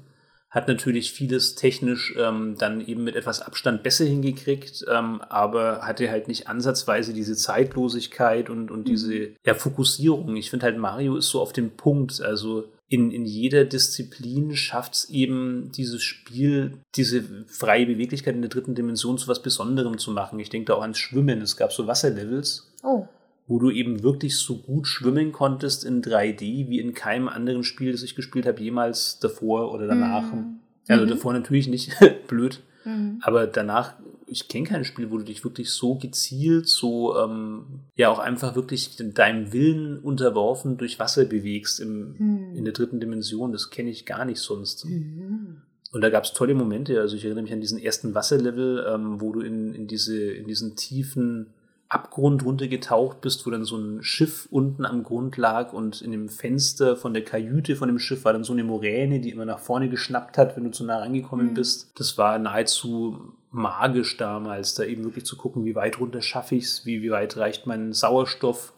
Hat 0.50 0.66
natürlich 0.66 1.12
vieles 1.12 1.54
technisch 1.54 2.12
ähm, 2.18 2.56
dann 2.58 2.80
eben 2.80 3.04
mit 3.04 3.14
etwas 3.14 3.42
Abstand 3.42 3.84
besser 3.84 4.06
hingekriegt, 4.06 4.86
ähm, 4.90 5.20
aber 5.28 5.82
hatte 5.82 6.10
halt 6.10 6.26
nicht 6.26 6.48
ansatzweise 6.48 7.12
diese 7.12 7.36
Zeitlosigkeit 7.36 8.50
und, 8.50 8.72
und 8.72 8.80
mhm. 8.80 8.84
diese 8.86 9.28
ja, 9.44 9.54
Fokussierung. 9.54 10.34
Ich 10.34 10.50
finde 10.50 10.66
halt, 10.66 10.78
Mario 10.78 11.16
ist 11.16 11.28
so 11.28 11.40
auf 11.40 11.52
dem 11.52 11.70
Punkt. 11.76 12.20
Also 12.20 12.64
in, 12.88 13.10
in 13.10 13.24
jeder 13.24 13.64
Disziplin 13.64 14.54
schafft 14.54 14.94
es 14.94 15.10
eben, 15.10 15.72
dieses 15.72 16.02
Spiel, 16.02 16.78
diese 16.94 17.44
freie 17.48 17.86
Beweglichkeit 17.86 18.34
in 18.34 18.42
der 18.42 18.50
dritten 18.50 18.74
Dimension 18.74 19.18
zu 19.18 19.26
was 19.28 19.42
Besonderem 19.42 19.98
zu 19.98 20.12
machen. 20.12 20.38
Ich 20.38 20.50
denke 20.50 20.66
da 20.66 20.74
auch 20.74 20.82
ans 20.82 20.98
Schwimmen. 20.98 21.40
Es 21.40 21.56
gab 21.56 21.72
so 21.72 21.86
Wasserlevels. 21.86 22.72
Oh. 22.84 23.06
Wo 23.48 23.58
du 23.58 23.70
eben 23.70 24.02
wirklich 24.02 24.38
so 24.38 24.58
gut 24.58 24.86
schwimmen 24.86 25.32
konntest 25.32 25.84
in 25.84 26.02
3D 26.02 26.68
wie 26.68 26.80
in 26.80 26.94
keinem 26.94 27.28
anderen 27.28 27.64
Spiel, 27.64 27.92
das 27.92 28.02
ich 28.02 28.14
gespielt 28.14 28.46
habe, 28.46 28.60
jemals 28.60 29.18
davor 29.18 29.72
oder 29.72 29.86
danach. 29.86 30.32
Mhm. 30.32 30.60
Also 30.88 31.04
mhm. 31.04 31.08
davor 31.08 31.32
natürlich 31.32 31.68
nicht, 31.68 31.92
blöd. 32.28 32.62
Mhm. 32.84 33.18
Aber 33.22 33.46
danach 33.48 33.94
ich 34.26 34.48
kenne 34.48 34.66
kein 34.66 34.84
Spiel, 34.84 35.10
wo 35.10 35.18
du 35.18 35.24
dich 35.24 35.44
wirklich 35.44 35.70
so 35.70 35.94
gezielt, 35.94 36.68
so 36.68 37.16
ähm, 37.16 37.64
ja 37.94 38.08
auch 38.08 38.18
einfach 38.18 38.56
wirklich 38.56 38.96
deinem 38.96 39.52
Willen 39.52 39.98
unterworfen 40.00 40.76
durch 40.76 40.98
Wasser 40.98 41.24
bewegst 41.24 41.80
im, 41.80 42.16
mhm. 42.18 42.56
in 42.56 42.64
der 42.64 42.74
dritten 42.74 43.00
Dimension. 43.00 43.52
Das 43.52 43.70
kenne 43.70 43.90
ich 43.90 44.04
gar 44.04 44.24
nicht 44.24 44.40
sonst. 44.40 44.84
Mhm. 44.84 45.62
Und 45.92 46.00
da 46.00 46.10
gab 46.10 46.24
es 46.24 46.32
tolle 46.32 46.54
Momente. 46.54 47.00
Also 47.00 47.16
ich 47.16 47.24
erinnere 47.24 47.44
mich 47.44 47.52
an 47.52 47.60
diesen 47.60 47.78
ersten 47.78 48.14
Wasserlevel, 48.14 48.84
ähm, 48.88 49.20
wo 49.20 49.32
du 49.32 49.40
in, 49.40 49.74
in, 49.74 49.86
diese, 49.86 50.32
in 50.32 50.46
diesen 50.46 50.74
tiefen 50.76 51.54
Abgrund 51.88 52.44
runtergetaucht 52.44 53.20
bist, 53.20 53.46
wo 53.46 53.50
dann 53.50 53.64
so 53.64 53.76
ein 53.76 54.02
Schiff 54.02 54.48
unten 54.50 54.84
am 54.84 55.04
Grund 55.04 55.36
lag 55.36 55.72
und 55.72 56.02
in 56.02 56.10
dem 56.10 56.28
Fenster 56.28 56.96
von 56.96 57.14
der 57.14 57.24
Kajüte 57.24 57.76
von 57.76 57.88
dem 57.88 58.00
Schiff 58.00 58.24
war 58.24 58.32
dann 58.32 58.42
so 58.42 58.52
eine 58.52 58.64
Moräne, 58.64 59.20
die 59.20 59.30
immer 59.30 59.44
nach 59.44 59.60
vorne 59.60 59.88
geschnappt 59.88 60.36
hat, 60.36 60.56
wenn 60.56 60.64
du 60.64 60.72
zu 60.72 60.84
nah 60.84 60.98
rangekommen 60.98 61.50
mhm. 61.50 61.54
bist. 61.54 61.92
Das 61.94 62.18
war 62.18 62.40
nahezu 62.40 63.35
magisch 63.56 64.16
damals, 64.16 64.74
da 64.74 64.84
eben 64.84 65.04
wirklich 65.04 65.24
zu 65.24 65.36
gucken, 65.36 65.64
wie 65.64 65.74
weit 65.74 65.98
runter 65.98 66.20
schaffe 66.20 66.54
ich 66.54 66.64
es, 66.64 66.86
wie, 66.86 67.02
wie 67.02 67.10
weit 67.10 67.36
reicht 67.36 67.66
mein 67.66 67.92
Sauerstoff 67.92 68.74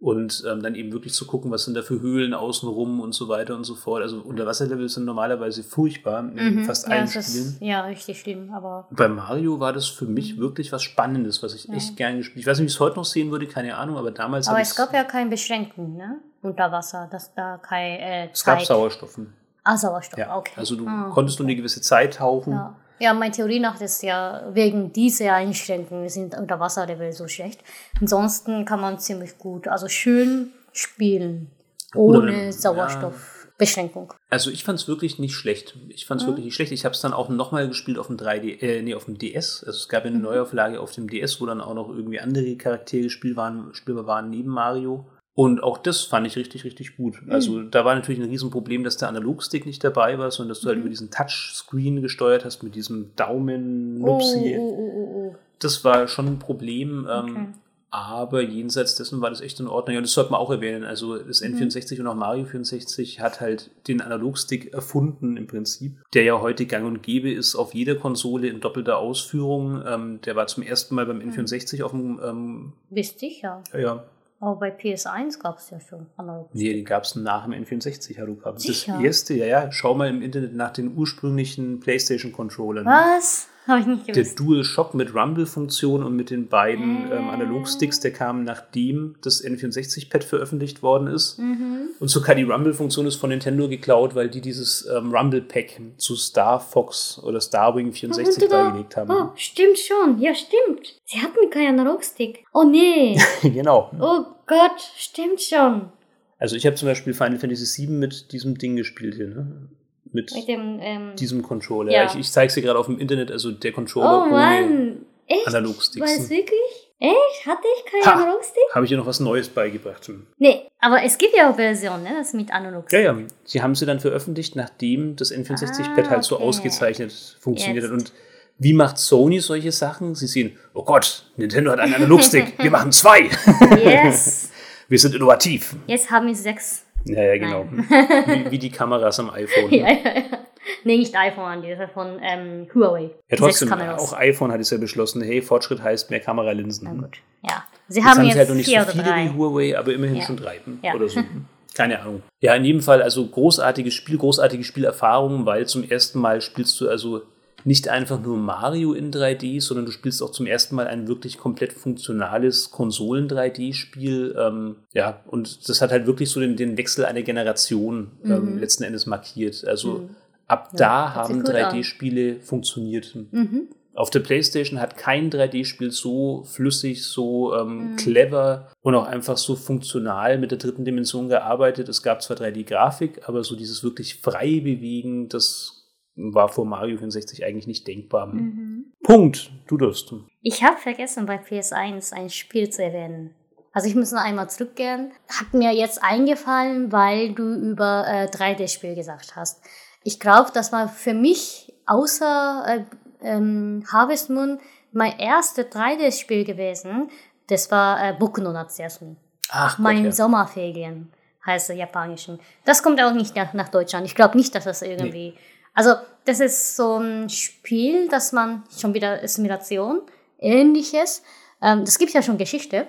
und 0.00 0.44
ähm, 0.46 0.62
dann 0.62 0.74
eben 0.74 0.92
wirklich 0.92 1.14
zu 1.14 1.26
gucken, 1.26 1.50
was 1.50 1.64
sind 1.64 1.74
da 1.74 1.82
für 1.82 2.00
Höhlen 2.00 2.34
außenrum 2.34 3.00
und 3.00 3.14
so 3.14 3.28
weiter 3.28 3.54
und 3.54 3.64
so 3.64 3.74
fort. 3.74 4.02
Also 4.02 4.20
Unterwasserlevel 4.20 4.88
sind 4.88 5.04
normalerweise 5.04 5.62
furchtbar 5.62 6.20
in 6.20 6.56
mhm, 6.56 6.64
fast 6.64 6.88
ja, 6.88 6.94
allen 6.94 7.08
Spielen. 7.08 7.24
Ist, 7.24 7.60
ja, 7.60 7.82
richtig 7.82 8.20
schlimm, 8.20 8.52
aber. 8.52 8.88
Bei 8.90 9.08
Mario 9.08 9.60
war 9.60 9.72
das 9.72 9.86
für 9.86 10.04
mich 10.04 10.38
wirklich 10.38 10.72
was 10.72 10.82
Spannendes, 10.82 11.42
was 11.42 11.54
ich 11.54 11.64
ja. 11.64 11.74
echt 11.74 11.96
gerne 11.96 12.18
gespielt 12.18 12.40
Ich 12.40 12.46
weiß 12.46 12.58
nicht, 12.58 12.64
wie 12.64 12.68
ich 12.68 12.74
es 12.74 12.80
heute 12.80 12.96
noch 12.96 13.06
sehen 13.06 13.30
würde, 13.30 13.46
keine 13.46 13.76
Ahnung, 13.76 13.96
aber 13.96 14.10
damals. 14.10 14.48
Aber 14.48 14.60
es 14.60 14.74
gab 14.76 14.92
ja 14.92 15.04
keine 15.04 15.30
Beschränkungen, 15.30 15.96
ne? 15.96 16.18
Unter 16.42 16.70
Wasser, 16.70 17.08
dass 17.10 17.32
da 17.32 17.58
kein. 17.58 18.00
Äh, 18.00 18.28
es 18.30 18.44
gab 18.44 18.60
Sauerstoffen. 18.60 19.32
Ah, 19.62 19.78
Sauerstoff, 19.78 20.18
ja. 20.18 20.36
okay. 20.36 20.52
Also 20.56 20.76
du 20.76 20.86
ah, 20.86 21.10
konntest 21.14 21.38
nur 21.38 21.46
eine 21.46 21.56
gewisse 21.56 21.80
Zeit 21.80 22.16
tauchen. 22.16 22.52
Ja. 22.52 22.76
Ja, 22.98 23.12
meine 23.12 23.32
Theorie 23.32 23.60
nach 23.60 23.80
ist 23.80 24.02
ja, 24.02 24.42
wegen 24.52 24.92
dieser 24.92 25.34
Einschränkungen 25.34 26.08
sind 26.08 26.36
Unterwasserlevel 26.36 27.12
so 27.12 27.26
schlecht. 27.26 27.60
Ansonsten 28.00 28.64
kann 28.64 28.80
man 28.80 28.98
ziemlich 28.98 29.36
gut, 29.38 29.66
also 29.66 29.88
schön 29.88 30.52
spielen, 30.72 31.50
ohne 31.94 32.52
Sauerstoffbeschränkung. 32.52 34.10
Ja. 34.12 34.18
Also 34.30 34.50
ich 34.50 34.64
fand 34.64 34.78
es 34.78 34.86
wirklich 34.86 35.18
nicht 35.18 35.34
schlecht. 35.34 35.76
Ich 35.88 36.06
fand 36.06 36.20
es 36.20 36.26
mhm. 36.26 36.30
wirklich 36.30 36.44
nicht 36.46 36.54
schlecht. 36.54 36.72
Ich 36.72 36.84
habe 36.84 36.94
es 36.94 37.00
dann 37.00 37.12
auch 37.12 37.28
nochmal 37.28 37.68
gespielt 37.68 37.98
auf 37.98 38.06
dem 38.06 38.16
3D, 38.16 38.60
äh, 38.60 38.82
nee, 38.82 38.94
auf 38.94 39.06
dem 39.06 39.18
DS. 39.18 39.64
Also 39.66 39.76
es 39.78 39.88
gab 39.88 40.04
ja 40.04 40.10
eine 40.10 40.18
mhm. 40.18 40.24
Neuauflage 40.24 40.80
auf 40.80 40.92
dem 40.92 41.08
DS, 41.08 41.40
wo 41.40 41.46
dann 41.46 41.60
auch 41.60 41.74
noch 41.74 41.88
irgendwie 41.88 42.20
andere 42.20 42.56
Charaktere 42.56 43.10
spielbar 43.10 43.46
waren, 43.46 43.74
spielbar 43.74 44.06
waren 44.06 44.30
neben 44.30 44.50
Mario. 44.50 45.06
Und 45.36 45.64
auch 45.64 45.78
das 45.78 46.02
fand 46.02 46.26
ich 46.28 46.36
richtig, 46.36 46.64
richtig 46.64 46.96
gut. 46.96 47.16
Also 47.28 47.54
mhm. 47.54 47.70
da 47.72 47.84
war 47.84 47.96
natürlich 47.96 48.20
ein 48.20 48.28
Riesenproblem, 48.28 48.84
dass 48.84 48.98
der 48.98 49.08
Analogstick 49.08 49.66
nicht 49.66 49.82
dabei 49.82 50.16
war, 50.16 50.30
sondern 50.30 50.50
dass 50.50 50.60
du 50.60 50.68
halt 50.68 50.76
mhm. 50.76 50.82
über 50.82 50.90
diesen 50.90 51.10
Touchscreen 51.10 52.02
gesteuert 52.02 52.44
hast 52.44 52.62
mit 52.62 52.76
diesem 52.76 53.10
Daumen-Nupsi. 53.16 54.56
Oh, 54.58 54.62
oh, 54.62 54.92
oh, 54.94 55.16
oh, 55.16 55.34
das 55.58 55.84
war 55.84 56.06
schon 56.06 56.26
ein 56.26 56.38
Problem. 56.38 57.08
Ähm, 57.10 57.30
okay. 57.30 57.46
aber 57.90 58.42
jenseits 58.42 58.94
dessen 58.94 59.20
war 59.22 59.30
das 59.30 59.40
echt 59.40 59.58
in 59.58 59.66
Ordnung. 59.66 59.96
Ja, 59.96 60.00
das 60.00 60.12
sollte 60.12 60.30
man 60.30 60.40
auch 60.40 60.52
erwähnen. 60.52 60.84
Also 60.84 61.18
das 61.18 61.42
N64 61.42 61.94
mhm. 61.94 62.00
und 62.02 62.06
auch 62.06 62.14
Mario 62.14 62.44
64 62.44 63.18
hat 63.18 63.40
halt 63.40 63.72
den 63.88 64.02
Analogstick 64.02 64.72
erfunden 64.72 65.36
im 65.36 65.48
Prinzip, 65.48 66.00
der 66.12 66.22
ja 66.22 66.40
heute 66.40 66.66
gang 66.66 66.86
und 66.86 67.02
gäbe 67.02 67.32
ist 67.32 67.56
auf 67.56 67.74
jeder 67.74 67.96
Konsole 67.96 68.46
in 68.46 68.60
doppelter 68.60 68.98
Ausführung. 68.98 69.82
Ähm, 69.84 70.20
der 70.24 70.36
war 70.36 70.46
zum 70.46 70.62
ersten 70.62 70.94
Mal 70.94 71.06
beim 71.06 71.18
mhm. 71.18 71.32
N64 71.32 71.82
auf 71.82 71.90
dem... 71.90 72.20
Ähm, 72.22 72.72
Wichtig, 72.88 73.42
ja. 73.42 73.64
Ja, 73.76 74.04
aber 74.44 74.56
bei 74.56 74.70
PS1 74.70 75.38
gab 75.40 75.58
es 75.58 75.70
ja 75.70 75.80
schon 75.80 76.06
analog. 76.16 76.50
Nee, 76.52 76.72
den 76.72 76.84
gab 76.84 77.04
es 77.04 77.14
nach 77.16 77.44
dem 77.44 77.52
N64 77.52 78.18
Haruka. 78.18 78.52
Das 78.52 78.86
erste, 78.86 79.34
ja, 79.34 79.46
ja. 79.46 79.72
Schau 79.72 79.94
mal 79.94 80.08
im 80.08 80.22
Internet 80.22 80.54
nach 80.54 80.72
den 80.72 80.96
ursprünglichen 80.96 81.80
PlayStation-Controllern. 81.80 82.84
Was? 82.86 83.48
Habe 83.66 83.80
ich 83.80 83.86
nicht 83.86 84.06
gewusst. 84.06 84.38
Der 84.38 84.44
Dual 84.44 84.62
Shock 84.62 84.94
mit 84.94 85.14
Rumble-Funktion 85.14 86.02
und 86.02 86.14
mit 86.14 86.30
den 86.30 86.48
beiden 86.48 87.10
äh. 87.10 87.16
ähm, 87.16 87.30
Analogsticks, 87.30 88.00
der 88.00 88.12
kam 88.12 88.44
nachdem 88.44 89.16
das 89.22 89.42
N64-Pad 89.42 90.22
veröffentlicht 90.22 90.82
worden 90.82 91.06
ist. 91.06 91.38
Mhm. 91.38 91.90
Und 91.98 92.08
sogar 92.08 92.34
die 92.34 92.42
Rumble-Funktion 92.42 93.06
ist 93.06 93.16
von 93.16 93.30
Nintendo 93.30 93.68
geklaut, 93.68 94.14
weil 94.14 94.28
die 94.28 94.42
dieses 94.42 94.86
ähm, 94.86 95.14
Rumble-Pack 95.14 95.80
zu 95.96 96.14
Star 96.16 96.60
Fox 96.60 97.18
oder 97.22 97.40
Starwing 97.40 97.92
64 97.92 98.48
beigelegt 98.50 98.96
haben. 98.96 99.10
Oh, 99.10 99.30
stimmt 99.34 99.78
schon. 99.78 100.18
Ja, 100.18 100.34
stimmt. 100.34 101.00
Sie 101.06 101.20
hatten 101.20 101.48
keinen 101.50 101.80
Analogstick. 101.80 102.44
Oh 102.52 102.64
nee. 102.64 103.18
genau. 103.42 103.90
Oh 103.98 104.24
Gott, 104.46 104.92
stimmt 104.96 105.40
schon. 105.40 105.92
Also 106.38 106.56
ich 106.56 106.66
habe 106.66 106.76
zum 106.76 106.88
Beispiel 106.88 107.14
Final 107.14 107.38
Fantasy 107.38 107.86
VII 107.86 107.94
mit 107.94 108.32
diesem 108.32 108.58
Ding 108.58 108.76
gespielt 108.76 109.14
hier, 109.14 109.28
ne? 109.28 109.68
mit, 110.14 110.34
mit 110.34 110.48
dem, 110.48 110.78
ähm, 110.80 111.16
diesem 111.16 111.42
Controller. 111.42 111.92
Ja. 111.92 112.06
Ich, 112.06 112.14
ich 112.14 112.30
zeige 112.30 112.48
es 112.48 112.54
dir 112.54 112.62
gerade 112.62 112.78
auf 112.78 112.86
dem 112.86 112.98
Internet, 112.98 113.30
also 113.30 113.50
der 113.50 113.72
Controller 113.72 114.26
oh, 114.26 114.30
Mann. 114.30 115.04
Echt? 115.26 115.46
Analogsticks. 115.46 116.04
Was, 116.04 116.30
wirklich? 116.30 116.58
Echt? 117.00 117.46
Hatte 117.46 117.66
ich 117.76 117.90
keinen 117.90 118.20
Analogstick? 118.20 118.62
Habe 118.72 118.84
ich 118.84 118.90
dir 118.90 118.96
noch 118.96 119.06
was 119.06 119.20
Neues 119.20 119.48
beigebracht. 119.48 120.08
Nee, 120.38 120.62
aber 120.80 121.02
es 121.02 121.18
gibt 121.18 121.34
ja 121.36 121.50
auch 121.50 121.56
Versionen, 121.56 122.04
ne, 122.04 122.10
das 122.16 122.32
mit 122.32 122.52
Analogstick. 122.52 123.00
Ja, 123.00 123.12
ja. 123.12 123.26
Sie 123.44 123.62
haben 123.62 123.74
sie 123.74 123.84
dann 123.84 124.00
veröffentlicht, 124.00 124.54
nachdem 124.54 125.16
das 125.16 125.32
N64-Pad 125.32 126.06
ah, 126.06 126.10
halt 126.10 126.24
so 126.24 126.38
ausgezeichnet 126.38 127.36
funktioniert 127.40 127.84
hat. 127.84 127.90
Und 127.90 128.12
wie 128.58 128.72
macht 128.72 128.98
Sony 128.98 129.40
solche 129.40 129.72
Sachen? 129.72 130.14
Sie 130.14 130.26
sehen, 130.26 130.56
oh 130.74 130.84
Gott, 130.84 131.30
Nintendo 131.36 131.72
hat 131.72 131.80
einen 131.80 131.94
Analogstick, 131.94 132.54
wir 132.58 132.70
machen 132.70 132.92
zwei. 132.92 133.30
Yes. 133.76 134.50
wir 134.88 134.98
sind 134.98 135.14
innovativ. 135.14 135.76
Jetzt 135.86 136.10
haben 136.10 136.26
wir 136.26 136.34
sechs. 136.34 136.84
Ja, 137.04 137.22
ja, 137.22 137.36
genau. 137.36 137.66
wie, 137.70 138.50
wie, 138.50 138.58
die 138.58 138.70
Kameras 138.70 139.20
am 139.20 139.30
iPhone. 139.30 139.70
Ne? 139.70 139.76
ja, 139.78 139.88
ja, 139.90 140.14
ja. 140.14 140.38
Nee, 140.84 140.96
nicht 140.96 141.14
iPhone, 141.14 141.62
die 141.62 141.68
ist 141.68 141.78
ja 141.78 141.88
von 141.88 142.18
ähm, 142.22 142.66
Huawei. 142.74 143.10
Ja, 143.28 143.36
trotzdem, 143.36 143.70
auch 143.72 144.14
iPhone 144.14 144.50
hat 144.50 144.60
es 144.60 144.70
ja 144.70 144.78
beschlossen, 144.78 145.22
hey, 145.22 145.42
Fortschritt 145.42 145.82
heißt 145.82 146.10
mehr 146.10 146.20
Kameralinsen. 146.20 146.88
Na 146.90 147.02
gut, 147.02 147.18
ja. 147.42 147.64
Sie 147.88 148.00
jetzt 148.00 148.08
haben 148.08 148.24
jetzt, 148.24 148.28
jetzt 148.28 148.38
halt 148.38 148.48
noch 148.48 148.56
nicht 148.56 148.66
so 148.66 148.92
viele 148.92 149.04
wie 149.04 149.36
Huawei, 149.36 149.78
aber 149.78 149.92
immerhin 149.92 150.16
ja. 150.16 150.22
schon 150.22 150.36
drei 150.36 150.60
ja. 150.82 150.94
oder 150.94 151.08
so. 151.08 151.20
Keine 151.74 152.00
Ahnung. 152.00 152.22
Ja, 152.40 152.54
in 152.54 152.64
jedem 152.64 152.80
Fall 152.80 153.02
also 153.02 153.26
großartiges 153.26 153.92
Spiel, 153.94 154.16
großartige 154.16 154.62
Spielerfahrung, 154.62 155.44
weil 155.44 155.66
zum 155.66 155.82
ersten 155.82 156.20
Mal 156.20 156.40
spielst 156.40 156.80
du 156.80 156.88
also 156.88 157.22
nicht 157.64 157.88
einfach 157.88 158.20
nur 158.20 158.36
Mario 158.36 158.92
in 158.92 159.10
3D, 159.10 159.60
sondern 159.60 159.86
du 159.86 159.92
spielst 159.92 160.22
auch 160.22 160.30
zum 160.30 160.46
ersten 160.46 160.74
Mal 160.74 160.86
ein 160.86 161.08
wirklich 161.08 161.38
komplett 161.38 161.72
funktionales 161.72 162.70
Konsolen-3D-Spiel. 162.70 164.36
Ähm, 164.38 164.76
ja, 164.92 165.20
und 165.26 165.68
das 165.68 165.80
hat 165.80 165.90
halt 165.90 166.06
wirklich 166.06 166.30
so 166.30 166.40
den, 166.40 166.56
den 166.56 166.76
Wechsel 166.76 167.06
einer 167.06 167.22
Generation 167.22 168.12
ähm, 168.24 168.52
mhm. 168.52 168.58
letzten 168.58 168.84
Endes 168.84 169.06
markiert. 169.06 169.64
Also 169.66 169.92
mhm. 169.92 170.10
ab 170.46 170.68
ja, 170.72 170.78
da 170.78 171.14
haben 171.14 171.42
3D-Spiele 171.42 172.40
funktioniert. 172.40 173.16
Mhm. 173.30 173.68
Auf 173.94 174.10
der 174.10 174.20
PlayStation 174.20 174.80
hat 174.80 174.96
kein 174.96 175.30
3D-Spiel 175.30 175.92
so 175.92 176.42
flüssig, 176.44 177.04
so 177.04 177.54
ähm, 177.54 177.92
mhm. 177.92 177.96
clever 177.96 178.68
und 178.82 178.94
auch 178.96 179.06
einfach 179.06 179.38
so 179.38 179.54
funktional 179.54 180.36
mit 180.38 180.50
der 180.50 180.58
dritten 180.58 180.84
Dimension 180.84 181.28
gearbeitet. 181.28 181.88
Es 181.88 182.02
gab 182.02 182.20
zwar 182.20 182.36
3D-Grafik, 182.36 183.22
aber 183.28 183.44
so 183.44 183.54
dieses 183.54 183.84
wirklich 183.84 184.16
frei 184.16 184.60
bewegen, 184.60 185.28
das 185.28 185.73
war 186.16 186.48
vor 186.48 186.64
Mario 186.64 186.98
64 186.98 187.44
eigentlich 187.44 187.66
nicht 187.66 187.86
denkbar. 187.86 188.26
Mhm. 188.26 188.92
Punkt. 189.02 189.50
Du 189.66 189.76
darfst. 189.76 190.14
Ich 190.42 190.62
habe 190.62 190.76
vergessen, 190.76 191.26
bei 191.26 191.36
PS1 191.36 192.12
ein 192.12 192.30
Spiel 192.30 192.70
zu 192.70 192.82
erwähnen. 192.82 193.34
Also 193.72 193.88
ich 193.88 193.96
muss 193.96 194.12
noch 194.12 194.22
einmal 194.22 194.48
zurückgehen. 194.48 195.12
Hat 195.28 195.52
mir 195.52 195.72
jetzt 195.72 196.02
eingefallen, 196.02 196.92
weil 196.92 197.34
du 197.34 197.54
über 197.54 198.04
äh, 198.06 198.26
3D-Spiel 198.26 198.94
gesagt 198.94 199.34
hast. 199.34 199.62
Ich 200.04 200.20
glaube, 200.20 200.50
das 200.54 200.72
war 200.72 200.88
für 200.88 201.14
mich 201.14 201.72
außer 201.86 202.64
äh, 202.68 202.84
ähm, 203.26 203.84
Harvest 203.92 204.30
Moon 204.30 204.60
mein 204.92 205.18
erstes 205.18 205.66
3D-Spiel 205.66 206.44
gewesen. 206.44 207.10
Das 207.48 207.70
war 207.72 208.10
äh, 208.10 208.12
Boku 208.12 208.40
no 208.40 208.52
Natsuyasumi. 208.52 209.16
Ach, 209.50 209.78
mein 209.78 210.04
ja. 210.04 210.12
Sommerferien 210.12 211.12
heißt 211.44 211.70
der 211.70 211.76
japanischen. 211.76 212.38
Das 212.64 212.82
kommt 212.82 213.02
auch 213.02 213.12
nicht 213.12 213.34
nach, 213.34 213.52
nach 213.54 213.68
Deutschland. 213.68 214.06
Ich 214.06 214.14
glaube 214.14 214.36
nicht, 214.36 214.54
dass 214.54 214.64
das 214.64 214.82
irgendwie 214.82 215.30
nee. 215.30 215.38
Also 215.74 215.94
das 216.24 216.40
ist 216.40 216.76
so 216.76 216.96
ein 216.96 217.28
Spiel, 217.28 218.08
dass 218.08 218.32
man 218.32 218.64
schon 218.76 218.94
wieder 218.94 219.26
Simulation, 219.28 220.02
ähnliches. 220.38 221.22
Ähm, 221.60 221.84
das 221.84 221.98
gibt 221.98 222.12
ja 222.12 222.22
schon 222.22 222.38
Geschichte. 222.38 222.86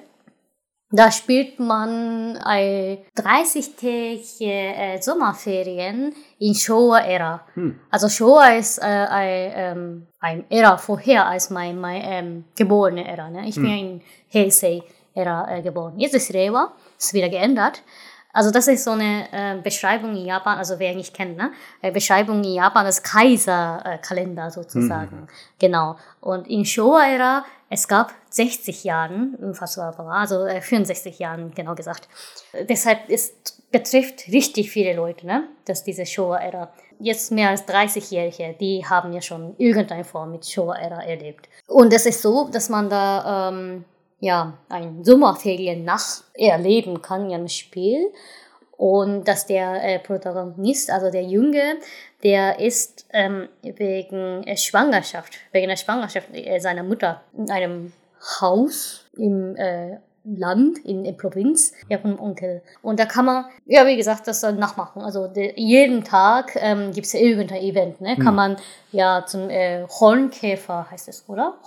Da 0.91 1.11
spielt 1.11 1.59
man 1.59 2.37
ein 2.37 2.99
30-tägige 3.17 4.45
äh, 4.49 5.01
Sommerferien 5.01 6.13
in 6.39 6.53
Showa-Ära. 6.53 7.41
Hm. 7.55 7.79
Also 7.89 8.07
Showa 8.07 8.49
ist 8.49 8.77
äh, 8.77 8.83
ein, 8.83 9.51
ähm, 9.55 10.07
ein 10.19 10.45
Ära 10.49 10.77
vorher 10.77 11.25
als 11.25 11.49
mein, 11.49 11.79
mein 11.81 12.01
ähm, 12.05 12.43
geborene 12.55 13.05
Ära. 13.05 13.29
Ne? 13.29 13.47
Ich 13.47 13.55
hm. 13.55 13.63
bin 13.63 13.71
in 13.73 14.01
Heisei-Ära 14.33 15.57
äh, 15.57 15.61
geboren. 15.63 15.99
Jetzt 15.99 16.13
ist 16.13 16.33
Rewa, 16.33 16.71
ist 16.97 17.13
wieder 17.13 17.29
geändert. 17.29 17.81
Also 18.35 18.51
das 18.51 18.67
ist 18.67 18.83
so 18.83 18.91
eine 18.91 19.27
äh, 19.31 19.61
Beschreibung 19.61 20.13
in 20.13 20.25
Japan, 20.25 20.57
also 20.57 20.77
wer 20.77 20.93
nicht 20.93 21.13
kennt, 21.13 21.37
ne? 21.37 21.53
Äh, 21.81 21.89
Beschreibung 21.91 22.43
in 22.43 22.55
Japan 22.55 22.85
des 22.85 23.01
Kaiserkalender 23.01 24.51
sozusagen. 24.51 25.21
Mhm. 25.21 25.27
Genau. 25.57 25.95
Und 26.19 26.45
in 26.49 26.65
Showa-Ära, 26.65 27.45
es 27.69 27.87
gab 27.87 28.13
60 28.31 28.83
Jahren, 28.83 29.37
also 30.09 30.45
äh, 30.47 30.59
64 30.59 31.17
Jahren 31.17 31.53
genau 31.55 31.75
gesagt. 31.75 32.09
Deshalb 32.67 33.07
ist, 33.07 33.63
betrifft 33.71 34.27
richtig 34.27 34.69
viele 34.69 34.93
Leute, 34.93 35.25
ne? 35.25 35.47
Dass 35.63 35.85
diese 35.85 36.05
Showa-Ära. 36.05 36.73
Jetzt 36.99 37.31
mehr 37.31 37.51
als 37.51 37.65
30-Jährige, 37.65 38.57
die 38.59 38.85
haben 38.85 39.13
ja 39.13 39.21
schon 39.21 39.55
irgendeine 39.57 40.03
Form 40.03 40.31
mit 40.31 40.45
Showa-Ära 40.45 41.05
erlebt. 41.05 41.47
Und 41.67 41.93
es 41.93 42.05
ist 42.05 42.21
so, 42.21 42.49
dass 42.51 42.67
man 42.67 42.89
da 42.89 43.49
ähm, 43.49 43.85
ja 44.25 44.57
ein 44.69 45.03
Sommerferien 45.03 45.83
nach 45.85 46.23
erleben 46.33 47.01
kann 47.01 47.27
in 47.27 47.33
einem 47.33 47.47
Spiel 47.47 48.11
und 48.77 49.27
dass 49.27 49.45
der 49.45 49.83
äh, 49.83 49.99
Protagonist, 49.99 50.91
also 50.91 51.09
der 51.09 51.23
Junge, 51.23 51.77
der 52.23 52.59
ist 52.59 53.05
ähm, 53.13 53.47
wegen 53.61 54.43
äh, 54.43 54.57
Schwangerschaft, 54.57 55.33
wegen 55.51 55.69
der 55.69 55.77
Schwangerschaft 55.77 56.27
äh, 56.33 56.59
seiner 56.59 56.83
Mutter 56.83 57.21
in 57.37 57.49
einem 57.49 57.93
Haus 58.41 59.05
im 59.15 59.55
äh, 59.55 59.97
Land, 60.25 60.79
in 60.79 61.03
der 61.03 61.11
Provinz, 61.11 61.71
ja, 61.87 61.99
von 61.99 62.19
Onkel. 62.19 62.63
Und 62.81 62.99
da 62.99 63.05
kann 63.05 63.25
man, 63.25 63.45
ja, 63.65 63.85
wie 63.85 63.95
gesagt, 63.95 64.27
das 64.27 64.41
dann 64.41 64.57
nachmachen. 64.57 65.03
Also 65.03 65.27
de, 65.27 65.53
jeden 65.55 66.03
Tag 66.03 66.55
ähm, 66.55 66.91
gibt 66.91 67.05
es 67.05 67.13
ja 67.13 67.19
irgendein 67.19 67.61
Event, 67.61 68.01
ne? 68.01 68.15
Kann 68.15 68.29
hm. 68.29 68.35
man 68.35 68.57
ja 68.91 69.23
zum 69.27 69.51
äh, 69.51 69.85
Hornkäfer, 69.87 70.89
heißt 70.89 71.07
es, 71.09 71.29
oder? 71.29 71.59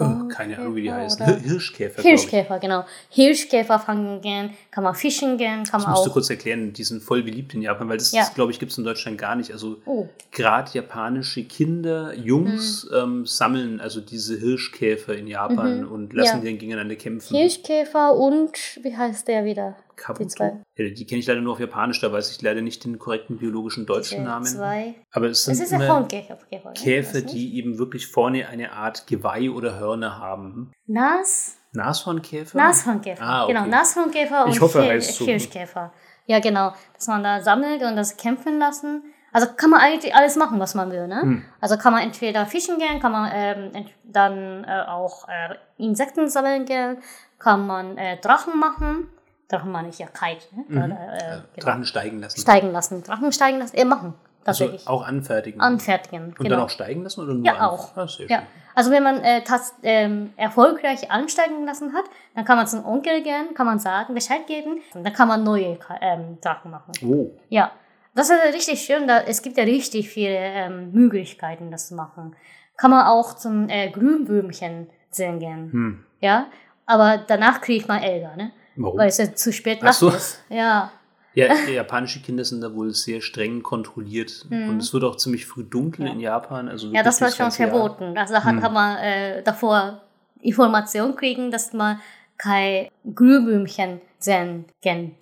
Oh, 0.00 0.28
keine 0.28 0.56
Ahnung, 0.58 0.76
wie 0.76 0.82
die 0.82 0.92
heißen. 0.92 1.40
Hirschkäfer. 1.42 2.02
Hirschkäfer, 2.02 2.60
genau. 2.60 2.84
Hirschkäfer 3.08 3.80
fangen 3.80 4.20
gehen, 4.20 4.50
kann 4.70 4.84
man 4.84 4.94
fischen 4.94 5.36
gehen, 5.38 5.64
kann 5.64 5.80
das 5.80 5.82
man 5.82 5.90
musst 5.90 6.02
auch. 6.02 6.06
du 6.06 6.12
kurz 6.12 6.30
erklären, 6.30 6.72
die 6.72 6.84
sind 6.84 7.02
voll 7.02 7.24
beliebt 7.24 7.52
in 7.54 7.62
Japan, 7.62 7.88
weil 7.88 7.98
das, 7.98 8.12
ja. 8.12 8.28
glaube 8.32 8.52
ich, 8.52 8.60
gibt 8.60 8.70
es 8.70 8.78
in 8.78 8.84
Deutschland 8.84 9.18
gar 9.18 9.34
nicht. 9.34 9.52
Also 9.52 9.78
oh. 9.86 10.08
gerade 10.30 10.70
japanische 10.72 11.42
Kinder, 11.44 12.14
Jungs 12.14 12.88
mhm. 12.88 12.96
ähm, 12.96 13.26
sammeln 13.26 13.80
also 13.80 14.00
diese 14.00 14.38
Hirschkäfer 14.38 15.16
in 15.16 15.26
Japan 15.26 15.82
mhm. 15.82 15.92
und 15.92 16.12
lassen 16.12 16.36
ja. 16.36 16.40
die 16.42 16.46
dann 16.46 16.58
gegeneinander 16.58 16.94
kämpfen. 16.94 17.36
Hirschkäfer 17.36 18.14
und 18.14 18.52
wie 18.82 18.96
heißt 18.96 19.26
der 19.26 19.44
wieder? 19.44 19.74
Kabuto? 19.98 20.64
Die, 20.78 20.94
die 20.94 21.06
kenne 21.06 21.20
ich 21.20 21.26
leider 21.26 21.40
nur 21.40 21.52
auf 21.52 21.60
Japanisch, 21.60 22.00
da 22.00 22.12
weiß 22.12 22.30
ich 22.30 22.40
leider 22.40 22.62
nicht 22.62 22.84
den 22.84 22.98
korrekten 22.98 23.38
biologischen 23.38 23.84
deutschen 23.84 24.24
Namen. 24.24 24.46
Zwei. 24.46 24.94
Aber 25.10 25.26
es 25.26 25.44
sind 25.44 25.60
es 25.60 25.70
Käfer, 26.08 26.38
Käfer 26.74 27.20
die 27.20 27.56
eben 27.58 27.78
wirklich 27.78 28.06
vorne 28.06 28.48
eine 28.48 28.72
Art 28.72 29.06
Geweih 29.06 29.50
oder 29.50 29.78
Hörner 29.78 30.18
haben. 30.18 30.72
Nas? 30.86 31.56
Nashornkäfer? 31.72 32.56
Nashornkäfer, 32.56 33.22
ah, 33.22 33.44
okay. 33.44 33.52
genau. 33.52 33.66
Nashornkäfer 33.66 34.44
und 34.46 34.52
ich 34.52 34.60
hoffe, 34.60 34.82
heißt 34.82 35.18
Hirschkäfer. 35.18 35.92
Ja, 36.26 36.40
genau. 36.40 36.72
Dass 36.94 37.06
man 37.08 37.22
da 37.22 37.40
sammelt 37.40 37.82
und 37.82 37.96
das 37.96 38.16
kämpfen 38.16 38.58
lassen. 38.58 39.02
Also 39.32 39.48
kann 39.56 39.70
man 39.70 39.80
eigentlich 39.80 40.14
alles 40.14 40.36
machen, 40.36 40.58
was 40.58 40.74
man 40.74 40.90
will. 40.90 41.06
Ne? 41.06 41.20
Hm. 41.20 41.44
Also 41.60 41.76
kann 41.76 41.92
man 41.92 42.02
entweder 42.02 42.46
fischen 42.46 42.78
gehen, 42.78 43.00
kann 43.00 43.12
man 43.12 43.30
ähm, 43.34 43.86
dann 44.04 44.64
äh, 44.64 44.84
auch 44.86 45.28
äh, 45.28 45.54
Insekten 45.76 46.28
sammeln 46.28 46.64
gehen, 46.64 46.98
kann 47.38 47.66
man 47.66 47.98
äh, 47.98 48.18
Drachen 48.18 48.58
machen 48.58 49.08
Drachen 49.48 49.72
meine 49.72 49.88
ich 49.88 49.98
ja 49.98 50.06
Kite. 50.06 50.46
Ne? 50.54 50.64
Mhm. 50.68 50.78
Oder, 50.78 51.14
äh, 51.14 51.20
genau. 51.54 51.66
Drachen 51.66 51.84
steigen 51.84 52.20
lassen. 52.20 52.40
Steigen 52.40 52.72
lassen. 52.72 53.02
Drachen 53.02 53.32
steigen 53.32 53.58
lassen. 53.58 53.76
Äh, 53.76 53.84
machen. 53.84 54.14
Tatsächlich. 54.44 54.80
Also 54.86 54.90
auch 54.90 55.06
anfertigen. 55.06 55.60
Anfertigen. 55.60 56.28
Und 56.28 56.38
genau. 56.38 56.50
dann 56.50 56.60
auch 56.60 56.70
steigen 56.70 57.02
lassen 57.02 57.22
oder 57.22 57.34
nur 57.34 57.44
Ja, 57.44 57.68
auch. 57.68 57.96
Ah, 57.96 58.06
ja. 58.28 58.42
Also 58.74 58.90
wenn 58.90 59.02
man 59.02 59.22
äh, 59.22 59.42
das, 59.46 59.74
ähm, 59.82 60.32
erfolgreich 60.36 61.10
ansteigen 61.10 61.66
lassen 61.66 61.92
hat, 61.92 62.04
dann 62.34 62.44
kann 62.44 62.56
man 62.56 62.66
zum 62.66 62.84
Onkel 62.84 63.22
gehen, 63.22 63.54
kann 63.54 63.66
man 63.66 63.78
sagen, 63.78 64.14
Bescheid 64.14 64.46
geben, 64.46 64.80
und 64.94 65.04
dann 65.04 65.12
kann 65.12 65.28
man 65.28 65.42
neue 65.44 65.78
ähm, 66.00 66.38
Drachen 66.40 66.70
machen. 66.70 66.92
Oh. 67.04 67.30
Ja. 67.48 67.72
Das 68.14 68.30
ist 68.30 68.54
richtig 68.54 68.80
schön. 68.80 69.06
Da, 69.06 69.20
es 69.20 69.42
gibt 69.42 69.58
ja 69.58 69.64
richtig 69.64 70.08
viele 70.08 70.34
ähm, 70.34 70.92
Möglichkeiten, 70.92 71.70
das 71.70 71.88
zu 71.88 71.94
machen. 71.94 72.34
Kann 72.76 72.90
man 72.90 73.06
auch 73.06 73.34
zum 73.34 73.68
äh, 73.68 73.90
Grünböhmchen 73.90 74.88
sehen 75.10 75.38
gehen. 75.38 75.72
Hm. 75.72 76.04
Ja. 76.20 76.46
Aber 76.86 77.18
danach 77.18 77.60
kriegt 77.60 77.86
man 77.86 78.02
Ärger, 78.02 78.34
ne? 78.34 78.50
Warum? 78.78 78.98
Weil 78.98 79.08
es 79.08 79.18
ja 79.18 79.34
zu 79.34 79.52
spät 79.52 79.82
nachts 79.82 79.98
so. 79.98 80.10
ist. 80.10 80.40
Ja. 80.48 80.92
Ja, 81.34 81.54
japanische 81.72 82.20
Kinder 82.20 82.44
sind 82.44 82.62
da 82.62 82.74
wohl 82.74 82.94
sehr 82.94 83.20
streng 83.20 83.62
kontrolliert. 83.62 84.46
Mhm. 84.48 84.70
Und 84.70 84.82
es 84.82 84.92
wird 84.92 85.04
auch 85.04 85.16
ziemlich 85.16 85.46
früh 85.46 85.64
dunkel 85.64 86.06
ja. 86.06 86.12
in 86.12 86.20
Japan. 86.20 86.68
Also 86.68 86.90
ja, 86.92 87.02
das 87.02 87.20
war 87.20 87.30
schon 87.30 87.50
verboten. 87.50 88.16
Also 88.16 88.34
da 88.34 88.44
hat, 88.44 88.54
mhm. 88.54 88.62
hat 88.62 88.72
man 88.72 88.96
äh, 88.98 89.42
davor 89.42 90.02
Informationen 90.40 91.14
kriegen, 91.16 91.50
dass 91.50 91.72
man 91.72 92.00
kein 92.38 92.88
Glühbirnchen 93.14 94.00
sehen 94.18 94.64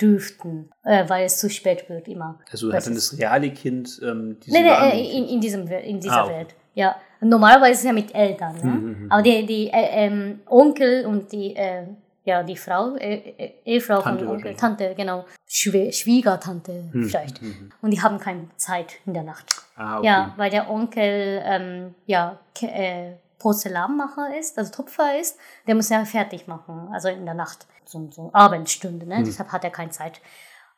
dürften, 0.01 0.71
äh, 0.85 1.09
weil 1.09 1.27
es 1.27 1.39
zu 1.39 1.51
spät 1.51 1.89
wird 1.89 2.09
immer. 2.09 2.39
Also 2.51 2.73
hat 2.73 2.87
dann 2.87 2.95
das 2.95 3.19
reale 3.19 3.51
Kind 3.51 4.01
ähm, 4.03 4.39
diese 4.45 4.57
nee, 4.57 4.63
nee, 4.63 4.91
äh, 4.91 5.19
in, 5.19 5.29
in, 5.29 5.41
diesem, 5.41 5.67
in 5.67 6.01
dieser 6.01 6.23
ah, 6.23 6.25
okay. 6.25 6.35
Welt. 6.35 6.55
Ja, 6.75 6.97
normalerweise 7.21 7.73
ist 7.73 7.79
es 7.81 7.85
ja 7.85 7.93
mit 7.93 8.15
Eltern. 8.15 8.57
Ne? 8.57 8.71
Mhm, 8.71 9.07
Aber 9.11 9.23
die, 9.23 9.45
die 9.47 9.69
äh, 9.69 10.07
ähm, 10.07 10.41
Onkel 10.47 11.07
und 11.07 11.33
die 11.33 11.57
äh, 11.57 11.87
ja, 12.27 12.43
die 12.43 12.57
Frau, 12.57 12.97
äh, 12.97 13.15
äh, 13.15 13.53
Ehefrau 13.65 14.03
Tante 14.03 14.25
von 14.25 14.35
Onkel, 14.35 14.57
Tante, 14.57 14.95
genau, 14.97 15.25
Schw 15.47 15.93
Schwiegertante 15.93 16.89
hm. 16.91 17.05
vielleicht. 17.05 17.41
Hm. 17.41 17.71
Und 17.81 17.93
die 17.93 18.03
haben 18.03 18.19
keine 18.19 18.49
Zeit 18.57 18.97
in 19.07 19.15
der 19.15 19.23
Nacht. 19.23 19.63
Ah, 19.77 19.99
okay. 19.99 20.07
Ja, 20.07 20.35
weil 20.37 20.51
der 20.51 20.69
Onkel, 20.69 21.41
ähm, 21.45 21.95
ja, 22.07 22.41
äh, 22.61 23.13
Porzellanmacher 23.39 24.37
ist, 24.37 24.59
also 24.59 24.73
Tupfer 24.73 25.21
ist, 25.21 25.39
der 25.69 25.77
muss 25.77 25.89
ja 25.89 26.05
fertig 26.05 26.49
machen, 26.49 26.89
also 26.93 27.09
in 27.09 27.25
der 27.25 27.35
Nacht, 27.35 27.67
so, 27.85 28.09
so 28.11 28.31
Abendstunde, 28.33 29.07
ne? 29.07 29.19
Hm. 29.19 29.25
deshalb 29.25 29.53
hat 29.53 29.63
er 29.63 29.71
keine 29.71 29.91
Zeit. 29.91 30.21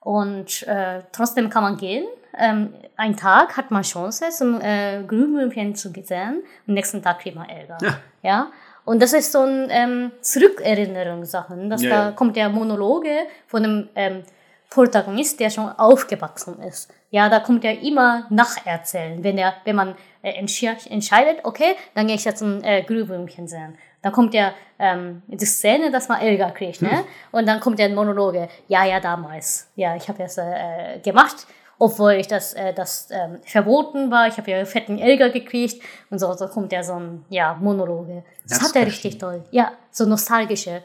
Und 0.00 0.66
äh, 0.66 1.02
trotzdem 1.12 1.48
kann 1.48 1.62
man 1.62 1.76
gehen. 1.78 2.06
Ähm, 2.36 2.74
ein 2.96 3.16
Tag 3.16 3.56
hat 3.56 3.70
man 3.70 3.82
Chance, 3.82 4.28
zum 4.30 4.60
äh, 4.60 5.02
Glühwürmchen 5.02 5.74
zu 5.74 5.90
sehen. 5.90 6.42
Am 6.66 6.74
nächsten 6.74 7.02
Tag 7.02 7.20
kriegt 7.20 7.36
man 7.36 7.48
Ärger. 7.48 7.78
Ja. 7.80 7.98
ja? 8.22 8.52
Und 8.88 9.02
das 9.02 9.12
ist 9.12 9.32
so 9.32 9.40
ein 9.40 9.68
ähm, 9.70 10.12
Zurückerinnerungssachen. 10.22 11.68
Dass 11.68 11.82
ja, 11.82 12.06
da 12.06 12.10
kommt 12.12 12.36
der 12.36 12.48
Monologe 12.48 13.26
von 13.46 13.62
einem 13.62 13.88
ähm, 13.94 14.22
Protagonist, 14.70 15.38
der 15.40 15.50
schon 15.50 15.68
aufgewachsen 15.68 16.58
ist. 16.62 16.90
Ja, 17.10 17.28
da 17.28 17.40
kommt 17.40 17.66
er 17.66 17.82
immer 17.82 18.26
nacherzählen, 18.30 19.22
wenn 19.22 19.36
er, 19.36 19.52
wenn 19.64 19.76
man 19.76 19.94
äh, 20.22 20.32
entscheidet, 20.32 21.44
okay, 21.44 21.74
dann 21.94 22.06
gehe 22.06 22.16
ich 22.16 22.24
jetzt 22.24 22.40
ein 22.40 22.64
äh, 22.64 22.82
Glühwürmchen 22.82 23.46
sehen. 23.46 23.76
Dann 24.00 24.12
kommt 24.12 24.32
der 24.32 24.54
ähm, 24.78 25.20
die 25.26 25.44
Szene, 25.44 25.90
dass 25.90 26.08
man 26.08 26.22
Elga 26.22 26.50
kriegt, 26.50 26.80
ne? 26.80 26.90
Hm. 26.90 27.04
Und 27.32 27.46
dann 27.46 27.60
kommt 27.60 27.78
der 27.78 27.90
Monologe, 27.90 28.48
ja, 28.68 28.86
ja, 28.86 29.00
damals. 29.00 29.70
Ja, 29.76 29.96
ich 29.96 30.08
habe 30.08 30.22
das 30.22 30.38
äh, 30.38 30.98
gemacht 31.02 31.46
obwohl 31.78 32.12
ich 32.12 32.26
das, 32.26 32.54
äh, 32.54 32.74
das 32.74 33.08
ähm, 33.10 33.38
verboten 33.44 34.10
war. 34.10 34.26
Ich 34.26 34.36
habe 34.36 34.50
ja 34.50 34.64
fetten 34.64 34.98
Elger 34.98 35.30
gekriegt 35.30 35.82
und 36.10 36.18
so, 36.18 36.32
so 36.34 36.48
kommt 36.48 36.72
ja 36.72 36.82
so 36.82 36.94
ein 36.94 37.24
ja, 37.28 37.54
Monologe. 37.54 38.24
Das, 38.42 38.58
das 38.58 38.68
hat 38.68 38.76
er 38.76 38.86
richtig 38.86 39.18
toll. 39.18 39.44
Ja, 39.50 39.72
so 39.90 40.04
nostalgische 40.04 40.82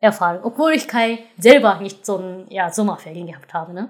Erfahrung. 0.00 0.40
Obwohl 0.44 0.72
ich 0.72 0.88
kein, 0.88 1.18
selber 1.38 1.78
nicht 1.78 2.04
so 2.04 2.18
ein 2.18 2.46
ja, 2.48 2.70
Sommerferien 2.70 3.28
gehabt 3.28 3.54
habe. 3.54 3.72
Ne? 3.72 3.88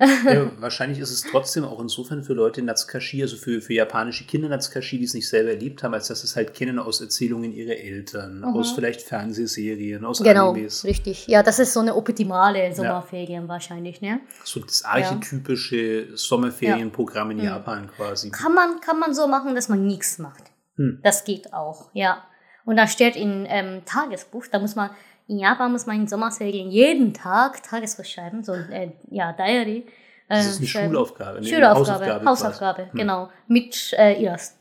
Ja, 0.00 0.50
wahrscheinlich 0.60 0.98
ist 0.98 1.10
es 1.10 1.22
trotzdem 1.22 1.64
auch 1.64 1.80
insofern 1.80 2.22
für 2.22 2.32
Leute 2.32 2.62
Natsukashi, 2.62 3.22
also 3.22 3.36
für, 3.36 3.60
für 3.60 3.74
japanische 3.74 4.24
Kinder 4.24 4.48
Natsukashi, 4.48 4.98
die 4.98 5.04
es 5.04 5.14
nicht 5.14 5.28
selber 5.28 5.50
erlebt 5.50 5.82
haben, 5.82 5.94
als 5.94 6.08
dass 6.08 6.24
es 6.24 6.36
halt 6.36 6.54
kennen 6.54 6.78
aus 6.78 7.00
Erzählungen 7.00 7.52
ihrer 7.52 7.76
Eltern, 7.76 8.38
mhm. 8.38 8.44
aus 8.44 8.72
vielleicht 8.72 9.02
Fernsehserien, 9.02 10.04
aus 10.04 10.22
genau, 10.22 10.50
Animes. 10.50 10.84
richtig. 10.84 11.26
Ja, 11.26 11.42
das 11.42 11.58
ist 11.58 11.72
so 11.72 11.80
eine 11.80 11.94
optimale 11.94 12.74
Sommerferien 12.74 13.42
ja. 13.42 13.48
wahrscheinlich, 13.48 14.00
ne? 14.00 14.20
So 14.44 14.60
das 14.60 14.84
archetypische 14.84 15.76
ja. 15.76 16.16
Sommerferienprogramm 16.16 17.32
in 17.32 17.38
mhm. 17.38 17.44
Japan 17.44 17.90
quasi. 17.94 18.30
Kann 18.30 18.54
man, 18.54 18.80
kann 18.80 18.98
man 18.98 19.14
so 19.14 19.26
machen, 19.26 19.54
dass 19.54 19.68
man 19.68 19.86
nichts 19.86 20.18
macht. 20.18 20.44
Hm. 20.76 21.00
Das 21.02 21.24
geht 21.24 21.52
auch, 21.52 21.90
ja. 21.92 22.24
Und 22.64 22.76
da 22.76 22.86
steht 22.86 23.16
in 23.16 23.46
ähm, 23.48 23.82
Tagesbuch, 23.84 24.46
da 24.50 24.58
muss 24.58 24.76
man 24.76 24.90
in 25.30 25.38
Japan 25.38 25.70
muss 25.70 25.86
man 25.86 25.96
in 25.96 26.08
Sommerferien 26.08 26.70
jeden 26.70 27.14
Tag 27.14 27.62
Tagesbuch 27.62 28.04
schreiben, 28.04 28.42
so 28.42 28.52
äh, 28.52 28.90
ja, 29.10 29.32
Diary. 29.32 29.78
Äh, 29.78 29.84
das 30.28 30.46
ist 30.46 30.58
eine 30.58 30.66
schreiben. 30.66 30.86
Schulaufgabe. 30.88 31.38
Eine 31.38 31.46
Schulaufgabe, 31.46 31.78
Hausaufgabe, 31.78 32.24
Hausaufgabe 32.24 32.82
hm. 32.90 32.98
genau. 32.98 33.30
Mit 33.46 33.94
äh, 33.96 34.20
Illust 34.20 34.56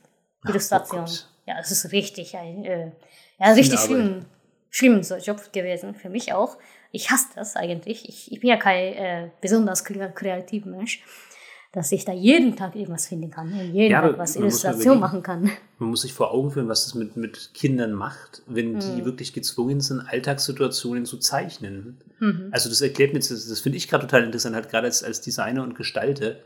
Illustration. 0.47 1.05
Oh 1.05 1.49
ja, 1.49 1.55
es 1.59 1.71
ist 1.71 1.91
richtig 1.91 2.37
ein, 2.37 2.63
äh, 2.65 2.91
ja, 3.39 3.51
richtig 3.53 3.79
schlimm, 3.79 4.25
schlimm 4.69 5.01
so 5.01 5.15
Job 5.15 5.41
gewesen, 5.51 5.95
für 5.95 6.09
mich 6.09 6.33
auch. 6.33 6.57
Ich 6.91 7.09
hasse 7.09 7.29
das 7.35 7.55
eigentlich. 7.55 8.07
Ich, 8.07 8.31
ich 8.31 8.39
bin 8.39 8.49
ja 8.49 8.57
kein 8.57 8.93
äh, 8.93 9.29
besonders 9.41 9.83
kreativer 9.83 10.69
Mensch 10.69 11.03
dass 11.71 11.91
ich 11.91 12.03
da 12.03 12.13
jeden 12.13 12.55
Tag 12.55 12.75
irgendwas 12.75 13.07
finden 13.07 13.29
kann, 13.29 13.51
jeden 13.51 13.91
ja, 13.91 14.01
Tag 14.01 14.17
was 14.17 14.35
Illustration 14.35 14.99
machen 14.99 15.21
kann. 15.21 15.51
Man 15.77 15.91
muss 15.91 16.01
sich 16.01 16.13
vor 16.13 16.33
Augen 16.33 16.51
führen, 16.51 16.67
was 16.67 16.85
das 16.85 16.95
mit, 16.95 17.15
mit 17.15 17.51
Kindern 17.53 17.93
macht, 17.93 18.41
wenn 18.47 18.73
mhm. 18.73 18.79
die 18.79 19.05
wirklich 19.05 19.33
gezwungen 19.33 19.79
sind, 19.79 20.01
Alltagssituationen 20.01 21.05
zu 21.05 21.17
zeichnen. 21.17 22.01
Mhm. 22.19 22.49
Also 22.51 22.69
das 22.69 22.81
erklärt 22.81 23.13
mir, 23.13 23.19
das, 23.19 23.29
das 23.29 23.59
finde 23.59 23.77
ich 23.77 23.87
gerade 23.87 24.07
total 24.07 24.23
interessant, 24.23 24.55
halt 24.55 24.69
gerade 24.69 24.87
als, 24.87 25.03
als 25.03 25.21
Designer 25.21 25.63
und 25.63 25.75
Gestalter. 25.75 26.37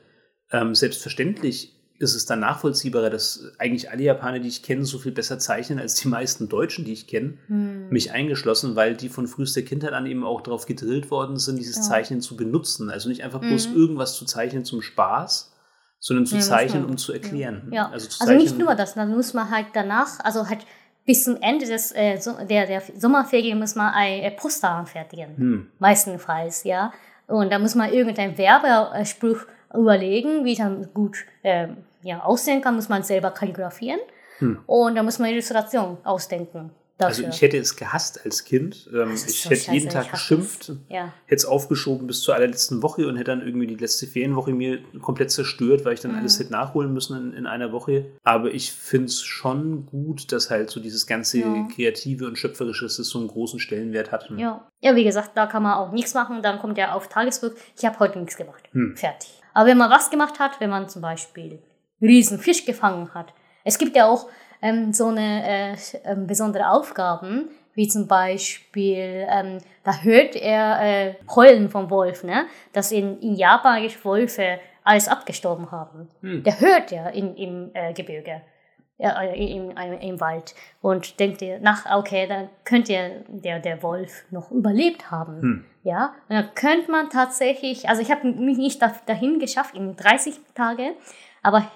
Ähm, 0.52 0.76
selbstverständlich 0.76 1.73
ist 2.00 2.16
es 2.16 2.26
dann 2.26 2.40
nachvollziehbarer, 2.42 3.10
dass 3.10 3.52
eigentlich 3.60 3.90
alle 3.92 4.04
Japaner, 4.04 4.40
die 4.40 4.48
ich 4.50 4.64
kenne, 4.64 4.84
so 4.84 4.98
viel 5.00 5.12
besser 5.12 5.40
zeichnen 5.40 5.80
als 5.80 5.96
die 5.96 6.08
meisten 6.08 6.50
Deutschen, 6.50 6.86
die 6.86 6.94
ich 6.94 7.08
kenne, 7.08 7.38
Hm. 7.48 7.90
mich 7.90 8.12
eingeschlossen, 8.12 8.76
weil 8.76 8.96
die 8.96 9.10
von 9.10 9.28
frühester 9.28 9.62
Kindheit 9.62 9.94
an 9.94 10.06
eben 10.06 10.24
auch 10.24 10.42
darauf 10.42 10.66
gedrillt 10.66 11.12
worden 11.12 11.38
sind, 11.38 11.58
dieses 11.58 11.78
Ja. 11.78 11.82
Zeichnen 11.84 12.20
zu 12.22 12.36
benutzen. 12.36 12.90
Also 12.90 13.10
nicht 13.10 13.24
einfach 13.24 13.40
bloß 13.42 13.70
Mhm. 13.70 13.76
irgendwas 13.76 14.16
zu 14.16 14.26
zeichnen 14.26 14.66
zum 14.66 14.82
Spaß, 14.82 15.52
sondern 16.00 16.26
zu 16.26 16.36
Ja, 16.36 16.42
zeichnen, 16.42 16.84
um 16.86 16.98
zu 16.98 17.14
erklären. 17.14 17.70
Ja, 17.72 17.90
Also, 17.90 18.10
zu 18.10 18.22
also 18.22 18.34
nicht 18.34 18.58
nur 18.58 18.76
das, 18.76 18.96
dann 18.96 19.12
muss 19.16 19.34
man 19.34 19.50
halt 19.50 19.68
danach, 19.74 20.20
also 20.24 20.50
halt 20.50 20.66
bis 21.06 21.24
zum 21.26 21.38
Ende 21.42 21.66
des, 21.66 21.92
äh, 21.92 22.18
der, 22.50 22.66
der 22.68 22.82
Sommerferien 22.98 23.60
muss 23.60 23.76
man 23.76 23.94
ein 23.94 24.22
äh, 24.24 24.32
Poster 24.32 24.70
anfertigen. 24.72 25.38
Hm. 25.38 25.68
Meistenfalls, 25.80 26.64
ja. 26.64 26.92
Und 27.28 27.52
da 27.52 27.60
muss 27.60 27.76
man 27.76 27.92
irgendeinen 27.94 28.38
Werbespruch 28.38 29.40
überlegen, 29.74 30.46
wie 30.46 30.56
dann 30.56 30.88
gut 30.94 31.18
ähm, 31.44 31.78
ja, 32.02 32.22
aussehen 32.24 32.62
kann, 32.62 32.76
muss 32.76 32.90
man 32.90 33.04
selber 33.04 33.32
kalligrafieren. 33.32 34.00
Hm. 34.40 34.60
Und 34.66 34.96
da 34.96 35.04
muss 35.04 35.20
man 35.20 35.30
Illustration 35.30 35.98
ausdenken. 36.04 36.72
Also 37.00 37.24
Dafür. 37.24 37.34
ich 37.34 37.42
hätte 37.42 37.58
es 37.58 37.76
gehasst 37.76 38.24
als 38.24 38.44
Kind. 38.46 38.88
Ähm, 38.94 39.10
Das 39.10 39.26
ich 39.26 39.44
hätte 39.46 39.56
scheiße, 39.56 39.72
jeden 39.74 39.90
Tag 39.90 40.12
geschimpft, 40.12 40.72
ja. 40.90 41.12
hätte 41.26 41.36
es 41.36 41.44
aufgeschoben 41.46 42.06
bis 42.08 42.22
zur 42.22 42.36
allerletzten 42.36 42.84
Woche 42.84 43.08
und 43.08 43.16
hätte 43.18 43.32
dann 43.32 43.42
irgendwie 43.46 43.66
die 43.68 43.76
letzte 43.76 44.06
Ferienwoche 44.06 44.52
mir 44.54 44.80
komplett 45.02 45.32
zerstört, 45.32 45.86
weil 45.86 45.94
ich 45.96 46.02
dann 46.02 46.12
Mhm. 46.12 46.20
alles 46.20 46.40
hätte 46.40 46.52
nachholen 46.52 46.94
müssen 46.94 47.18
in, 47.32 47.38
in 47.40 47.48
einer 47.48 47.72
Woche. 47.72 48.06
Aber 48.24 48.54
ich 48.54 48.72
finde 48.72 49.08
es 49.08 49.22
schon 49.24 49.88
gut, 49.88 50.32
dass 50.32 50.52
halt 50.52 50.70
so 50.70 50.80
dieses 50.80 51.08
ganze 51.08 51.40
Ja. 51.40 51.68
Kreative 51.76 52.26
und 52.28 52.38
Schöpferische, 52.38 52.86
dass 52.86 53.00
es 53.00 53.10
so 53.10 53.18
einen 53.20 53.28
großen 53.28 53.60
Stellenwert 53.60 54.12
hat. 54.12 54.30
Ja. 54.38 54.66
ja, 54.80 54.96
wie 54.96 55.04
gesagt, 55.04 55.32
da 55.36 55.48
kann 55.48 55.64
man 55.64 55.74
auch 55.74 55.92
nichts 55.92 56.14
machen. 56.14 56.42
Dann 56.44 56.60
kommt 56.60 56.78
ja 56.78 56.94
auf 56.94 57.10
Tagesbuch, 57.10 57.52
ich 57.78 57.86
habe 57.86 57.98
heute 58.00 58.20
nichts 58.20 58.38
gemacht. 58.38 58.64
Hm. 58.72 58.96
Fertig. 58.96 59.42
Aber 59.54 59.68
wenn 59.68 59.78
man 59.78 59.92
was 59.92 60.10
gemacht 60.10 60.40
hat, 60.40 60.60
wenn 60.60 60.70
man 60.70 60.90
zum 60.90 61.02
Beispiel 61.02 61.60
riesen 62.02 62.38
Fisch 62.40 62.66
gefangen 62.66 63.14
hat. 63.14 63.34
Es 63.64 63.78
gibt 63.78 63.96
ja 63.96 64.08
auch 64.08 64.28
ähm, 64.62 64.94
so 64.94 65.08
eine 65.08 65.74
äh, 65.74 65.76
ähm, 66.04 66.28
besondere 66.28 66.70
Aufgaben, 66.70 67.50
wie 67.76 67.88
zum 67.88 68.08
Beispiel, 68.08 69.26
ähm, 69.30 69.58
da 69.84 70.02
hört 70.02 70.36
er 70.36 70.82
äh, 70.82 71.16
Heulen 71.34 71.70
vom 71.70 71.90
Wolf, 71.90 72.24
ne? 72.24 72.46
dass 72.72 72.92
in, 72.92 73.20
in 73.20 73.36
Japan 73.36 73.82
Wölfe 74.04 74.60
alles 74.84 75.08
abgestorben 75.08 75.72
haben. 75.72 76.10
Hm. 76.22 76.44
Der 76.44 76.60
hört 76.60 76.92
ja 76.92 77.08
in, 77.08 77.36
im 77.36 77.72
äh, 77.74 77.94
Gebirge, 77.94 78.42
im, 79.12 79.72
im, 79.72 80.00
im 80.00 80.20
Wald 80.22 80.56
und 80.82 81.20
denkt 81.20 81.42
dir 81.42 81.60
nach, 81.60 81.86
okay, 81.98 82.28
dann 82.28 82.50
könnte 82.64 83.24
der, 83.28 83.60
der 83.60 83.84
Wolf 83.84 84.24
noch 84.32 84.52
überlebt 84.52 85.12
haben. 85.12 85.42
Hm. 85.42 85.66
Ja, 85.84 86.14
und 86.30 86.36
dann 86.36 86.56
könnte 86.56 86.90
man 86.92 87.10
tatsächlich, 87.10 87.90
also 87.90 88.02
ich 88.02 88.10
habe 88.12 88.28
mich 88.28 88.58
nicht 88.58 88.82
da, 88.82 88.96
dahin 89.06 89.40
geschafft 89.40 89.76
in 89.76 89.96
30 89.96 90.36
Tage, 90.56 90.94
aber 91.42 91.70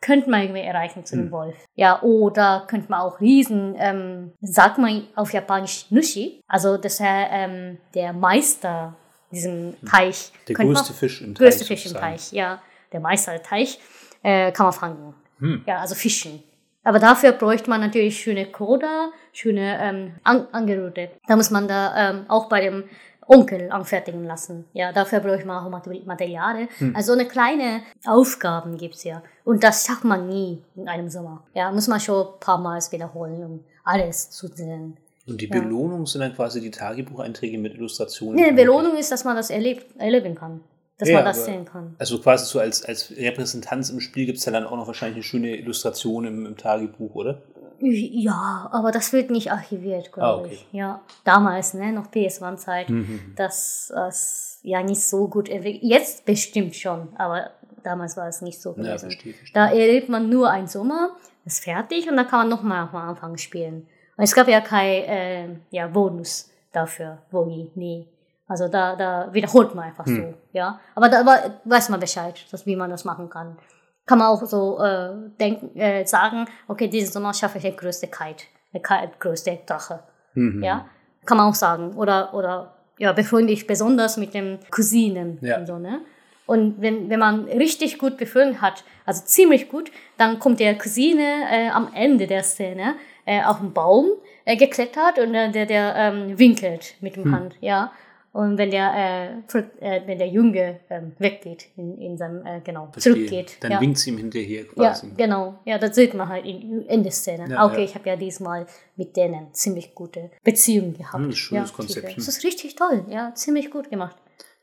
könnte 0.00 0.28
man 0.28 0.42
irgendwie 0.42 0.62
erreichen 0.62 1.04
zu 1.04 1.14
dem 1.14 1.26
Hm. 1.26 1.30
Wolf. 1.30 1.56
Ja, 1.76 2.02
oder 2.02 2.64
könnte 2.66 2.90
man 2.90 3.00
auch 3.02 3.20
riesen, 3.20 3.76
ähm, 3.78 4.32
sagt 4.40 4.78
man 4.78 5.04
auf 5.14 5.32
Japanisch 5.32 5.86
Nushi, 5.90 6.40
also 6.48 6.76
das 6.76 6.94
ist 6.94 7.02
ähm, 7.04 7.78
der 7.94 8.12
Meister 8.12 8.94
diesem 9.30 9.74
Teich. 9.88 10.32
Der 10.48 10.56
könnte 10.56 10.72
größte 10.74 10.92
man, 10.92 10.98
Fisch 10.98 11.22
im 11.22 11.34
Teich. 11.34 11.38
größte 11.46 11.64
Fisch 11.64 11.86
im. 11.86 11.94
Teich, 11.94 12.32
ja, 12.32 12.60
der 12.90 13.00
Meister 13.00 13.32
der 13.32 13.42
Teich, 13.42 13.78
äh, 14.24 14.50
kann 14.50 14.66
man 14.66 14.72
fangen. 14.72 15.14
Hm. 15.38 15.62
Ja, 15.66 15.78
also 15.78 15.94
fischen. 15.94 16.42
Aber 16.84 16.98
dafür 16.98 17.32
bräuchte 17.32 17.70
man 17.70 17.80
natürlich 17.80 18.18
schöne 18.20 18.46
Koda, 18.46 19.10
schöne 19.32 19.78
ähm, 19.80 20.14
An 20.24 20.46
Angerührte. 20.52 21.10
Da 21.28 21.36
muss 21.36 21.50
man 21.50 21.68
da 21.68 22.10
ähm, 22.10 22.24
auch 22.28 22.48
bei 22.48 22.60
dem 22.62 22.84
Onkel 23.26 23.70
anfertigen 23.70 24.24
lassen. 24.24 24.64
Ja, 24.72 24.92
dafür 24.92 25.20
bräuchte 25.20 25.46
man 25.46 25.64
auch 25.64 25.70
Mate- 25.70 26.02
Materialien. 26.04 26.68
Hm. 26.78 26.96
Also 26.96 27.12
eine 27.12 27.26
kleine 27.26 27.82
Aufgaben 28.04 28.76
gibt's 28.76 29.04
ja. 29.04 29.22
Und 29.44 29.62
das 29.62 29.86
schafft 29.86 30.04
man 30.04 30.28
nie 30.28 30.60
in 30.74 30.88
einem 30.88 31.08
Sommer. 31.08 31.44
Ja, 31.54 31.70
muss 31.70 31.86
man 31.86 32.00
schon 32.00 32.26
ein 32.26 32.40
paar 32.40 32.58
Mal 32.58 32.80
wiederholen, 32.90 33.44
um 33.44 33.64
alles 33.84 34.30
zu 34.30 34.48
sehen. 34.48 34.96
Und 35.28 35.40
die 35.40 35.48
Ja. 35.48 35.60
Belohnung 35.60 36.04
sind 36.06 36.20
dann 36.20 36.34
quasi 36.34 36.60
die 36.60 36.72
Tagebucheinträge 36.72 37.58
mit 37.58 37.74
Illustrationen. 37.74 38.34
Nee, 38.34 38.50
Belohnung 38.50 38.96
ist, 38.96 39.12
dass 39.12 39.22
man 39.24 39.36
das 39.36 39.50
erlebt, 39.50 39.86
erleben 40.00 40.34
kann. 40.34 40.60
Dass 41.02 41.08
Ja, 41.08 41.16
man 41.16 41.24
das 41.24 41.38
aber- 41.38 41.44
sehen 41.46 41.64
kann. 41.64 41.96
Also 41.98 42.18
quasi 42.20 42.46
so 42.46 42.60
als, 42.60 42.84
als 42.84 43.10
Repräsentanz 43.16 43.90
im 43.90 43.98
Spiel 44.00 44.26
gibt 44.26 44.38
es 44.38 44.44
ja 44.44 44.52
dann 44.52 44.64
auch 44.66 44.76
noch 44.76 44.86
wahrscheinlich 44.86 45.16
eine 45.16 45.22
schöne 45.24 45.56
Illustration 45.56 46.24
im, 46.24 46.46
im 46.46 46.56
Tagebuch, 46.56 47.14
oder? 47.14 47.42
Ja, 47.80 48.68
aber 48.72 48.92
das 48.92 49.12
wird 49.12 49.30
nicht 49.30 49.50
archiviert, 49.50 50.12
glaube 50.12 50.26
Ah, 50.28 50.36
okay. 50.36 50.52
ich. 50.52 50.66
Ja, 50.72 51.00
damals, 51.24 51.74
ne, 51.74 51.92
noch 51.92 52.06
PS1-Zeit, 52.12 52.88
Mhm. 52.90 53.32
das 53.34 53.92
ist 54.08 54.60
ja 54.62 54.82
nicht 54.84 55.00
so 55.02 55.26
gut 55.26 55.48
entwickelt. 55.48 55.82
Jetzt 55.82 56.24
bestimmt 56.24 56.76
schon, 56.76 57.08
aber 57.16 57.50
damals 57.82 58.16
war 58.16 58.28
es 58.28 58.40
nicht 58.40 58.60
so 58.62 58.70
Ja, 58.70 58.76
gewesen. 58.76 59.10
verstehe, 59.10 59.34
verstehe. 59.34 59.54
da 59.54 59.66
erlebt 59.72 60.08
man 60.08 60.28
nur 60.28 60.48
einen 60.50 60.68
Sommer, 60.68 61.16
ist 61.44 61.64
fertig 61.64 62.08
und 62.08 62.16
dann 62.16 62.28
kann 62.28 62.40
man 62.40 62.48
nochmal 62.50 62.88
am 62.88 62.94
Anfang 62.94 63.36
spielen. 63.36 63.88
Und 64.16 64.22
es 64.24 64.32
gab 64.34 64.46
ja 64.46 64.60
kein 64.60 65.02
äh, 65.02 65.48
ja, 65.70 65.88
Bonus 65.88 66.50
dafür, 66.70 67.18
Wogi, 67.32 67.72
nee. 67.74 68.06
Also 68.52 68.68
da, 68.68 68.94
da 68.96 69.32
wiederholt 69.32 69.74
man 69.74 69.84
einfach 69.86 70.04
Hm. 70.04 70.16
so, 70.16 70.34
ja. 70.52 70.78
Aber 70.94 71.08
da 71.08 71.20
aber 71.20 71.36
weiß 71.64 71.88
man 71.88 72.00
Bescheid, 72.00 72.34
dass, 72.50 72.66
wie 72.66 72.76
man 72.76 72.90
das 72.90 73.04
machen 73.06 73.30
kann. 73.30 73.56
Kann 74.04 74.18
man 74.18 74.28
auch 74.28 74.44
so 74.44 74.78
äh, 74.78 75.10
denken, 75.40 75.74
äh, 75.78 76.04
sagen, 76.04 76.44
okay, 76.68 76.88
diesen 76.88 77.10
Sommer 77.12 77.32
schaffe 77.32 77.56
ich 77.58 77.64
den 77.64 77.76
größte 77.76 78.08
Kite, 78.08 78.44
den 78.74 78.82
Kite, 78.82 79.12
größte 79.18 79.58
Drache. 79.64 80.00
Mhm. 80.34 80.62
Ja, 80.62 80.84
kann 81.24 81.38
man 81.38 81.48
auch 81.48 81.54
sagen. 81.54 81.94
Oder, 81.96 82.34
oder 82.34 82.74
ja, 82.98 83.12
befreunde 83.12 83.52
ich 83.54 83.66
besonders 83.66 84.18
mit 84.18 84.34
den 84.34 84.58
Cousinen 84.70 85.38
Ja. 85.40 85.56
und 85.58 85.66
so, 85.66 85.78
ne? 85.78 86.00
Und 86.44 86.82
wenn, 86.82 87.08
wenn 87.08 87.20
man 87.20 87.44
richtig 87.44 87.98
gut 87.98 88.18
befreundet 88.18 88.60
hat, 88.60 88.84
also 89.06 89.22
ziemlich 89.24 89.68
gut, 89.70 89.90
dann 90.18 90.38
kommt 90.40 90.60
der 90.60 90.76
Cousine 90.76 91.22
äh, 91.50 91.68
am 91.70 91.88
Ende 91.94 92.26
der 92.26 92.42
Szene 92.42 92.96
äh, 93.24 93.42
auf 93.44 93.60
den 93.60 93.72
Baum 93.72 94.06
äh, 94.44 94.56
geklettert 94.56 95.18
und 95.20 95.32
äh, 95.34 95.50
der, 95.52 95.66
der 95.66 95.94
ähm, 95.96 96.38
winkelt 96.38 96.96
mit 97.00 97.14
dem 97.16 97.24
Hm. 97.24 97.32
Hand, 97.34 97.56
ja. 97.60 97.92
Und 98.32 98.56
wenn 98.56 98.70
der, 98.70 98.94
äh, 98.94 99.58
äh, 99.80 100.06
wenn 100.06 100.18
der 100.18 100.28
Junge 100.28 100.80
ähm, 100.88 101.12
weggeht, 101.18 101.66
in, 101.76 101.98
in 101.98 102.16
seinem, 102.16 102.46
äh, 102.46 102.60
genau, 102.64 102.88
Verstehe. 102.90 103.12
zurückgeht. 103.12 103.58
Dann 103.60 103.72
ja. 103.72 103.80
winkt 103.80 103.98
sie 103.98 104.10
ihm 104.10 104.16
hinterher 104.16 104.64
Ja, 104.64 104.72
quasi. 104.72 105.12
genau. 105.16 105.60
Ja, 105.66 105.76
das 105.78 105.94
sieht 105.94 106.14
man 106.14 106.28
halt 106.28 106.46
in, 106.46 106.86
in 106.86 107.02
der 107.02 107.12
Szene. 107.12 107.46
Ja, 107.50 107.66
okay, 107.66 107.78
ja. 107.78 107.84
ich 107.84 107.94
habe 107.94 108.08
ja 108.08 108.16
diesmal 108.16 108.66
mit 108.96 109.16
denen 109.18 109.52
ziemlich 109.52 109.94
gute 109.94 110.30
Beziehungen 110.42 110.94
gehabt. 110.94 111.22
Hm, 111.22 111.32
schönes 111.32 111.70
ja, 111.70 111.76
Konzept. 111.76 112.16
Das 112.16 112.26
ist 112.26 112.42
richtig 112.42 112.74
toll. 112.74 113.04
Ja, 113.10 113.34
ziemlich 113.34 113.70
gut 113.70 113.90
gemacht. 113.90 114.16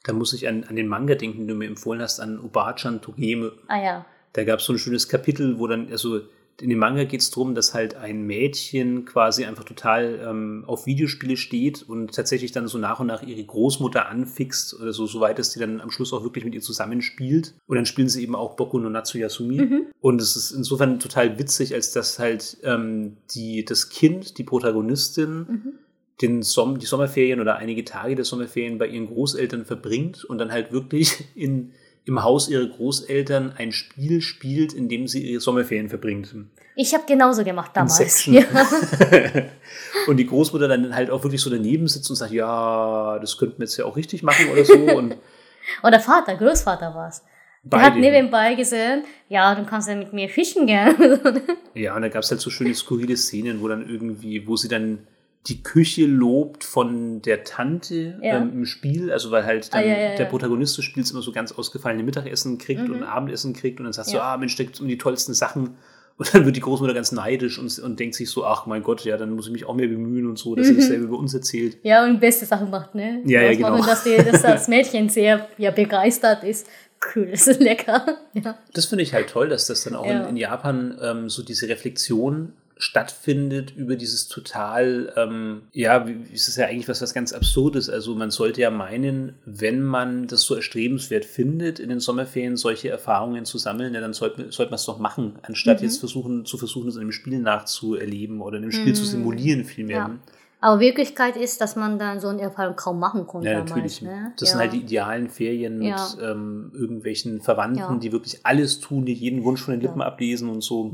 Da 0.04 0.14
muss 0.14 0.34
ich 0.34 0.48
an, 0.48 0.64
an 0.64 0.76
den 0.76 0.88
Manga 0.88 1.14
denken, 1.14 1.40
den 1.40 1.48
du 1.50 1.54
mir 1.56 1.68
empfohlen 1.68 2.02
hast, 2.02 2.20
an 2.20 2.40
Obachan 2.40 3.02
Togeme. 3.02 3.52
Ah 3.68 3.82
ja. 3.82 4.06
Da 4.34 4.46
gab 4.46 4.60
es 4.60 4.66
so 4.66 4.74
ein 4.74 4.80
schönes 4.80 5.10
Kapitel, 5.10 5.60
wo 5.60 5.68
dann, 5.68 5.92
also 5.92 6.22
in 6.62 6.70
dem 6.70 6.80
Manga 6.80 7.04
geht 7.04 7.22
es 7.22 7.30
darum, 7.32 7.56
dass 7.56 7.74
halt 7.74 7.96
ein 7.96 8.24
Mädchen 8.24 9.06
quasi 9.06 9.46
einfach 9.46 9.64
total 9.64 10.20
ähm, 10.28 10.64
auf 10.68 10.86
Videospiele 10.86 11.38
steht 11.38 11.84
und 11.84 12.14
tatsächlich 12.14 12.52
dann 12.52 12.68
so 12.68 12.78
nach 12.78 13.00
und 13.00 13.08
nach 13.08 13.24
ihre 13.24 13.44
Großmutter 13.44 14.08
anfixt 14.08 14.80
oder 14.80 14.94
so, 14.94 15.06
so 15.06 15.20
weit, 15.20 15.40
dass 15.40 15.52
die 15.52 15.60
dann 15.60 15.82
am 15.82 15.92
Schluss 15.92 16.14
auch 16.14 16.24
wirklich 16.24 16.46
mit 16.46 16.54
ihr 16.54 16.62
zusammenspielt. 16.62 17.56
Und 17.68 17.76
dann 17.76 17.86
spielen 17.86 18.10
sie 18.10 18.24
eben 18.24 18.36
auch 18.36 18.56
Boku 18.56 18.80
no 18.80 18.90
Natsuyasumi. 18.90 19.62
Mhm. 19.62 19.86
Und 20.02 20.22
es 20.22 20.36
ist 20.36 20.52
insofern 20.52 21.00
total 21.00 21.40
witzig, 21.40 21.74
als 21.74 21.92
dass 21.92 22.20
halt 22.20 22.58
ähm, 22.64 23.18
die, 23.34 23.66
das 23.66 23.90
Kind, 23.90 24.38
die 24.38 24.44
Protagonistin, 24.44 25.46
Mhm. 25.50 25.74
den 26.22 26.42
Som 26.44 26.80
die 26.80 26.86
Sommerferien 26.86 27.40
oder 27.40 27.56
einige 27.58 27.86
Tage 27.86 28.16
der 28.16 28.26
Sommerferien 28.26 28.78
bei 28.78 28.88
ihren 28.88 29.08
Großeltern 29.08 29.66
verbringt 29.66 30.26
und 30.26 30.38
dann 30.38 30.52
halt 30.52 30.72
wirklich 30.72 31.24
in, 31.36 31.72
im 32.10 32.24
Haus 32.24 32.50
ihrer 32.50 32.66
Großeltern 32.66 33.54
ein 33.58 33.72
Spiel 33.72 34.22
spielt, 34.22 34.74
in 34.74 34.90
dem 34.90 35.08
sie 35.08 35.24
ihre 35.32 35.40
Sommerferien 35.40 35.90
verbringt. 35.90 36.36
Ich 36.76 36.94
habe 36.94 37.04
genauso 37.08 37.44
gemacht 37.44 37.72
damals. 37.74 38.26
Ja. 38.26 38.44
und 40.08 40.18
die 40.18 40.26
Großmutter 40.26 40.68
dann 40.68 40.96
halt 40.96 41.10
auch 41.10 41.24
wirklich 41.24 41.42
so 41.42 41.50
daneben 41.50 41.88
sitzt 41.88 42.10
und 42.10 42.16
sagt, 42.16 42.32
ja, 42.32 43.20
das 43.20 43.38
könnten 43.38 43.60
wir 43.60 43.66
jetzt 43.66 43.78
ja 43.78 43.86
auch 43.86 43.96
richtig 43.96 44.24
machen 44.24 44.50
oder 44.52 44.66
so. 44.66 44.76
Und 44.76 45.16
Oder 45.84 46.00
Vater, 46.00 46.36
Großvater 46.36 46.94
war's. 46.96 47.24
Der 47.64 47.78
beide. 47.78 47.86
hat 47.86 47.96
nebenbei 47.98 48.56
gesehen, 48.56 49.04
ja, 49.28 49.54
du 49.54 49.66
kannst 49.66 49.90
ja 49.90 49.96
mit 49.96 50.14
mir 50.14 50.30
fischen 50.30 50.66
gehen. 50.66 50.96
Ja, 51.76 51.96
und 51.96 52.02
da 52.02 52.10
gab 52.10 52.24
es 52.24 52.32
halt 52.32 52.42
so 52.42 52.50
schöne 52.50 52.74
skurrile 52.74 53.16
Szenen, 53.16 53.62
wo 53.62 53.68
dann 53.68 53.88
irgendwie, 53.88 54.46
wo 54.48 54.58
sie 54.58 54.68
dann 54.68 55.08
die 55.48 55.64
Küche 55.64 56.06
lobt 56.06 56.64
von 56.64 57.22
der 57.22 57.44
Tante 57.44 58.20
Ja. 58.22 58.38
ähm, 58.38 58.52
im 58.54 58.66
Spiel, 58.66 59.12
also 59.12 59.32
weil 59.32 59.46
halt 59.46 59.74
dann 59.74 59.84
Ah, 59.84 59.88
ja, 59.88 59.98
ja, 59.98 60.16
der. 60.16 60.26
Protagonist 60.26 60.78
des 60.78 60.86
Spiels 60.86 61.12
immer 61.12 61.22
so 61.22 61.32
ganz 61.32 61.52
ausgefallene 61.54 62.04
Mittagessen 62.04 62.58
kriegt 62.58 62.88
Mhm. 62.88 62.94
und 62.96 63.04
Abendessen 63.04 63.54
kriegt 63.54 63.80
und 63.80 63.86
dann 63.86 63.94
sagst 63.94 64.14
du, 64.14 64.22
ah 64.22 64.36
Mensch, 64.38 64.56
da 64.58 64.64
gibt's 64.64 64.80
immer 64.80 64.90
die 64.90 64.98
tollsten 64.98 65.34
Sachen 65.34 65.78
und 66.18 66.34
dann 66.36 66.44
wird 66.46 66.58
die 66.58 66.60
Großmutter 66.60 66.94
ganz 66.94 67.14
neidisch 67.14 67.58
und, 67.58 67.80
und 67.80 67.98
denkt 68.00 68.16
sich 68.16 68.30
so, 68.30 68.44
ach 68.46 68.66
mein 68.66 68.84
Gott, 68.84 69.06
ja, 69.06 69.16
dann 69.16 69.32
muss 69.32 69.48
ich 69.48 69.54
mich 69.54 69.64
auch 69.66 69.74
mehr 69.76 69.88
bemühen 69.88 70.28
und 70.28 70.38
so, 70.38 70.56
dass 70.56 70.68
sie 70.68 70.74
Mhm. 70.74 70.78
dasselbe 70.80 71.04
über 71.06 71.18
uns 71.18 71.34
erzählt. 71.34 71.78
ja, 71.84 72.04
und 72.04 72.20
beste 72.20 72.46
Sachen 72.46 72.70
macht, 72.70 72.94
ne? 72.94 73.22
Ja, 73.26 73.42
ja, 73.42 73.52
Was 73.52 73.60
machen, 73.60 73.76
genau. 73.76 73.88
Dass, 73.88 74.04
die, 74.04 74.18
dass 74.18 74.42
das 74.42 74.68
Mädchen 74.68 75.08
sehr 75.08 75.48
ja, 75.58 75.72
begeistert 75.72 76.44
ist. 76.44 76.68
Cool, 77.16 77.28
das 77.32 77.48
ist 77.48 77.62
lecker. 77.62 78.18
Ja. 78.34 78.58
Das 78.74 78.86
finde 78.88 79.04
ich 79.04 79.14
halt 79.14 79.30
toll, 79.30 79.48
dass 79.48 79.68
das 79.68 79.86
dann 79.86 79.96
auch 79.96 80.06
Ja. 80.06 80.24
in, 80.24 80.30
in 80.32 80.38
Japan 80.38 80.98
ähm, 81.02 81.30
so 81.30 81.42
diese 81.44 81.70
Reflexion 81.70 82.52
stattfindet 82.82 83.76
über 83.76 83.98
dieses 83.98 84.30
total, 84.30 85.12
ähm, 85.18 85.64
ja, 85.74 86.08
es 86.34 86.48
ist 86.48 86.56
ja 86.56 86.68
eigentlich 86.68 86.88
was, 86.88 87.02
was 87.02 87.14
ganz 87.14 87.34
Absurdes. 87.34 87.90
Also 87.90 88.16
man 88.16 88.32
sollte 88.32 88.62
ja 88.62 88.72
meinen, 88.72 89.36
wenn 89.46 89.84
man 89.84 90.28
das 90.28 90.44
so 90.44 90.56
erstrebenswert 90.56 91.26
findet, 91.26 91.80
in 91.80 91.90
den 91.90 92.00
Sommerferien 92.00 92.56
solche 92.56 92.88
Erfahrungen 92.90 93.44
zu 93.44 93.58
sammeln, 93.58 93.94
ja, 93.94 94.00
dann 94.00 94.14
sollte, 94.14 94.54
sollte 94.54 94.72
man 94.72 94.78
es 94.78 94.86
doch 94.86 94.98
machen, 94.98 95.40
anstatt 95.42 95.82
mhm. 95.82 95.88
jetzt 95.88 96.00
versuchen, 96.00 96.46
zu 96.46 96.58
versuchen, 96.58 96.88
es 96.88 96.96
in 96.96 97.02
einem 97.02 97.12
Spiel 97.12 97.40
nachzuerleben 97.40 98.40
oder 98.40 98.58
in 98.58 98.64
einem 98.64 98.72
Spiel 98.72 98.94
mhm. 98.94 98.96
zu 98.96 99.04
simulieren 99.04 99.66
vielmehr. 99.66 99.98
Ja. 99.98 100.20
Aber 100.62 100.80
Wirklichkeit 100.80 101.36
ist, 101.36 101.60
dass 101.60 101.76
man 101.76 102.00
dann 102.00 102.22
so 102.22 102.30
eine 102.30 102.42
Erfahrung 102.42 102.78
kaum 102.78 102.98
machen 103.00 103.28
konnte. 103.28 103.50
Ja, 103.50 103.60
natürlich. 103.60 104.00
Damals, 104.00 104.24
ne? 104.24 104.34
Das 104.38 104.50
ja. 104.50 104.52
sind 104.54 104.62
halt 104.62 104.74
die 104.74 104.80
idealen 104.80 105.30
Ferien 105.30 105.82
ja. 105.82 105.96
mit 105.96 106.24
ähm, 106.24 106.72
irgendwelchen 106.74 107.42
Verwandten, 107.42 107.78
ja. 107.80 107.98
die 107.98 108.12
wirklich 108.14 108.46
alles 108.46 108.80
tun, 108.80 109.06
die 109.06 109.14
jeden 109.14 109.44
Wunsch 109.44 109.62
von 109.62 109.74
den 109.74 109.82
Lippen 109.82 110.02
ablesen 110.02 110.50
und 110.50 110.62
so. 110.62 110.94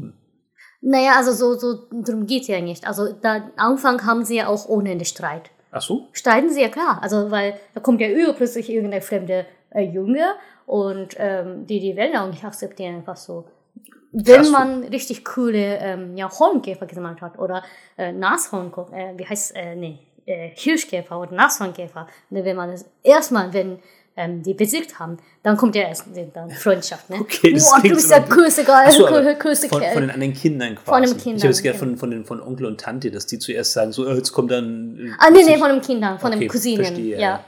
Naja, 0.82 1.14
also 1.18 1.32
so, 1.32 1.58
so 1.58 1.88
darum 1.92 2.28
geht 2.28 2.44
es 2.44 2.48
ja 2.48 2.62
nicht. 2.62 2.88
Also 2.88 3.12
da 3.14 3.50
Anfang 3.56 4.06
haben 4.06 4.24
sie 4.24 4.38
ja 4.38 4.48
auch 4.48 4.68
ohne 4.68 4.92
Ende 4.92 5.06
Streit. 5.06 5.50
Ach 5.72 5.82
so? 5.82 6.08
Streiten 6.12 6.50
sie 6.50 6.62
ja 6.62 6.70
klar. 6.70 7.00
Also 7.02 7.32
weil 7.32 7.60
da 7.74 7.80
kommt 7.80 8.02
ja 8.02 8.10
überplötzlich 8.10 8.70
irgendein 8.70 9.02
fremder 9.02 9.46
äh, 9.72 9.82
Junge 9.82 10.36
und 10.66 11.16
ähm, 11.18 11.66
die, 11.66 11.80
die 11.80 11.96
werden 11.96 12.18
auch 12.18 12.28
nicht 12.28 12.44
akzeptieren, 12.44 12.96
einfach 12.96 13.18
so 13.18 13.46
wenn 14.18 14.50
man 14.50 14.84
richtig 14.86 15.26
coole 15.26 15.78
ähm, 15.78 16.16
ja, 16.16 16.30
Hornkäfer 16.30 16.86
gesammelt 16.86 17.22
hat 17.22 17.38
oder 17.38 17.64
äh, 17.98 18.14
Nashornkäfer, 18.14 18.94
äh, 18.94 19.14
wie 19.18 19.26
heißt 19.26 19.56
äh, 19.56 19.76
nee, 19.76 20.00
äh, 20.26 20.52
Hirschkäfer 20.56 21.20
oder 21.20 21.34
Nashornkäfer, 21.34 22.08
ne, 22.30 22.46
wenn 22.46 22.56
man 22.56 22.72
das 22.72 22.90
erstmal, 23.04 23.54
wenn 23.54 23.80
ähm, 24.18 24.42
die 24.44 24.54
besiegt 24.54 24.98
haben, 24.98 25.18
dann 25.44 25.58
kommt 25.58 25.76
ja 25.76 25.84
erst 25.84 26.06
dann 26.34 26.50
Freundschaft, 26.50 27.10
ne? 27.10 27.18
Okay, 27.20 27.54
das 27.54 27.70
Boah, 27.70 27.82
du 27.82 27.90
bist 27.90 28.10
der 28.10 28.22
größte 28.22 28.64
geil, 28.64 28.92
so, 28.92 29.06
größte 29.06 29.68
von, 29.68 29.82
von 29.82 30.02
den 30.02 30.12
anderen 30.12 30.34
Kindern 30.34 30.76
quasi. 30.76 30.86
Von 30.86 31.04
den 31.04 31.18
Kindern. 31.18 31.38
Ich 31.38 31.44
habe 31.44 31.52
es 31.52 31.62
gerne 31.62 31.78
von, 31.78 31.98
von, 31.98 32.12
den, 32.12 32.26
von 32.26 32.42
Onkel 32.42 32.66
und 32.66 32.80
Tante, 32.80 33.12
dass 33.12 33.26
die 33.26 33.40
zuerst 33.40 33.74
sagen, 33.74 33.92
so, 33.92 34.08
äh, 34.08 34.16
jetzt 34.16 34.32
kommt 34.32 34.52
dann. 34.52 34.98
Äh, 34.98 35.12
ah, 35.20 35.30
nee, 35.30 35.44
nee, 35.44 35.58
von 35.58 35.70
den 35.70 35.82
Kindern, 35.82 36.18
von 36.20 36.32
okay, 36.32 36.40
den 36.40 36.50
Cousinen. 36.50 36.86
Verstehe, 36.86 37.20
ja. 37.20 37.44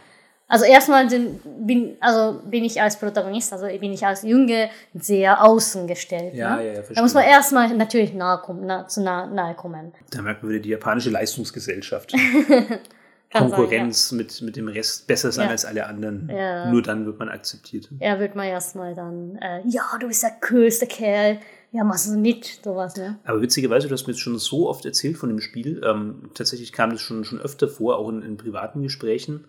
Also 0.49 0.63
erstmal 0.63 1.05
bin, 1.07 1.97
also 1.99 2.39
bin 2.45 2.63
ich 2.63 2.81
als 2.81 2.97
Protagonist, 2.97 3.51
also 3.51 3.65
bin 3.65 3.91
ich 3.91 4.05
als 4.05 4.23
Junge 4.23 4.69
sehr 4.93 5.43
außen 5.43 5.87
gestellt. 5.87 6.33
Ja, 6.33 6.55
ne? 6.55 6.61
ja, 6.61 6.67
ja, 6.67 6.73
verstehe. 6.75 6.95
Da 6.95 7.01
muss 7.01 7.13
man 7.13 7.25
erstmal 7.25 7.75
natürlich 7.75 8.13
nahe, 8.13 8.37
kommen, 8.39 8.65
nah, 8.65 8.87
zu 8.87 9.01
nahe, 9.01 9.29
nahe 9.29 9.55
kommen. 9.55 9.91
Da 10.09 10.21
merkt 10.21 10.43
man 10.43 10.51
wieder 10.53 10.61
die 10.61 10.69
japanische 10.69 11.09
Leistungsgesellschaft. 11.09 12.13
Konkurrenz 13.31 14.09
sein, 14.09 14.19
ja. 14.19 14.23
mit, 14.23 14.41
mit 14.41 14.55
dem 14.55 14.67
Rest 14.67 15.07
besser 15.07 15.31
sein 15.31 15.45
ja. 15.45 15.51
als 15.51 15.65
alle 15.65 15.85
anderen. 15.85 16.29
Ja. 16.29 16.71
Nur 16.71 16.81
dann 16.81 17.05
wird 17.05 17.19
man 17.19 17.29
akzeptiert. 17.29 17.89
Ja, 17.99 18.19
wird 18.19 18.35
man 18.35 18.47
erstmal 18.47 18.95
dann, 18.95 19.37
äh, 19.41 19.61
ja, 19.67 19.83
du 19.99 20.07
bist 20.07 20.23
der 20.23 20.33
coolste 20.49 20.87
Kerl. 20.87 21.39
Ja, 21.73 21.83
machst 21.83 22.07
du 22.07 22.17
nicht, 22.17 22.63
sowas, 22.63 22.95
ne? 22.95 23.19
Aber 23.25 23.41
witzigerweise, 23.41 23.87
du 23.87 23.93
hast 23.93 24.07
mir 24.07 24.13
jetzt 24.13 24.21
schon 24.21 24.39
so 24.39 24.69
oft 24.69 24.85
erzählt 24.85 25.17
von 25.17 25.29
dem 25.29 25.41
Spiel. 25.41 25.81
Ähm, 25.83 26.29
tatsächlich 26.33 26.71
kam 26.71 26.91
das 26.91 27.01
schon, 27.01 27.25
schon 27.25 27.41
öfter 27.41 27.67
vor, 27.67 27.97
auch 27.97 28.09
in, 28.09 28.21
in 28.21 28.37
privaten 28.37 28.81
Gesprächen. 28.81 29.45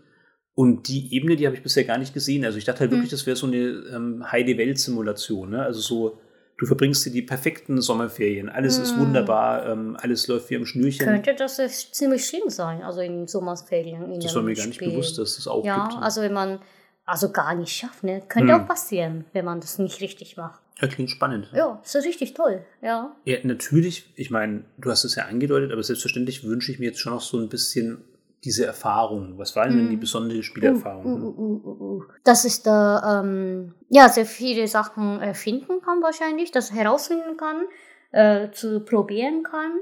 Und 0.55 0.89
die 0.89 1.15
Ebene, 1.15 1.37
die 1.37 1.47
habe 1.47 1.55
ich 1.55 1.63
bisher 1.63 1.85
gar 1.85 1.99
nicht 1.99 2.15
gesehen. 2.15 2.45
Also 2.45 2.59
ich 2.59 2.65
dachte 2.65 2.81
halt 2.81 2.91
mhm. 2.91 2.97
wirklich, 2.97 3.13
das 3.13 3.27
wäre 3.27 3.37
so 3.37 3.47
eine 3.47 3.59
ähm, 3.59 4.25
Heide-Welt-Simulation. 4.33 5.51
Ne? 5.51 5.63
Also 5.63 5.81
so, 5.81 6.19
du 6.59 6.67
verbringst 6.67 7.07
dir 7.07 7.11
die 7.11 7.23
perfekten 7.23 7.81
Sommerferien. 7.81 8.49
Alles 8.49 8.77
mhm. 8.77 8.85
ist 8.85 8.99
wunderbar, 8.99 9.67
ähm, 9.67 9.97
alles 10.01 10.27
läuft 10.27 10.51
wie 10.51 10.57
am 10.57 10.67
Schnürchen. 10.67 11.07
Könnte 11.07 11.35
das 11.35 11.57
ziemlich 11.93 12.27
schlimm 12.27 12.51
sein, 12.51 12.83
also 12.83 13.01
in 13.01 13.27
Sommerferien. 13.27 14.13
In 14.13 14.21
das 14.21 14.35
war 14.35 14.43
mir 14.43 14.55
gar 14.55 14.67
nicht 14.67 14.81
bewusst, 14.81 15.19
dass 15.19 15.37
das 15.37 15.47
auch 15.47 15.65
ja, 15.65 15.85
gibt. 15.85 15.95
Ja, 15.95 16.01
also 16.01 16.21
wenn 16.21 16.33
man 16.33 16.59
also 17.07 17.31
gar 17.31 17.55
nicht 17.55 17.73
schafft, 17.73 18.05
ne? 18.05 18.23
Könnte 18.29 18.53
mhm. 18.53 18.61
auch 18.61 18.69
passieren, 18.69 19.25
wenn 19.33 19.45
man 19.45 19.61
das 19.61 19.79
nicht 19.79 20.01
richtig 20.03 20.37
macht. 20.37 20.61
Ja, 20.81 20.89
klingt 20.89 21.11
spannend. 21.11 21.49
Ja, 21.55 21.81
ist 21.83 21.97
richtig 21.97 22.35
toll, 22.35 22.65
ja. 22.83 23.17
Ja, 23.25 23.39
natürlich, 23.45 24.13
ich 24.15 24.31
meine, 24.31 24.65
du 24.77 24.91
hast 24.91 25.05
es 25.05 25.15
ja 25.15 25.25
angedeutet, 25.25 25.73
aber 25.73 25.83
selbstverständlich 25.83 26.45
wünsche 26.45 26.71
ich 26.71 26.79
mir 26.79 26.87
jetzt 26.87 27.01
schon 27.01 27.15
noch 27.15 27.21
so 27.21 27.39
ein 27.39 27.49
bisschen 27.49 28.05
diese 28.45 28.67
Erfahrung? 28.67 29.39
Was 29.39 29.57
waren 29.57 29.77
denn 29.77 29.91
die 29.91 29.97
mm. 29.97 30.01
besondere 30.01 30.43
Spielerfahrung? 30.43 31.23
Uh, 31.23 31.27
uh, 31.27 31.97
uh, 31.97 32.03
Dass 32.25 32.45
ich 32.45 32.63
da 32.63 33.21
ähm, 33.21 33.75
ja, 33.89 34.09
sehr 34.09 34.27
viele 34.27 34.67
Sachen 34.69 35.21
erfinden 35.21 35.81
kann 35.85 36.03
wahrscheinlich, 36.03 36.51
das 36.51 36.73
herausfinden 36.73 37.37
kann, 37.37 37.65
äh, 38.13 38.51
zu 38.53 38.81
probieren 38.81 39.43
kann. 39.43 39.73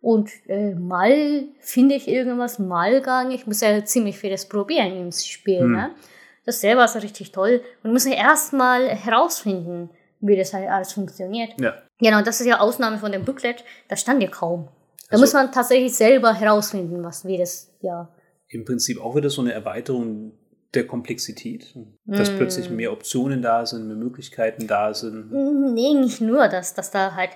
Und 0.00 0.30
äh, 0.48 0.74
mal 0.74 1.44
finde 1.60 1.94
ich 1.94 2.08
irgendwas, 2.08 2.58
mal 2.58 3.00
gar 3.00 3.24
nicht. 3.24 3.42
Ich 3.42 3.46
muss 3.46 3.60
ja 3.60 3.84
ziemlich 3.84 4.18
vieles 4.18 4.48
probieren 4.48 4.96
im 4.96 5.12
Spiel. 5.12 5.60
Hm. 5.60 5.72
Ne? 5.72 5.90
Das 6.44 6.60
selber 6.60 6.84
ist 6.84 6.96
richtig 6.96 7.30
toll. 7.32 7.62
Und 7.82 7.92
muss 7.92 8.04
ja 8.04 8.14
erstmal 8.14 8.88
herausfinden, 8.88 9.90
wie 10.20 10.36
das 10.36 10.52
halt 10.52 10.68
alles 10.68 10.92
funktioniert. 10.92 11.52
Ja. 11.60 11.74
Genau, 11.98 12.20
das 12.20 12.40
ist 12.40 12.46
ja 12.46 12.58
Ausnahme 12.58 12.98
von 12.98 13.12
dem 13.12 13.24
Booklet. 13.24 13.64
Da 13.88 13.96
stand 13.96 14.22
ja 14.22 14.28
kaum. 14.28 14.68
Da 15.12 15.16
also, 15.16 15.24
muss 15.24 15.34
man 15.34 15.52
tatsächlich 15.52 15.94
selber 15.94 16.32
herausfinden, 16.32 17.04
was 17.04 17.26
wie 17.26 17.36
das, 17.36 17.70
ja. 17.82 18.08
Im 18.48 18.64
Prinzip 18.64 18.98
auch 18.98 19.14
wieder 19.14 19.28
so 19.28 19.42
eine 19.42 19.52
Erweiterung 19.52 20.32
der 20.72 20.86
Komplexität, 20.86 21.76
dass 22.06 22.30
mm. 22.30 22.36
plötzlich 22.38 22.70
mehr 22.70 22.92
Optionen 22.92 23.42
da 23.42 23.66
sind, 23.66 23.88
mehr 23.88 23.96
Möglichkeiten 23.96 24.66
da 24.66 24.94
sind. 24.94 25.30
Mm, 25.30 25.74
nee, 25.74 25.92
nicht 25.92 26.22
nur, 26.22 26.48
dass, 26.48 26.72
dass 26.72 26.90
da 26.90 27.14
halt 27.14 27.28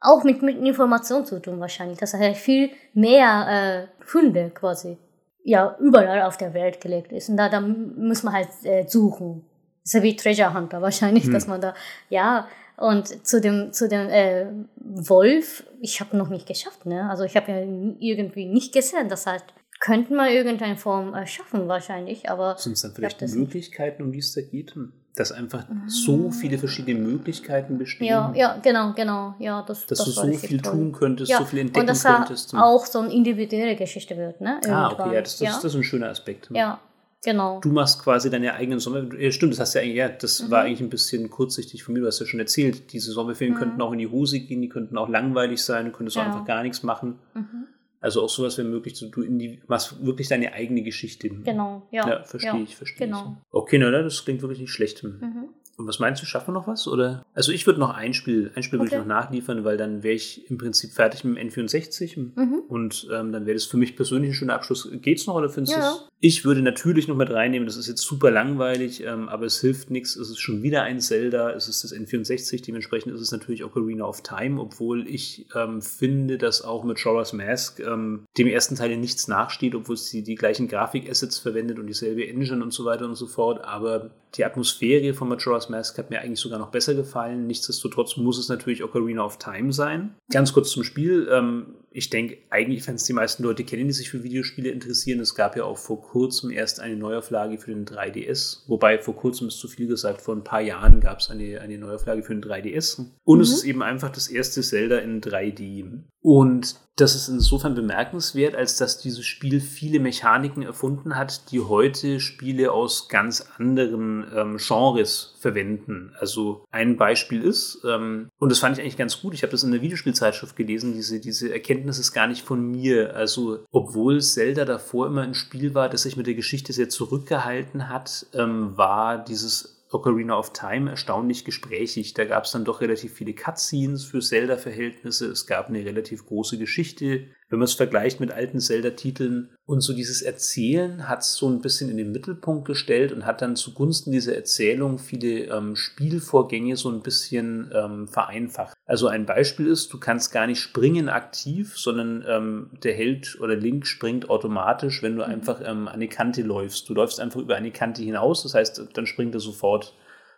auch 0.00 0.22
mit, 0.22 0.42
mit 0.42 0.58
Information 0.58 1.24
zu 1.24 1.40
tun 1.40 1.60
wahrscheinlich, 1.60 1.96
dass 1.96 2.12
da 2.12 2.18
halt 2.18 2.36
viel 2.36 2.68
mehr 2.92 3.88
äh, 3.98 4.04
Funde 4.04 4.50
quasi 4.50 4.98
ja 5.44 5.78
überall 5.80 6.22
auf 6.22 6.36
der 6.36 6.52
Welt 6.52 6.82
gelegt 6.82 7.10
ist 7.10 7.30
und 7.30 7.38
da, 7.38 7.48
da 7.48 7.62
muss 7.62 8.22
man 8.22 8.34
halt 8.34 8.48
äh, 8.64 8.86
suchen. 8.86 9.46
Das 9.82 9.94
ist 9.94 9.94
ja 9.94 10.02
wie 10.02 10.16
Treasure 10.16 10.52
Hunter 10.52 10.82
wahrscheinlich, 10.82 11.24
hm. 11.24 11.32
dass 11.32 11.46
man 11.46 11.62
da, 11.62 11.72
ja, 12.10 12.48
und 12.76 13.26
zu 13.26 13.40
dem, 13.40 13.72
zu 13.72 13.88
dem 13.88 14.08
äh, 14.08 14.46
Wolf, 14.76 15.64
ich 15.80 16.00
habe 16.00 16.16
noch 16.16 16.28
nicht 16.28 16.46
geschafft, 16.46 16.86
ne? 16.86 17.08
Also 17.08 17.24
ich 17.24 17.36
habe 17.36 17.52
ja 17.52 17.58
irgendwie 17.58 18.46
nicht 18.46 18.72
gesehen. 18.72 19.08
Das 19.08 19.26
heißt, 19.26 19.44
könnten 19.80 20.14
wir 20.16 20.30
irgendeine 20.30 20.76
Form 20.76 21.14
äh, 21.14 21.26
schaffen 21.26 21.68
wahrscheinlich, 21.68 22.28
aber. 22.28 22.56
Sind 22.58 22.72
es 22.72 22.82
dann 22.82 22.92
vielleicht 22.92 23.20
Möglichkeiten, 23.22 24.02
um 24.02 24.12
die 24.12 24.18
es 24.18 24.34
da 24.34 24.40
geht? 24.40 24.74
Dass 25.16 25.30
einfach 25.30 25.68
mhm. 25.68 25.88
so 25.88 26.32
viele 26.32 26.58
verschiedene 26.58 26.98
Möglichkeiten 26.98 27.78
bestehen. 27.78 28.08
Ja, 28.08 28.32
ja, 28.34 28.58
genau, 28.60 28.92
genau. 28.94 29.36
Ja, 29.38 29.62
das, 29.62 29.86
Dass 29.86 29.98
das 29.98 30.06
du 30.06 30.10
so 30.10 30.32
viel 30.32 30.60
toll. 30.60 30.72
tun 30.72 30.92
könntest, 30.92 31.30
ja. 31.30 31.38
so 31.38 31.44
viel 31.44 31.60
entdecken 31.60 31.80
und 31.80 31.86
dass 31.86 32.02
könntest. 32.02 32.52
auch 32.56 32.84
so 32.84 32.98
eine 32.98 33.12
individuelle 33.12 33.76
Geschichte 33.76 34.16
wird, 34.16 34.40
ne? 34.40 34.54
Irgendwann. 34.64 34.74
Ah, 34.74 34.92
okay, 34.92 35.14
ja, 35.14 35.20
das, 35.20 35.38
das, 35.38 35.40
ja. 35.40 35.54
das 35.54 35.64
ist 35.64 35.74
ein 35.76 35.84
schöner 35.84 36.08
Aspekt. 36.08 36.48
Ja, 36.52 36.80
Genau. 37.24 37.60
Du 37.60 37.70
machst 37.70 38.02
quasi 38.02 38.30
deine 38.30 38.54
eigenen 38.54 38.80
Sommer. 38.80 39.12
Ja, 39.18 39.30
stimmt, 39.30 39.54
das 39.54 39.60
hast 39.60 39.74
ja 39.74 39.80
eigentlich, 39.80 39.96
ja, 39.96 40.08
das 40.08 40.42
mhm. 40.42 40.50
war 40.50 40.62
eigentlich 40.62 40.80
ein 40.80 40.90
bisschen 40.90 41.30
kurzsichtig 41.30 41.82
von 41.82 41.94
mir, 41.94 42.00
du 42.00 42.06
hast 42.06 42.20
ja 42.20 42.26
schon 42.26 42.40
erzählt, 42.40 42.92
diese 42.92 43.12
Sommerferien 43.12 43.54
mhm. 43.54 43.58
könnten 43.58 43.82
auch 43.82 43.92
in 43.92 43.98
die 43.98 44.08
Hose 44.08 44.40
gehen, 44.40 44.60
die 44.60 44.68
könnten 44.68 44.98
auch 44.98 45.08
langweilig 45.08 45.62
sein, 45.62 45.86
du 45.86 45.92
könntest 45.92 46.16
ja. 46.16 46.22
auch 46.22 46.26
einfach 46.26 46.44
gar 46.44 46.62
nichts 46.62 46.82
machen. 46.82 47.18
Mhm. 47.34 47.66
Also 48.00 48.22
auch 48.22 48.28
sowas 48.28 48.58
wäre 48.58 48.68
möglich, 48.68 49.02
du 49.10 49.22
in 49.22 49.38
die, 49.38 49.60
machst 49.66 50.04
wirklich 50.04 50.28
deine 50.28 50.52
eigene 50.52 50.82
Geschichte. 50.82 51.30
Genau, 51.30 51.86
ja. 51.90 52.06
Ja, 52.06 52.22
verstehe 52.22 52.52
ja. 52.52 52.62
ich, 52.62 52.76
verstehe 52.76 53.06
genau. 53.06 53.38
ich. 53.40 53.54
Okay, 53.54 53.78
na, 53.78 53.90
das 53.90 54.22
klingt 54.24 54.42
wirklich 54.42 54.60
nicht 54.60 54.72
schlecht. 54.72 55.02
Mhm. 55.02 55.48
Und 55.76 55.86
was 55.86 55.98
meinst 55.98 56.22
du, 56.22 56.26
schaffen 56.26 56.48
wir 56.48 56.60
noch 56.60 56.66
was? 56.66 56.86
Oder? 56.86 57.24
Also 57.34 57.52
ich 57.52 57.66
würde 57.66 57.80
noch 57.80 57.94
ein 57.94 58.14
Spiel, 58.14 58.52
ein 58.54 58.62
Spiel 58.62 58.78
okay. 58.78 58.90
würde 58.90 58.96
ich 58.96 59.00
noch 59.00 59.14
nachliefern, 59.14 59.64
weil 59.64 59.76
dann 59.76 60.02
wäre 60.02 60.14
ich 60.14 60.48
im 60.50 60.58
Prinzip 60.58 60.92
fertig 60.92 61.24
mit 61.24 61.36
dem 61.36 61.48
N64 61.48 62.18
mhm. 62.36 62.62
und 62.68 63.08
ähm, 63.12 63.32
dann 63.32 63.46
wäre 63.46 63.54
das 63.54 63.64
für 63.64 63.76
mich 63.76 63.96
persönlich 63.96 64.30
ein 64.30 64.34
schöner 64.34 64.54
Abschluss. 64.54 64.88
Geht's 65.02 65.26
noch 65.26 65.34
oder 65.34 65.48
findest 65.48 65.76
du 65.76 65.80
ja. 65.80 65.96
Ich 66.20 66.46
würde 66.46 66.62
natürlich 66.62 67.06
noch 67.06 67.16
mit 67.16 67.30
reinnehmen, 67.30 67.66
das 67.66 67.76
ist 67.76 67.86
jetzt 67.86 68.00
super 68.00 68.30
langweilig, 68.30 69.04
ähm, 69.04 69.28
aber 69.28 69.44
es 69.44 69.60
hilft 69.60 69.90
nichts. 69.90 70.16
Es 70.16 70.30
ist 70.30 70.40
schon 70.40 70.62
wieder 70.62 70.82
ein 70.82 71.00
Zelda, 71.00 71.50
es 71.50 71.68
ist 71.68 71.84
das 71.84 71.92
N64, 71.94 72.64
dementsprechend 72.64 73.12
ist 73.12 73.20
es 73.20 73.30
natürlich 73.30 73.62
Ocarina 73.62 74.06
of 74.06 74.22
Time, 74.22 74.58
obwohl 74.58 75.06
ich 75.06 75.46
ähm, 75.54 75.82
finde, 75.82 76.38
dass 76.38 76.62
auch 76.62 76.82
mit 76.84 76.98
Shorah's 76.98 77.34
Mask 77.34 77.78
ähm, 77.80 78.24
dem 78.38 78.46
ersten 78.46 78.74
Teil 78.74 78.96
nichts 78.96 79.28
nachsteht, 79.28 79.74
obwohl 79.74 79.96
es 79.96 80.08
die, 80.08 80.22
die 80.22 80.34
gleichen 80.34 80.66
Grafikassets 80.66 81.38
verwendet 81.38 81.78
und 81.78 81.88
dieselbe 81.88 82.26
Engine 82.26 82.62
und 82.62 82.72
so 82.72 82.86
weiter 82.86 83.04
und 83.04 83.16
so 83.16 83.26
fort, 83.26 83.62
aber 83.62 84.10
die 84.34 84.44
Atmosphäre 84.44 85.14
von 85.14 85.28
Majora's 85.28 85.68
Mask 85.68 85.96
hat 85.98 86.10
mir 86.10 86.20
eigentlich 86.20 86.40
sogar 86.40 86.58
noch 86.58 86.70
besser 86.70 86.94
gefallen. 86.94 87.46
Nichtsdestotrotz 87.46 88.16
muss 88.16 88.38
es 88.38 88.48
natürlich 88.48 88.82
Ocarina 88.82 89.24
of 89.24 89.38
Time 89.38 89.72
sein. 89.72 90.14
Ganz 90.30 90.52
kurz 90.52 90.70
zum 90.70 90.82
Spiel. 90.82 91.28
Ähm, 91.30 91.74
ich 91.96 92.10
denke, 92.10 92.38
eigentlich 92.50 92.84
werden 92.86 92.96
es 92.96 93.04
die 93.04 93.12
meisten 93.12 93.44
Leute 93.44 93.62
kennen, 93.62 93.86
die 93.86 93.92
sich 93.92 94.10
für 94.10 94.24
Videospiele 94.24 94.68
interessieren. 94.70 95.20
Es 95.20 95.36
gab 95.36 95.56
ja 95.56 95.62
auch 95.62 95.78
vor 95.78 96.02
kurzem 96.02 96.50
erst 96.50 96.80
eine 96.80 96.96
Neuauflage 96.96 97.56
für 97.56 97.72
den 97.72 97.86
3DS. 97.86 98.64
Wobei 98.66 98.98
vor 98.98 99.14
kurzem 99.14 99.46
ist 99.46 99.60
zu 99.60 99.68
viel 99.68 99.86
gesagt, 99.86 100.20
vor 100.20 100.34
ein 100.34 100.42
paar 100.42 100.60
Jahren 100.60 100.98
gab 100.98 101.20
es 101.20 101.30
eine, 101.30 101.60
eine 101.60 101.78
Neuauflage 101.78 102.24
für 102.24 102.34
den 102.34 102.42
3DS. 102.42 103.06
Und 103.22 103.38
mhm. 103.38 103.42
es 103.42 103.52
ist 103.52 103.62
eben 103.62 103.84
einfach 103.84 104.10
das 104.10 104.26
erste 104.26 104.62
Zelda 104.62 104.98
in 104.98 105.20
3D. 105.20 106.02
Und 106.20 106.74
das 106.96 107.14
ist 107.14 107.28
insofern 107.28 107.74
bemerkenswert, 107.74 108.54
als 108.54 108.76
dass 108.76 108.98
dieses 108.98 109.26
Spiel 109.26 109.60
viele 109.60 110.00
Mechaniken 110.00 110.62
erfunden 110.62 111.16
hat, 111.16 111.50
die 111.50 111.60
heute 111.60 112.18
Spiele 112.18 112.72
aus 112.72 113.08
ganz 113.10 113.46
anderen 113.58 114.24
ähm, 114.34 114.56
Genres 114.56 115.34
verwenden. 115.38 116.14
Also 116.18 116.64
ein 116.70 116.96
Beispiel 116.96 117.42
ist, 117.42 117.84
ähm, 117.86 118.30
und 118.38 118.50
das 118.50 118.60
fand 118.60 118.78
ich 118.78 118.82
eigentlich 118.82 118.96
ganz 118.96 119.20
gut, 119.20 119.34
ich 119.34 119.42
habe 119.42 119.50
das 119.50 119.64
in 119.64 119.72
der 119.72 119.82
Videospielzeitschrift 119.82 120.56
gelesen, 120.56 120.94
diese, 120.94 121.20
diese 121.20 121.52
Erkenntnis 121.52 121.83
ist 121.88 122.12
gar 122.12 122.26
nicht 122.26 122.42
von 122.42 122.70
mir. 122.70 123.14
Also 123.14 123.64
obwohl 123.70 124.20
Zelda 124.20 124.64
davor 124.64 125.06
immer 125.06 125.22
ein 125.22 125.34
Spiel 125.34 125.74
war, 125.74 125.88
das 125.88 126.02
sich 126.02 126.16
mit 126.16 126.26
der 126.26 126.34
Geschichte 126.34 126.72
sehr 126.72 126.88
zurückgehalten 126.88 127.88
hat, 127.88 128.26
ähm, 128.34 128.76
war 128.76 129.22
dieses 129.22 129.74
Ocarina 129.94 130.36
of 130.36 130.52
Time 130.52 130.90
erstaunlich 130.90 131.44
gesprächig. 131.44 132.14
Da 132.14 132.24
gab 132.24 132.44
es 132.44 132.52
dann 132.52 132.64
doch 132.64 132.80
relativ 132.80 133.12
viele 133.12 133.32
Cutscenes 133.32 134.04
für 134.04 134.20
Zelda-Verhältnisse. 134.20 135.26
Es 135.28 135.46
gab 135.46 135.68
eine 135.68 135.84
relativ 135.84 136.26
große 136.26 136.58
Geschichte, 136.58 137.28
wenn 137.54 137.60
man 137.60 137.66
es 137.66 137.74
vergleicht 137.74 138.18
mit 138.18 138.32
alten 138.32 138.58
Zelda-Titeln. 138.58 139.50
Und 139.64 139.80
so 139.80 139.92
dieses 139.92 140.22
Erzählen 140.22 141.08
hat 141.08 141.20
es 141.20 141.34
so 141.34 141.48
ein 141.48 141.60
bisschen 141.60 141.88
in 141.88 141.96
den 141.96 142.10
Mittelpunkt 142.10 142.66
gestellt 142.66 143.12
und 143.12 143.24
hat 143.24 143.42
dann 143.42 143.54
zugunsten 143.54 144.10
dieser 144.10 144.34
Erzählung 144.34 144.98
viele 144.98 145.44
ähm, 145.44 145.76
Spielvorgänge 145.76 146.76
so 146.76 146.90
ein 146.90 147.00
bisschen 147.00 147.70
ähm, 147.72 148.08
vereinfacht. 148.08 148.76
Also 148.86 149.06
ein 149.06 149.24
Beispiel 149.24 149.68
ist, 149.68 149.92
du 149.92 150.00
kannst 150.00 150.32
gar 150.32 150.48
nicht 150.48 150.58
springen 150.58 151.08
aktiv, 151.08 151.78
sondern 151.78 152.24
ähm, 152.28 152.70
der 152.82 152.94
Held 152.94 153.38
oder 153.40 153.54
Link 153.54 153.86
springt 153.86 154.28
automatisch, 154.30 155.00
wenn 155.04 155.14
du 155.14 155.24
mhm. 155.24 155.30
einfach 155.30 155.60
ähm, 155.60 155.86
an 155.86 155.94
eine 155.94 156.08
Kante 156.08 156.42
läufst. 156.42 156.88
Du 156.88 156.94
läufst 156.94 157.20
einfach 157.20 157.40
über 157.40 157.54
eine 157.54 157.70
Kante 157.70 158.02
hinaus, 158.02 158.42
das 158.42 158.54
heißt, 158.54 158.82
dann 158.94 159.06
springt 159.06 159.34
er 159.34 159.40
sofort 159.40 159.94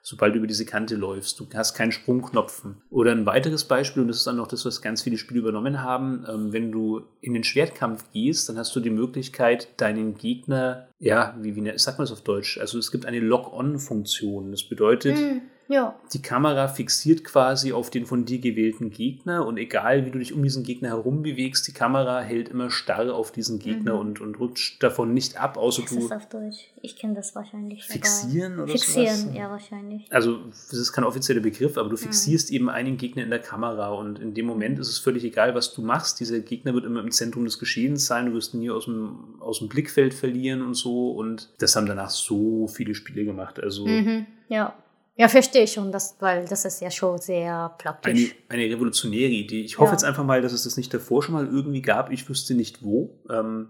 sobald 0.09 0.35
du 0.35 0.39
über 0.39 0.47
diese 0.47 0.65
Kante 0.65 0.95
läufst. 0.95 1.41
Du 1.41 1.49
hast 1.53 1.75
keinen 1.75 1.91
Sprungknopfen. 1.91 2.77
Oder 2.91 3.11
ein 3.11 3.27
weiteres 3.27 3.65
Beispiel, 3.65 4.03
und 4.03 4.09
das 4.09 4.19
ist 4.19 4.27
dann 4.29 4.37
noch 4.37 4.47
das, 4.47 4.65
was 4.65 4.81
ganz 4.81 5.03
viele 5.03 5.19
Spiele 5.19 5.41
übernommen 5.41 5.83
haben, 5.83 6.25
ähm, 6.29 6.53
wenn 6.53 6.71
du 6.71 7.03
in 7.21 7.35
den 7.35 7.43
Schwertkampf 7.43 8.05
gehst, 8.13 8.49
dann 8.49 8.57
hast 8.57 8.77
du 8.77 8.79
die 8.79 8.91
Möglichkeit, 8.91 9.69
deinen 9.81 10.17
Gegner, 10.17 10.87
ja, 11.01 11.37
wie, 11.41 11.57
wie 11.57 11.77
sagt 11.77 11.99
man 11.99 12.05
das 12.05 12.13
auf 12.13 12.23
Deutsch? 12.23 12.57
Also 12.57 12.79
es 12.79 12.93
gibt 12.93 13.05
eine 13.05 13.19
Lock-on-Funktion. 13.19 14.53
Das 14.53 14.63
bedeutet, 14.63 15.19
mm 15.19 15.39
ja. 15.69 15.99
Die 16.13 16.23
Kamera 16.23 16.69
fixiert 16.69 17.25
quasi 17.25 17.73
auf 17.73 17.91
den 17.91 18.07
von 18.07 18.25
dir 18.25 18.39
gewählten 18.39 18.91
Gegner 18.91 19.45
und 19.47 19.57
egal 19.57 20.07
wie 20.07 20.11
du 20.11 20.19
dich 20.19 20.33
um 20.33 20.43
diesen 20.43 20.63
Gegner 20.63 20.91
herum 20.91 21.23
bewegst, 21.23 21.67
die 21.67 21.73
Kamera 21.73 22.21
hält 22.21 22.49
immer 22.49 22.71
starr 22.71 23.13
auf 23.13 23.33
diesen 23.33 23.59
Gegner 23.59 23.95
mhm. 23.95 24.01
und, 24.01 24.21
und 24.21 24.39
rutscht 24.39 24.83
davon 24.83 25.13
nicht 25.13 25.41
ab, 25.41 25.57
außer 25.57 25.83
das 25.83 25.91
du. 25.91 25.99
ist 25.99 26.13
auf 26.13 26.29
Deutsch. 26.29 26.71
Ich 26.83 26.97
kenne 26.97 27.15
das 27.15 27.35
wahrscheinlich. 27.35 27.85
Fixieren 27.85 28.61
oder 28.61 28.73
Fixieren, 28.73 29.17
sowas? 29.17 29.37
ja, 29.37 29.51
wahrscheinlich. 29.51 30.07
Also, 30.11 30.39
das 30.71 30.79
ist 30.79 30.93
kein 30.93 31.05
offizieller 31.05 31.41
Begriff, 31.41 31.77
aber 31.79 31.89
du 31.89 31.97
mhm. 31.97 32.01
fixierst 32.01 32.51
mhm. 32.51 32.57
eben 32.57 32.69
einen 32.71 32.97
Gegner 32.97 33.25
in 33.25 33.31
der 33.31 33.41
Kamera 33.41 33.89
und 33.89 34.21
in 34.21 34.35
dem 34.35 34.47
Moment 34.47 34.79
ist 34.79 34.89
es 34.89 34.99
völlig 34.99 35.25
egal, 35.25 35.55
was 35.55 35.75
du 35.75 35.83
machst. 35.83 36.21
Dieser 36.21 36.39
Gegner 36.41 36.75
wird 36.75 36.85
immer 36.85 37.01
im 37.01 37.11
Zentrum 37.11 37.45
des 37.45 37.59
Geschehens 37.59 38.07
sein, 38.07 38.27
du 38.27 38.33
wirst 38.35 38.55
ihn 38.55 38.61
nie 38.61 38.71
aus 38.71 38.85
dem, 38.85 39.41
aus 39.41 39.59
dem 39.59 39.69
Blickfeld 39.69 40.15
verlieren 40.15 40.63
und 40.63 40.75
so 40.75 41.11
und 41.11 41.51
das 41.59 41.75
haben 41.75 41.87
danach 41.87 42.11
so 42.11 42.69
viele 42.69 42.95
Spiele 42.95 43.25
gemacht. 43.25 43.61
Also. 43.61 43.87
Mhm. 43.87 44.27
Ja. 44.49 44.75
Ja, 45.19 45.29
verstehe 45.29 45.65
ich 45.65 45.73
schon, 45.73 45.91
das, 45.93 46.17
weil 46.21 46.47
das 46.47 46.67
ist 46.67 46.81
ja 46.83 46.91
schon 46.91 47.19
sehr 47.19 47.75
praktisch. 47.79 48.35
Eine, 48.49 48.63
eine 48.63 48.75
revolutionäre 48.75 49.31
Idee. 49.31 49.63
Ich 49.63 49.79
hoffe 49.79 49.89
ja. 49.89 49.93
jetzt 49.93 50.05
einfach 50.05 50.25
mal, 50.25 50.43
dass 50.43 50.53
es 50.53 50.65
das 50.65 50.77
nicht 50.77 50.93
davor 50.93 51.23
schon 51.23 51.35
mal 51.35 51.47
irgendwie 51.47 51.81
gab. 51.81 52.13
Ich 52.13 52.29
wüsste 52.29 52.55
nicht 52.55 52.83
wo. 52.83 53.19
Ähm, 53.31 53.69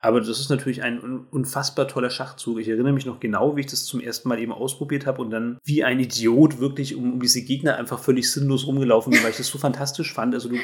aber 0.00 0.20
das 0.20 0.38
ist 0.38 0.50
natürlich 0.50 0.82
ein 0.82 1.26
unfassbar 1.30 1.88
toller 1.88 2.10
Schachzug. 2.10 2.60
Ich 2.60 2.68
erinnere 2.68 2.92
mich 2.92 3.06
noch 3.06 3.20
genau, 3.20 3.56
wie 3.56 3.60
ich 3.60 3.66
das 3.66 3.86
zum 3.86 4.00
ersten 4.00 4.28
Mal 4.28 4.38
eben 4.38 4.52
ausprobiert 4.52 5.06
habe 5.06 5.22
und 5.22 5.30
dann 5.30 5.58
wie 5.64 5.82
ein 5.82 5.98
Idiot 5.98 6.60
wirklich 6.60 6.94
um, 6.94 7.14
um 7.14 7.20
diese 7.20 7.42
Gegner 7.42 7.76
einfach 7.76 7.98
völlig 7.98 8.30
sinnlos 8.30 8.66
rumgelaufen 8.66 9.12
bin, 9.12 9.22
weil 9.22 9.30
ich 9.30 9.38
das 9.38 9.48
so 9.48 9.58
fantastisch 9.58 10.12
fand. 10.12 10.34
Also 10.34 10.50
du 10.50 10.56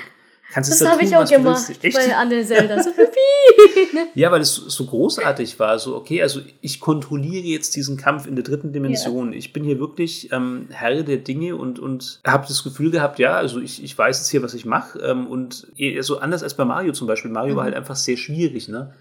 kannst 0.52 0.70
das 0.70 0.80
es 0.80 0.88
habe 0.88 1.02
ich 1.02 1.16
auch 1.16 1.28
gemacht 1.28 1.72
bei 1.82 2.16
Anne 2.16 2.44
Zelda. 2.44 2.82
So 2.82 2.90
ja, 4.14 4.30
weil 4.30 4.42
es 4.42 4.54
so 4.54 4.84
großartig 4.84 5.58
war. 5.58 5.78
So, 5.78 5.96
okay, 5.96 6.22
also 6.22 6.40
ich 6.60 6.80
kontrolliere 6.80 7.44
jetzt 7.44 7.74
diesen 7.74 7.96
Kampf 7.96 8.26
in 8.26 8.36
der 8.36 8.44
dritten 8.44 8.72
Dimension. 8.72 9.32
Ja. 9.32 9.38
Ich 9.38 9.52
bin 9.52 9.64
hier 9.64 9.78
wirklich 9.78 10.30
ähm, 10.32 10.66
Herr 10.70 11.02
der 11.02 11.16
Dinge 11.16 11.56
und, 11.56 11.78
und 11.78 12.20
habe 12.26 12.46
das 12.46 12.62
Gefühl 12.62 12.90
gehabt, 12.90 13.18
ja, 13.18 13.34
also 13.34 13.60
ich, 13.60 13.82
ich 13.82 13.96
weiß 13.96 14.18
jetzt 14.18 14.28
hier, 14.28 14.42
was 14.42 14.54
ich 14.54 14.66
mache. 14.66 14.98
Ähm, 14.98 15.26
und 15.26 15.66
so 16.00 16.18
anders 16.18 16.42
als 16.42 16.54
bei 16.54 16.64
Mario 16.64 16.92
zum 16.92 17.06
Beispiel. 17.06 17.30
Mario 17.30 17.54
mhm. 17.54 17.56
war 17.56 17.64
halt 17.64 17.74
einfach 17.74 17.96
sehr 17.96 18.16
schwierig, 18.16 18.68
ne? 18.68 18.92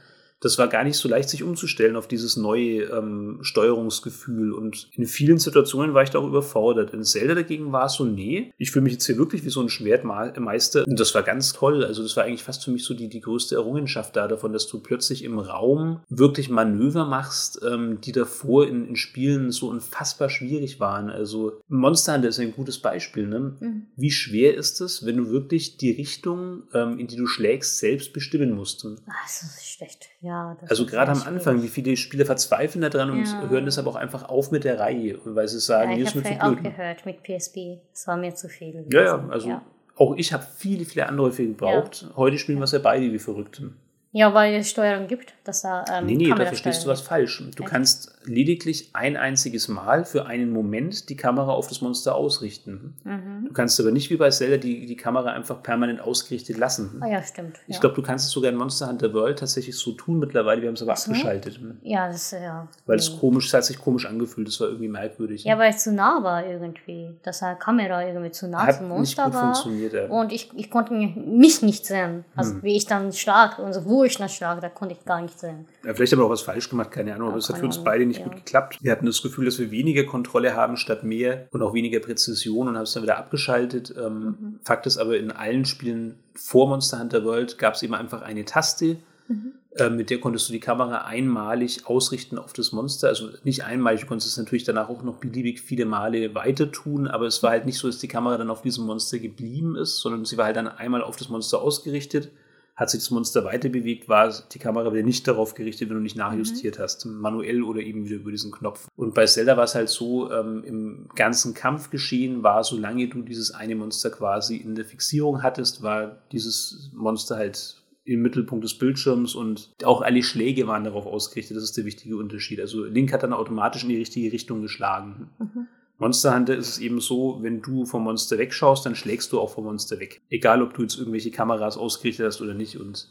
Das 0.41 0.57
war 0.57 0.67
gar 0.67 0.83
nicht 0.83 0.97
so 0.97 1.07
leicht, 1.07 1.29
sich 1.29 1.43
umzustellen 1.43 1.95
auf 1.95 2.07
dieses 2.07 2.35
neue 2.35 2.83
ähm, 2.85 3.39
Steuerungsgefühl. 3.41 4.51
Und 4.51 4.89
in 4.93 5.05
vielen 5.05 5.37
Situationen 5.37 5.93
war 5.93 6.01
ich 6.01 6.09
da 6.09 6.19
auch 6.19 6.27
überfordert. 6.27 6.93
In 6.93 7.03
Zelda 7.03 7.35
dagegen 7.35 7.71
war 7.71 7.85
es 7.85 7.93
so, 7.93 8.05
nee, 8.05 8.51
ich 8.57 8.71
fühle 8.71 8.83
mich 8.83 8.93
jetzt 8.93 9.05
hier 9.05 9.17
wirklich 9.17 9.45
wie 9.45 9.49
so 9.49 9.61
ein 9.61 9.69
Schwertmeister. 9.69 10.83
Und 10.87 10.99
das 10.99 11.13
war 11.13 11.21
ganz 11.21 11.53
toll. 11.53 11.85
Also 11.85 12.01
das 12.01 12.17
war 12.17 12.23
eigentlich 12.23 12.43
fast 12.43 12.65
für 12.65 12.71
mich 12.71 12.83
so 12.83 12.95
die, 12.95 13.07
die 13.07 13.21
größte 13.21 13.53
Errungenschaft 13.53 14.15
da 14.15 14.27
davon, 14.27 14.51
dass 14.51 14.67
du 14.67 14.79
plötzlich 14.79 15.23
im 15.23 15.37
Raum 15.37 16.01
wirklich 16.09 16.49
Manöver 16.49 17.05
machst, 17.05 17.61
ähm, 17.63 18.01
die 18.01 18.11
davor 18.11 18.67
in, 18.67 18.87
in 18.87 18.95
Spielen 18.95 19.51
so 19.51 19.69
unfassbar 19.69 20.29
schwierig 20.29 20.79
waren. 20.79 21.11
Also 21.11 21.61
Monster 21.67 22.15
Hunter 22.15 22.29
ist 22.29 22.39
ein 22.39 22.53
gutes 22.53 22.79
Beispiel. 22.79 23.27
Ne? 23.27 23.55
Mhm. 23.59 23.85
Wie 23.95 24.11
schwer 24.11 24.55
ist 24.55 24.81
es, 24.81 25.05
wenn 25.05 25.17
du 25.17 25.29
wirklich 25.29 25.77
die 25.77 25.91
Richtung, 25.91 26.63
ähm, 26.73 26.97
in 26.97 27.05
die 27.05 27.15
du 27.15 27.27
schlägst, 27.27 27.77
selbst 27.77 28.11
bestimmen 28.11 28.55
musst? 28.55 28.87
Ach, 29.07 29.23
das 29.23 29.43
ist 29.43 29.67
schlecht. 29.67 30.09
Ja. 30.21 30.30
Ja, 30.31 30.55
also 30.69 30.85
gerade 30.85 31.11
am 31.11 31.21
Anfang, 31.23 31.61
wie 31.61 31.67
viele 31.67 31.97
Spieler 31.97 32.25
verzweifeln 32.25 32.81
daran 32.89 33.09
ja. 33.09 33.41
und 33.41 33.49
hören 33.49 33.65
deshalb 33.65 33.85
auch 33.85 33.97
einfach 33.97 34.29
auf 34.29 34.49
mit 34.49 34.63
der 34.63 34.79
Reihe, 34.79 35.19
weil 35.25 35.45
sie 35.49 35.59
sagen, 35.59 35.91
ja, 35.91 36.05
ich 36.05 36.15
habe 36.15 36.57
auch 36.57 36.63
gehört 36.63 37.05
mit 37.05 37.21
PSP, 37.21 37.79
es 37.91 38.07
war 38.07 38.15
mir 38.15 38.33
zu 38.33 38.47
viel. 38.47 38.85
Ja, 38.93 39.03
ja, 39.03 39.27
also 39.29 39.49
ja. 39.49 39.61
auch 39.97 40.15
ich 40.15 40.31
habe 40.31 40.45
viele, 40.55 40.85
viele 40.85 41.09
Anläufe 41.09 41.45
gebraucht. 41.45 42.07
Heute 42.15 42.37
spielen 42.37 42.59
wir 42.59 42.63
es 42.63 42.71
ja 42.71 42.79
beide 42.79 43.11
wie 43.11 43.19
Verrückte. 43.19 43.73
Ja, 44.13 44.33
weil 44.33 44.55
es 44.55 44.69
Steuerung 44.69 45.07
gibt, 45.07 45.33
dass 45.45 45.61
da. 45.61 45.85
Ähm, 45.89 46.05
nee, 46.05 46.15
nee, 46.15 46.29
da 46.29 46.45
verstehst 46.45 46.83
du 46.83 46.89
was 46.89 46.99
falsch. 46.99 47.41
Du 47.55 47.63
okay. 47.63 47.71
kannst 47.71 48.13
lediglich 48.25 48.89
ein 48.93 49.15
einziges 49.15 49.69
Mal 49.69 50.03
für 50.03 50.25
einen 50.25 50.51
Moment 50.51 51.09
die 51.09 51.15
Kamera 51.15 51.51
auf 51.51 51.69
das 51.69 51.81
Monster 51.81 52.15
ausrichten. 52.15 52.93
Mhm. 53.05 53.45
Du 53.47 53.53
kannst 53.53 53.79
aber 53.79 53.91
nicht 53.91 54.09
wie 54.09 54.17
bei 54.17 54.29
Zelda 54.29 54.57
die, 54.57 54.85
die 54.85 54.95
Kamera 54.97 55.31
einfach 55.31 55.63
permanent 55.63 56.01
ausgerichtet 56.01 56.57
lassen. 56.57 57.01
Ah, 57.01 57.07
ja, 57.07 57.23
stimmt. 57.23 57.57
Ich 57.67 57.75
ja. 57.75 57.79
glaube, 57.79 57.95
du 57.95 58.01
kannst 58.01 58.25
es 58.25 58.31
sogar 58.31 58.51
in 58.51 58.57
Monster 58.57 58.89
Hunter 58.89 59.13
World 59.13 59.39
tatsächlich 59.39 59.77
so 59.77 59.93
tun 59.93 60.19
mittlerweile. 60.19 60.61
Wir 60.61 60.67
haben 60.67 60.75
es 60.75 60.81
aber 60.81 60.91
abgeschaltet. 60.91 61.59
Ja, 61.81 62.07
das 62.07 62.33
ist 62.33 62.41
ja. 62.41 62.67
Weil 62.85 62.97
es 62.97 63.17
komisch, 63.17 63.47
es 63.47 63.53
hat 63.53 63.63
sich 63.63 63.79
komisch 63.79 64.05
angefühlt. 64.05 64.47
Das 64.47 64.59
war 64.59 64.67
irgendwie 64.67 64.89
merkwürdig. 64.89 65.45
Ja, 65.45 65.57
weil 65.57 65.71
es 65.71 65.83
zu 65.83 65.93
nah 65.93 66.21
war 66.21 66.45
irgendwie. 66.45 67.15
Dass 67.23 67.39
die 67.39 67.45
Kamera 67.59 68.05
irgendwie 68.05 68.31
zu 68.31 68.49
nah 68.49 68.67
hat 68.67 68.77
zum 68.77 68.89
Monster 68.89 69.27
nicht 69.27 69.33
gut 69.33 69.41
war. 69.41 69.55
Funktioniert, 69.55 69.93
ja. 69.93 70.05
Und 70.07 70.33
ich, 70.33 70.51
ich 70.55 70.69
konnte 70.69 70.93
mich 70.93 71.61
nicht 71.61 71.85
sehen. 71.85 72.25
Also, 72.35 72.55
mhm. 72.55 72.63
wie 72.63 72.75
ich 72.75 72.85
dann 72.85 73.13
stark 73.13 73.57
und 73.57 73.71
so, 73.71 73.85
wo 73.85 74.00
schlage, 74.09 74.61
da 74.61 74.69
konnte 74.69 74.95
ich 74.95 75.05
gar 75.05 75.21
nicht 75.21 75.39
sehen. 75.39 75.65
Ja, 75.85 75.93
vielleicht 75.93 76.13
haben 76.13 76.19
wir 76.19 76.25
auch 76.25 76.29
was 76.29 76.41
falsch 76.41 76.69
gemacht, 76.69 76.91
keine 76.91 77.13
Ahnung, 77.13 77.29
aber 77.29 77.37
es 77.37 77.49
hat 77.49 77.57
für 77.57 77.65
uns 77.65 77.83
beide 77.83 78.05
nicht 78.05 78.19
ja. 78.19 78.25
gut 78.25 78.35
geklappt. 78.35 78.77
Wir 78.81 78.91
hatten 78.91 79.05
das 79.05 79.21
Gefühl, 79.21 79.45
dass 79.45 79.59
wir 79.59 79.71
weniger 79.71 80.03
Kontrolle 80.03 80.55
haben 80.55 80.77
statt 80.77 81.03
mehr 81.03 81.47
und 81.51 81.61
auch 81.61 81.73
weniger 81.73 81.99
Präzision 81.99 82.67
und 82.67 82.75
haben 82.75 82.83
es 82.83 82.93
dann 82.93 83.03
wieder 83.03 83.17
abgeschaltet. 83.17 83.93
Ähm, 83.97 84.19
mhm. 84.23 84.59
Fakt 84.63 84.85
ist 84.85 84.97
aber, 84.97 85.17
in 85.17 85.31
allen 85.31 85.65
Spielen 85.65 86.19
vor 86.35 86.67
Monster 86.67 86.99
Hunter 86.99 87.23
World 87.23 87.57
gab 87.57 87.75
es 87.75 87.83
eben 87.83 87.93
einfach 87.93 88.21
eine 88.21 88.45
Taste, 88.45 88.97
mhm. 89.27 89.53
äh, 89.75 89.89
mit 89.89 90.09
der 90.09 90.19
konntest 90.19 90.49
du 90.49 90.53
die 90.53 90.59
Kamera 90.59 91.05
einmalig 91.05 91.85
ausrichten 91.85 92.37
auf 92.37 92.53
das 92.53 92.71
Monster. 92.71 93.07
Also 93.07 93.29
nicht 93.43 93.63
einmalig, 93.63 94.01
du 94.01 94.07
konntest 94.07 94.31
es 94.31 94.37
natürlich 94.37 94.63
danach 94.63 94.89
auch 94.89 95.03
noch 95.03 95.17
beliebig 95.17 95.61
viele 95.61 95.85
Male 95.85 96.35
weiter 96.35 96.71
tun, 96.71 97.07
aber 97.07 97.25
es 97.25 97.43
war 97.43 97.51
halt 97.51 97.65
nicht 97.65 97.77
so, 97.77 97.87
dass 97.87 97.99
die 97.99 98.07
Kamera 98.07 98.37
dann 98.37 98.49
auf 98.49 98.61
diesem 98.61 98.85
Monster 98.85 99.19
geblieben 99.19 99.75
ist, 99.75 99.97
sondern 99.97 100.25
sie 100.25 100.37
war 100.37 100.45
halt 100.45 100.55
dann 100.55 100.67
einmal 100.67 101.03
auf 101.03 101.15
das 101.15 101.29
Monster 101.29 101.61
ausgerichtet 101.61 102.31
hat 102.75 102.89
sich 102.89 103.01
das 103.01 103.11
Monster 103.11 103.43
weiter 103.43 103.69
bewegt, 103.69 104.09
war 104.09 104.33
die 104.51 104.59
Kamera 104.59 104.91
wieder 104.91 105.03
nicht 105.03 105.27
darauf 105.27 105.53
gerichtet, 105.53 105.89
wenn 105.89 105.97
du 105.97 106.01
nicht 106.01 106.15
nachjustiert 106.15 106.77
mhm. 106.77 106.83
hast, 106.83 107.05
manuell 107.05 107.63
oder 107.63 107.81
eben 107.81 108.05
wieder 108.05 108.17
über 108.17 108.31
diesen 108.31 108.51
Knopf. 108.51 108.87
Und 108.95 109.13
bei 109.13 109.25
Zelda 109.25 109.57
war 109.57 109.65
es 109.65 109.75
halt 109.75 109.89
so, 109.89 110.31
ähm, 110.31 110.63
im 110.63 111.09
ganzen 111.15 111.53
Kampfgeschehen 111.53 112.43
war, 112.43 112.63
solange 112.63 113.07
du 113.07 113.21
dieses 113.21 113.51
eine 113.51 113.75
Monster 113.75 114.09
quasi 114.09 114.57
in 114.57 114.75
der 114.75 114.85
Fixierung 114.85 115.43
hattest, 115.43 115.83
war 115.83 116.21
dieses 116.31 116.91
Monster 116.93 117.35
halt 117.35 117.81
im 118.03 118.21
Mittelpunkt 118.21 118.63
des 118.63 118.77
Bildschirms 118.77 119.35
und 119.35 119.71
auch 119.83 120.01
alle 120.01 120.23
Schläge 120.23 120.67
waren 120.67 120.83
darauf 120.83 121.05
ausgerichtet. 121.05 121.57
Das 121.57 121.63
ist 121.63 121.77
der 121.77 121.85
wichtige 121.85 122.17
Unterschied. 122.17 122.59
Also 122.59 122.83
Link 122.85 123.13
hat 123.13 123.23
dann 123.23 123.33
automatisch 123.33 123.83
in 123.83 123.89
die 123.89 123.97
richtige 123.97 124.31
Richtung 124.31 124.61
geschlagen. 124.61 125.29
Mhm. 125.39 125.67
Monster 126.01 126.35
Hunter 126.35 126.55
ist 126.55 126.67
es 126.67 126.79
eben 126.79 126.99
so, 126.99 127.37
wenn 127.43 127.61
du 127.61 127.85
vom 127.85 128.05
Monster 128.05 128.39
wegschaust, 128.39 128.87
dann 128.87 128.95
schlägst 128.95 129.31
du 129.31 129.39
auch 129.39 129.51
vom 129.51 129.65
Monster 129.65 129.99
weg. 129.99 130.19
Egal, 130.31 130.63
ob 130.63 130.73
du 130.73 130.81
jetzt 130.81 130.97
irgendwelche 130.97 131.29
Kameras 131.29 131.77
ausgerichtet 131.77 132.25
hast 132.25 132.41
oder 132.41 132.55
nicht. 132.55 132.75
Und 132.79 133.07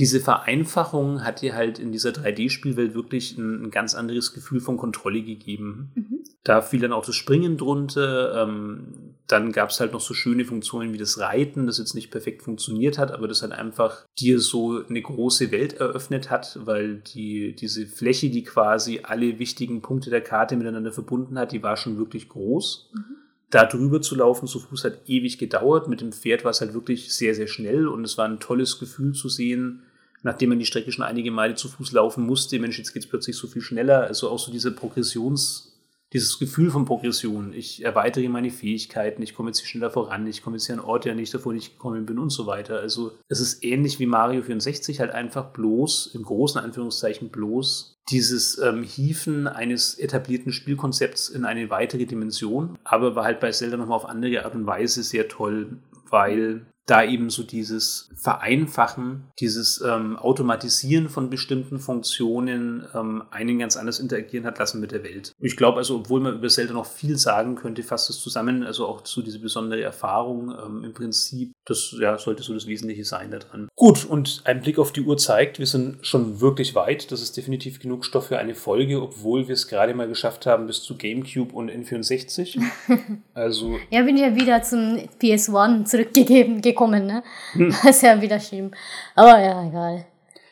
diese 0.00 0.18
Vereinfachung 0.18 1.24
hat 1.24 1.42
dir 1.42 1.54
halt 1.54 1.78
in 1.78 1.92
dieser 1.92 2.08
3D-Spielwelt 2.08 2.94
wirklich 2.94 3.36
ein, 3.36 3.64
ein, 3.64 3.70
ganz 3.70 3.94
anderes 3.94 4.32
Gefühl 4.32 4.60
von 4.60 4.78
Kontrolle 4.78 5.20
gegeben. 5.20 5.92
Mhm. 5.94 6.24
Da 6.42 6.62
fiel 6.62 6.80
dann 6.80 6.94
auch 6.94 7.04
das 7.04 7.16
Springen 7.16 7.58
drunter. 7.58 8.42
Ähm, 8.42 9.16
dann 9.26 9.52
gab 9.52 9.68
es 9.68 9.78
halt 9.78 9.92
noch 9.92 10.00
so 10.00 10.14
schöne 10.14 10.46
Funktionen 10.46 10.94
wie 10.94 10.98
das 10.98 11.18
Reiten, 11.18 11.66
das 11.66 11.76
jetzt 11.76 11.94
nicht 11.94 12.10
perfekt 12.10 12.42
funktioniert 12.42 12.96
hat, 12.96 13.12
aber 13.12 13.28
das 13.28 13.42
halt 13.42 13.52
einfach 13.52 14.06
dir 14.18 14.40
so 14.40 14.82
eine 14.88 15.02
große 15.02 15.52
Welt 15.52 15.74
eröffnet 15.74 16.30
hat, 16.30 16.58
weil 16.64 16.96
die, 16.96 17.54
diese 17.54 17.86
Fläche, 17.86 18.30
die 18.30 18.42
quasi 18.42 19.00
alle 19.02 19.38
wichtigen 19.38 19.82
Punkte 19.82 20.08
der 20.08 20.22
Karte 20.22 20.56
miteinander 20.56 20.92
verbunden 20.92 21.38
hat, 21.38 21.52
die 21.52 21.62
war 21.62 21.76
schon 21.76 21.98
wirklich 21.98 22.30
groß. 22.30 22.90
Mhm. 22.94 23.16
Da 23.50 23.66
drüber 23.66 24.00
zu 24.00 24.14
laufen 24.14 24.48
zu 24.48 24.60
Fuß 24.60 24.84
hat 24.84 25.00
ewig 25.08 25.36
gedauert. 25.36 25.88
Mit 25.88 26.00
dem 26.00 26.12
Pferd 26.12 26.44
war 26.44 26.52
es 26.52 26.62
halt 26.62 26.72
wirklich 26.72 27.12
sehr, 27.12 27.34
sehr 27.34 27.48
schnell 27.48 27.86
und 27.86 28.02
es 28.04 28.16
war 28.16 28.26
ein 28.26 28.40
tolles 28.40 28.78
Gefühl 28.78 29.12
zu 29.12 29.28
sehen, 29.28 29.82
nachdem 30.22 30.50
man 30.50 30.58
die 30.58 30.66
Strecke 30.66 30.92
schon 30.92 31.04
einige 31.04 31.30
Male 31.30 31.54
zu 31.54 31.68
Fuß 31.68 31.92
laufen 31.92 32.26
musste, 32.26 32.58
Mensch, 32.58 32.78
jetzt 32.78 32.92
geht 32.92 33.04
es 33.04 33.08
plötzlich 33.08 33.36
so 33.36 33.46
viel 33.46 33.62
schneller. 33.62 34.02
Also 34.02 34.28
auch 34.30 34.38
so 34.38 34.52
diese 34.52 34.70
Progressions- 34.70 35.70
dieses 36.12 36.38
Gefühl 36.38 36.70
von 36.70 36.84
Progression. 36.84 37.52
Ich 37.52 37.84
erweitere 37.84 38.28
meine 38.28 38.50
Fähigkeiten, 38.50 39.22
ich 39.22 39.34
komme 39.34 39.50
jetzt 39.50 39.60
hier 39.60 39.68
schneller 39.68 39.90
voran, 39.90 40.26
ich 40.26 40.42
komme 40.42 40.56
jetzt 40.56 40.66
hier 40.66 40.74
an 40.74 40.80
Orte, 40.80 41.08
ja 41.08 41.14
nicht 41.14 41.32
davor 41.32 41.54
ich 41.54 41.72
gekommen 41.72 42.06
bin 42.06 42.18
und 42.18 42.30
so 42.30 42.46
weiter. 42.46 42.80
Also 42.80 43.12
es 43.28 43.40
ist 43.40 43.62
ähnlich 43.64 44.00
wie 44.00 44.06
Mario 44.06 44.42
64, 44.42 44.98
halt 45.00 45.12
einfach 45.12 45.52
bloß, 45.52 46.14
im 46.14 46.24
großen 46.24 46.60
Anführungszeichen 46.60 47.28
bloß, 47.28 47.96
dieses 48.10 48.58
ähm, 48.58 48.82
Hieven 48.82 49.46
eines 49.46 49.98
etablierten 49.98 50.52
Spielkonzepts 50.52 51.28
in 51.28 51.44
eine 51.44 51.70
weitere 51.70 52.06
Dimension, 52.06 52.76
aber 52.82 53.14
war 53.14 53.24
halt 53.24 53.38
bei 53.38 53.52
Zelda 53.52 53.76
nochmal 53.76 53.96
auf 53.96 54.06
andere 54.06 54.44
Art 54.44 54.54
und 54.56 54.66
Weise 54.66 55.04
sehr 55.04 55.28
toll, 55.28 55.78
weil 56.10 56.66
da 56.90 57.04
eben 57.04 57.30
so 57.30 57.44
dieses 57.44 58.10
Vereinfachen, 58.16 59.28
dieses 59.38 59.80
ähm, 59.80 60.16
Automatisieren 60.16 61.08
von 61.08 61.30
bestimmten 61.30 61.78
Funktionen 61.78 62.84
ähm, 62.94 63.22
einen 63.30 63.58
ganz 63.60 63.76
anders 63.76 64.00
interagieren 64.00 64.44
hat 64.44 64.58
lassen 64.58 64.80
mit 64.80 64.90
der 64.90 65.04
Welt. 65.04 65.32
Ich 65.38 65.56
glaube 65.56 65.78
also, 65.78 65.96
obwohl 65.96 66.20
man 66.20 66.34
über 66.34 66.48
Zelda 66.48 66.72
noch 66.72 66.86
viel 66.86 67.16
sagen 67.16 67.54
könnte, 67.54 67.82
fasst 67.84 68.10
es 68.10 68.20
zusammen, 68.20 68.64
also 68.64 68.86
auch 68.86 69.06
so 69.06 69.22
diese 69.22 69.38
besondere 69.38 69.82
Erfahrung 69.82 70.52
ähm, 70.52 70.84
im 70.84 70.92
Prinzip, 70.92 71.52
das 71.64 71.94
ja, 71.98 72.18
sollte 72.18 72.42
so 72.42 72.52
das 72.54 72.66
Wesentliche 72.66 73.04
sein 73.04 73.30
daran. 73.30 73.68
Gut, 73.76 74.04
und 74.04 74.42
ein 74.44 74.60
Blick 74.60 74.78
auf 74.78 74.92
die 74.92 75.02
Uhr 75.02 75.16
zeigt, 75.16 75.60
wir 75.60 75.66
sind 75.66 76.04
schon 76.04 76.40
wirklich 76.40 76.74
weit. 76.74 77.12
Das 77.12 77.22
ist 77.22 77.36
definitiv 77.36 77.78
genug 77.78 78.04
Stoff 78.04 78.26
für 78.26 78.38
eine 78.38 78.54
Folge, 78.54 79.00
obwohl 79.00 79.46
wir 79.46 79.54
es 79.54 79.68
gerade 79.68 79.94
mal 79.94 80.08
geschafft 80.08 80.46
haben 80.46 80.66
bis 80.66 80.82
zu 80.82 80.96
GameCube 80.96 81.54
und 81.54 81.70
N64. 81.70 82.60
also. 83.34 83.78
ja, 83.90 84.02
bin 84.02 84.16
ja 84.16 84.34
wieder 84.34 84.62
zum 84.62 84.98
PS1 85.20 85.84
zurückgegeben 85.84 86.60
gekommen 86.60 86.79
gekommen, 86.80 87.06
ne? 87.06 87.22
Hm. 87.52 87.70
Das 87.82 87.96
ist 87.96 88.02
ja 88.02 88.20
wieder 88.20 88.40
schlimm. 88.40 88.70
Aber 89.14 89.40
ja, 89.40 89.66
egal. 89.66 90.06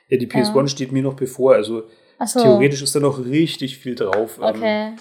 Ja, 0.08 0.18
die 0.18 0.26
PS1 0.26 0.56
ja. 0.56 0.68
steht 0.68 0.92
mir 0.92 1.02
noch 1.02 1.14
bevor, 1.14 1.54
also 1.54 1.84
so. 2.24 2.40
theoretisch 2.40 2.82
ist 2.82 2.94
da 2.94 3.00
noch 3.00 3.18
richtig 3.24 3.78
viel 3.78 3.94
drauf. 3.94 4.38
Ähm. 4.38 4.44
Okay. 4.44 4.92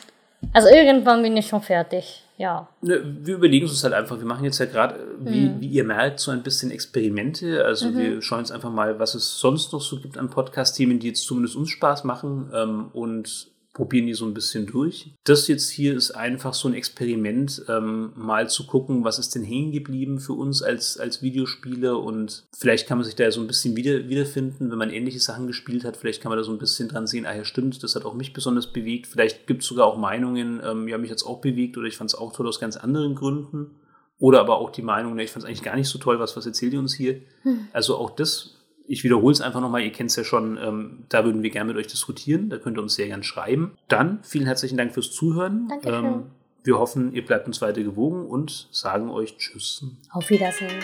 Also 0.53 0.69
irgendwann 0.69 1.23
bin 1.23 1.35
ich 1.35 1.47
schon 1.47 1.61
fertig, 1.61 2.23
ja. 2.37 2.69
Ne, 2.81 3.01
wir 3.03 3.35
überlegen 3.35 3.65
uns 3.65 3.83
halt 3.83 3.95
einfach, 3.95 4.19
wir 4.19 4.25
machen 4.25 4.45
jetzt 4.45 4.59
ja 4.59 4.67
gerade, 4.67 4.99
wie, 5.19 5.47
hm. 5.47 5.59
wie 5.59 5.67
ihr 5.67 5.83
merkt, 5.83 6.19
so 6.19 6.29
ein 6.29 6.43
bisschen 6.43 6.69
Experimente. 6.69 7.65
Also 7.65 7.87
mhm. 7.87 7.97
wir 7.97 8.21
schauen 8.21 8.39
uns 8.39 8.51
einfach 8.51 8.71
mal, 8.71 8.99
was 8.99 9.15
es 9.15 9.39
sonst 9.39 9.73
noch 9.73 9.81
so 9.81 9.99
gibt 9.99 10.15
an 10.15 10.29
Podcast-Themen, 10.29 10.99
die 10.99 11.07
jetzt 11.07 11.23
zumindest 11.23 11.55
uns 11.55 11.71
Spaß 11.71 12.03
machen 12.03 12.51
ähm, 12.53 12.89
und 12.93 13.47
probieren 13.77 14.07
die 14.07 14.15
so 14.15 14.25
ein 14.25 14.33
bisschen 14.33 14.65
durch. 14.65 15.11
Das 15.23 15.47
jetzt 15.47 15.69
hier 15.69 15.95
ist 15.95 16.09
einfach 16.09 16.55
so 16.55 16.67
ein 16.67 16.73
Experiment, 16.73 17.63
ähm, 17.69 18.11
mal 18.15 18.49
zu 18.49 18.65
gucken, 18.65 19.03
was 19.03 19.19
ist 19.19 19.35
denn 19.35 19.43
hängen 19.43 19.71
geblieben 19.71 20.19
für 20.19 20.33
uns 20.33 20.63
als, 20.63 20.97
als 20.97 21.21
Videospieler 21.21 21.99
und 21.99 22.47
vielleicht 22.57 22.87
kann 22.87 22.97
man 22.97 23.05
sich 23.05 23.15
da 23.15 23.29
so 23.29 23.39
ein 23.39 23.45
bisschen 23.45 23.75
wieder, 23.75 24.09
wiederfinden, 24.09 24.71
wenn 24.71 24.79
man 24.79 24.89
ähnliche 24.89 25.19
Sachen 25.19 25.45
gespielt 25.45 25.85
hat. 25.85 25.95
Vielleicht 25.95 26.23
kann 26.23 26.31
man 26.31 26.39
da 26.39 26.43
so 26.43 26.51
ein 26.51 26.57
bisschen 26.57 26.89
dran 26.89 27.05
sehen, 27.05 27.27
ah 27.27 27.35
ja, 27.35 27.45
stimmt, 27.45 27.83
das 27.83 27.95
hat 27.95 28.03
auch 28.03 28.15
mich 28.15 28.33
besonders 28.33 28.73
bewegt. 28.73 29.05
Vielleicht 29.05 29.45
gibt 29.45 29.61
es 29.61 29.67
sogar 29.67 29.85
auch 29.85 29.97
Meinungen, 29.97 30.59
ähm, 30.65 30.87
ja, 30.87 30.97
mich 30.97 31.11
hat 31.11 31.17
es 31.17 31.25
auch 31.25 31.39
bewegt 31.39 31.77
oder 31.77 31.85
ich 31.85 31.97
fand 31.97 32.09
es 32.09 32.15
auch 32.15 32.33
toll 32.33 32.47
aus 32.47 32.59
ganz 32.59 32.77
anderen 32.77 33.13
Gründen. 33.13 33.75
Oder 34.17 34.39
aber 34.39 34.57
auch 34.57 34.71
die 34.71 34.81
Meinung, 34.81 35.13
ne, 35.13 35.23
ich 35.23 35.29
fand 35.29 35.43
es 35.43 35.47
eigentlich 35.47 35.61
gar 35.61 35.75
nicht 35.75 35.87
so 35.87 35.99
toll, 35.99 36.17
was, 36.17 36.35
was 36.35 36.47
erzählt 36.47 36.73
ihr 36.73 36.79
uns 36.79 36.95
hier? 36.95 37.21
Hm. 37.43 37.67
Also 37.73 37.95
auch 37.95 38.09
das 38.09 38.56
ich 38.87 39.03
wiederhole 39.03 39.33
es 39.33 39.41
einfach 39.41 39.61
nochmal, 39.61 39.81
ihr 39.81 39.91
kennt 39.91 40.09
es 40.09 40.15
ja 40.15 40.23
schon, 40.23 40.57
ähm, 40.57 41.03
da 41.09 41.25
würden 41.25 41.43
wir 41.43 41.49
gerne 41.49 41.67
mit 41.73 41.77
euch 41.77 41.87
diskutieren, 41.87 42.49
da 42.49 42.57
könnt 42.57 42.77
ihr 42.77 42.81
uns 42.81 42.95
sehr 42.95 43.07
gerne 43.07 43.23
schreiben. 43.23 43.77
Dann 43.87 44.19
vielen 44.23 44.45
herzlichen 44.45 44.77
Dank 44.77 44.93
fürs 44.93 45.11
Zuhören. 45.11 45.67
Dankeschön. 45.67 46.05
Ähm, 46.05 46.23
wir 46.63 46.79
hoffen, 46.79 47.13
ihr 47.13 47.25
bleibt 47.25 47.47
uns 47.47 47.61
weiter 47.61 47.81
gewogen 47.81 48.25
und 48.25 48.67
sagen 48.71 49.09
euch 49.09 49.37
Tschüss. 49.37 49.85
Auf 50.11 50.29
Wiedersehen. 50.29 50.79